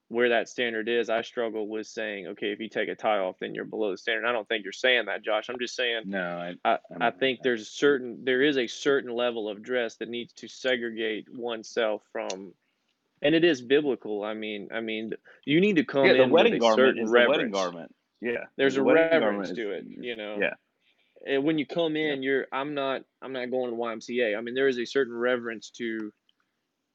where 0.09 0.29
that 0.29 0.49
standard 0.49 0.89
is. 0.89 1.09
I 1.09 1.21
struggle 1.21 1.67
with 1.67 1.85
saying, 1.87 2.27
okay, 2.27 2.51
if 2.51 2.59
you 2.59 2.69
take 2.69 2.89
a 2.89 2.95
tie 2.95 3.19
off, 3.19 3.37
then 3.39 3.53
you're 3.53 3.65
below 3.65 3.91
the 3.91 3.97
standard. 3.97 4.25
I 4.25 4.31
don't 4.31 4.47
think 4.47 4.63
you're 4.63 4.73
saying 4.73 5.05
that, 5.05 5.23
Josh. 5.23 5.49
I'm 5.49 5.59
just 5.59 5.75
saying 5.75 6.03
No, 6.05 6.19
I, 6.65 6.69
I, 6.69 6.79
I 6.99 7.11
think 7.11 7.41
there's 7.43 7.69
certain 7.69 8.23
there 8.25 8.41
is 8.41 8.57
a 8.57 8.67
certain 8.67 9.11
level 9.13 9.49
of 9.49 9.61
dress 9.61 9.95
that 9.97 10.09
needs 10.09 10.33
to 10.33 10.47
segregate 10.47 11.27
oneself 11.31 12.01
from 12.11 12.53
and 13.21 13.35
it 13.35 13.43
is 13.43 13.61
biblical. 13.61 14.23
I 14.23 14.33
mean 14.33 14.69
I 14.73 14.79
mean 14.81 15.13
you 15.45 15.61
need 15.61 15.75
to 15.75 15.83
come 15.85 16.05
yeah, 16.05 16.13
the 16.13 16.23
in 16.23 16.29
wedding 16.31 16.53
with 16.53 16.61
a 16.61 16.65
garment 16.65 16.75
certain 16.85 17.03
is 17.03 17.11
reverence. 17.11 17.27
the 17.27 17.29
wedding 17.31 17.51
garment. 17.51 17.95
Yeah, 18.21 18.45
There's 18.57 18.75
the 18.75 18.81
a 18.81 18.83
reverence 18.83 19.51
to 19.51 19.71
it, 19.71 19.85
you 19.87 20.15
know. 20.15 20.37
Yeah, 20.41 20.53
And 21.25 21.43
when 21.43 21.57
you 21.57 21.65
come 21.65 21.95
in, 21.95 22.23
you're 22.23 22.47
I'm 22.51 22.73
not 22.73 23.01
I'm 23.21 23.33
not 23.33 23.49
going 23.49 23.69
to 23.69 23.75
the 23.75 23.81
YMCA. 23.81 24.37
I 24.37 24.41
mean 24.41 24.55
there 24.55 24.67
is 24.67 24.79
a 24.79 24.85
certain 24.85 25.13
reverence 25.13 25.71
to 25.77 26.11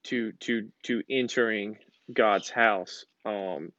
to 0.04 0.32
to 0.40 0.68
to 0.84 1.02
entering 1.10 1.78
God's 2.12 2.50
house. 2.50 3.04
Um 3.24 3.72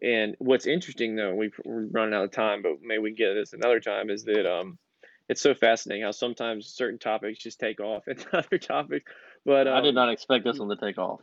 and 0.00 0.36
what's 0.38 0.66
interesting 0.66 1.16
though, 1.16 1.34
we've, 1.34 1.54
we're 1.64 1.86
running 1.86 2.14
out 2.14 2.24
of 2.24 2.30
time, 2.30 2.62
but 2.62 2.74
maybe 2.82 3.00
we 3.02 3.12
get 3.12 3.34
this 3.34 3.52
another 3.52 3.80
time, 3.80 4.10
is 4.10 4.24
that 4.24 4.50
um 4.50 4.78
it's 5.28 5.40
so 5.40 5.54
fascinating 5.54 6.04
how 6.04 6.10
sometimes 6.10 6.66
certain 6.74 6.98
topics 6.98 7.38
just 7.38 7.58
take 7.58 7.80
off 7.80 8.04
and 8.06 8.24
other 8.32 8.58
topics. 8.58 9.10
But 9.44 9.66
um, 9.66 9.74
I 9.74 9.80
did 9.80 9.94
not 9.94 10.08
expect 10.08 10.44
this 10.44 10.58
one 10.58 10.68
to 10.68 10.76
take 10.76 10.98
off. 10.98 11.20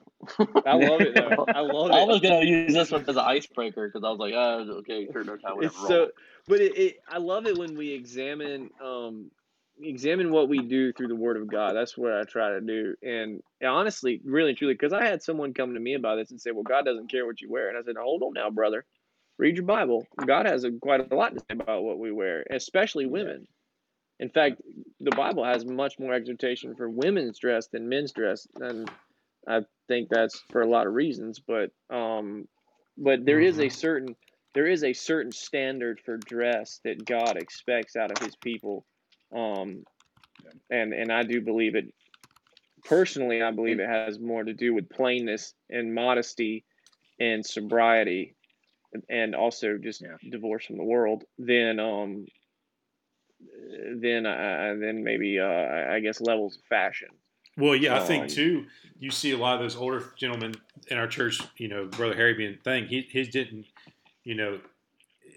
I 0.65 0.73
love 0.75 1.01
it 1.01 1.15
though. 1.15 1.45
I 1.47 1.59
love 1.61 1.91
it. 1.91 1.95
I 1.95 2.03
was 2.03 2.19
gonna 2.19 2.43
use 2.43 2.73
this 2.73 2.91
one 2.91 3.05
as 3.07 3.15
an 3.15 3.19
icebreaker 3.19 3.87
because 3.87 4.03
I 4.05 4.09
was 4.09 4.19
like, 4.19 4.33
oh, 4.35 4.79
okay, 4.79 5.07
sure, 5.11 5.23
no 5.23 5.37
time, 5.37 5.55
whatever. 5.55 5.65
it's 5.65 5.87
so 5.87 6.09
but 6.49 6.59
it, 6.59 6.77
it 6.77 6.97
i 7.07 7.17
love 7.17 7.45
it 7.45 7.57
when 7.57 7.77
we 7.77 7.91
examine 7.91 8.69
um 8.83 9.31
examine 9.81 10.29
what 10.31 10.49
we 10.49 10.59
do 10.59 10.91
through 10.91 11.07
the 11.07 11.15
word 11.15 11.37
of 11.37 11.47
god 11.47 11.73
that's 11.73 11.97
what 11.97 12.11
i 12.11 12.23
try 12.23 12.49
to 12.49 12.59
do 12.59 12.95
and 13.01 13.41
honestly 13.65 14.19
really 14.25 14.53
truly 14.53 14.73
because 14.73 14.91
i 14.91 15.05
had 15.05 15.23
someone 15.23 15.53
come 15.53 15.73
to 15.73 15.79
me 15.79 15.93
about 15.93 16.17
this 16.17 16.31
and 16.31 16.41
say 16.41 16.51
well 16.51 16.63
god 16.63 16.83
doesn't 16.83 17.09
care 17.09 17.25
what 17.25 17.39
you 17.39 17.49
wear 17.49 17.69
and 17.69 17.77
i 17.77 17.81
said 17.81 17.95
hold 17.97 18.21
on 18.21 18.33
now 18.33 18.49
brother 18.49 18.83
read 19.37 19.55
your 19.55 19.65
bible 19.65 20.05
god 20.25 20.45
has 20.45 20.65
a, 20.65 20.71
quite 20.81 21.09
a 21.09 21.15
lot 21.15 21.33
to 21.33 21.39
say 21.39 21.45
about 21.51 21.83
what 21.83 21.97
we 21.97 22.11
wear 22.11 22.43
especially 22.51 23.05
women 23.05 23.47
in 24.19 24.29
fact 24.29 24.61
the 24.99 25.11
bible 25.11 25.43
has 25.43 25.65
much 25.65 25.99
more 25.99 26.13
exhortation 26.13 26.75
for 26.75 26.89
women's 26.89 27.39
dress 27.39 27.67
than 27.69 27.89
men's 27.89 28.13
dress 28.13 28.47
and 28.59 28.91
i 29.47 29.61
think 29.87 30.09
that's 30.09 30.45
for 30.51 30.61
a 30.61 30.69
lot 30.69 30.87
of 30.87 30.93
reasons 30.93 31.39
but 31.39 31.71
um 31.89 32.47
but 32.97 33.25
there 33.25 33.39
is 33.39 33.59
a 33.59 33.69
certain 33.69 34.15
there 34.53 34.67
is 34.67 34.83
a 34.83 34.93
certain 34.93 35.31
standard 35.31 35.99
for 36.03 36.17
dress 36.17 36.81
that 36.83 37.05
God 37.05 37.37
expects 37.37 37.95
out 37.95 38.11
of 38.11 38.19
his 38.19 38.35
people. 38.35 38.85
Um, 39.35 39.85
and, 40.69 40.93
and 40.93 41.11
I 41.11 41.23
do 41.23 41.41
believe 41.41 41.75
it 41.75 41.93
personally, 42.85 43.41
I 43.41 43.51
believe 43.51 43.79
it 43.79 43.89
has 43.89 44.19
more 44.19 44.43
to 44.43 44.53
do 44.53 44.73
with 44.73 44.89
plainness 44.89 45.53
and 45.69 45.93
modesty 45.93 46.65
and 47.19 47.45
sobriety 47.45 48.35
and 49.09 49.35
also 49.35 49.77
just 49.77 50.03
Yeah. 50.03 50.17
divorce 50.27 50.65
from 50.65 50.77
the 50.77 50.83
world 50.83 51.25
than, 51.37 51.79
um, 51.79 52.27
then, 53.95 54.25
uh, 54.25 54.75
then 54.79 55.03
maybe, 55.03 55.39
uh, 55.39 55.45
I 55.93 55.99
guess 55.99 56.21
levels 56.21 56.57
of 56.57 56.63
fashion. 56.63 57.09
Well, 57.57 57.75
yeah, 57.75 57.95
I 57.95 57.99
Um, 57.99 58.07
think 58.07 58.29
too. 58.29 58.65
You 58.99 59.11
see 59.11 59.31
a 59.31 59.37
lot 59.37 59.55
of 59.55 59.61
those 59.61 59.75
older 59.75 60.03
gentlemen 60.17 60.55
in 60.87 60.97
our 60.97 61.07
church. 61.07 61.39
You 61.57 61.67
know, 61.67 61.85
brother 61.85 62.15
Harry 62.15 62.33
being 62.33 62.57
thing. 62.63 62.87
He 62.87 63.01
his 63.11 63.27
didn't. 63.29 63.65
You 64.23 64.35
know, 64.35 64.59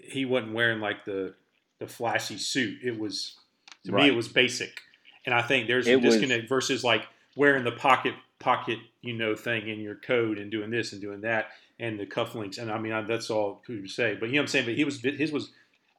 he 0.03 0.25
wasn't 0.25 0.53
wearing 0.53 0.79
like 0.79 1.05
the 1.05 1.35
the 1.79 1.87
flashy 1.87 2.37
suit. 2.37 2.79
It 2.83 2.97
was 2.97 3.37
to 3.85 3.91
me 3.91 4.07
it 4.07 4.15
was 4.15 4.27
basic, 4.29 4.79
and 5.25 5.33
I 5.35 5.41
think 5.41 5.67
there's 5.67 5.87
a 5.87 5.91
It 5.93 6.01
was- 6.01 6.13
disconnect 6.15 6.47
versus 6.47 6.83
like 6.83 7.07
wearing 7.35 7.63
the 7.63 7.71
pocket 7.71 8.13
pocket 8.39 8.77
you 9.01 9.13
know 9.13 9.35
thing 9.35 9.67
in 9.69 9.79
your 9.79 9.95
coat 9.95 10.37
and 10.37 10.51
doing 10.51 10.69
this 10.69 10.91
and 10.91 11.01
doing 11.01 11.21
that 11.21 11.47
and 11.79 11.99
the 11.99 12.05
cufflinks. 12.05 12.57
And 12.57 12.69
I 12.71 12.77
mean 12.77 12.91
I, 12.93 13.01
that's 13.01 13.29
all 13.29 13.61
who 13.67 13.81
to 13.81 13.87
say. 13.87 14.15
But 14.17 14.27
you 14.27 14.33
know 14.35 14.39
what 14.39 14.43
I'm 14.43 14.47
saying. 14.49 14.65
But 14.65 14.75
he 14.75 14.83
was 14.85 15.01
his 15.01 15.31
was 15.31 15.51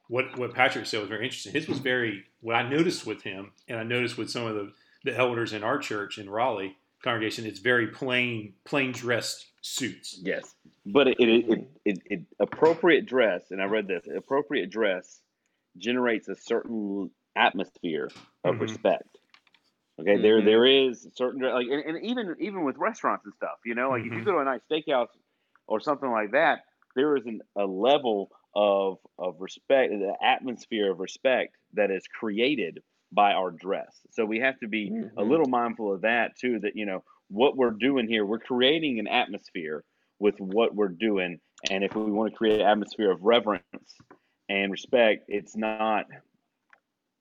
what 0.07 0.37
what 0.37 0.53
Patrick 0.53 0.85
said 0.85 0.99
was 0.99 1.09
very 1.09 1.25
interesting. 1.25 1.53
His 1.53 1.67
was 1.67 1.79
very 1.79 2.23
what 2.41 2.55
I 2.55 2.67
noticed 2.67 3.05
with 3.05 3.23
him, 3.23 3.51
and 3.67 3.79
I 3.79 3.83
noticed 3.83 4.17
with 4.17 4.29
some 4.29 4.45
of 4.45 4.55
the 4.55 4.71
the 5.03 5.15
elders 5.17 5.53
in 5.53 5.63
our 5.63 5.77
church 5.77 6.17
in 6.17 6.29
Raleigh 6.29 6.77
congregation. 7.03 7.45
It's 7.45 7.59
very 7.59 7.87
plain 7.87 8.53
plain 8.65 8.91
dressed 8.91 9.47
suits. 9.61 10.19
Yes, 10.21 10.55
but 10.85 11.07
it 11.07 11.19
it, 11.19 11.49
it, 11.49 11.67
it 11.85 11.99
it 12.05 12.21
appropriate 12.39 13.05
dress, 13.05 13.51
and 13.51 13.61
I 13.61 13.65
read 13.65 13.87
this. 13.87 14.07
Appropriate 14.15 14.69
dress 14.69 15.21
generates 15.77 16.27
a 16.29 16.35
certain 16.35 17.11
atmosphere 17.35 18.09
of 18.43 18.55
Mhm. 18.55 18.61
respect. 18.61 19.17
Okay, 19.99 20.17
there 20.21 20.41
Mhm. 20.41 20.45
there 20.45 20.65
is 20.65 21.07
certain 21.15 21.41
like, 21.41 21.67
and, 21.67 21.83
and 21.95 22.05
even 22.05 22.35
even 22.39 22.63
with 22.63 22.77
restaurants 22.77 23.25
and 23.25 23.33
stuff, 23.33 23.59
you 23.65 23.75
know, 23.75 23.91
like 23.91 24.01
if 24.01 24.11
you 24.11 24.19
Mhm. 24.19 24.25
go 24.25 24.31
to 24.33 24.37
a 24.39 24.45
nice 24.45 24.61
steakhouse 24.69 25.09
or 25.67 25.79
something 25.79 26.09
like 26.11 26.31
that, 26.31 26.65
there 26.95 27.15
is 27.15 27.25
an, 27.25 27.41
a 27.55 27.65
level 27.65 28.29
of 28.55 28.99
of 29.17 29.41
respect, 29.41 29.91
the 29.91 30.15
atmosphere 30.21 30.91
of 30.91 30.99
respect 30.99 31.55
that 31.73 31.91
is 31.91 32.07
created 32.07 32.81
by 33.11 33.33
our 33.33 33.51
dress. 33.51 33.99
So 34.11 34.25
we 34.25 34.39
have 34.39 34.59
to 34.59 34.67
be 34.67 34.87
a 34.87 35.23
Mhm. 35.23 35.29
little 35.29 35.47
mindful 35.47 35.93
of 35.93 36.01
that 36.01 36.35
too. 36.37 36.59
That 36.59 36.75
you 36.75 36.85
know 36.85 37.03
what 37.29 37.57
we're 37.57 37.71
doing 37.71 38.07
here, 38.07 38.25
we're 38.25 38.39
creating 38.39 38.99
an 38.99 39.07
atmosphere 39.07 39.83
with 40.19 40.39
what 40.39 40.73
we're 40.75 40.87
doing, 40.87 41.39
and 41.69 41.83
if 41.83 41.95
we 41.95 42.11
want 42.11 42.31
to 42.31 42.37
create 42.37 42.61
an 42.61 42.67
atmosphere 42.67 43.11
of 43.11 43.21
reverence 43.23 43.97
and 44.49 44.71
respect, 44.71 45.25
it's 45.27 45.55
not. 45.55 46.07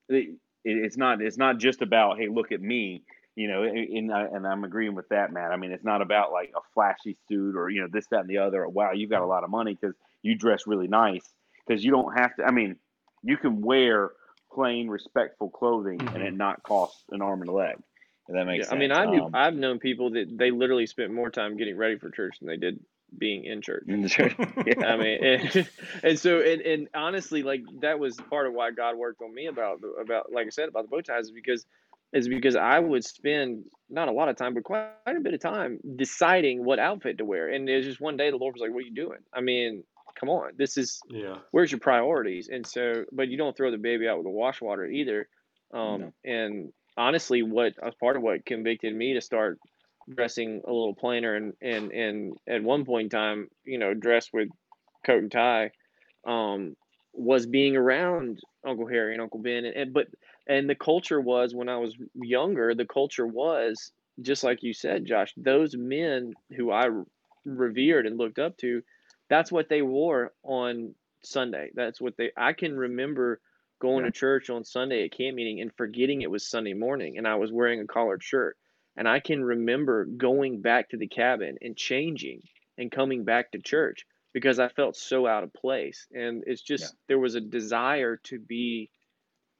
it- 0.09 0.39
It's 0.66 0.97
not. 0.97 1.20
It's 1.20 1.37
not 1.37 1.59
just 1.59 1.82
about 1.82 2.18
hey, 2.18 2.28
look 2.28 2.51
at 2.53 2.61
me. 2.62 3.05
You 3.37 3.49
know, 3.49 3.64
and, 3.64 4.12
I, 4.12 4.22
and 4.26 4.47
I'm 4.47 4.62
agreeing 4.64 4.95
with 4.95 5.09
that, 5.09 5.32
Matt. 5.32 5.51
I 5.51 5.57
mean, 5.57 5.72
it's 5.72 5.85
not 5.85 6.01
about 6.01 6.30
like 6.32 6.53
a 6.57 6.61
flashy 6.72 7.16
suit 7.28 7.57
or 7.57 7.68
you 7.68 7.80
know 7.82 7.89
this, 7.93 8.07
that, 8.09 8.20
and 8.20 8.28
the 8.30 8.39
other. 8.39 8.62
Or, 8.62 8.68
wow, 8.68 8.93
you've 8.93 9.11
got 9.11 9.22
a 9.22 9.26
lot 9.26 9.43
of 9.45 9.51
money 9.51 9.74
because 9.78 9.95
you 10.24 10.36
dress 10.36 10.66
really 10.66 10.88
nice. 10.88 11.22
Because 11.66 11.84
you 11.84 11.92
don't 11.92 12.18
have 12.18 12.34
to. 12.36 12.44
I 12.44 12.50
mean, 12.50 12.76
you 13.22 13.36
can 13.36 13.62
wear 13.62 14.12
plain, 14.52 14.88
respectful 14.88 15.50
clothing 15.50 16.08
and 16.14 16.22
it 16.22 16.34
not 16.34 16.62
cost 16.64 17.04
an 17.10 17.22
arm 17.22 17.42
and 17.42 17.50
a 17.50 17.52
leg. 17.52 17.76
If 18.28 18.34
that 18.34 18.46
makes 18.46 18.58
Yeah, 18.58 18.64
sense. 18.70 18.72
I 18.72 18.76
mean, 18.76 18.92
I 18.92 19.06
knew 19.06 19.26
Um, 19.26 19.30
I've 19.34 19.54
known 19.54 19.78
people 19.80 20.10
that 20.12 20.36
they 20.36 20.50
literally 20.50 20.86
spent 20.86 21.12
more 21.12 21.30
time 21.30 21.56
getting 21.56 21.76
ready 21.76 21.98
for 21.98 22.10
church 22.10 22.38
than 22.40 22.48
they 22.48 22.56
did 22.56 22.80
being 23.16 23.44
in 23.44 23.62
church. 23.62 23.84
yeah. 24.66 24.74
I 24.82 24.96
mean, 24.96 25.24
and, 25.24 25.68
and 26.02 26.18
so 26.18 26.40
and, 26.40 26.62
and 26.62 26.88
honestly, 26.94 27.42
like 27.42 27.62
that 27.80 27.98
was 27.98 28.22
part 28.30 28.46
of 28.46 28.54
why 28.54 28.70
God 28.70 28.96
worked 28.96 29.22
on 29.22 29.34
me 29.34 29.46
about 29.46 29.80
about 30.00 30.32
like 30.32 30.46
I 30.46 30.50
said 30.50 30.68
about 30.68 30.82
the 30.84 30.88
bow 30.88 31.00
ties 31.02 31.26
is 31.26 31.30
because 31.32 31.66
is 32.12 32.28
because 32.28 32.56
I 32.56 32.78
would 32.78 33.04
spend 33.04 33.64
not 33.90 34.08
a 34.08 34.12
lot 34.12 34.28
of 34.28 34.36
time, 34.36 34.54
but 34.54 34.64
quite 34.64 34.92
a 35.06 35.20
bit 35.20 35.34
of 35.34 35.40
time 35.40 35.80
deciding 35.96 36.64
what 36.64 36.78
outfit 36.78 37.18
to 37.18 37.24
wear. 37.24 37.48
And 37.48 37.68
it 37.68 37.76
was 37.76 37.86
just 37.86 38.00
one 38.00 38.16
day 38.16 38.30
the 38.30 38.36
Lord 38.36 38.54
was 38.54 38.62
like, 38.62 38.72
"What 38.72 38.80
are 38.84 38.86
you 38.86 38.94
doing?" 38.94 39.18
I 39.32 39.40
mean, 39.40 39.84
come 40.18 40.28
on, 40.28 40.52
this 40.56 40.76
is 40.76 41.00
Yeah. 41.08 41.38
where's 41.50 41.70
your 41.72 41.80
priorities? 41.80 42.48
And 42.48 42.66
so, 42.66 43.05
but 43.12 43.28
you 43.28 43.36
don't 43.36 43.56
throw 43.56 43.70
the 43.70 43.78
baby 43.78 44.09
out 44.09 44.18
with 44.18 44.26
the 44.26 44.30
wash 44.30 44.60
water 44.60 44.86
either. 44.86 45.28
Um, 45.72 46.01
No. 46.01 46.12
And 46.24 46.72
honestly, 46.97 47.43
what 47.43 47.74
was 47.82 47.94
part 47.97 48.16
of 48.16 48.22
what 48.22 48.44
convicted 48.47 48.94
me 48.94 49.14
to 49.14 49.20
start 49.20 49.59
dressing 50.09 50.60
a 50.66 50.72
little 50.72 50.94
plainer 50.94 51.34
and 51.34 51.55
and 51.62 51.90
and 51.93 52.36
at 52.47 52.62
one 52.62 52.84
point 52.84 53.06
in 53.06 53.10
time, 53.10 53.48
you 53.64 53.78
know, 53.78 53.94
dressed 53.94 54.30
with 54.32 54.48
coat 55.06 55.22
and 55.22 55.32
tie, 55.32 55.70
um, 56.26 56.76
was 57.12 57.47
being 57.47 57.76
around 57.76 58.40
Uncle 58.66 58.86
Harry 58.86 59.12
and 59.12 59.22
Uncle 59.22 59.40
Ben, 59.40 59.64
and, 59.64 59.76
and 59.76 59.93
but 59.93 60.09
and 60.47 60.68
the 60.68 60.74
culture 60.74 61.20
was 61.20 61.55
when 61.55 61.68
I 61.68 61.78
was 61.78 61.94
younger, 62.14 62.74
the 62.74 62.86
culture 62.86 63.26
was 63.26 63.93
just 64.20 64.44
like 64.44 64.62
you 64.62 64.74
said, 64.74 65.06
Josh. 65.06 65.32
Those 65.36 65.74
men 65.76 66.34
who 66.56 66.70
I 66.70 66.89
revered 67.44 68.06
and 68.06 68.18
looked 68.18 68.39
up 68.39 68.56
to, 68.59 68.82
that's 69.28 69.52
what 69.52 69.68
they 69.68 69.82
wore 69.82 70.32
on 70.42 70.94
Sunday. 71.22 71.70
That's 71.74 72.01
what 72.01 72.16
they. 72.16 72.30
I 72.36 72.52
can 72.52 72.76
remember 72.76 73.40
going 73.80 74.05
Yeah. 74.05 74.05
to 74.05 74.10
church 74.10 74.51
on 74.51 74.64
Sunday 74.64 75.05
at 75.05 75.12
camp 75.12 75.36
meeting 75.36 75.60
and 75.60 75.72
forgetting 75.76 76.22
it 76.22 76.30
was 76.30 76.48
Sunday 76.48 76.74
morning, 76.74 77.18
and 77.18 77.26
I 77.26 77.36
was 77.36 77.52
wearing 77.52 77.80
a 77.80 77.86
collared 77.86 78.22
shirt. 78.22 78.56
And 78.96 79.09
I 79.09 79.18
can 79.20 79.42
remember 79.44 80.05
going 80.05 80.62
back 80.62 80.90
to 80.90 80.96
the 80.96 81.09
cabin 81.09 81.59
and 81.60 81.76
changing 81.76 82.42
and 82.78 82.92
coming 82.92 83.24
back 83.24 83.51
to 83.52 83.59
church 83.60 84.06
because 84.32 84.59
I 84.60 84.68
felt 84.68 84.96
so 84.96 85.26
out 85.26 85.42
of 85.44 85.52
place. 85.52 86.06
And 86.12 86.44
it's 86.46 86.62
just 86.62 86.94
there 87.09 87.18
was 87.18 87.34
a 87.34 87.40
desire 87.40 88.16
to 88.24 88.38
be 88.38 88.90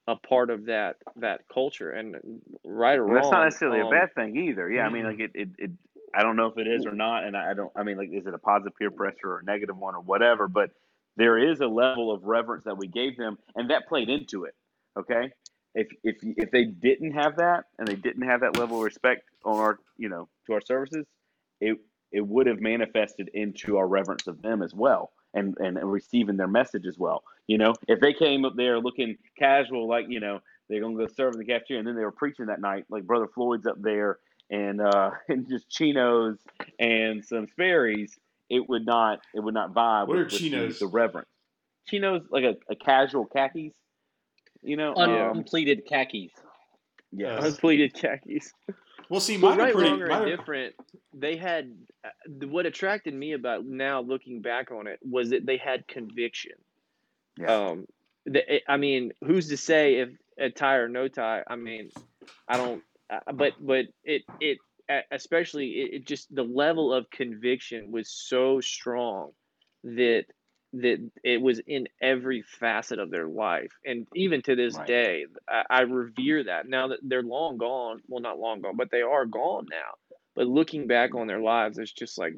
a 0.07 0.17
part 0.17 0.51
of 0.51 0.67
that 0.67 0.97
that 1.17 1.43
culture. 1.53 1.91
And 1.91 2.17
right 2.65 2.99
or 2.99 3.07
Well, 3.07 3.15
wrong, 3.15 3.15
that's 3.15 3.31
not 3.31 3.45
necessarily 3.45 3.81
um, 3.81 3.81
a 3.81 3.85
bad 3.85 4.15
thing 4.15 4.37
either. 4.37 4.71
Yeah, 4.71 4.87
I 4.87 4.89
mean, 4.89 5.05
Mhm. 5.05 5.05
like 5.05 5.21
it, 5.21 5.33
it, 5.35 5.49
it, 5.59 5.71
I 6.17 6.23
don't 6.23 6.37
know 6.37 6.47
if 6.47 6.59
it 6.59 6.67
is 6.67 6.87
or 6.87 6.93
not, 6.93 7.25
and 7.25 7.37
I 7.37 7.55
don't. 7.55 7.73
I 7.77 7.83
mean, 7.83 7.97
like, 7.99 8.11
is 8.13 8.27
it 8.27 8.35
a 8.35 8.39
positive 8.39 8.77
peer 8.79 8.91
pressure 8.91 9.33
or 9.33 9.39
a 9.41 9.45
negative 9.45 9.77
one 9.77 9.95
or 9.95 10.01
whatever? 10.01 10.49
But 10.49 10.71
there 11.17 11.39
is 11.39 11.61
a 11.61 11.67
level 11.67 12.13
of 12.13 12.25
reverence 12.25 12.65
that 12.65 12.79
we 12.79 12.87
gave 12.89 13.17
them, 13.17 13.39
and 13.57 13.71
that 13.71 13.89
played 13.89 14.09
into 14.09 14.45
it. 14.45 14.55
Okay, 14.99 15.33
if 15.75 15.89
if 16.05 16.17
if 16.23 16.51
they 16.51 16.65
didn't 16.65 17.13
have 17.13 17.37
that, 17.37 17.65
and 17.79 17.89
they 17.89 17.97
didn't 17.97 18.23
have 18.23 18.41
that 18.41 18.57
level 18.59 18.79
of 18.79 18.85
respect 18.85 19.23
on 19.45 19.59
our, 19.59 19.79
you 19.99 20.09
know, 20.09 20.29
to 20.47 20.55
our 20.55 20.61
services, 20.61 21.07
it 21.61 21.79
it 22.13 22.27
would 22.27 22.47
have 22.47 22.61
manifested 22.61 23.31
into 23.35 23.77
our 23.79 23.89
reverence 23.89 24.27
of 24.27 24.43
them 24.43 24.63
as 24.63 24.75
well. 24.75 25.13
and, 25.35 25.57
and 25.59 25.79
receiving 25.91 26.37
their 26.37 26.47
message 26.49 26.87
as 26.87 26.97
well. 26.99 27.25
You 27.49 27.59
know, 27.59 27.75
if 27.89 28.01
they 28.01 28.13
came 28.13 28.45
up 28.45 28.55
there 28.57 28.79
looking 28.79 29.17
casual, 29.39 29.89
like 29.89 30.07
you 30.09 30.21
know 30.21 30.41
they're 30.69 30.81
gonna 30.81 30.97
go 30.97 31.07
serve 31.09 31.35
in 31.35 31.41
the 31.41 31.45
cafeteria, 31.45 31.81
and 31.81 31.89
then 31.89 31.97
they 31.97 32.05
were 32.05 32.13
preaching 32.13 32.47
that 32.47 32.61
night, 32.61 32.85
like 32.89 33.05
Brother 33.05 33.27
Floyd's 33.27 33.67
up 33.67 33.81
there 33.83 34.19
and 34.51 34.81
uh, 34.81 35.11
and 35.29 35.49
just 35.49 35.69
chinos 35.69 36.39
and 36.79 37.25
some 37.25 37.47
Sperry's, 37.49 38.17
it 38.51 38.69
would 38.69 38.87
not 38.87 39.21
it 39.35 39.41
would 39.41 39.55
not 39.55 39.75
vibe. 39.75 40.09
What 40.09 40.17
with, 40.17 40.19
are 40.19 40.25
with 40.25 40.33
the- 40.33 40.39
chinos? 40.39 40.79
The, 40.79 40.87
reverence. 40.87 41.29
Chinos 41.89 42.23
like 42.31 42.45
a, 42.45 42.55
a 42.71 42.77
casual 42.77 43.27
khakis. 43.27 43.75
You 44.63 44.77
know, 44.79 44.95
um, 44.95 45.45
khakis. 45.45 46.31
yeah. 47.13 47.37
Uh, 47.37 47.47
Unpleated 47.47 47.93
khakis. 47.95 48.51
Well, 49.11 49.21
see, 49.21 49.37
But 49.37 49.51
mine 49.51 49.61
are 49.61 49.63
right, 49.65 49.75
pretty. 49.75 49.91
wrong, 49.91 50.01
or 50.03 50.07
mine 50.09 50.23
are- 50.23 50.27
indifferent, 50.31 50.75
they 51.13 51.37
had 51.37 51.77
uh, 52.03 52.09
what 52.47 52.65
attracted 52.65 53.13
me 53.13 53.33
about 53.33 53.67
now 53.67 54.01
looking 54.01 54.41
back 54.41 54.71
on 54.71 54.87
it 54.87 54.99
was 55.03 55.31
that 55.31 55.45
they 55.45 55.59
had 55.59 55.87
conviction. 55.87 56.53
Yeah. 57.39 57.55
Um, 57.55 57.87
the, 58.25 58.63
I 58.71 58.79
mean, 58.79 59.13
who's 59.23 59.49
to 59.49 59.59
say 59.59 59.97
if 59.97 60.09
a 60.39 60.49
tie 60.49 60.77
or 60.77 60.89
no 60.89 61.09
tie? 61.09 61.43
I 61.47 61.57
mean, 61.57 61.91
I 62.49 62.57
don't. 62.57 62.83
Uh, 63.11 63.33
but 63.33 63.53
but 63.61 63.87
it 64.05 64.23
it 64.41 64.59
especially 65.11 65.69
it, 65.71 65.95
it 65.95 66.07
just 66.07 66.35
the 66.35 66.43
level 66.43 66.93
of 66.93 67.11
conviction 67.11 67.91
was 67.93 68.11
so 68.11 68.61
strong 68.61 69.33
that 69.85 70.25
that 70.73 70.99
it 71.23 71.41
was 71.41 71.61
in 71.67 71.87
every 72.03 72.43
facet 72.43 72.99
of 72.99 73.11
their 73.11 73.27
life. 73.29 73.73
And 73.85 74.07
even 74.15 74.43
to 74.43 74.57
this 74.57 74.79
Right. 74.79 74.87
day 74.87 75.27
I, 75.49 75.65
I 75.71 75.81
revere 75.83 76.45
that. 76.45 76.69
Now 76.69 76.89
that 76.89 77.01
they're 77.03 77.23
long 77.23 77.59
gone 77.59 78.01
well 78.09 78.21
not 78.23 78.39
long 78.39 78.61
gone 78.63 78.77
but 78.77 78.91
they 78.91 79.03
are 79.03 79.27
gone 79.27 79.67
now. 79.71 79.93
But 80.35 80.47
looking 80.49 80.87
back 80.87 81.15
on 81.15 81.27
their 81.27 81.41
lives 81.41 81.79
it's 81.79 81.93
just 81.93 82.19
like 82.19 82.35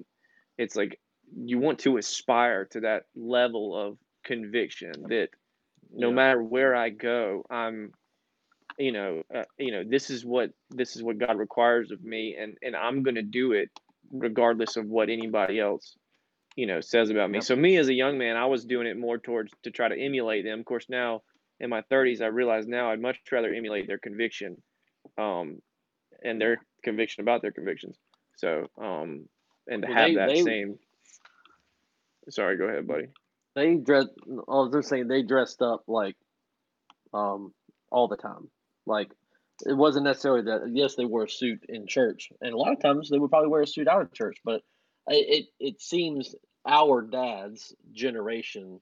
it's 0.58 0.76
like 0.76 1.00
you 1.36 1.58
want 1.58 1.80
to 1.80 1.96
aspire 1.96 2.66
to 2.66 2.80
that 2.80 3.04
level 3.14 3.76
of 3.76 3.98
conviction 4.24 5.06
that 5.08 5.30
no 5.96 6.10
Yeah. 6.10 6.12
matter 6.12 6.42
where 6.42 6.74
i 6.74 6.90
go 6.90 7.44
i'm 7.50 7.92
you 8.78 8.92
know 8.92 9.22
uh, 9.34 9.44
you 9.58 9.72
know 9.72 9.82
this 9.86 10.10
is 10.10 10.24
what 10.24 10.50
this 10.70 10.96
is 10.96 11.02
what 11.02 11.18
god 11.18 11.38
requires 11.38 11.90
of 11.90 12.02
me 12.02 12.36
and 12.38 12.56
and 12.62 12.76
i'm 12.76 13.02
going 13.02 13.14
to 13.14 13.22
do 13.22 13.52
it 13.52 13.70
regardless 14.12 14.76
of 14.76 14.86
what 14.86 15.08
anybody 15.08 15.58
else 15.58 15.96
you 16.56 16.66
know 16.66 16.80
says 16.80 17.10
about 17.10 17.30
me 17.30 17.36
Yep. 17.38 17.44
so 17.44 17.56
me 17.56 17.76
as 17.76 17.88
a 17.88 17.94
young 17.94 18.18
man 18.18 18.36
i 18.36 18.46
was 18.46 18.64
doing 18.64 18.86
it 18.86 18.96
more 18.98 19.18
towards 19.18 19.52
to 19.64 19.70
try 19.70 19.88
to 19.88 19.98
emulate 19.98 20.44
them 20.44 20.60
of 20.60 20.64
course 20.66 20.86
now 20.88 21.22
in 21.60 21.70
my 21.70 21.82
30s 21.90 22.20
i 22.20 22.26
realize 22.26 22.66
now 22.66 22.90
i'd 22.90 23.00
much 23.00 23.18
rather 23.32 23.52
emulate 23.52 23.86
their 23.86 23.98
conviction 23.98 24.56
um 25.18 25.60
and 26.22 26.40
their 26.40 26.58
conviction 26.82 27.22
about 27.22 27.42
their 27.42 27.52
convictions 27.52 27.96
so 28.36 28.66
um 28.80 29.26
and 29.68 29.82
to 29.82 29.88
Well, 29.88 29.96
have 29.96 30.08
they- 30.08 30.14
that 30.16 30.28
they- 30.28 30.42
same 30.42 30.78
sorry 32.28 32.56
go 32.56 32.64
ahead 32.64 32.86
buddy 32.86 33.06
They 33.54 33.74
dress. 33.76 34.04
I 34.28 34.54
was 34.60 34.70
just 34.74 34.88
saying 34.90 35.08
they 35.08 35.22
dressed 35.22 35.62
up 35.62 35.84
like, 35.88 36.16
um, 37.14 37.54
all 37.90 38.06
the 38.06 38.18
time. 38.18 38.50
Like, 38.86 39.10
it 39.66 39.72
wasn't 39.72 40.04
necessarily 40.04 40.42
that. 40.42 40.70
Yes, 40.72 40.94
they 40.94 41.04
wore 41.04 41.24
a 41.24 41.30
suit 41.30 41.64
in 41.68 41.86
church, 41.86 42.30
and 42.40 42.52
a 42.52 42.56
lot 42.58 42.72
of 42.72 42.80
times 42.80 43.08
they 43.10 43.18
would 43.18 43.30
probably 43.30 43.48
wear 43.48 43.62
a 43.62 43.66
suit 43.66 43.88
out 43.88 44.02
of 44.02 44.12
church. 44.12 44.38
But 44.44 44.62
it 45.08 45.46
it, 45.60 45.66
it 45.74 45.80
seems 45.80 46.34
our 46.66 47.02
dad's 47.02 47.74
generation. 47.92 48.80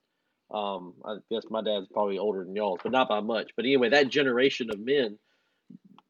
Um, 0.50 0.94
I 1.04 1.16
guess 1.30 1.44
my 1.50 1.62
dad's 1.62 1.88
probably 1.92 2.18
older 2.18 2.44
than 2.44 2.54
y'all, 2.56 2.78
but 2.82 2.92
not 2.92 3.08
by 3.08 3.20
much. 3.20 3.52
But 3.56 3.64
anyway, 3.64 3.90
that 3.90 4.08
generation 4.08 4.70
of 4.70 4.78
men, 4.78 5.18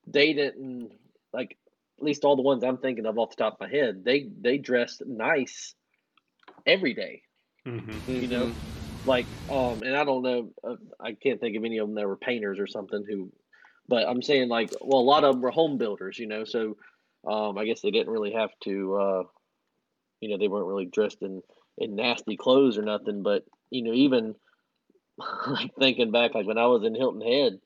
they 0.07 0.33
didn't 0.33 0.93
like. 1.33 1.57
At 1.99 2.05
least 2.05 2.25
all 2.25 2.35
the 2.37 2.43
ones 2.43 2.65
I'm 2.65 2.79
thinking 2.79 3.07
of 3.07 3.19
off 3.19 3.31
the 3.31 3.37
top 3.37 3.55
of 3.55 3.61
my 3.61 3.69
head, 3.69 4.05
they 4.05 4.29
they 4.41 4.59
dressed 4.59 5.03
nice 5.07 5.75
every 6.66 6.95
day 6.95 7.23
Mhm. 7.66 8.23
you 8.23 8.29
know 8.29 8.57
like 9.05 9.29
um 9.49 9.83
and 9.83 9.97
i 9.97 10.05
don't 10.05 10.23
know 10.23 10.51
uh, 10.62 10.77
i 11.01 11.12
can't 11.12 11.41
think 11.41 11.57
of 11.57 11.65
any 11.65 11.79
of 11.79 11.87
them 11.89 11.95
that 11.95 12.07
were 12.07 12.16
painters 12.16 12.59
or 12.59 12.66
something 12.66 13.05
who 13.09 13.31
but 13.89 14.09
i'm 14.09 14.23
saying 14.23 14.48
like 14.48 14.70
well 14.81 15.01
a 15.01 15.02
lot 15.02 15.24
of 15.24 15.35
them 15.35 15.43
were 15.43 15.51
home 15.51 15.78
builders 15.78 16.19
you 16.19 16.27
know 16.27 16.44
so 16.44 16.77
um 17.28 17.56
i 17.59 17.65
guess 17.65 17.81
they 17.81 17.90
didn't 17.90 18.12
really 18.12 18.32
have 18.32 18.51
to 18.62 18.94
uh 18.97 19.23
you 20.20 20.31
know 20.31 20.39
they 20.39 20.48
weren't 20.48 20.66
really 20.66 20.86
dressed 20.86 21.23
in 21.23 21.43
in 21.77 21.97
nasty 21.97 22.36
clothes 22.36 22.78
or 22.78 22.82
nothing. 22.82 23.23
But 23.23 23.44
you 23.70 23.82
know 23.82 23.93
even 23.93 24.35
like 25.47 25.73
thinking 25.78 26.11
back 26.11 26.35
like 26.35 26.47
when 26.47 26.59
i 26.59 26.66
was 26.66 26.82
in 26.85 26.94
hilton 26.94 27.20
head 27.20 27.59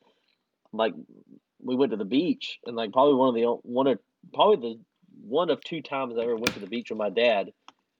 like 0.72 0.92
we 1.60 1.76
went 1.76 1.92
to 1.92 1.96
the 1.96 2.04
beach 2.04 2.58
and 2.66 2.76
like 2.76 2.92
probably 2.92 3.14
one 3.14 3.28
of 3.28 3.34
the 3.34 3.44
one 3.62 3.86
of 3.86 3.98
probably 4.34 4.56
the 4.56 4.80
one 5.26 5.50
of 5.50 5.62
two 5.62 5.80
times 5.80 6.14
i 6.18 6.22
ever 6.22 6.36
went 6.36 6.52
to 6.54 6.60
the 6.60 6.66
beach 6.66 6.90
with 6.90 6.98
my 6.98 7.10
dad 7.10 7.52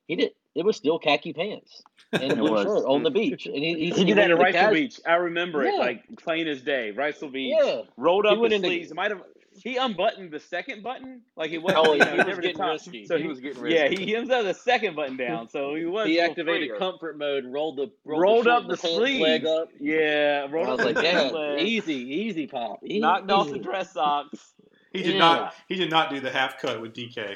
he 0.07 0.15
did 0.15 0.31
it 0.55 0.65
was 0.65 0.75
still 0.75 0.99
khaki 0.99 1.33
pants 1.33 1.83
and 2.13 2.31
a 2.31 2.35
blue 2.35 2.51
was. 2.51 2.63
shirt 2.63 2.85
on 2.85 3.03
the 3.03 3.11
beach 3.11 3.45
and 3.45 3.55
he, 3.55 3.75
he, 3.75 3.89
He 3.91 4.03
did 4.05 4.17
that 4.17 4.31
at 4.31 4.31
into 4.31 4.43
Riceville 4.43 4.51
cas- 4.53 4.73
Beach. 4.73 4.99
I 5.05 5.15
remember 5.15 5.63
it 5.63 5.75
like 5.77 6.03
plain 6.17 6.47
as 6.47 6.61
day. 6.61 6.91
Riceville 6.95 7.31
Beach. 7.31 7.55
yeah 7.61 7.81
Rolled 7.97 8.25
up 8.25 8.37
went 8.39 8.53
his 8.53 8.57
into- 8.63 8.67
sleeves. 8.69 8.93
Might 8.93 9.11
have 9.11 9.21
he 9.61 9.75
unbuttoned 9.75 10.31
the 10.31 10.39
second 10.39 10.83
button? 10.83 11.21
Like 11.35 11.51
it 11.51 11.57
was. 11.57 11.73
oh 11.75 11.93
you 11.93 12.03
he 12.03 12.15
was 12.29 12.39
getting 12.39 12.57
the 12.57 12.63
risky 12.65 13.05
So 13.05 13.17
he, 13.17 13.23
he, 13.23 13.27
was 13.27 13.39
getting 13.41 13.61
risky 13.61 13.77
yeah, 13.77 13.89
he 13.89 14.05
he 14.05 14.13
himself 14.13 14.45
the 14.45 14.53
second 14.53 14.95
button 14.95 15.17
down, 15.17 15.49
so 15.49 15.75
he 15.75 15.85
was. 15.97 16.07
he 16.07 16.19
activated 16.21 16.69
freer. 16.69 16.79
comfort 16.79 17.17
mode 17.17 17.43
and 17.43 17.53
rolled 17.53 17.75
the 17.77 17.91
rolled, 18.05 18.21
rolled 18.23 18.45
the 18.45 18.51
up 18.51 18.63
short- 18.63 18.69
the, 18.71 18.77
pants 18.87 18.99
leg 18.99 19.41
sleeves. 19.41 19.45
up 19.47 19.69
Yeah, 19.79 20.45
I 20.47 20.51
rolled 20.51 20.67
was 20.69 20.79
up 20.79 20.85
like, 20.85 20.95
the 20.95 21.01
"Dad, 21.01 21.31
leg, 21.33 21.61
easy, 21.67 21.93
easy, 21.93 22.47
pop, 22.47 22.79
easy, 22.85 22.99
knocked 22.99 23.29
off 23.29 23.49
the 23.49 23.59
dress 23.59 23.91
socks. 23.93 24.53
He 24.93 25.03
did 25.03 25.13
Yeah. 25.13 25.19
not. 25.19 25.55
He 25.67 25.75
did 25.75 25.89
not 25.91 26.09
do 26.09 26.19
the 26.21 26.31
half 26.31 26.57
cut 26.61 26.79
with 26.81 26.93
DK. 26.93 27.35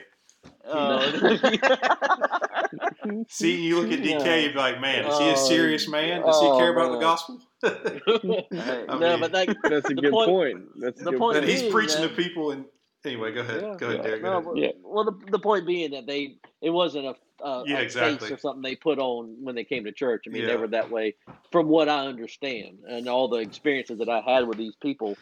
Uh, 0.66 2.40
See, 3.30 3.62
you 3.62 3.80
look 3.80 3.92
at 3.92 4.00
DK, 4.00 4.24
No. 4.26 4.36
you'd 4.36 4.54
be 4.54 4.60
like, 4.60 4.80
man, 4.82 5.06
is 5.06 5.18
he 5.20 5.30
a 5.30 5.34
Oh, 5.34 5.48
serious 5.48 5.88
man? 5.90 6.22
Does 6.22 6.40
he 6.42 6.48
oh, 6.48 6.58
care 6.58 6.72
about 6.74 6.92
the 6.94 7.00
gospel? 7.00 7.40
Hey, 7.64 8.86
I 8.90 8.98
no, 9.00 9.12
mean- 9.12 9.20
but 9.22 9.32
like 9.32 9.50
that's 9.64 9.90
a 9.90 9.94
good 9.94 10.12
point- 10.12 10.30
point, 10.30 10.66
that's 10.80 11.02
the 11.02 11.12
good 11.12 11.20
point 11.20 11.38
and 11.38 11.48
he's 11.48 11.62
being 11.62 11.72
preaching 11.72 12.02
that- 12.02 12.10
to 12.16 12.16
people. 12.24 12.52
And 12.52 12.66
anyway, 13.06 13.32
go 13.34 13.42
ahead. 13.42 13.62
Yeah. 13.62 13.76
Go 13.78 13.88
ahead, 13.90 14.04
Derek. 14.04 14.22
Go 14.22 14.28
No, 14.30 14.34
ahead. 14.38 14.46
but- 14.46 14.58
Yeah. 14.58 14.72
well, 14.84 15.06
the, 15.06 15.32
the 15.32 15.40
point 15.40 15.66
being 15.66 15.92
that 15.92 16.06
they 16.06 16.38
it 16.62 16.70
wasn't 16.70 17.06
a, 17.08 17.16
a, 17.46 17.64
Yeah, 17.66 17.78
a 17.80 17.82
exactly. 17.82 18.28
face 18.30 18.32
or 18.32 18.40
something 18.40 18.62
they 18.62 18.76
put 18.76 19.00
on 19.00 19.38
when 19.44 19.56
they 19.56 19.64
came 19.66 19.84
to 19.86 19.92
church. 19.92 20.24
I 20.28 20.30
mean, 20.30 20.46
they 20.46 20.56
were 20.56 20.68
that 20.70 20.90
way, 20.90 21.16
from 21.52 21.68
what 21.68 21.90
I 21.90 22.06
understand, 22.08 22.80
and 22.88 23.08
all 23.08 23.28
the 23.28 23.38
experiences 23.38 24.00
that 24.00 24.10
I 24.10 24.20
had 24.22 24.48
with 24.48 24.58
these 24.58 24.76
people, 24.82 25.18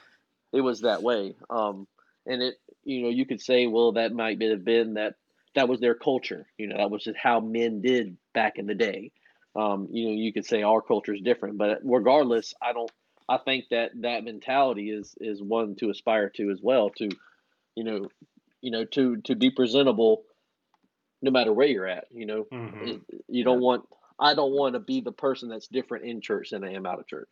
it 0.51 0.61
was 0.61 0.81
that 0.81 1.01
way. 1.01 1.35
Um, 1.49 1.87
and 2.27 2.41
it, 2.43 2.55
you 2.83 3.01
know, 3.03 3.09
you 3.09 3.25
could 3.25 3.41
say, 3.41 3.65
well, 3.67 3.93
that 3.93 4.13
might 4.13 4.39
have 4.41 4.63
been 4.63 4.93
that 4.95 5.15
that 5.55 5.67
was 5.67 5.79
their 5.79 5.95
culture. 5.95 6.47
You 6.57 6.67
know, 6.67 6.77
that 6.77 6.89
was 6.91 7.03
just 7.03 7.17
how 7.17 7.39
men 7.39 7.81
did 7.81 8.17
back 8.33 8.57
in 8.57 8.65
the 8.67 8.75
day. 8.75 9.11
Um, 9.55 9.89
you 9.91 10.05
know, 10.05 10.11
you 10.13 10.31
could 10.31 10.45
say 10.45 10.63
our 10.63 10.81
culture 10.81 11.13
is 11.13 11.21
different, 11.21 11.57
but 11.57 11.79
regardless, 11.83 12.53
I 12.61 12.73
don't. 12.73 12.91
I 13.27 13.37
think 13.37 13.65
that 13.71 13.91
that 14.01 14.23
mentality 14.23 14.89
is 14.91 15.13
is 15.19 15.41
one 15.41 15.75
to 15.75 15.89
aspire 15.89 16.29
to 16.31 16.49
as 16.51 16.59
well. 16.61 16.89
To, 16.97 17.09
you 17.75 17.83
know, 17.83 18.09
you 18.61 18.71
know, 18.71 18.85
to 18.85 19.17
to 19.23 19.35
be 19.35 19.51
presentable, 19.51 20.23
no 21.21 21.31
matter 21.31 21.53
where 21.53 21.67
you're 21.67 21.87
at. 21.87 22.07
You 22.11 22.25
know, 22.25 22.43
Mhm. 22.51 22.87
It- 22.87 23.01
you 23.27 23.43
don't 23.43 23.61
want. 23.61 23.87
I 24.19 24.35
don't 24.35 24.53
want 24.53 24.73
to 24.73 24.79
be 24.79 25.01
the 25.01 25.11
person 25.11 25.49
that's 25.49 25.67
different 25.67 26.05
in 26.05 26.21
church 26.21 26.51
than 26.51 26.63
I 26.63 26.73
am 26.73 26.85
out 26.85 26.99
of 26.99 27.07
church. 27.07 27.29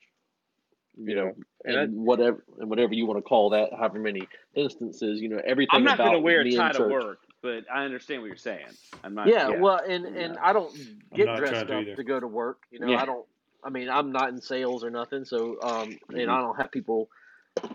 You 0.98 1.16
know, 1.16 1.36
and 1.64 1.76
and 1.76 1.96
whatever 2.06 2.44
and 2.60 2.70
whatever 2.70 2.94
you 2.94 3.06
want 3.06 3.20
to 3.20 3.22
call 3.22 3.52
that, 3.52 3.72
however 3.74 4.00
many 4.00 4.28
instances, 4.56 5.22
you 5.22 5.30
know, 5.30 5.40
everything. 5.46 5.70
I'm 5.78 5.84
not 5.84 5.96
about 5.96 6.04
going 6.12 6.16
to 6.16 6.20
wear 6.22 6.42
a 6.42 6.52
tie 6.52 6.72
to 6.74 6.78
church. 6.78 6.92
work, 6.92 7.20
but 7.42 7.66
I 7.74 7.84
understand 7.86 8.22
what 8.22 8.28
you're 8.28 8.36
saying. 8.38 8.68
I'm 9.04 9.16
not. 9.16 9.28
Yeah, 9.28 9.50
well, 9.50 9.80
and 9.88 10.06
and 10.06 10.38
I 10.38 10.54
don't 10.54 10.74
get 11.14 11.26
dressed 11.38 11.54
trying 11.54 11.68
to 11.68 11.76
up 11.78 11.82
either. 11.84 11.96
to 11.96 12.04
go 12.04 12.20
to 12.20 12.28
work. 12.28 12.64
You 12.72 12.80
know, 12.80 12.88
Yeah. 12.88 13.02
I 13.02 13.06
don't. 13.06 13.26
I 13.64 13.70
mean, 13.70 13.90
I'm 13.90 14.12
not 14.12 14.30
in 14.30 14.40
sales 14.42 14.84
or 14.84 14.90
nothing, 14.90 15.26
so 15.26 15.62
um, 15.62 15.98
and 16.10 16.32
I 16.32 16.40
don't 16.42 16.56
have 16.56 16.72
people. 16.72 17.10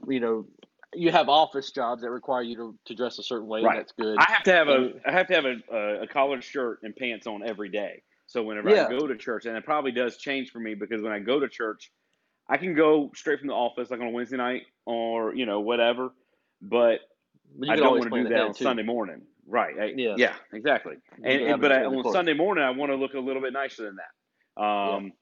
You 0.09 0.21
know, 0.21 0.47
you 0.95 1.11
have 1.11 1.29
office 1.29 1.71
jobs 1.71 2.03
that 2.03 2.11
require 2.11 2.43
you 2.43 2.57
to, 2.57 2.79
to 2.87 2.95
dress 2.95 3.19
a 3.19 3.23
certain 3.23 3.47
way. 3.47 3.63
Right. 3.63 3.77
And 3.77 3.81
that's 3.81 3.93
good. 3.93 4.17
I 4.19 4.31
have 4.31 4.43
to 4.45 4.53
have 4.53 4.69
a 4.69 4.77
Um, 4.77 4.95
I 5.05 5.13
have 5.13 5.27
to 5.27 5.35
have 5.35 5.45
a, 5.45 5.57
a, 5.71 6.03
a 6.03 6.07
collared 6.07 6.43
shirt 6.43 6.81
and 6.83 6.95
pants 6.97 7.27
on 7.27 7.43
every 7.43 7.69
day. 7.69 8.03
So 8.27 8.43
whenever 8.43 8.71
Yeah. 8.71 8.87
I 8.87 8.91
go 8.91 9.07
to 9.07 9.17
church, 9.17 9.45
and 9.45 9.57
it 9.57 9.65
probably 9.65 9.93
does 9.93 10.17
change 10.17 10.51
for 10.51 10.59
me 10.59 10.75
because 10.75 11.03
when 11.03 11.13
I 11.13 11.19
go 11.19 11.39
to 11.39 11.49
church, 11.49 11.93
I 12.49 12.57
can 12.57 12.75
go 12.75 13.11
straight 13.15 13.39
from 13.39 13.49
the 13.49 13.55
office 13.55 13.91
like 13.91 14.01
on 14.01 14.07
a 14.07 14.11
Wednesday 14.11 14.37
night 14.39 14.63
or 14.87 15.35
you 15.35 15.45
know 15.45 15.61
whatever, 15.61 16.13
but 16.63 17.01
but 17.59 17.69
I 17.71 17.77
don't 17.77 17.99
want 17.99 18.11
to 18.13 18.23
do 18.23 18.29
that 18.29 18.33
ahead, 18.33 18.47
on 18.49 18.55
too. 18.55 18.65
Sunday 18.65 18.83
morning. 18.83 19.23
Right. 19.47 19.75
I- 19.79 19.93
Yeah. 19.97 20.15
yeah. 20.17 20.35
Exactly. 20.53 20.97
And, 21.17 21.25
can 21.25 21.41
and 21.53 21.61
but 21.61 21.73
I, 21.73 21.85
on 21.85 22.01
close. 22.03 22.13
Sunday 22.15 22.35
morning, 22.35 22.65
I 22.65 22.71
want 22.71 22.91
to 22.93 22.97
look 22.97 23.15
a 23.15 23.19
little 23.21 23.43
bit 23.43 23.53
nicer 23.53 23.85
than 23.85 23.97
that, 23.97 24.63
um, 24.63 25.13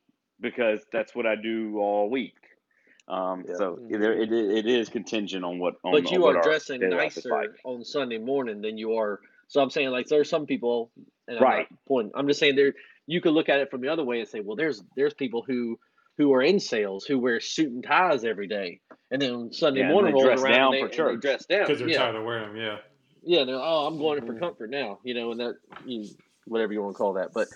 because 0.41 0.81
that's 0.93 1.15
what 1.15 1.27
I 1.27 1.37
do 1.37 1.79
all 1.79 2.09
week. 2.11 2.35
Um, 3.09 3.45
Yeah. 3.49 3.55
So 3.57 3.77
Mhm. 3.77 4.01
there, 4.01 4.13
it, 4.13 4.33
it 4.33 4.67
is 4.67 4.89
contingent 4.89 5.45
on 5.45 5.59
what. 5.59 5.75
On, 5.85 5.93
but 5.93 6.11
you 6.11 6.21
what 6.21 6.37
are 6.37 6.43
dressing 6.43 6.81
daily 6.81 6.95
life 6.97 7.17
is 7.17 7.25
nicer 7.25 7.31
like. 7.43 7.51
on 7.65 7.85
Sunday 7.85 8.19
morning 8.19 8.61
than 8.61 8.79
you 8.79 8.95
are. 8.95 9.21
So 9.49 9.61
I'm 9.61 9.71
saying 9.71 9.91
like 9.91 10.07
there's 10.07 10.29
some 10.31 10.47
people, 10.47 10.91
and 11.29 11.39
I'm 11.39 11.43
Right. 11.45 11.71
not 11.71 11.79
pointing. 11.87 12.13
I'm 12.15 12.27
just 12.29 12.39
saying 12.41 12.57
there. 12.57 12.75
You 13.07 13.21
could 13.21 13.33
look 13.33 13.49
at 13.49 13.59
it 13.59 13.69
from 13.71 13.81
the 13.81 13.89
other 13.89 14.05
way 14.05 14.21
and 14.21 14.29
say, 14.29 14.39
well, 14.41 14.55
there's 14.57 14.83
there's 14.97 15.13
people 15.15 15.43
who 15.43 15.79
who 16.17 16.33
are 16.33 16.43
in 16.43 16.61
sales 16.61 17.05
who 17.05 17.19
wear 17.19 17.41
suit 17.41 17.73
and 17.73 17.83
ties 17.83 18.25
every 18.25 18.47
day, 18.47 18.81
and 19.11 19.21
then 19.21 19.33
on 19.33 19.53
Sunday 19.53 19.81
Yeah, 19.81 19.87
and 19.87 19.93
morning 19.95 20.13
they 20.15 20.23
rolls 20.23 20.25
dress 20.27 20.43
around 20.43 20.53
down 20.53 20.75
and 20.75 20.85
they, 20.85 20.87
for 20.89 20.95
church. 20.95 21.21
dress 21.21 21.47
down 21.47 21.61
Because 21.63 21.79
they're 21.81 21.89
yeah. 21.89 21.99
tired 21.99 22.15
of 22.17 22.25
wearing 22.25 22.55
them. 22.55 22.57
Yeah. 22.57 22.79
Yeah, 23.23 23.45
they're, 23.45 23.57
oh, 23.57 23.87
I'm 23.87 23.99
going 23.99 24.19
in 24.19 24.25
for 24.25 24.35
Mhm. 24.35 24.41
comfort 24.41 24.71
now, 24.71 25.01
you 25.05 25.15
know, 25.15 25.31
and 25.33 25.41
that 25.41 25.55
you, 25.87 26.09
whatever 26.47 26.73
you 26.73 26.83
want 26.83 26.95
to 26.95 26.99
call 26.99 27.15
that. 27.15 27.33
But 27.35 27.49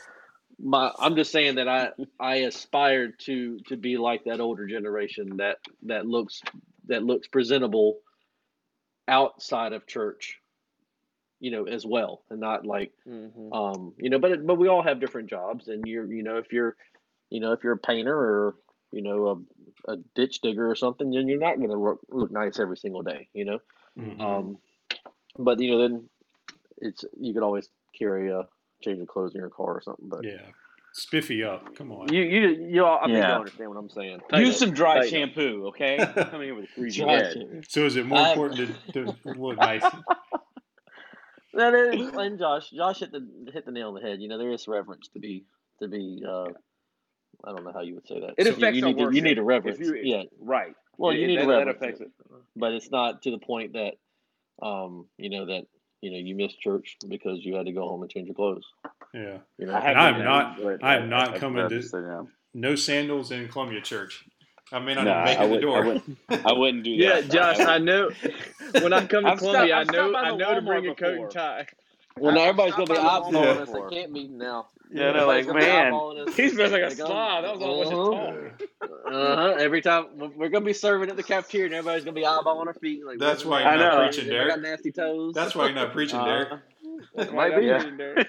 my 0.59 0.93
I'm 0.99 1.17
just 1.17 1.33
saying 1.33 1.57
that 1.57 1.69
I 1.69 1.91
I 2.21 2.37
aspired 2.37 3.19
to 3.21 3.59
to 3.69 3.77
be 3.77 3.97
like 3.99 4.25
that 4.25 4.41
older 4.41 4.67
generation 4.67 5.39
that 5.39 5.59
that 5.83 6.07
looks 6.07 6.43
that 6.87 7.03
looks 7.03 7.29
presentable 7.29 8.01
outside 9.09 9.73
of 9.73 9.87
church, 9.87 10.41
you 11.41 11.51
know, 11.51 11.65
as 11.67 11.85
well, 11.87 12.23
and 12.31 12.41
not 12.41 12.67
like 12.67 12.93
Mhm. 13.07 13.51
um 13.53 13.95
you 13.99 14.11
know, 14.11 14.19
but 14.19 14.45
but 14.47 14.57
we 14.57 14.69
all 14.69 14.83
have 14.83 15.01
different 15.01 15.31
jobs, 15.31 15.69
and 15.69 15.87
you're 15.87 16.11
you 16.13 16.23
know 16.23 16.39
if 16.39 16.53
you're 16.53 16.77
you 17.31 17.41
know 17.41 17.53
if 17.53 17.65
you're 17.65 17.75
a 17.75 17.79
painter 17.79 18.17
or 18.17 18.57
you 18.93 19.03
know 19.03 19.45
a, 19.89 19.93
a 19.93 19.97
ditch 20.15 20.41
digger 20.41 20.71
or 20.71 20.77
something, 20.77 21.11
then 21.11 21.29
you're 21.29 21.41
not 21.41 21.59
going 21.59 21.71
to 21.71 21.79
look, 21.79 22.01
look 22.11 22.31
nice 22.33 22.59
every 22.61 22.77
single 22.79 23.03
day, 23.03 23.29
you 23.35 23.45
know. 23.45 23.61
Mhm. 23.97 24.21
Um, 24.21 24.59
but 25.39 25.61
you 25.61 25.71
know, 25.73 25.79
then 25.79 26.09
it's 26.79 27.05
you 27.19 27.33
could 27.35 27.43
always 27.43 27.69
carry 27.99 28.31
a 28.31 28.47
change 28.83 29.01
of 29.01 29.09
clothes 29.09 29.35
in 29.35 29.41
your 29.41 29.51
car 29.51 29.75
or 29.75 29.81
something. 29.83 30.09
But 30.09 30.25
yeah, 30.25 30.43
spiffy 30.93 31.43
up. 31.45 31.75
Come 31.77 31.93
on. 31.93 32.13
you 32.13 32.23
you 32.23 32.49
you 32.69 32.85
all, 32.85 32.99
I 32.99 33.07
think 33.07 33.19
Yeah. 33.19 33.29
you 33.33 33.35
understand 33.41 33.71
what 33.71 33.79
I'm 33.79 33.91
saying. 33.91 34.21
Use 34.35 34.59
some 34.59 34.73
dry 34.73 35.01
Tighten 35.01 35.23
up. 35.23 35.29
shampoo, 35.35 35.67
okay? 35.69 35.97
Come 36.31 36.43
here 36.43 36.55
with 36.55 36.65
a 36.65 36.81
greasy 36.81 37.03
Dry 37.03 37.13
head. 37.15 37.33
shampoo. 37.33 37.63
So 37.69 37.85
is 37.87 37.97
it 37.97 38.07
more 38.07 38.19
I'm- 38.19 38.31
important 38.39 38.77
to, 38.93 39.05
to 39.05 39.15
look 39.39 39.57
nice? 39.57 39.83
That 41.55 41.75
is, 41.75 42.09
and 42.15 42.39
Josh, 42.39 42.71
Josh 42.71 43.01
hit 43.01 43.13
the 43.13 43.27
hit 43.53 43.65
the 43.65 43.73
nail 43.73 43.89
on 43.89 43.95
the 43.95 44.01
head. 44.01 44.21
You 44.21 44.29
know, 44.29 44.39
there 44.39 44.53
is 44.53 44.69
reverence 44.69 45.09
to 45.15 45.19
be 45.19 45.45
to 45.81 45.89
be. 45.89 46.23
Uh, 46.27 46.49
I 47.45 47.53
don't 47.53 47.65
know 47.65 47.73
how 47.73 47.81
you 47.83 47.95
would 47.95 48.07
say 48.07 48.21
that. 48.21 48.35
It 48.39 48.47
You- 48.47 48.53
affects 48.53 48.79
you, 48.79 48.87
our 48.87 48.93
need 48.93 48.99
to, 48.99 49.15
you 49.15 49.23
need 49.23 49.39
a 49.39 49.43
If 49.43 49.47
reverence. 49.47 49.79
you- 49.79 49.95
yeah. 50.03 50.23
Right. 50.41 50.75
Well, 50.99 51.13
It- 51.13 51.19
you 51.21 51.27
need 51.27 51.39
that, 51.39 51.45
a 51.45 51.47
that 51.49 51.57
reverence, 51.67 51.77
affects 51.83 52.01
it. 52.01 52.11
but 52.57 52.73
it's 52.73 52.91
not 52.91 53.23
to 53.23 53.31
the 53.31 53.39
point 53.39 53.75
that, 53.75 53.95
um, 54.63 55.07
you 55.19 55.31
know 55.31 55.47
that 55.47 55.67
you 56.01 56.11
know 56.11 56.19
you 56.19 56.35
missed 56.35 56.61
church 56.61 56.97
because 57.09 57.45
you 57.45 57.55
had 57.55 57.67
to 57.67 57.73
go 57.73 57.89
home 57.89 58.03
and 58.03 58.11
change 58.11 58.27
your 58.27 58.35
clothes. 58.35 58.65
Yeah. 59.15 59.39
You 59.59 59.67
know, 59.67 59.75
I 59.75 59.81
have 59.81 59.97
I'm 59.97 60.25
not- 60.25 60.59
there, 60.59 60.79
I 60.83 60.97
am 60.97 61.09
not 61.09 61.35
I- 61.35 61.39
coming 61.39 61.65
I 61.65 61.69
to- 61.69 61.81
just 61.81 61.95
no. 61.95 62.29
No 62.55 62.75
sandals 62.75 63.31
in 63.33 63.49
Columbia 63.49 63.81
Church. 63.83 64.25
I 64.73 64.79
may 64.79 64.95
not 64.95 65.05
No, 65.05 65.13
even 65.13 65.25
make 65.25 65.39
I 65.39 65.45
it 65.45 65.47
the 65.47 65.53
would- 65.53 65.61
door. 65.61 65.77
I 65.77 65.87
wouldn't, 65.87 66.19
I 66.47 66.53
wouldn't 66.53 66.85
do 66.85 66.97
that. 67.07 67.25
Yeah. 67.25 67.29
Josh, 67.55 67.61
I 67.61 67.79
know. 67.79 68.11
When 68.81 68.93
I 68.93 69.07
come 69.07 69.25
to 69.25 69.31
I've 69.31 69.39
stopped- 69.39 69.53
Columbia, 69.53 69.77
I've 69.77 69.89
I 69.89 69.93
know 69.93 70.11
stopped 70.11 70.27
I 70.27 70.37
know 70.37 70.55
to 70.55 70.61
bring 70.63 70.87
a 70.89 70.95
coat 70.95 70.97
before. 71.13 71.25
and 71.27 71.31
tie. 71.31 71.67
Well, 72.19 72.35
now 72.35 72.41
everybody's 72.43 72.75
gonna 72.75 72.87
be 72.87 72.95
stopped 72.95 73.27
by 73.27 73.31
the 73.33 73.39
eyeballing 73.39 73.45
Walmart 73.57 73.61
us 73.63 73.69
before. 73.69 73.87
at 73.87 73.93
camp 73.93 74.13
meeting 74.13 74.39
now. 74.39 74.69
Yeah, 74.93 75.13
they're 75.13 75.27
like, 75.27 75.47
man, 75.49 75.93
He's 76.37 76.53
dressed 76.55 76.73
like 76.73 76.83
a 76.83 76.91
slob. 76.93 77.43
That 77.45 77.59
was 77.59 77.91
all 77.91 78.13
much 78.15 78.53
Uh-huh. 78.83 79.09
Uh 79.11 79.37
huh. 79.37 79.55
Every 79.59 79.83
time 79.83 80.07
we're 80.37 80.49
gonna 80.49 80.65
be 80.65 80.73
serving 80.73 81.11
at 81.11 81.17
the 81.17 81.23
cafeteria, 81.23 81.67
and 81.67 81.75
everybody's 81.75 82.05
gonna 82.05 82.15
be 82.15 82.23
eyeballing 82.23 82.67
our 82.67 82.75
feet. 82.75 83.05
Like, 83.05 83.19
That's 83.19 83.45
what's 83.45 83.65
why 83.65 83.65
the 83.65 83.69
you're 83.71 83.79
matter? 83.79 83.99
not 84.03 84.13
preaching, 84.13 84.29
They 84.29 84.47
got 84.47 84.61
nasty 84.63 84.93
toes. 84.93 85.35
That's 85.35 85.55
why 85.55 85.67
you're 85.67 85.75
not 85.75 85.93
preaching, 85.93 86.23
Derek. 86.23 86.53
Uh, 86.53 86.57
That's 87.17 87.33
Might 87.33 87.51
why 87.53 87.57
I 87.57 87.61
be. 87.61 87.67
got 87.67 87.87
you 87.91 87.97
there. 87.97 88.25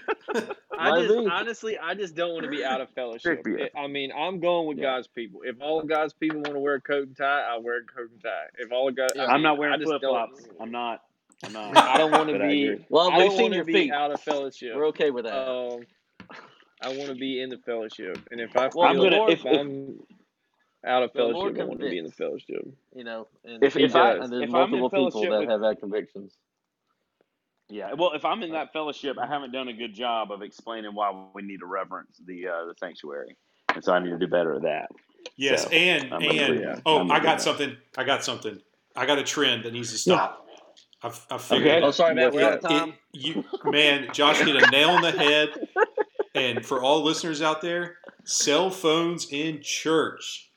I 0.79 1.01
just 1.05 1.29
honestly, 1.29 1.77
I 1.77 1.93
just 1.93 2.15
don't 2.15 2.33
want 2.33 2.43
to 2.45 2.49
be 2.51 2.63
out 2.65 2.81
of 2.81 2.89
fellowship. 2.89 3.45
I 3.75 3.79
I 3.79 3.87
mean, 3.87 4.11
I'm 4.11 4.39
going 4.39 4.67
with 4.67 4.77
Yeah. 4.77 4.95
God's 4.95 5.07
people. 5.07 5.41
If 5.43 5.61
all 5.61 5.79
of 5.79 5.87
God's 5.87 6.13
people 6.13 6.37
want 6.41 6.53
to 6.53 6.59
wear 6.59 6.75
a 6.75 6.81
coat 6.81 7.07
and 7.07 7.15
tie, 7.17 7.41
I 7.49 7.57
wear 7.59 7.79
a 7.79 7.83
coat 7.85 8.09
and 8.11 8.21
tie. 8.21 8.45
If 8.59 8.71
all 8.71 8.87
of 8.89 8.95
God, 8.95 9.11
I 9.15 9.19
Yeah. 9.19 9.25
I'm 9.27 9.33
mean, 9.35 9.43
not 9.43 9.57
wearing 9.57 9.81
flip 9.81 10.01
flops. 10.01 10.45
I'm 10.59 10.71
not. 10.71 11.01
I'm 11.45 11.53
not. 11.53 11.77
I 11.77 11.97
don't 11.97 12.11
want 12.11 12.29
to 12.29 12.39
be. 12.39 12.85
Well, 12.89 13.11
I 13.11 13.17
we've 13.17 13.27
don't 13.27 13.31
seen 13.37 13.41
want 13.43 13.51
to 13.53 13.55
your 13.57 13.65
be 13.65 13.73
feet. 13.73 13.91
out 13.91 14.11
of 14.11 14.19
fellowship. 14.21 14.75
We're 14.75 14.87
okay 14.87 15.11
with 15.11 15.25
that. 15.25 15.47
Um, 15.47 15.81
I 16.81 16.89
want 16.89 17.07
to 17.09 17.15
be 17.15 17.41
in 17.41 17.49
the 17.49 17.57
fellowship, 17.59 18.17
and 18.31 18.39
if 18.41 18.55
I 18.57 18.69
feel 18.69 18.81
Well, 18.81 18.89
I'm 18.89 18.97
gonna- 18.97 19.27
if- 19.29 19.39
if 19.39 19.45
I'm 19.45 19.99
out 20.85 21.03
of 21.03 21.11
The 21.13 21.23
Lord 21.23 21.55
fellowship, 21.55 21.61
I 21.61 21.65
want 21.65 21.79
to 21.81 21.89
be 21.89 21.97
in 21.97 22.05
the 22.05 22.11
fellowship. 22.11 22.65
you 22.95 23.03
know, 23.03 23.27
and, 23.43 23.63
If- 23.63 23.75
if 23.77 23.95
I- 23.95 24.13
and 24.13 24.31
there's 24.31 24.43
if 24.49 24.53
I'm 24.55 24.73
in 24.73 24.79
multiple 24.81 24.89
people 24.89 25.11
fellowship 25.11 25.31
that 25.31 25.39
with- 25.41 25.49
have 25.49 25.61
had 25.61 25.79
convictions. 25.79 26.37
Yeah. 27.69 27.93
Well, 27.93 28.13
if 28.13 28.23
I'm 28.23 28.41
in 28.43 28.51
that 28.51 28.71
fellowship, 28.71 29.17
I 29.19 29.27
haven't 29.27 29.51
done 29.51 29.67
a 29.67 29.73
good 29.73 29.93
job 29.93 30.31
of 30.31 30.41
explaining 30.41 30.93
why 30.93 31.11
we 31.33 31.41
need 31.41 31.59
to 31.59 31.65
reverence 31.65 32.17
the 32.25 32.47
uh, 32.47 32.65
the 32.65 32.75
sanctuary, 32.79 33.35
and 33.75 33.83
so 33.83 33.91
I 33.93 33.99
need 33.99 34.11
to 34.11 34.17
do 34.17 34.27
better 34.27 34.55
at 34.55 34.61
that. 34.61 34.89
Yes, 35.35 35.63
So, 35.63 35.69
and 35.71 36.13
I'm 36.13 36.21
and 36.21 36.31
do 36.55 36.59
that. 36.61 36.81
oh, 36.85 36.99
I'm 36.99 37.11
I 37.11 37.15
gonna 37.15 37.19
do 37.19 37.25
got 37.25 37.37
that. 37.37 37.41
something. 37.41 37.77
I 37.97 38.03
got 38.05 38.23
something. 38.23 38.61
I 38.95 39.05
got 39.05 39.17
a 39.19 39.23
trend 39.23 39.65
that 39.65 39.73
needs 39.73 39.91
to 39.91 39.97
stop. 39.97 40.46
I've, 41.03 41.25
I've 41.29 41.41
figured 41.41 41.67
Okay. 41.69 41.81
Oh, 41.83 41.87
out. 41.87 41.95
sorry, 41.95 42.15
Matt. 42.15 42.33
We're 42.33 42.45
out 42.53 42.63
of 42.65 42.87
It- 42.89 42.95
you 43.13 43.43
man, 43.65 44.07
Josh 44.13 44.39
hit 44.39 44.55
a 44.55 44.69
nail 44.71 44.89
on 44.89 45.01
the 45.01 45.11
head. 45.11 45.49
And 46.35 46.63
for 46.65 46.81
all 46.83 47.03
listeners 47.03 47.41
out 47.41 47.61
there, 47.61 47.97
cell 48.23 48.69
phones 48.69 49.27
in 49.31 49.61
church. 49.61 50.51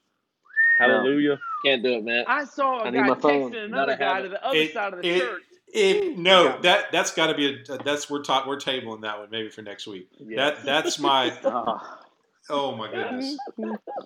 Hallelujah. 0.78 1.38
Can't 1.64 1.82
do 1.82 1.94
it, 1.94 2.04
man. 2.04 2.24
I 2.26 2.44
saw 2.44 2.80
a 2.82 2.88
I 2.88 2.90
guy 2.90 3.00
texting 3.08 3.64
another 3.64 3.96
guy 3.96 4.22
to 4.22 4.28
the 4.28 4.44
other 4.44 4.56
It- 4.56 4.72
side 4.72 4.92
of 4.94 5.02
the 5.02 5.08
it- 5.08 5.20
church. 5.20 5.42
It, 5.72 6.18
no, 6.18 6.46
Yeah. 6.46 6.56
that 6.62 6.90
that's 6.90 7.14
got 7.14 7.28
to 7.28 7.34
be 7.34 7.62
a 7.68 7.78
that's 7.84 8.10
we're 8.10 8.24
ta- 8.24 8.44
we're 8.44 8.56
tabling 8.56 9.02
that 9.02 9.20
one 9.20 9.28
maybe 9.30 9.50
for 9.50 9.62
next 9.62 9.86
week. 9.86 10.08
Yeah. 10.18 10.36
That 10.50 10.64
that's 10.64 10.98
my 10.98 11.32
Ah, 11.44 12.00
oh 12.50 12.74
my 12.74 12.90
goodness. 12.90 13.36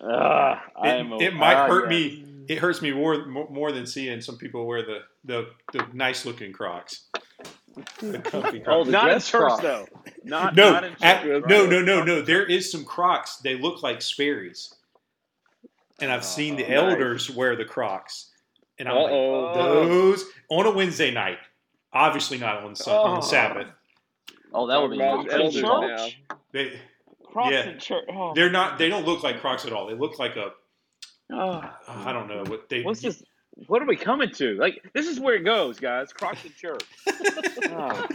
I 0.06 0.60
It, 0.84 0.88
am 0.88 1.12
a- 1.12 1.18
it 1.20 1.32
might 1.34 1.54
ah, 1.54 1.66
hurt 1.66 1.84
yeah. 1.90 1.98
me. 1.98 2.24
It 2.48 2.58
hurts 2.58 2.82
me 2.82 2.92
more 2.92 3.26
more 3.26 3.48
more 3.50 3.72
than 3.72 3.86
seeing 3.86 4.20
some 4.20 4.36
people 4.36 4.66
wear 4.66 4.82
the 4.84 4.98
the, 5.24 5.48
the 5.72 5.86
nice 5.92 6.24
looking 6.26 6.52
Crocs. 6.52 7.04
The 8.00 8.18
comfy 8.20 8.60
Oh, 8.60 8.64
Crocs. 8.64 8.86
the 8.86 8.92
Not 8.92 9.08
in 9.10 9.18
church 9.20 9.30
Crocs. 9.30 9.62
though. 9.62 9.86
Not 10.22 10.54
no, 10.54 10.72
not 10.72 10.84
at- 11.02 11.26
no, 11.26 11.66
no, 11.66 11.80
no, 11.82 12.02
no. 12.04 12.22
There 12.22 12.44
is 12.46 12.70
some 12.70 12.84
Crocs. 12.84 13.36
They 13.38 13.56
look 13.58 13.82
like 13.82 14.00
Sperry's, 14.02 14.74
and 16.00 16.10
I've 16.12 16.24
seen 16.24 16.56
the 16.56 16.64
Oh, 16.66 16.68
nice. 16.68 16.92
elders 16.92 17.30
wear 17.30 17.56
the 17.56 17.64
Crocs, 17.64 18.30
and 18.78 18.88
I'm 18.88 18.96
Uh-oh. 18.96 19.54
those 19.54 20.24
on 20.50 20.66
a 20.66 20.70
Wednesday 20.70 21.10
night. 21.10 21.38
Obviously 21.92 22.38
not 22.38 22.62
on 22.64 22.74
Sun- 22.76 22.94
on 22.94 23.18
Oh. 23.18 23.20
Sabbath. 23.20 23.68
Oh, 24.52 24.66
that 24.68 24.80
would 24.80 24.90
be 24.92 24.98
Talking 24.98 25.26
about 25.28 25.38
Crocs 25.40 25.56
in 25.56 25.64
elders 25.64 25.98
church? 26.06 26.16
now. 26.30 26.36
They 26.52 26.80
Crocs 27.26 27.50
Yeah. 27.52 27.68
in 27.70 27.78
church. 27.80 28.04
Oh, 28.12 28.32
they're 28.34 28.50
not. 28.50 28.78
They 28.78 28.88
don't 28.88 29.04
look 29.04 29.22
like 29.24 29.40
Crocs 29.40 29.64
at 29.66 29.72
all. 29.72 29.86
They 29.86 29.94
look 29.94 30.18
like 30.20 30.36
a 30.36 30.52
oh. 31.32 31.62
I 31.88 32.12
don't 32.12 32.28
know 32.28 32.44
what 32.46 32.68
they. 32.68 32.82
What's 32.82 33.00
this? 33.02 33.22
What 33.68 33.80
are 33.82 33.86
we 33.86 33.96
coming 33.96 34.30
to? 34.32 34.54
Like 34.56 34.82
this 34.94 35.06
is 35.06 35.20
where 35.20 35.34
it 35.36 35.44
goes, 35.44 35.78
guys. 35.78 36.12
Crocs 36.12 36.44
in 36.44 36.52
church. 36.52 36.82
Oh. 37.70 38.06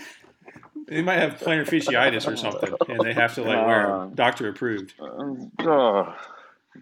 They 0.87 1.01
might 1.01 1.19
have 1.19 1.33
plantar 1.39 1.67
fasciitis 1.67 2.27
or 2.31 2.35
something, 2.35 2.73
and 2.87 2.99
they 3.01 3.13
have 3.13 3.35
to 3.35 3.43
like 3.43 3.65
wear 3.65 3.91
Uh. 3.95 4.05
doctor 4.07 4.49
approved. 4.49 4.93
Oh. 5.59 6.15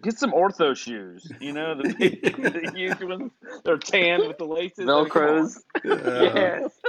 Get 0.01 0.17
some 0.19 0.31
ortho 0.31 0.75
shoes. 0.77 1.29
You 1.39 1.53
know 1.53 1.75
the, 1.75 1.87
the 1.93 2.71
used 2.75 3.01
ones. 3.03 3.31
They're 3.63 3.77
tan 3.77 4.27
with 4.27 4.37
the 4.37 4.45
laces. 4.45 4.85
Velcros. 4.85 5.57
Uh, 5.85 6.31
Yes. 6.35 6.71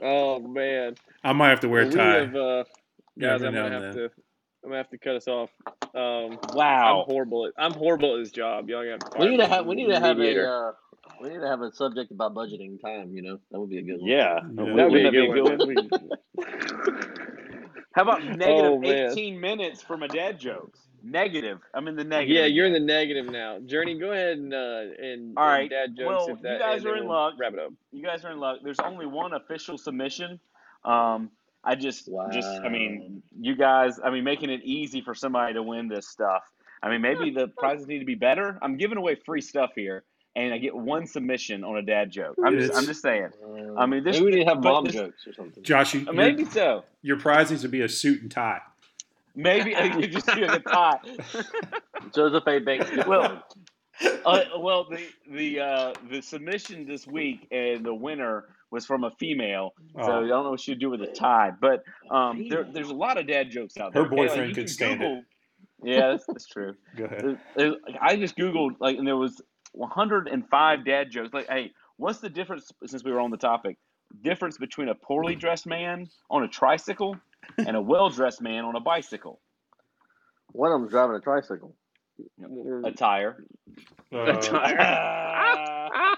Oh 0.00 0.38
man. 0.38 0.94
I 1.24 1.32
might 1.32 1.48
have 1.50 1.60
to 1.60 1.68
wear 1.68 1.82
a 1.82 1.84
Well, 1.86 1.90
we 1.92 1.96
tie. 1.96 2.18
have, 2.20 2.36
uh, 2.36 2.64
guys, 3.18 3.42
I'm 3.42 3.52
gonna 3.52 3.70
have 3.70 3.82
then. 3.82 3.94
to. 3.94 4.10
I'm 4.68 4.72
gonna 4.72 4.78
have 4.82 4.90
to 4.90 4.98
cut 4.98 5.16
us 5.16 5.26
off. 5.28 5.48
Um, 5.94 6.38
I'm 6.42 6.54
Wow. 6.54 7.04
horrible. 7.08 7.46
At, 7.46 7.52
I'm 7.56 7.72
horrible 7.72 8.16
at 8.16 8.18
this 8.22 8.30
job. 8.30 8.68
Y'all 8.68 8.84
got. 8.84 9.12
to 9.14 9.18
We 9.18 9.28
need 9.30 9.38
to 9.38 9.46
have. 9.46 9.64
We 9.64 9.74
need 9.76 9.86
to 9.86 9.98
have 9.98 10.18
a. 10.20 10.46
Uh, 10.46 10.72
we 11.22 11.30
need 11.30 11.40
to 11.40 11.46
have 11.48 11.62
a 11.62 11.72
subject 11.72 12.10
about 12.10 12.34
budgeting 12.34 12.78
time. 12.82 13.12
You 13.16 13.22
know, 13.22 13.38
that 13.50 13.58
would 13.58 13.70
be 13.70 13.78
a 13.78 13.82
good 13.82 14.00
one. 14.02 14.10
Yeah. 14.10 14.40
Yeah. 14.44 14.74
That'd 14.76 14.92
be 14.92 15.06
a 15.06 15.30
Wouldn't 15.30 15.58
good 15.58 15.58
that 15.58 16.10
one. 16.36 16.98
How 17.92 18.02
about 18.02 18.22
negative 18.24 18.72
Oh, 18.84 19.10
18 19.10 19.40
minutes 19.40 19.80
for 19.80 19.96
my 19.96 20.06
dad 20.06 20.38
jokes? 20.38 20.80
Negative. 21.02 21.58
I'm 21.74 21.88
in 21.88 21.96
the 21.96 22.04
negative. 22.04 22.36
Yeah, 22.36 22.44
you're 22.44 22.66
in 22.66 22.74
the 22.74 22.78
negative 22.80 23.26
now. 23.26 23.58
Journey, 23.60 23.98
go 23.98 24.12
ahead 24.12 24.36
and 24.36 24.52
uh, 24.52 24.82
and, 25.02 25.32
All 25.38 25.46
right. 25.46 25.62
and 25.62 25.70
dad 25.70 25.96
jokes 25.96 26.26
Well, 26.26 26.28
if 26.36 26.42
you 26.42 26.58
guys 26.58 26.84
are 26.84 26.96
in 26.96 27.04
we'll 27.08 27.14
luck. 27.16 27.34
Wrap 27.40 27.54
it 27.54 27.58
up. 27.58 27.72
you 27.90 28.04
guys 28.04 28.22
are 28.24 28.30
in 28.32 28.38
luck. 28.38 28.58
There's 28.62 28.78
only 28.80 29.06
one 29.06 29.32
official 29.32 29.78
submission. 29.78 30.38
Um, 30.84 31.30
I 31.64 31.74
just, 31.74 32.08
just, 32.32 32.48
I 32.48 32.68
mean, 32.68 33.22
you 33.38 33.54
guys, 33.56 33.98
I 34.02 34.10
mean, 34.10 34.24
making 34.24 34.50
it 34.50 34.60
easy 34.64 35.00
for 35.00 35.14
somebody 35.14 35.54
to 35.54 35.62
win 35.62 35.88
this 35.88 36.08
stuff. 36.08 36.42
I 36.82 36.88
mean, 36.88 37.00
maybe 37.00 37.30
the 37.30 37.48
prizes 37.48 37.86
need 37.88 37.98
to 37.98 38.04
be 38.04 38.14
better. 38.14 38.58
I'm 38.62 38.76
giving 38.76 38.96
away 38.96 39.16
free 39.16 39.40
stuff 39.40 39.70
here, 39.74 40.04
and 40.36 40.54
I 40.54 40.58
get 40.58 40.74
one 40.74 41.06
submission 41.06 41.64
on 41.64 41.76
a 41.76 41.82
dad 41.82 42.10
joke. 42.12 42.36
I'm 42.44 42.56
just, 42.58 42.74
I'm 42.74 42.86
just 42.86 43.02
saying. 43.02 43.30
I 43.76 43.86
mean, 43.86 44.04
this- 44.04 44.16
maybe 44.16 44.24
we 44.26 44.30
need 44.38 44.44
to 44.44 44.50
have 44.50 44.62
mom 44.62 44.84
this- 44.84 44.94
jokes 44.94 45.26
or 45.26 45.32
something. 45.32 45.62
Josh, 45.62 45.94
you, 45.94 46.00
your, 46.00 46.12
Maybe 46.14 46.44
so. 46.44 46.84
your 47.02 47.18
prize 47.18 47.50
needs 47.50 47.62
to 47.62 47.68
be 47.68 47.80
a 47.82 47.88
suit 47.88 48.22
and 48.22 48.30
tie. 48.30 48.60
Maybe 49.34 49.76
I 49.76 49.88
could 49.88 50.10
just 50.10 50.26
do 50.26 50.44
a 50.44 50.58
tie. 50.60 50.98
Joseph 52.14 52.44
A. 52.46 52.58
Banks. 52.60 52.90
Well, 53.06 53.42
uh, 54.24 54.44
well, 54.58 54.84
the 54.88 55.06
the 55.30 55.60
uh, 55.60 55.94
the 56.10 56.20
submission 56.22 56.86
this 56.86 57.06
week 57.06 57.46
and 57.52 57.84
the 57.84 57.94
winner 57.94 58.46
was 58.70 58.84
from 58.86 59.04
a 59.04 59.10
female, 59.18 59.70
so 59.94 60.00
Oh. 60.02 60.24
I 60.24 60.28
don't 60.28 60.44
know 60.44 60.50
what 60.50 60.60
she'd 60.60 60.78
do 60.78 60.90
with 60.90 61.00
a 61.02 61.06
tie. 61.06 61.50
But 61.58 61.82
um, 62.10 62.48
there, 62.48 62.64
there's 62.70 62.90
a 62.90 62.94
lot 62.94 63.18
of 63.18 63.26
dad 63.26 63.50
jokes 63.50 63.76
out 63.78 63.94
Her 63.94 64.02
there. 64.02 64.06
okay? 64.08 64.16
Like, 64.16 64.28
boyfriend 64.28 64.48
you 64.50 64.54
could 64.54 64.64
can 64.66 64.68
stand 64.68 65.02
it. 65.02 65.24
Yeah, 65.82 66.08
that's, 66.10 66.26
that's 66.26 66.46
true. 66.46 66.74
Go 66.96 67.04
ahead. 67.04 67.22
There- 67.22 67.40
there- 67.56 67.76
I 68.00 68.16
just 68.16 68.36
googled 68.36 68.72
like, 68.80 68.98
and 68.98 69.06
there 69.06 69.16
was 69.16 69.40
105 69.72 70.84
dad 70.84 71.10
jokes. 71.10 71.32
Like, 71.32 71.48
hey, 71.48 71.72
what's 71.96 72.18
the 72.18 72.28
difference? 72.28 72.70
Since 72.86 73.04
we 73.04 73.12
were 73.12 73.20
on 73.20 73.30
the 73.30 73.36
topic, 73.36 73.78
difference 74.22 74.58
between 74.58 74.88
a 74.88 74.94
poorly 74.94 75.34
dressed 75.34 75.66
man 75.66 76.08
on 76.30 76.42
a 76.42 76.48
tricycle 76.48 77.16
and 77.58 77.76
a 77.76 77.80
well 77.80 78.10
dressed 78.10 78.42
man 78.42 78.64
on 78.64 78.74
a 78.76 78.80
bicycle? 78.80 79.40
One 80.52 80.72
of 80.72 80.80
them's 80.80 80.90
driving 80.90 81.16
a 81.16 81.20
tricycle. 81.20 81.74
A 82.84 82.90
tire. 82.92 83.44
Uh, 84.12 84.40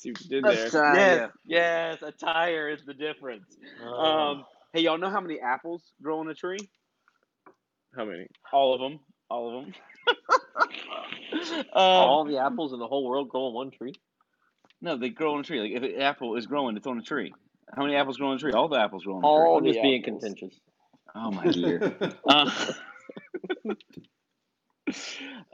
See 0.00 0.12
what 0.12 0.20
you 0.22 0.30
did 0.30 0.44
there. 0.44 0.70
time, 0.70 0.96
yes, 0.96 1.30
yes, 1.44 2.02
a 2.02 2.10
tire 2.10 2.70
is 2.70 2.82
the 2.86 2.94
difference. 2.94 3.44
yeah. 3.78 4.30
Um, 4.30 4.44
hey, 4.72 4.80
y'all 4.80 4.96
know 4.96 5.10
how 5.10 5.20
many 5.20 5.40
apples 5.40 5.92
grow 6.02 6.20
on 6.20 6.28
a 6.28 6.34
tree? 6.34 6.56
How 7.94 8.06
many? 8.06 8.26
All 8.50 8.72
of 8.72 8.80
them. 8.80 9.00
All 9.28 9.58
of 9.58 9.64
them. 9.64 9.74
um, 11.50 11.62
All 11.74 12.24
the 12.24 12.38
apples 12.38 12.72
in 12.72 12.78
the 12.78 12.86
whole 12.86 13.06
world 13.06 13.28
grow 13.28 13.48
on 13.48 13.52
one 13.52 13.70
tree. 13.70 13.92
no, 14.80 14.96
they 14.96 15.10
grow 15.10 15.34
on 15.34 15.40
a 15.40 15.42
tree. 15.42 15.60
Like 15.60 15.72
if 15.72 15.82
an 15.82 16.00
apple 16.00 16.34
is 16.36 16.46
growing, 16.46 16.78
it's 16.78 16.86
on 16.86 16.98
a 16.98 17.02
tree. 17.02 17.34
How 17.76 17.82
many 17.82 17.94
apples 17.94 18.16
grow 18.16 18.28
on 18.28 18.36
a 18.36 18.38
tree? 18.38 18.52
All 18.52 18.68
the 18.68 18.78
apples 18.78 19.04
grow 19.04 19.16
on 19.16 19.18
a 19.18 19.22
tree. 19.22 19.28
All 19.28 19.58
I'm 19.58 19.64
the 19.64 19.72
just 19.72 19.82
being 19.82 20.02
apples. 20.02 20.22
contentious. 20.22 20.58
Oh 21.14 21.30
my 21.30 21.46
dear. 21.50 21.94
Uh, 22.26 22.50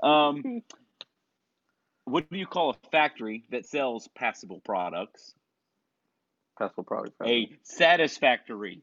um, 0.06 0.62
what 2.06 2.30
do 2.30 2.38
you 2.38 2.46
call 2.46 2.70
a 2.70 2.88
factory 2.90 3.44
that 3.50 3.66
sells 3.66 4.08
passable 4.14 4.60
products? 4.64 5.34
Passable 6.58 6.84
product. 6.84 7.14
A 7.24 7.50
satisfactory. 7.62 8.80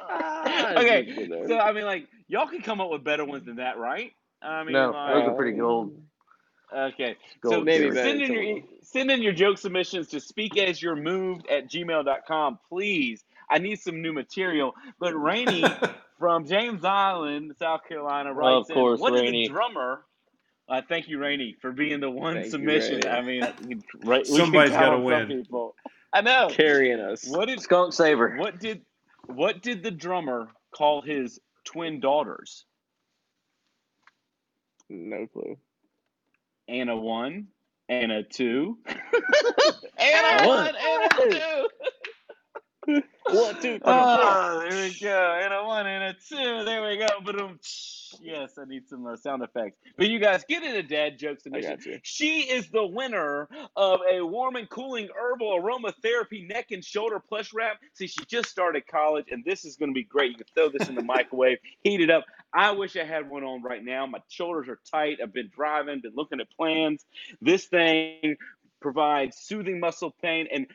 Ah, 0.00 0.74
Okay, 0.76 1.28
So. 1.48 1.58
I 1.58 1.72
mean, 1.72 1.84
like 1.84 2.06
y'all 2.28 2.46
can 2.48 2.60
come 2.62 2.80
up 2.80 2.90
with 2.90 3.04
better 3.04 3.24
ones 3.24 3.46
than 3.46 3.56
that, 3.56 3.78
right? 3.78 4.12
I 4.42 4.64
mean, 4.64 4.72
No, 4.72 4.90
like, 4.90 5.14
those 5.14 5.28
are 5.28 5.34
pretty 5.36 5.56
gold. 5.56 5.96
Okay. 6.76 7.16
gold 7.40 7.54
so 7.54 7.60
maybe 7.62 7.90
send 7.92 8.22
in 8.22 8.32
your 8.32 8.56
some 8.60 8.68
send 8.82 9.10
in 9.10 9.22
your 9.22 9.32
joke 9.32 9.58
submissions 9.58 10.08
to 10.08 10.16
speakasyourmoved 10.18 11.50
at 11.50 11.70
gmail.com, 11.70 12.58
please. 12.68 13.24
I 13.48 13.58
need 13.58 13.80
some 13.80 14.02
new 14.02 14.12
material. 14.12 14.74
But 14.98 15.14
Rainey 15.14 15.64
from 16.18 16.46
James 16.46 16.84
Island, 16.84 17.54
South 17.58 17.80
Carolina, 17.88 18.32
writes 18.32 18.68
Of 18.70 18.74
course, 18.74 18.98
in, 18.98 19.02
what 19.02 19.12
did 19.14 19.22
Rainey. 19.22 19.48
the 19.48 19.52
drummer 19.54 20.04
uh, 20.70 20.80
thank 20.88 21.08
you, 21.08 21.18
Rainey, 21.18 21.56
for 21.60 21.72
being 21.72 22.00
the 22.00 22.10
one 22.10 22.34
Thank 22.36 22.50
submission. 22.50 23.00
Rainey. 23.04 23.08
I 23.08 23.20
mean, 23.22 23.46
we- 23.66 23.74
right, 24.08 24.22
we 24.22 24.28
can 24.28 24.36
Somebody's 24.36 24.70
count 24.70 24.82
gotta 24.84 24.92
on 24.96 24.98
some 24.98 25.28
win. 25.28 25.42
People. 25.42 25.74
I 26.12 26.20
know. 26.22 26.48
carrying 26.50 27.00
us. 27.00 27.26
What 27.28 27.46
did 27.48 27.60
Skunk 27.60 27.92
Saver. 27.92 28.36
what 28.36 28.58
did 28.60 28.82
what 29.26 29.62
did 29.62 29.82
the 29.82 29.90
drummer 29.90 30.48
call 30.74 31.02
his 31.02 31.38
twin 31.64 32.00
daughters? 32.00 32.64
No 34.88 35.26
clue. 35.28 35.56
and 36.68 36.90
a 36.90 36.96
one, 36.96 37.48
and 37.88 38.10
a 38.12 38.22
two, 38.24 38.78
and 38.86 40.42
a 40.42 40.46
One. 40.46 40.64
one, 40.66 40.74
and 40.76 41.12
a 41.12 41.30
two. 41.30 41.68
One, 43.30 43.54
two, 43.56 43.60
three, 43.60 43.80
Oh, 43.84 44.66
there 44.68 44.82
we 44.82 44.98
go. 45.00 45.40
And 45.42 45.54
a 45.54 45.64
one 45.64 45.86
and 45.86 46.04
a 46.04 46.12
two. 46.14 46.64
There 46.64 46.86
we 46.86 46.96
go. 46.96 47.06
Boom. 47.24 47.58
Yes, 48.20 48.58
I 48.58 48.64
need 48.64 48.88
some 48.88 49.06
uh, 49.06 49.16
sound 49.16 49.42
effects. 49.42 49.78
But 49.96 50.08
you 50.08 50.18
guys 50.18 50.44
get 50.48 50.64
into 50.64 50.82
dad 50.82 51.18
jokes 51.18 51.44
submission. 51.44 51.78
She 52.02 52.40
is 52.40 52.68
the 52.70 52.84
winner 52.84 53.48
of 53.76 54.00
a 54.10 54.20
warm 54.24 54.56
and 54.56 54.68
cooling 54.68 55.08
herbal 55.16 55.60
aromatherapy 55.60 56.48
neck 56.48 56.72
and 56.72 56.84
shoulder 56.84 57.20
plush 57.20 57.52
wrap. 57.54 57.78
See, 57.94 58.08
she 58.08 58.24
just 58.26 58.48
started 58.48 58.86
college, 58.86 59.26
and 59.30 59.44
this 59.44 59.64
is 59.64 59.76
going 59.76 59.90
to 59.90 59.94
be 59.94 60.04
great. 60.04 60.32
You 60.32 60.36
can 60.38 60.46
throw 60.54 60.68
this 60.70 60.88
in 60.88 60.96
the 60.96 61.02
microwave, 61.04 61.58
heat 61.82 62.00
it 62.00 62.10
up. 62.10 62.24
I 62.52 62.72
wish 62.72 62.96
I 62.96 63.04
had 63.04 63.30
one 63.30 63.44
on 63.44 63.62
right 63.62 63.84
now. 63.84 64.06
My 64.06 64.20
shoulders 64.28 64.68
are 64.68 64.80
tight. 64.90 65.18
I've 65.22 65.32
been 65.32 65.50
driving, 65.54 66.00
been 66.00 66.14
looking 66.16 66.40
at 66.40 66.50
plans. 66.50 67.04
This 67.40 67.66
thing 67.66 68.36
provides 68.80 69.36
soothing 69.36 69.78
muscle 69.78 70.14
pain 70.22 70.48
and 70.52 70.66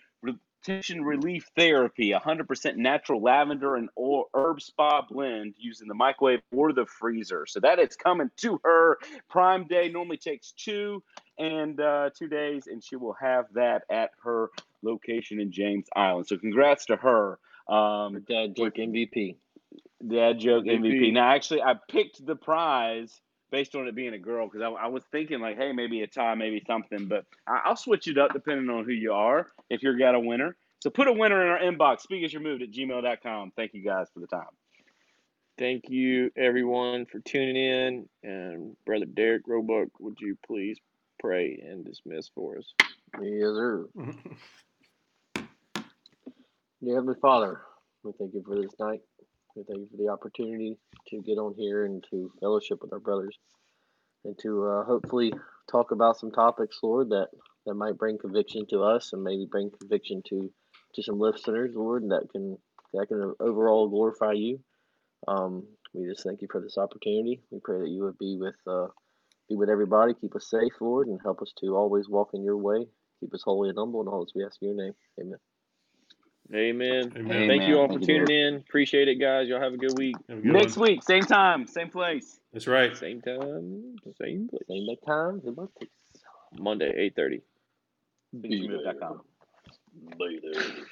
tension 0.65 1.03
relief 1.03 1.49
therapy, 1.55 2.11
100% 2.11 2.75
natural 2.75 3.21
lavender 3.21 3.75
and 3.75 3.89
herb 4.33 4.61
spa 4.61 5.01
blend 5.09 5.53
using 5.57 5.87
the 5.87 5.93
microwave 5.93 6.41
or 6.51 6.73
the 6.73 6.85
freezer. 6.85 7.45
So 7.45 7.59
that 7.59 7.79
is 7.79 7.95
coming 7.95 8.31
to 8.37 8.59
her. 8.63 8.97
Prime 9.29 9.67
Day 9.67 9.89
normally 9.89 10.17
takes 10.17 10.51
two 10.51 11.03
and 11.37 11.79
uh, 11.79 12.09
two 12.17 12.27
days, 12.27 12.67
and 12.67 12.83
she 12.83 12.95
will 12.95 13.15
have 13.19 13.45
that 13.53 13.83
at 13.89 14.11
her 14.23 14.49
location 14.81 15.39
in 15.39 15.51
James 15.51 15.85
Island. 15.95 16.27
So 16.27 16.37
congrats 16.37 16.85
to 16.87 16.95
her. 16.95 17.39
Um, 17.67 18.23
Dad 18.27 18.55
joke 18.55 18.75
MVP. 18.75 19.35
Dad 20.07 20.39
joke 20.39 20.65
MVP. 20.65 20.79
MVP. 20.79 21.13
Now, 21.13 21.29
actually, 21.29 21.61
I 21.61 21.75
picked 21.89 22.25
the 22.25 22.35
prize 22.35 23.21
based 23.51 23.75
on 23.75 23.87
it 23.87 23.95
being 23.95 24.13
a 24.13 24.19
girl 24.19 24.47
because 24.47 24.61
I, 24.61 24.69
I 24.69 24.87
was 24.87 25.03
thinking 25.11 25.39
like, 25.39 25.57
hey, 25.57 25.71
maybe 25.71 26.01
a 26.01 26.07
tie, 26.07 26.35
maybe 26.35 26.63
something. 26.65 27.07
But 27.07 27.25
I, 27.47 27.61
I'll 27.65 27.75
switch 27.75 28.07
it 28.07 28.17
up 28.17 28.33
depending 28.33 28.69
on 28.69 28.85
who 28.85 28.91
you 28.91 29.13
are. 29.13 29.47
If 29.69 29.83
you're 29.83 29.97
got 29.97 30.15
a 30.15 30.19
winner, 30.19 30.55
so 30.79 30.89
put 30.89 31.07
a 31.07 31.13
winner 31.13 31.41
in 31.41 31.49
our 31.49 31.59
inbox. 31.59 32.01
Speak 32.01 32.23
as 32.23 32.31
you're 32.33 32.41
moved 32.41 32.61
at 32.61 32.71
gmail.com. 32.71 33.53
Thank 33.55 33.73
you 33.73 33.83
guys 33.83 34.07
for 34.13 34.19
the 34.19 34.27
time. 34.27 34.45
Thank 35.57 35.85
you, 35.89 36.31
everyone, 36.35 37.05
for 37.05 37.19
tuning 37.19 37.55
in. 37.55 38.09
And 38.23 38.75
Brother 38.85 39.05
Derek 39.05 39.43
Roebuck, 39.47 39.87
would 39.99 40.19
you 40.19 40.37
please 40.45 40.77
pray 41.19 41.57
and 41.65 41.85
dismiss 41.85 42.29
for 42.35 42.57
us? 42.57 42.73
Yes, 43.21 43.53
sir. 43.55 43.85
Dear 46.83 46.95
Heavenly 46.95 47.15
Father, 47.21 47.61
we 48.03 48.11
thank 48.19 48.33
you 48.33 48.43
for 48.45 48.61
this 48.61 48.73
night. 48.79 48.99
We 49.55 49.63
thank 49.63 49.79
you 49.79 49.87
for 49.91 49.97
the 49.97 50.09
opportunity 50.09 50.77
to 51.09 51.21
get 51.21 51.37
on 51.37 51.53
here 51.57 51.85
and 51.85 52.03
to 52.11 52.31
fellowship 52.41 52.79
with 52.81 52.91
our 52.93 52.99
brothers 52.99 53.37
and 54.25 54.37
to 54.39 54.65
uh, 54.65 54.83
hopefully 54.85 55.33
talk 55.71 55.91
about 55.91 56.17
some 56.17 56.31
topics, 56.31 56.79
Lord, 56.83 57.09
that, 57.09 57.29
that 57.65 57.75
might 57.75 57.97
bring 57.97 58.17
conviction 58.17 58.65
to 58.71 58.83
us 58.83 59.13
and 59.13 59.23
maybe 59.23 59.47
bring 59.49 59.71
conviction 59.79 60.21
to, 60.29 60.51
to 60.95 61.03
some 61.03 61.19
listeners, 61.19 61.71
Lord, 61.75 62.03
and 62.03 62.11
that 62.11 62.27
can 62.31 62.57
that 62.93 63.07
can 63.07 63.33
overall 63.41 63.89
glorify 63.89 64.31
you. 64.33 64.59
Um, 65.27 65.63
we 65.93 66.07
just 66.07 66.23
thank 66.23 66.41
you 66.41 66.47
for 66.51 66.61
this 66.61 66.77
opportunity. 66.77 67.41
We 67.51 67.59
pray 67.63 67.79
that 67.79 67.89
you 67.89 68.03
would 68.03 68.17
be 68.17 68.37
with 68.39 68.55
uh, 68.67 68.87
be 69.49 69.55
with 69.55 69.69
everybody, 69.69 70.13
keep 70.19 70.35
us 70.35 70.49
safe, 70.49 70.73
Lord, 70.81 71.07
and 71.07 71.19
help 71.23 71.41
us 71.41 71.53
to 71.61 71.75
always 71.75 72.09
walk 72.09 72.31
in 72.33 72.43
your 72.43 72.57
way. 72.57 72.87
Keep 73.19 73.33
us 73.33 73.43
holy 73.43 73.69
and 73.69 73.77
humble, 73.77 74.01
and 74.01 74.09
all 74.09 74.23
this 74.23 74.33
we 74.35 74.45
ask 74.45 74.57
in 74.61 74.69
your 74.69 74.77
name. 74.77 74.93
Amen. 75.19 75.54
Amen. 76.53 77.11
Amen. 77.15 77.47
Thank 77.47 77.67
you 77.67 77.79
all 77.79 77.87
for 77.87 77.99
you, 77.99 78.05
tuning 78.05 78.29
in. 78.29 78.55
Appreciate 78.57 79.07
it, 79.07 79.15
guys. 79.15 79.47
Y'all 79.47 79.61
have 79.61 79.73
a 79.73 79.77
good 79.77 79.97
week. 79.97 80.15
A 80.29 80.35
good 80.35 80.45
Next 80.45 80.77
one. 80.77 80.89
week, 80.89 81.03
same 81.03 81.23
time, 81.23 81.65
same 81.67 81.89
place. 81.89 82.39
That's 82.53 82.67
right. 82.67 82.95
Same 82.95 83.21
time, 83.21 83.95
same 84.21 84.47
place. 84.47 84.61
Same 84.67 84.87
bad 84.87 84.97
time, 85.05 85.41
same 85.43 85.55
place. 85.55 85.89
Monday, 86.57 87.11
8.30. 87.17 87.41
Speak 88.37 88.51
as 88.51 88.59
you're 88.59 88.79
Be 90.17 90.39
there. 90.41 90.75